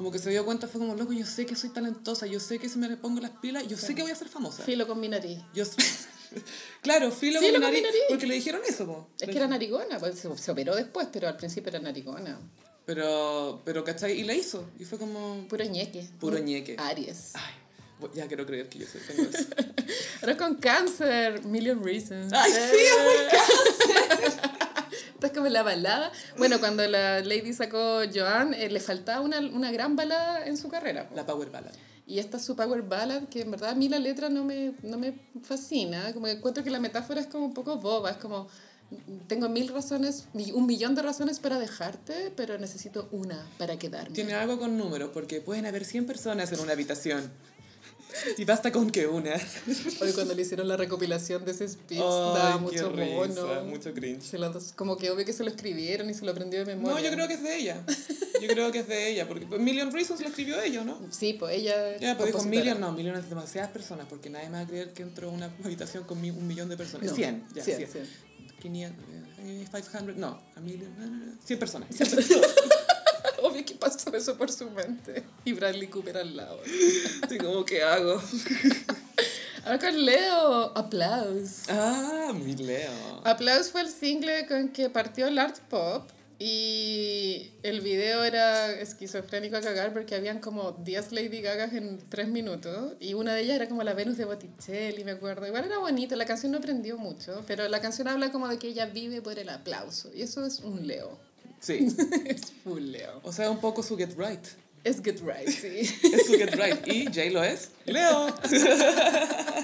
como 0.00 0.10
que 0.10 0.18
se 0.18 0.30
dio 0.30 0.46
cuenta 0.46 0.66
fue 0.66 0.80
como 0.80 0.94
loco 0.94 1.12
yo 1.12 1.26
sé 1.26 1.44
que 1.44 1.54
soy 1.54 1.68
talentosa 1.68 2.24
yo 2.26 2.40
sé 2.40 2.58
que 2.58 2.70
si 2.70 2.78
me 2.78 2.88
le 2.88 2.96
pongo 2.96 3.20
las 3.20 3.32
pilas 3.32 3.68
yo 3.68 3.76
sé 3.76 3.94
que 3.94 4.00
voy 4.00 4.10
a 4.10 4.14
ser 4.14 4.30
famosa 4.30 4.62
Filo 4.62 4.86
con 4.86 4.98
mi 4.98 5.10
nariz. 5.10 5.40
yo 5.52 5.62
claro 6.80 7.10
filo 7.12 7.38
Filo 7.38 7.60
con 7.60 7.60
mi 7.60 7.66
nariz, 7.66 7.82
nariz. 7.82 8.00
porque 8.08 8.26
le 8.26 8.34
dijeron 8.36 8.62
eso 8.66 8.86
po. 8.86 9.10
Es 9.20 9.28
que 9.28 9.36
era 9.36 9.46
narigona, 9.46 9.98
pues 9.98 10.18
se, 10.18 10.34
se 10.38 10.50
operó 10.50 10.74
después, 10.74 11.08
pero 11.12 11.28
al 11.28 11.36
principio 11.36 11.68
era 11.68 11.80
narigona. 11.80 12.40
pero 12.86 13.60
pero 13.62 13.84
¿cachai? 13.84 14.18
y 14.18 14.24
la 14.24 14.32
hizo 14.32 14.70
y 14.78 14.86
fue 14.86 14.98
como 14.98 15.46
Puro 15.48 15.64
ñeque. 15.66 16.08
Puro 16.18 16.38
ñeque. 16.38 16.76
Aries. 16.78 17.32
ay 17.34 17.52
ya 18.14 18.26
quiero 18.26 18.46
creer 18.46 18.70
que 18.70 18.78
yo 18.78 18.86
soy 18.86 19.02
tengo 19.02 19.28
eso 19.34 19.44
Ahora 20.22 20.36
con 20.38 20.54
cáncer, 20.54 21.44
Million 21.44 21.84
Reasons. 21.84 22.32
Ay, 22.32 22.52
sí, 22.52 22.58
es 22.58 24.24
Esta 24.28 24.59
es 25.26 25.32
como 25.32 25.48
la 25.48 25.62
balada. 25.62 26.12
Bueno, 26.38 26.60
cuando 26.60 26.86
la 26.86 27.20
Lady 27.20 27.52
sacó 27.52 28.00
Joan, 28.12 28.54
eh, 28.54 28.68
le 28.68 28.80
faltaba 28.80 29.20
una, 29.20 29.40
una 29.40 29.70
gran 29.72 29.96
balada 29.96 30.46
en 30.46 30.56
su 30.56 30.68
carrera. 30.68 31.08
la 31.14 31.26
power 31.26 31.50
ballad 31.50 31.72
Y 32.06 32.18
esta 32.18 32.36
es 32.36 32.44
su 32.44 32.56
power 32.56 32.82
ballad, 32.82 33.24
que 33.28 33.42
en 33.42 33.50
verdad 33.50 33.70
a 33.70 33.74
mí 33.74 33.88
la 33.88 33.98
letra 33.98 34.28
no 34.28 34.44
me, 34.44 34.72
no 34.82 34.98
me 34.98 35.14
fascina. 35.42 36.12
Como 36.12 36.26
que 36.26 36.32
encuentro 36.32 36.64
que 36.64 36.70
la 36.70 36.80
metáfora 36.80 37.20
es 37.20 37.26
como 37.26 37.46
un 37.46 37.54
poco 37.54 37.76
boba. 37.76 38.10
Es 38.10 38.16
como, 38.16 38.48
tengo 39.28 39.48
mil 39.48 39.68
razones, 39.68 40.26
un 40.32 40.66
millón 40.66 40.94
de 40.94 41.02
razones 41.02 41.38
para 41.38 41.58
dejarte, 41.58 42.32
pero 42.36 42.58
necesito 42.58 43.08
una 43.12 43.46
para 43.58 43.78
quedarme. 43.78 44.14
Tiene 44.14 44.34
algo 44.34 44.58
con 44.58 44.76
números, 44.76 45.10
porque 45.12 45.40
pueden 45.40 45.66
haber 45.66 45.84
100 45.84 46.06
personas 46.06 46.52
en 46.52 46.60
una 46.60 46.72
habitación. 46.72 47.30
Y 48.36 48.44
basta 48.44 48.70
con 48.72 48.90
que 48.90 49.06
una. 49.06 49.34
Hoy 50.00 50.12
cuando 50.12 50.34
le 50.34 50.42
hicieron 50.42 50.66
la 50.68 50.76
recopilación 50.76 51.44
de 51.44 51.52
ese 51.52 51.68
speech, 51.68 52.00
Ay, 52.00 52.34
daba 52.34 52.58
mucho 52.58 52.90
risa, 52.90 53.14
bono. 53.44 53.64
mucho 53.64 53.92
cringe. 53.94 54.32
Lo- 54.34 54.52
como 54.76 54.96
que 54.96 55.10
obvio 55.10 55.24
que 55.24 55.32
se 55.32 55.42
lo 55.44 55.50
escribieron 55.50 56.08
y 56.10 56.14
se 56.14 56.24
lo 56.24 56.32
aprendió 56.32 56.58
de 56.60 56.66
memoria. 56.66 56.96
No, 56.96 57.02
yo 57.04 57.10
creo 57.12 57.28
que 57.28 57.34
es 57.34 57.42
de 57.42 57.56
ella. 57.56 57.84
Yo 58.40 58.48
creo 58.48 58.72
que 58.72 58.78
es 58.80 58.88
de 58.88 59.10
ella, 59.10 59.28
porque 59.28 59.46
pues, 59.46 59.60
Million 59.60 59.92
Reasons 59.92 60.20
lo 60.20 60.28
escribió 60.28 60.60
ella, 60.60 60.82
¿no? 60.84 60.98
Sí, 61.10 61.34
pues 61.34 61.56
ella... 61.56 61.96
Ya, 61.98 62.16
pues 62.16 62.32
dijo. 62.32 62.44
Million, 62.44 62.80
no, 62.80 62.92
Million 62.92 63.16
es 63.16 63.28
demasiadas 63.28 63.70
personas, 63.70 64.06
porque 64.08 64.30
nadie 64.30 64.46
me 64.48 64.54
va 64.56 64.60
a 64.60 64.66
creer 64.66 64.92
que 64.92 65.02
entró 65.02 65.28
a 65.28 65.32
una 65.32 65.50
habitación 65.64 66.04
con 66.04 66.20
mi- 66.20 66.30
un 66.30 66.46
millón 66.46 66.68
de 66.68 66.76
personas. 66.76 67.06
No, 67.08 67.14
100, 67.14 67.44
ya, 67.54 67.62
100. 67.62 67.76
100, 67.76 67.90
100. 67.90 68.06
500, 68.60 69.04
eh, 69.40 69.64
500, 69.72 70.16
no, 70.16 70.40
a 70.54 70.60
million, 70.60 70.90
no, 70.98 71.06
no, 71.06 71.26
no, 71.26 71.32
100 71.44 71.58
personas. 71.58 71.88
Obvio 73.60 73.66
que 73.66 73.74
pasó 73.74 74.14
eso 74.14 74.36
por 74.36 74.50
su 74.50 74.70
mente. 74.70 75.22
Y 75.44 75.52
Bradley 75.52 75.88
Cooper 75.88 76.18
al 76.18 76.36
lado. 76.36 76.60
Así 77.22 77.38
como, 77.38 77.64
¿qué 77.64 77.82
hago? 77.82 78.20
Ahora 79.64 79.78
con 79.78 80.04
Leo, 80.04 80.76
Aplaus. 80.76 81.68
Ah, 81.68 82.32
mi 82.34 82.56
Leo. 82.56 83.20
Aplaus 83.24 83.70
fue 83.70 83.82
el 83.82 83.88
single 83.88 84.46
con 84.46 84.68
que 84.68 84.88
partió 84.88 85.26
el 85.26 85.38
art 85.38 85.58
pop 85.68 86.08
y 86.38 87.50
el 87.62 87.82
video 87.82 88.24
era 88.24 88.72
esquizofrénico 88.72 89.56
a 89.56 89.60
cagar 89.60 89.92
porque 89.92 90.14
habían 90.14 90.40
como 90.40 90.72
10 90.72 91.12
Lady 91.12 91.42
Gagas 91.42 91.74
en 91.74 91.98
3 92.08 92.28
minutos 92.28 92.94
y 92.98 93.12
una 93.12 93.34
de 93.34 93.42
ellas 93.42 93.56
era 93.56 93.68
como 93.68 93.82
la 93.82 93.92
Venus 93.92 94.16
de 94.16 94.24
Botticelli, 94.24 95.04
me 95.04 95.10
acuerdo. 95.10 95.46
Igual 95.46 95.66
era 95.66 95.76
bonito, 95.76 96.16
la 96.16 96.24
canción 96.24 96.52
no 96.52 96.58
aprendió 96.58 96.96
mucho, 96.96 97.44
pero 97.46 97.68
la 97.68 97.82
canción 97.82 98.08
habla 98.08 98.32
como 98.32 98.48
de 98.48 98.58
que 98.58 98.68
ella 98.68 98.86
vive 98.86 99.20
por 99.20 99.38
el 99.38 99.50
aplauso 99.50 100.10
y 100.14 100.22
eso 100.22 100.46
es 100.46 100.60
un 100.60 100.86
Leo. 100.86 101.18
Sí. 101.60 101.86
es 102.26 102.52
full 102.64 102.82
Leo. 102.90 103.20
O 103.22 103.32
sea, 103.32 103.50
un 103.50 103.60
poco 103.60 103.82
su 103.82 103.96
Get 103.96 104.16
Right. 104.18 104.44
Es 104.82 105.02
Get 105.02 105.20
Right, 105.20 105.48
sí. 105.48 105.80
Es 106.12 106.26
su 106.26 106.32
Get 106.32 106.54
Right. 106.54 106.86
Y 106.86 107.04
J 107.06 107.24
lo 107.32 107.44
es 107.44 107.70
Leo. 107.84 108.34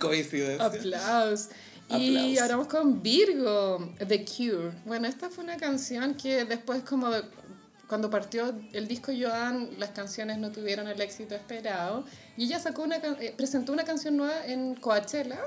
Coincidencia. 0.00 0.66
Aplaus. 0.66 1.48
Y 1.90 2.38
ahora 2.38 2.56
vamos 2.56 2.68
con 2.68 3.02
Virgo, 3.02 3.92
The 4.06 4.24
Cure. 4.24 4.72
Bueno, 4.84 5.06
esta 5.06 5.28
fue 5.30 5.44
una 5.44 5.56
canción 5.56 6.14
que 6.14 6.44
después 6.44 6.82
como 6.82 7.10
de- 7.10 7.22
cuando 7.86 8.08
partió 8.08 8.54
el 8.72 8.88
disco 8.88 9.12
Joan, 9.16 9.68
las 9.78 9.90
canciones 9.90 10.38
no 10.38 10.50
tuvieron 10.50 10.88
el 10.88 11.00
éxito 11.00 11.34
esperado. 11.34 12.04
Y 12.36 12.44
ella 12.46 12.58
sacó 12.58 12.82
una, 12.82 13.00
can- 13.00 13.18
eh, 13.20 13.34
presentó 13.36 13.72
una 13.72 13.84
canción 13.84 14.16
nueva 14.16 14.46
en 14.46 14.74
Coachella 14.76 15.38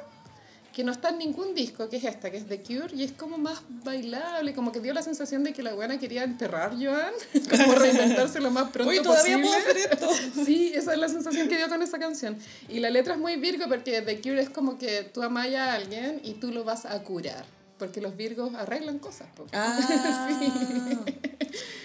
que 0.78 0.84
no 0.84 0.92
está 0.92 1.10
en 1.10 1.18
ningún 1.18 1.56
disco, 1.56 1.90
que 1.90 1.98
es 1.98 2.04
esta, 2.04 2.30
que 2.30 2.38
es 2.38 2.46
The 2.46 2.62
Cure, 2.62 2.96
y 2.96 3.04
es 3.04 3.12
como 3.12 3.40
más 3.40 3.64
bailable, 3.84 4.54
como 4.54 4.72
que 4.72 4.80
dio 4.80 4.94
la 4.94 5.02
sensación 5.02 5.44
de 5.44 5.52
que 5.52 5.64
la 5.64 5.74
buena 5.74 5.98
quería 5.98 6.24
enterrar 6.24 6.76
Joan, 6.80 7.14
como 7.50 7.74
reinventarse 7.74 8.40
lo 8.40 8.52
más 8.52 8.70
pronto 8.70 9.02
todavía 9.02 9.40
posible. 9.40 9.48
puedo 9.48 9.58
hacer 9.58 9.78
esto. 9.78 10.10
Sí, 10.46 10.74
esa 10.76 10.94
es 10.94 11.00
la 11.00 11.10
sensación 11.10 11.50
que 11.50 11.58
dio 11.58 11.68
con 11.68 11.82
esa 11.82 11.98
canción. 11.98 12.38
Y 12.70 12.80
la 12.80 12.92
letra 12.92 13.16
es 13.16 13.20
muy 13.20 13.38
virgo 13.38 13.66
porque 13.68 14.04
The 14.04 14.22
Cure 14.22 14.40
es 14.40 14.52
como 14.52 14.78
que 14.78 15.02
tú 15.02 15.24
amas 15.24 15.48
a 15.48 15.74
alguien 15.74 16.22
y 16.24 16.34
tú 16.34 16.52
lo 16.52 16.64
vas 16.64 16.86
a 16.86 17.02
curar. 17.02 17.57
Porque 17.78 18.02
los 18.02 18.16
virgos 18.18 18.54
arreglan 18.56 19.00
cosas. 19.00 19.28
po. 19.36 19.46
Ah. 19.54 19.80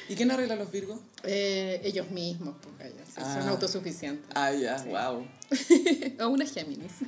¿Y 0.09 0.15
quién 0.15 0.31
arregla 0.31 0.57
los 0.57 0.71
Virgos? 0.71 0.99
Eh, 1.23 1.81
ellos 1.85 2.11
mismos, 2.11 2.57
pues, 2.61 2.91
ellos, 2.93 3.07
sí, 3.09 3.15
son 3.21 3.43
Ah. 3.43 3.49
autosuficientes. 3.51 4.27
Ah, 4.35 4.53
ya, 4.53 4.77
wow. 4.85 5.27
o 6.21 6.29
una 6.29 6.45
Géminis. 6.47 6.93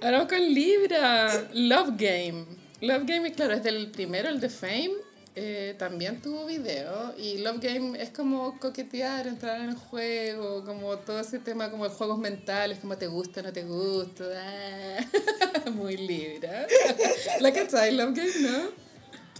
Ahora 0.00 0.18
vamos 0.18 0.28
con 0.32 0.40
Libra, 0.54 1.48
Love 1.54 1.90
Game. 1.96 2.44
Love 2.80 3.04
Game, 3.06 3.32
claro, 3.32 3.54
es 3.54 3.62
del 3.62 3.90
primero, 3.90 4.28
el 4.28 4.40
de 4.40 4.48
Fame. 4.50 4.92
eh, 5.40 5.74
también 5.78 6.20
tuvo 6.20 6.46
video 6.46 7.14
y 7.16 7.38
Love 7.38 7.60
Game 7.62 8.02
es 8.02 8.10
como 8.10 8.58
coquetear, 8.58 9.28
entrar 9.28 9.60
en 9.60 9.68
el 9.70 9.76
juego, 9.76 10.64
como 10.64 10.96
todo 10.98 11.20
ese 11.20 11.38
tema 11.38 11.70
como 11.70 11.84
de 11.88 11.90
juegos 11.94 12.18
mentales, 12.18 12.78
como 12.80 12.96
te 12.98 13.06
gusta, 13.06 13.40
no 13.42 13.52
te 13.52 13.62
gusta, 13.64 14.24
ah, 14.36 14.98
muy 15.74 15.96
Libra. 15.96 16.66
¿La 17.40 17.52
cachai, 17.52 17.92
Love 17.96 18.14
Game, 18.14 18.32
no? 18.40 18.88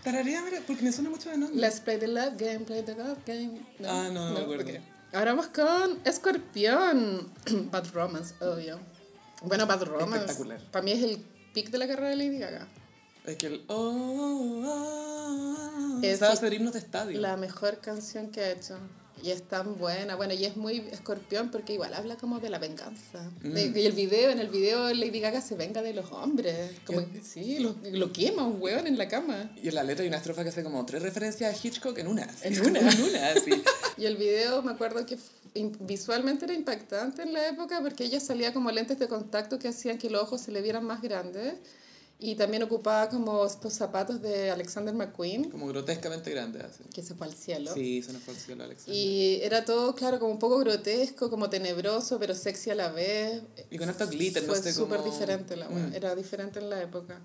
Tararea, 0.03 0.43
mira, 0.43 0.61
porque 0.67 0.83
me 0.83 0.93
suena 0.93 1.11
mucho 1.11 1.29
de 1.31 1.37
nombre. 1.39 1.61
Let's 1.61 1.81
play 1.81 1.99
the 1.99 2.07
love 2.07 2.35
game, 2.39 2.61
play 2.61 2.83
the 2.83 2.95
love 2.95 3.19
game. 3.27 3.61
Ah, 3.85 4.09
no, 4.13 4.31
no 4.31 4.35
me 4.39 4.41
acuerdo. 4.45 4.71
Ahora 5.13 5.33
vamos 5.35 5.49
con 5.49 5.99
Escorpión. 6.05 7.33
Bad 7.71 7.91
Romance, 7.93 8.35
obvio. 8.45 8.79
Bueno, 9.43 9.67
Bad 9.67 9.83
Romance. 9.85 10.19
Espectacular. 10.27 10.61
Para 10.71 10.85
mí 10.85 10.93
es 10.93 11.03
el 11.03 11.19
pic 11.53 11.71
de 11.71 11.79
la 11.79 11.89
carrera 11.89 12.11
de 12.11 12.17
Lady 12.17 12.39
Gaga. 12.39 12.69
Es 13.27 13.37
que 13.37 13.47
el... 13.49 13.65
Oh, 13.67 14.63
oh, 14.67 16.01
Es 16.03 16.21
Sabe 16.21 16.33
el- 16.33 16.39
hacer 16.39 16.53
himnos 16.55 16.73
de 16.75 16.79
estadio. 16.79 17.21
La 17.21 17.37
mejor 17.37 17.79
canción 17.81 18.31
que 18.31 18.41
ha 18.41 18.51
hecho. 18.53 18.79
Y 19.23 19.31
es 19.31 19.43
tan 19.43 19.77
buena. 19.79 20.17
Bueno, 20.17 20.35
y 20.35 20.45
es 20.45 20.57
muy 20.57 20.79
escorpión 20.93 21.51
porque 21.51 21.75
igual 21.75 21.95
habla 21.95 22.17
como 22.17 22.39
de 22.41 22.51
la 22.51 22.59
venganza. 22.59 23.31
Mm. 23.43 23.53
De- 23.53 23.81
y 23.81 23.87
el 23.87 23.93
video, 23.93 24.31
en 24.31 24.39
el 24.39 24.49
video 24.49 24.93
Lady 24.95 25.21
Gaga 25.21 25.41
se 25.41 25.55
venga 25.57 25.83
de 25.83 25.93
los 25.95 26.11
hombres. 26.13 26.73
Como, 26.87 27.05
sí, 27.23 27.59
lo, 27.59 27.75
lo 27.93 28.13
quema 28.13 28.45
un 28.45 28.61
hueón 28.61 28.87
en 28.87 28.97
la 28.99 29.09
cama. 29.09 29.51
Y 29.63 29.69
en 29.69 29.75
la 29.75 29.83
letra 29.85 30.03
hay 30.03 30.09
una 30.09 30.19
estrofa 30.19 30.43
que 30.43 30.51
hace 30.51 30.63
como 30.63 30.85
tres 30.87 31.03
referencias 31.03 31.55
a 31.55 31.67
Hitchcock 31.67 31.99
en 31.99 32.07
una. 32.09 32.29
En 32.43 32.61
una. 32.67 32.81
En 32.81 33.03
una, 33.03 33.35
sí. 33.35 33.51
Y 33.99 34.07
el 34.07 34.17
video 34.17 34.63
me 34.63 34.71
acuerdo 34.71 35.05
que 35.05 35.19
visualmente 35.81 36.45
era 36.45 36.55
impactante 36.55 37.23
en 37.23 37.33
la 37.33 37.49
época 37.49 37.81
porque 37.83 38.05
ella 38.05 38.21
salía 38.21 38.53
como 38.53 38.71
lentes 38.71 38.99
de 38.99 39.09
contacto 39.09 39.59
que 39.59 39.69
hacían 39.69 39.99
que 39.99 40.09
los 40.09 40.23
ojos 40.23 40.41
se 40.41 40.53
le 40.53 40.63
vieran 40.63 40.85
más 40.85 41.03
grandes. 41.03 41.55
Y 42.21 42.35
también 42.35 42.65
ocupaba 42.65 43.09
como 43.09 43.47
estos 43.47 43.73
zapatos 43.75 44.21
de 44.21 44.51
Alexander 44.51 44.93
McQueen, 44.93 45.51
Como 45.51 45.69
grotescamente 45.69 46.31
grande 46.33 46.61
así. 46.61 46.83
que 46.93 47.01
se 47.01 47.15
fue 47.15 47.29
al 47.29 47.35
cielo. 47.35 47.73
Sí, 47.73 48.03
se 48.03 48.13
nos 48.13 48.23
fue 48.23 48.35
el 48.35 48.41
cielo, 48.41 48.65
Alexander. 48.65 48.97
Y 48.97 49.41
era 49.43 49.65
todo, 49.65 49.95
claro, 49.95 50.19
como 50.19 50.33
un 50.33 50.41
poco 50.41 50.59
grotesco, 50.59 51.31
como 51.31 51.49
tenebroso, 51.49 52.19
pero 52.19 52.35
sexy 52.35 52.71
a 52.71 52.75
la 52.75 52.91
vez. 52.91 53.43
Y 53.71 53.79
con 53.79 53.89
harto 53.89 54.09
glitter, 54.09 54.43
no 54.43 54.53
Fue 54.53 54.61
sé 54.63 54.73
súper 54.73 54.99
cómo- 54.99 55.11
diferente 55.13 55.55
la 55.57 55.69
Mm. 55.69 55.95
Era 55.95 56.17
diferente 56.17 56.59
en 56.59 56.71
la 56.71 56.83
época. 56.83 57.21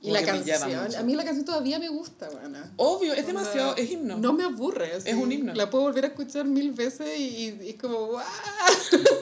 Y 0.00 0.12
la 0.12 0.22
canción, 0.24 0.94
a 0.96 1.02
mí 1.02 1.16
la 1.16 1.24
canción 1.24 1.44
todavía 1.44 1.80
me 1.80 1.88
gusta, 1.88 2.28
buena. 2.28 2.72
Obvio, 2.76 3.14
es 3.14 3.26
demasiado, 3.26 3.74
es 3.74 3.90
himno. 3.90 4.16
No 4.16 4.32
me 4.32 4.44
aburre. 4.44 4.92
así. 4.94 5.08
Es 5.10 5.16
un 5.16 5.32
himno. 5.32 5.54
La 5.54 5.70
puedo 5.70 5.84
volver 5.84 6.04
a 6.04 6.08
escuchar 6.08 6.44
mil 6.44 6.70
veces 6.70 7.18
y, 7.18 7.58
es 7.68 7.74
como, 7.80 8.06
¡guau! 8.06 8.24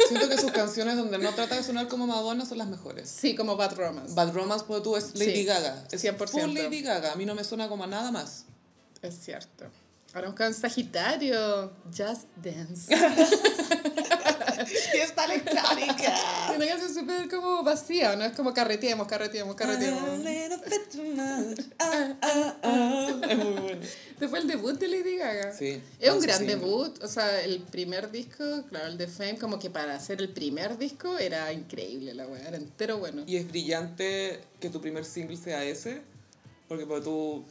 Siento 0.07 0.29
que 0.29 0.37
sus 0.37 0.53
canciones 0.53 0.97
donde 0.99 1.17
no 1.17 1.33
trata 1.33 1.57
de 1.57 1.63
sonar 1.63 1.89
como 1.89 2.07
Madonna 2.07 2.45
son 2.45 2.59
las 2.59 2.69
mejores. 2.69 3.09
Sí, 3.09 3.35
como 3.35 3.57
Bad 3.57 3.75
Romance. 3.75 4.15
Bad 4.15 4.35
Romance, 4.35 4.67
pues 4.69 4.83
tú, 4.83 4.97
es 4.97 5.15
Lady 5.19 5.37
Sí, 5.37 5.45
Gaga. 5.45 5.85
Es 5.91 6.05
100%. 6.05 6.29
full 6.29 6.53
Lady 6.53 6.83
Gaga. 6.83 7.13
A 7.13 7.17
mí 7.17 7.25
no 7.25 7.35
me 7.35 7.45
suena 7.45 7.69
como 7.69 7.85
a 7.85 7.87
nada 7.87 8.13
más. 8.13 8.45
Es 9.01 9.19
cierto. 9.19 9.65
Ahora 10.13 10.29
buscan 10.29 10.53
Sagitario. 10.53 11.73
Just 11.97 12.27
Dance. 12.37 12.95
Fiesta 14.93 15.25
electrónica. 15.25 16.15
Una 16.55 16.67
canción 16.67 16.93
súper 16.95 17.29
como 17.29 17.63
vacía, 17.63 18.17
¿no? 18.17 18.25
Es 18.25 18.33
como 18.33 18.53
carreteemos, 18.55 19.07
carreteemos, 19.07 19.55
A 19.55 19.59
carreteemos. 19.59 20.19
little 20.19 20.57
bit 20.69 20.89
too 20.91 21.03
much. 21.05 21.61
Ah, 21.79 22.15
ah, 22.23 22.57
ah. 22.63 23.21
Es 23.31 23.37
muy 23.39 23.53
bueno. 23.53 23.81
Este 24.11 24.29
fue 24.29 24.39
el 24.39 24.47
debut 24.49 24.79
de 24.79 24.89
Lady 24.89 25.17
Gaga. 25.17 25.53
Sí, 25.53 25.81
Es 26.01 26.11
un 26.11 26.21
gran 26.21 26.39
single. 26.39 26.57
debut. 26.57 27.03
O 27.03 27.09
sea, 27.09 27.41
el 27.43 27.61
primer 27.61 28.11
disco, 28.11 28.45
claro, 28.69 28.87
el 28.87 28.97
de 28.99 29.07
Fame, 29.09 29.39
como 29.39 29.59
que 29.59 29.71
para 29.71 29.95
hacer 29.95 30.21
el 30.21 30.31
primer 30.31 30.79
disco 30.79 31.19
era 31.19 31.53
increíble 31.53 32.15
la 32.15 32.27
weá, 32.27 32.47
era 32.49 32.57
entero 32.57 32.99
bueno. 32.99 33.25
Y 33.27 33.37
es 33.37 33.47
brillante 33.49 34.41
que 34.61 34.71
tu 34.71 34.81
primer 34.81 35.05
single 35.05 35.37
sea 35.37 35.65
ese, 35.65 36.03
porque 36.69 36.87
pues, 36.87 37.05
tú 37.05 37.45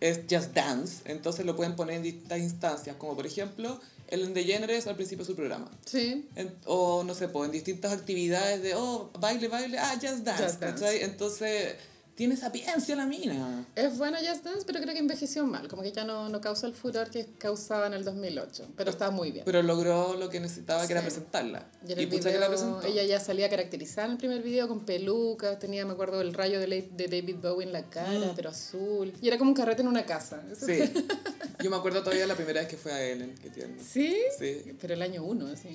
es 0.00 0.20
Just 0.30 0.52
Dance, 0.54 1.02
entonces 1.04 1.44
lo 1.44 1.54
pueden 1.56 1.76
poner 1.76 1.96
en 1.96 2.02
distintas 2.04 2.38
instancias, 2.38 2.96
como 2.96 3.14
por 3.14 3.26
ejemplo 3.26 3.78
Ellen 4.10 4.34
DeGeneres 4.34 4.86
al 4.86 4.96
principio 4.96 5.24
de 5.24 5.30
su 5.30 5.36
programa. 5.36 5.70
Sí. 5.84 6.28
En- 6.36 6.54
o 6.66 7.02
no 7.04 7.14
sé, 7.14 7.28
pues 7.28 7.46
en 7.46 7.52
distintas 7.52 7.92
actividades 7.92 8.62
de, 8.62 8.74
oh, 8.74 9.10
baile, 9.20 9.48
baile, 9.48 9.78
ah, 9.78 9.94
Just 10.00 10.24
Dance, 10.24 10.44
Just 10.44 10.60
Dance. 10.60 11.04
Entonces, 11.04 11.74
tiene 12.20 12.36
sapiencia 12.36 12.94
la 12.96 13.06
mina. 13.06 13.64
Es 13.74 13.96
buena 13.96 14.18
Just 14.18 14.44
Dance, 14.44 14.64
pero 14.66 14.78
creo 14.82 14.92
que 14.92 15.00
envejeció 15.00 15.46
mal. 15.46 15.68
Como 15.68 15.80
que 15.82 15.90
ya 15.90 16.04
no, 16.04 16.28
no 16.28 16.38
causa 16.42 16.66
el 16.66 16.74
furor 16.74 17.08
que 17.08 17.24
causaba 17.38 17.86
en 17.86 17.94
el 17.94 18.04
2008. 18.04 18.72
Pero 18.76 18.90
está 18.90 19.10
muy 19.10 19.30
bien. 19.32 19.46
Pero 19.46 19.62
logró 19.62 20.14
lo 20.18 20.28
que 20.28 20.38
necesitaba, 20.38 20.86
que 20.86 20.92
era 20.92 21.00
presentarla. 21.00 21.66
Y 21.88 21.92
Y 21.92 22.06
que 22.10 22.38
la 22.38 22.48
presentó. 22.48 22.82
ella 22.86 23.04
ya 23.04 23.18
salía 23.20 23.48
caracterizada 23.48 24.04
en 24.08 24.12
el 24.12 24.18
primer 24.18 24.42
video 24.42 24.68
con 24.68 24.80
pelucas, 24.84 25.58
tenía, 25.58 25.86
me 25.86 25.92
acuerdo, 25.92 26.20
el 26.20 26.34
rayo 26.34 26.60
de, 26.60 26.66
de 26.94 27.08
David 27.08 27.36
Bowie 27.40 27.66
en 27.66 27.72
la 27.72 27.88
cara, 27.88 28.10
Mm. 28.32 28.36
pero 28.36 28.50
azul. 28.50 29.14
Y 29.22 29.28
era 29.28 29.38
como 29.38 29.52
un 29.52 29.56
carrete 29.56 29.80
en 29.80 29.88
una 29.88 30.04
casa. 30.04 30.42
Sí. 30.54 30.78
Yo 31.62 31.70
me 31.70 31.76
acuerdo 31.76 32.00
todavía 32.02 32.26
la 32.26 32.34
primera 32.36 32.60
vez 32.60 32.68
que 32.68 32.76
fue 32.76 32.92
a 32.92 33.02
Ellen, 33.02 33.34
qué 33.42 33.48
tierno. 33.48 33.76
¿Sí? 33.82 34.14
Sí. 34.38 34.76
Pero 34.78 34.92
el 34.92 35.00
año 35.00 35.24
uno, 35.24 35.46
así. 35.46 35.74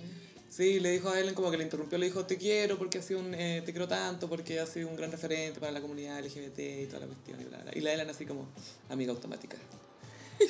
Sí, 0.56 0.80
le 0.80 0.92
dijo 0.92 1.10
a 1.10 1.20
Ellen 1.20 1.34
como 1.36 1.52
que 1.52 1.58
le 1.58 1.64
interrumpió, 1.64 1.98
le 1.98 2.06
dijo 2.06 2.26
te 2.26 2.38
quiero 2.38 2.78
porque 2.78 3.00
ha 3.00 3.02
sido 3.02 3.20
un, 3.20 3.34
eh, 3.36 3.62
te 3.66 3.72
quiero 3.74 3.88
tanto 3.90 4.30
porque 4.30 4.60
ha 4.60 4.66
sido 4.66 4.88
un 4.88 4.96
gran 4.96 5.12
referente 5.12 5.60
para 5.60 5.72
la 5.74 5.82
comunidad 5.82 6.24
LGBT 6.24 6.60
y 6.60 6.86
toda 6.86 7.02
la 7.02 7.08
cuestión 7.08 7.42
y 7.42 7.44
bla, 7.44 7.58
bla. 7.58 7.72
Y 7.76 7.82
la 7.82 7.92
Ellen 7.94 8.10
así 8.10 8.26
como 8.26 8.48
amiga 8.90 9.12
automática. 9.12 9.58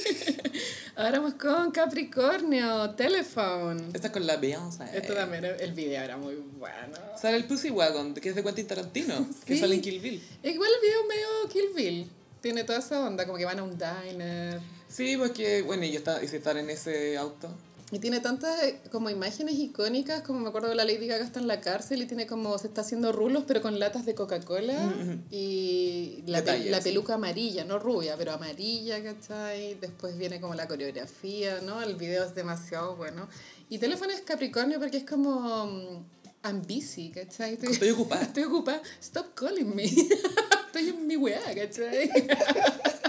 Ahora 0.96 1.20
vamos 1.20 1.34
con 1.36 1.72
Capricornio, 1.72 2.92
Telephone. 2.92 3.84
Esta 3.94 4.08
es 4.08 4.14
con 4.14 4.26
la 4.28 4.38
Beyoncé. 4.38 4.84
Esto 4.94 5.14
también, 5.14 5.46
el 5.46 5.74
video 5.74 6.02
era 6.04 6.18
muy 6.18 6.36
bueno. 6.58 6.98
Sale 7.20 7.38
el 7.38 7.46
Pussy 7.46 7.70
Wagon, 7.72 8.14
que 8.14 8.30
es 8.30 8.36
de 8.36 8.44
Quentin 8.44 8.68
Tarantino, 8.68 9.28
que 9.46 9.56
Sí. 9.56 9.60
sale 9.60 9.76
en 9.76 9.82
Kill 9.82 10.00
Bill. 10.00 10.24
Igual 10.44 10.70
el 10.76 10.82
video 10.88 11.06
medio 11.08 11.28
Kill 11.52 11.74
Bill. 11.76 12.10
Tiene 12.42 12.64
toda 12.64 12.80
esa 12.80 13.04
onda, 13.06 13.26
como 13.26 13.38
que 13.38 13.46
van 13.46 13.58
a 13.60 13.64
un 13.64 13.76
diner. 13.78 14.60
Sí, 14.88 15.18
porque, 15.18 15.64
bueno, 15.64 15.84
y, 15.84 15.96
está, 15.96 16.24
y 16.24 16.28
si 16.28 16.36
están 16.38 16.58
en 16.58 16.70
ese 16.70 17.18
auto. 17.18 17.50
Y 17.92 18.00
tiene 18.00 18.20
tantas 18.20 18.64
eh, 18.64 18.80
como 18.92 19.12
imágenes 19.12 19.56
icónicas, 19.56 20.22
como 20.24 20.40
me 20.40 20.50
acuerdo 20.50 20.70
de 20.70 20.76
la 20.76 20.86
Lady 20.86 21.06
Gaga 21.06 21.24
está 21.24 21.40
en 21.40 21.48
la 21.48 21.62
cárcel 21.62 22.02
y 22.02 22.08
tiene 22.08 22.26
como, 22.26 22.58
se 22.58 22.66
está 22.68 22.82
haciendo 22.82 23.12
rulos, 23.12 23.44
pero 23.48 23.62
con 23.62 23.78
latas 23.80 24.06
de 24.08 24.16
Coca-Cola 24.16 24.92
y 25.30 26.24
la, 26.26 26.40
pe- 26.40 26.52
Detalles. 26.52 26.72
la 26.72 26.82
peluca 26.82 27.14
amarilla, 27.14 27.64
no 27.64 27.78
rubia, 27.78 28.16
pero 28.18 28.32
amarilla, 28.34 29.04
¿cachai? 29.04 29.76
Después 29.76 30.18
viene 30.18 30.42
como 30.42 30.56
la 30.56 30.68
coreografía, 30.68 31.62
¿no? 31.62 31.82
El 31.82 31.96
video 31.96 32.26
es 32.26 32.34
demasiado 32.34 32.96
bueno. 32.96 33.28
Y 33.70 33.78
teléfono 33.78 34.12
es 34.12 34.22
Capricornio 34.22 34.80
porque 34.80 34.98
es 34.98 35.06
como... 35.06 35.68
mm, 35.68 36.06
I'm 36.44 36.62
busy, 36.64 37.10
¿cachai? 37.12 37.58
Estoy 37.62 37.90
ocupada. 37.92 38.24
Estoy 38.24 38.44
ocupada. 38.44 38.82
Stop 39.02 39.34
calling 39.36 39.76
me. 39.76 39.84
Estoy 40.68 40.90
en 40.90 41.06
mi 41.08 41.18
weá, 41.18 41.42
¿cachai? 41.56 42.10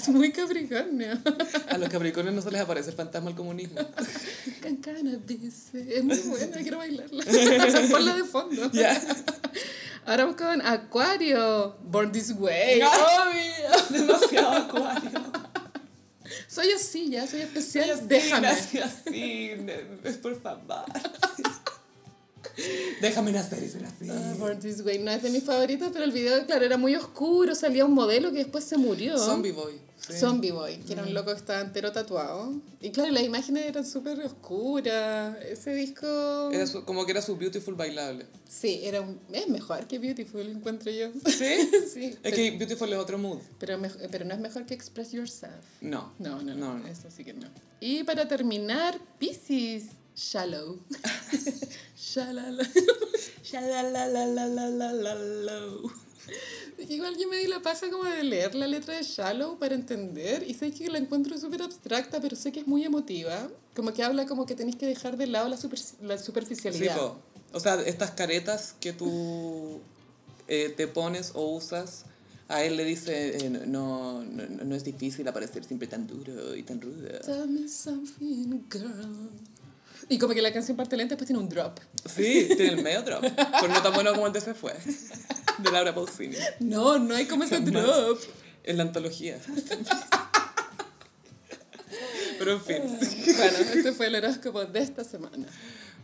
es 0.00 0.08
muy 0.08 0.32
Capricornio. 0.32 1.18
A 1.68 1.78
los 1.78 1.88
Capricornios 1.88 2.34
no 2.34 2.42
se 2.42 2.50
les 2.50 2.60
aparece 2.60 2.90
el 2.90 2.96
fantasma 2.96 3.28
del 3.28 3.36
comunismo. 3.36 3.80
Can 4.62 4.76
cannabis. 4.76 5.74
Es 5.74 6.04
muy 6.04 6.18
buena, 6.18 6.56
quiero 6.58 6.78
bailarla. 6.78 7.24
Ponla 7.90 8.16
de 8.16 8.24
fondo. 8.24 8.70
Ya. 8.72 9.00
Ahora 10.06 10.24
vamos 10.24 10.40
con 10.40 10.60
Acuario. 10.62 11.76
Born 11.84 12.12
This 12.12 12.32
Way. 12.32 12.80
Obvio. 12.82 13.98
Demasiado 13.98 14.50
acuario. 14.52 15.10
Soy 16.48 16.70
así, 16.72 17.10
ya, 17.10 17.26
soy 17.26 17.42
especial. 17.42 17.86
Soy 17.86 17.96
así, 17.98 18.06
Déjame. 18.06 18.48
nací 18.48 18.78
así, 18.78 19.50
es 20.04 20.16
por 20.16 20.40
favor. 20.40 20.84
Déjame 23.00 23.32
nacer 23.32 23.62
y 23.62 23.68
ser 23.68 23.84
así. 23.84 24.08
Ah, 24.10 24.34
Born 24.38 24.58
This 24.60 24.80
Way 24.82 24.98
no 25.00 25.10
es 25.10 25.22
de 25.22 25.30
mis 25.30 25.42
favoritos, 25.44 25.90
pero 25.92 26.04
el 26.04 26.12
video, 26.12 26.44
claro, 26.46 26.64
era 26.64 26.76
muy 26.76 26.94
oscuro. 26.96 27.54
Salía 27.54 27.84
un 27.84 27.94
modelo 27.94 28.30
que 28.32 28.38
después 28.38 28.64
se 28.64 28.76
murió. 28.76 29.16
Zombie 29.18 29.52
Boy. 29.52 29.80
sí. 29.98 30.12
Zombie 30.18 30.50
Boy, 30.50 30.76
que 30.78 30.92
era 30.94 31.02
un 31.02 31.14
loco 31.14 31.30
que 31.32 31.38
estaba 31.38 31.60
entero 31.60 31.92
tatuado. 31.92 32.52
Y 32.80 32.90
claro, 32.90 33.10
las 33.12 33.22
imágenes 33.22 33.66
eran 33.66 33.86
súper 33.86 34.20
oscuras. 34.20 35.36
Ese 35.44 35.74
disco. 35.74 36.50
Era 36.52 36.66
su- 36.66 36.84
como 36.84 37.04
que 37.06 37.12
era 37.12 37.22
su 37.22 37.36
beautiful 37.36 37.74
bailable. 37.74 38.26
Sí, 38.48 38.80
era 38.82 39.00
un... 39.00 39.18
es 39.32 39.48
mejor 39.48 39.86
que 39.86 39.98
Beautiful, 39.98 40.42
encuentro 40.42 40.90
yo. 40.90 41.08
¿Sí? 41.26 41.70
sí. 41.94 42.16
Es 42.22 42.34
que 42.34 42.50
beautiful 42.52 42.92
es 42.92 42.98
otro 42.98 43.16
mood. 43.18 43.38
Pero, 43.58 43.78
mej- 43.78 44.08
pero 44.10 44.24
no 44.24 44.34
es 44.34 44.40
mejor 44.40 44.66
que 44.66 44.74
Express 44.74 45.12
Yourself. 45.12 45.54
No. 45.80 46.12
No, 46.18 46.42
no, 46.42 46.54
no, 46.54 46.54
No, 46.56 46.78
no. 46.78 46.86
eso 46.88 47.08
sí 47.14 47.24
que 47.24 47.32
no. 47.32 47.46
Y 47.80 48.02
para 48.04 48.26
terminar, 48.28 48.98
Pisces, 49.18 49.84
Shallow. 50.16 50.78
Shalala. 52.12 52.64
Shalalalalalalalau. 53.50 55.90
Igual 56.88 57.16
yo 57.18 57.28
me 57.28 57.36
di 57.36 57.46
la 57.46 57.60
paja 57.60 57.90
como 57.90 58.04
de 58.04 58.24
leer 58.24 58.54
la 58.54 58.66
letra 58.66 58.94
de 58.96 59.02
Shallow 59.02 59.58
para 59.58 59.74
entender 59.74 60.44
y 60.48 60.54
sé 60.54 60.70
que 60.72 60.88
la 60.88 60.98
encuentro 60.98 61.36
súper 61.38 61.62
abstracta, 61.62 62.20
pero 62.20 62.36
sé 62.36 62.52
que 62.52 62.60
es 62.60 62.66
muy 62.66 62.84
emotiva. 62.84 63.48
Como 63.76 63.92
que 63.92 64.02
habla 64.02 64.26
como 64.26 64.46
que 64.46 64.54
tenéis 64.54 64.76
que 64.76 64.86
dejar 64.86 65.16
de 65.16 65.26
lado 65.26 65.48
la, 65.48 65.56
super- 65.56 65.78
la 66.02 66.18
Sí, 66.18 66.24
superficialidad. 66.24 67.12
O 67.52 67.60
sea, 67.60 67.80
estas 67.82 68.12
caretas 68.12 68.74
que 68.80 68.92
tú 68.92 69.80
eh, 70.48 70.72
te 70.76 70.86
pones 70.88 71.32
o 71.34 71.54
usas, 71.56 72.04
a 72.48 72.64
él 72.64 72.76
le 72.76 72.84
dice, 72.84 73.36
eh, 73.36 73.50
no, 73.66 74.22
no, 74.24 74.42
no 74.64 74.74
es 74.74 74.84
difícil 74.84 75.26
aparecer 75.28 75.64
siempre 75.64 75.86
tan 75.88 76.06
duro 76.06 76.54
y 76.56 76.62
tan 76.62 76.80
rudo. 76.80 77.06
Tell 77.24 77.46
me 77.48 77.68
something, 77.68 78.60
girl. 78.70 79.30
Y 80.10 80.18
como 80.18 80.34
que 80.34 80.42
la 80.42 80.52
canción 80.52 80.76
parte 80.76 80.96
lenta, 80.96 81.14
después 81.14 81.26
tiene 81.26 81.40
un 81.40 81.48
drop. 81.48 81.78
Sí, 82.04 82.46
tiene 82.56 82.68
el 82.72 82.82
medio 82.82 83.00
drop. 83.02 83.22
Pero 83.22 83.72
no 83.72 83.80
tan 83.82 83.94
bueno 83.94 84.12
como 84.12 84.26
el 84.26 84.32
de 84.32 84.40
Se 84.40 84.52
Fue, 84.54 84.74
de 85.58 85.70
Laura 85.70 85.94
Pausini. 85.94 86.36
No, 86.58 86.98
no 86.98 87.14
hay 87.14 87.26
como 87.26 87.44
ese 87.44 87.60
drop. 87.60 88.18
En 88.64 88.76
la 88.76 88.82
antología. 88.82 89.38
Pero 92.38 92.52
en 92.52 92.60
fin, 92.62 92.76
Bueno, 93.36 93.58
este 93.74 93.92
fue 93.92 94.06
el 94.06 94.14
horóscopo 94.16 94.64
de 94.64 94.80
esta 94.80 95.04
semana. 95.04 95.46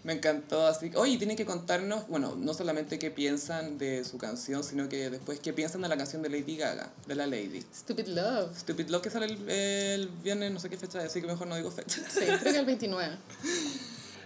me 0.05 0.13
encantó. 0.13 0.67
Así 0.67 0.91
Oye, 0.95 1.17
tienen 1.19 1.37
que 1.37 1.45
contarnos, 1.47 2.07
bueno, 2.09 2.35
no 2.37 2.55
solamente 2.55 2.99
qué 2.99 3.11
piensan 3.11 3.79
de 3.79 4.05
su 4.05 4.19
canción, 4.19 4.63
sino 4.63 4.89
que 4.89 5.11
después 5.11 5.41
qué 5.41 5.53
piensan 5.53 5.83
de 5.83 5.89
la 5.89 5.97
canción 5.97 6.23
de 6.23 6.29
Lady 6.29 6.57
Gaga, 6.57 6.93
de 7.07 7.15
la 7.15 7.27
Lady. 7.27 7.65
Stupid 7.75 8.07
Love. 8.09 8.57
Stupid 8.59 8.89
Love 8.89 9.03
que 9.03 9.11
sale 9.11 9.27
el, 9.27 9.51
el 9.51 10.09
viernes, 10.23 10.53
no 10.53 10.61
sé 10.61 10.69
qué 10.69 10.77
fecha, 10.77 11.01
así 11.01 11.21
que 11.21 11.27
mejor 11.27 11.47
no 11.47 11.57
digo 11.57 11.71
fecha. 11.71 12.03
Sí, 12.09 12.21
creo 12.21 12.53
que 12.53 12.59
el 12.59 12.67
29. 12.67 13.17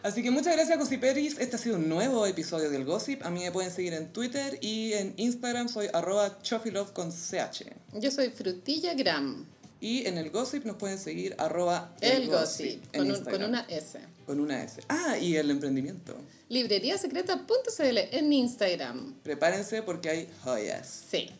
Así 0.02 0.22
que 0.22 0.30
muchas 0.30 0.54
gracias, 0.56 0.78
Gossiperis. 0.78 1.38
Este 1.38 1.56
ha 1.56 1.58
sido 1.58 1.76
un 1.76 1.88
nuevo 1.88 2.24
episodio 2.26 2.70
del 2.70 2.84
Gossip. 2.84 3.22
A 3.24 3.30
mí 3.30 3.40
me 3.40 3.52
pueden 3.52 3.70
seguir 3.70 3.92
en 3.92 4.12
Twitter 4.12 4.58
y 4.62 4.94
en 4.94 5.12
Instagram 5.18 5.68
soy 5.68 5.88
arroba 5.92 6.40
chofilove 6.42 6.92
con 6.92 7.10
CH. 7.12 7.64
Yo 7.94 8.10
soy 8.10 8.30
Frutillagram. 8.30 9.44
Y 9.82 10.06
en 10.06 10.18
el 10.18 10.30
Gossip 10.30 10.64
nos 10.64 10.76
pueden 10.76 10.98
seguir 10.98 11.34
arroba 11.38 11.94
El 12.00 12.28
Gossip. 12.28 12.82
en 12.92 13.00
Con, 13.00 13.00
un- 13.02 13.06
Instagram. 13.16 13.40
con 13.40 13.48
una 13.50 13.60
S. 13.68 13.98
Con 14.26 14.40
una 14.40 14.62
S. 14.62 14.80
Ah, 14.88 15.16
y 15.18 15.36
el 15.36 15.50
emprendimiento. 15.50 16.14
Libreriasecreta.cl 16.48 17.98
en 18.12 18.32
Instagram. 18.32 19.14
Prepárense 19.22 19.82
porque 19.82 20.10
hay 20.10 20.28
joyas. 20.44 21.04
Sí. 21.10 21.30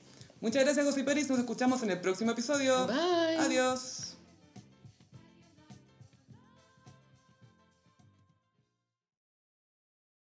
Muchas 0.41 0.65
gracias, 0.65 0.85
Gossiperis. 0.87 1.29
Nos 1.29 1.39
escuchamos 1.39 1.83
en 1.83 1.91
el 1.91 2.01
próximo 2.01 2.31
episodio. 2.33 2.87
Bye. 2.87 3.37
Adiós. 3.39 4.10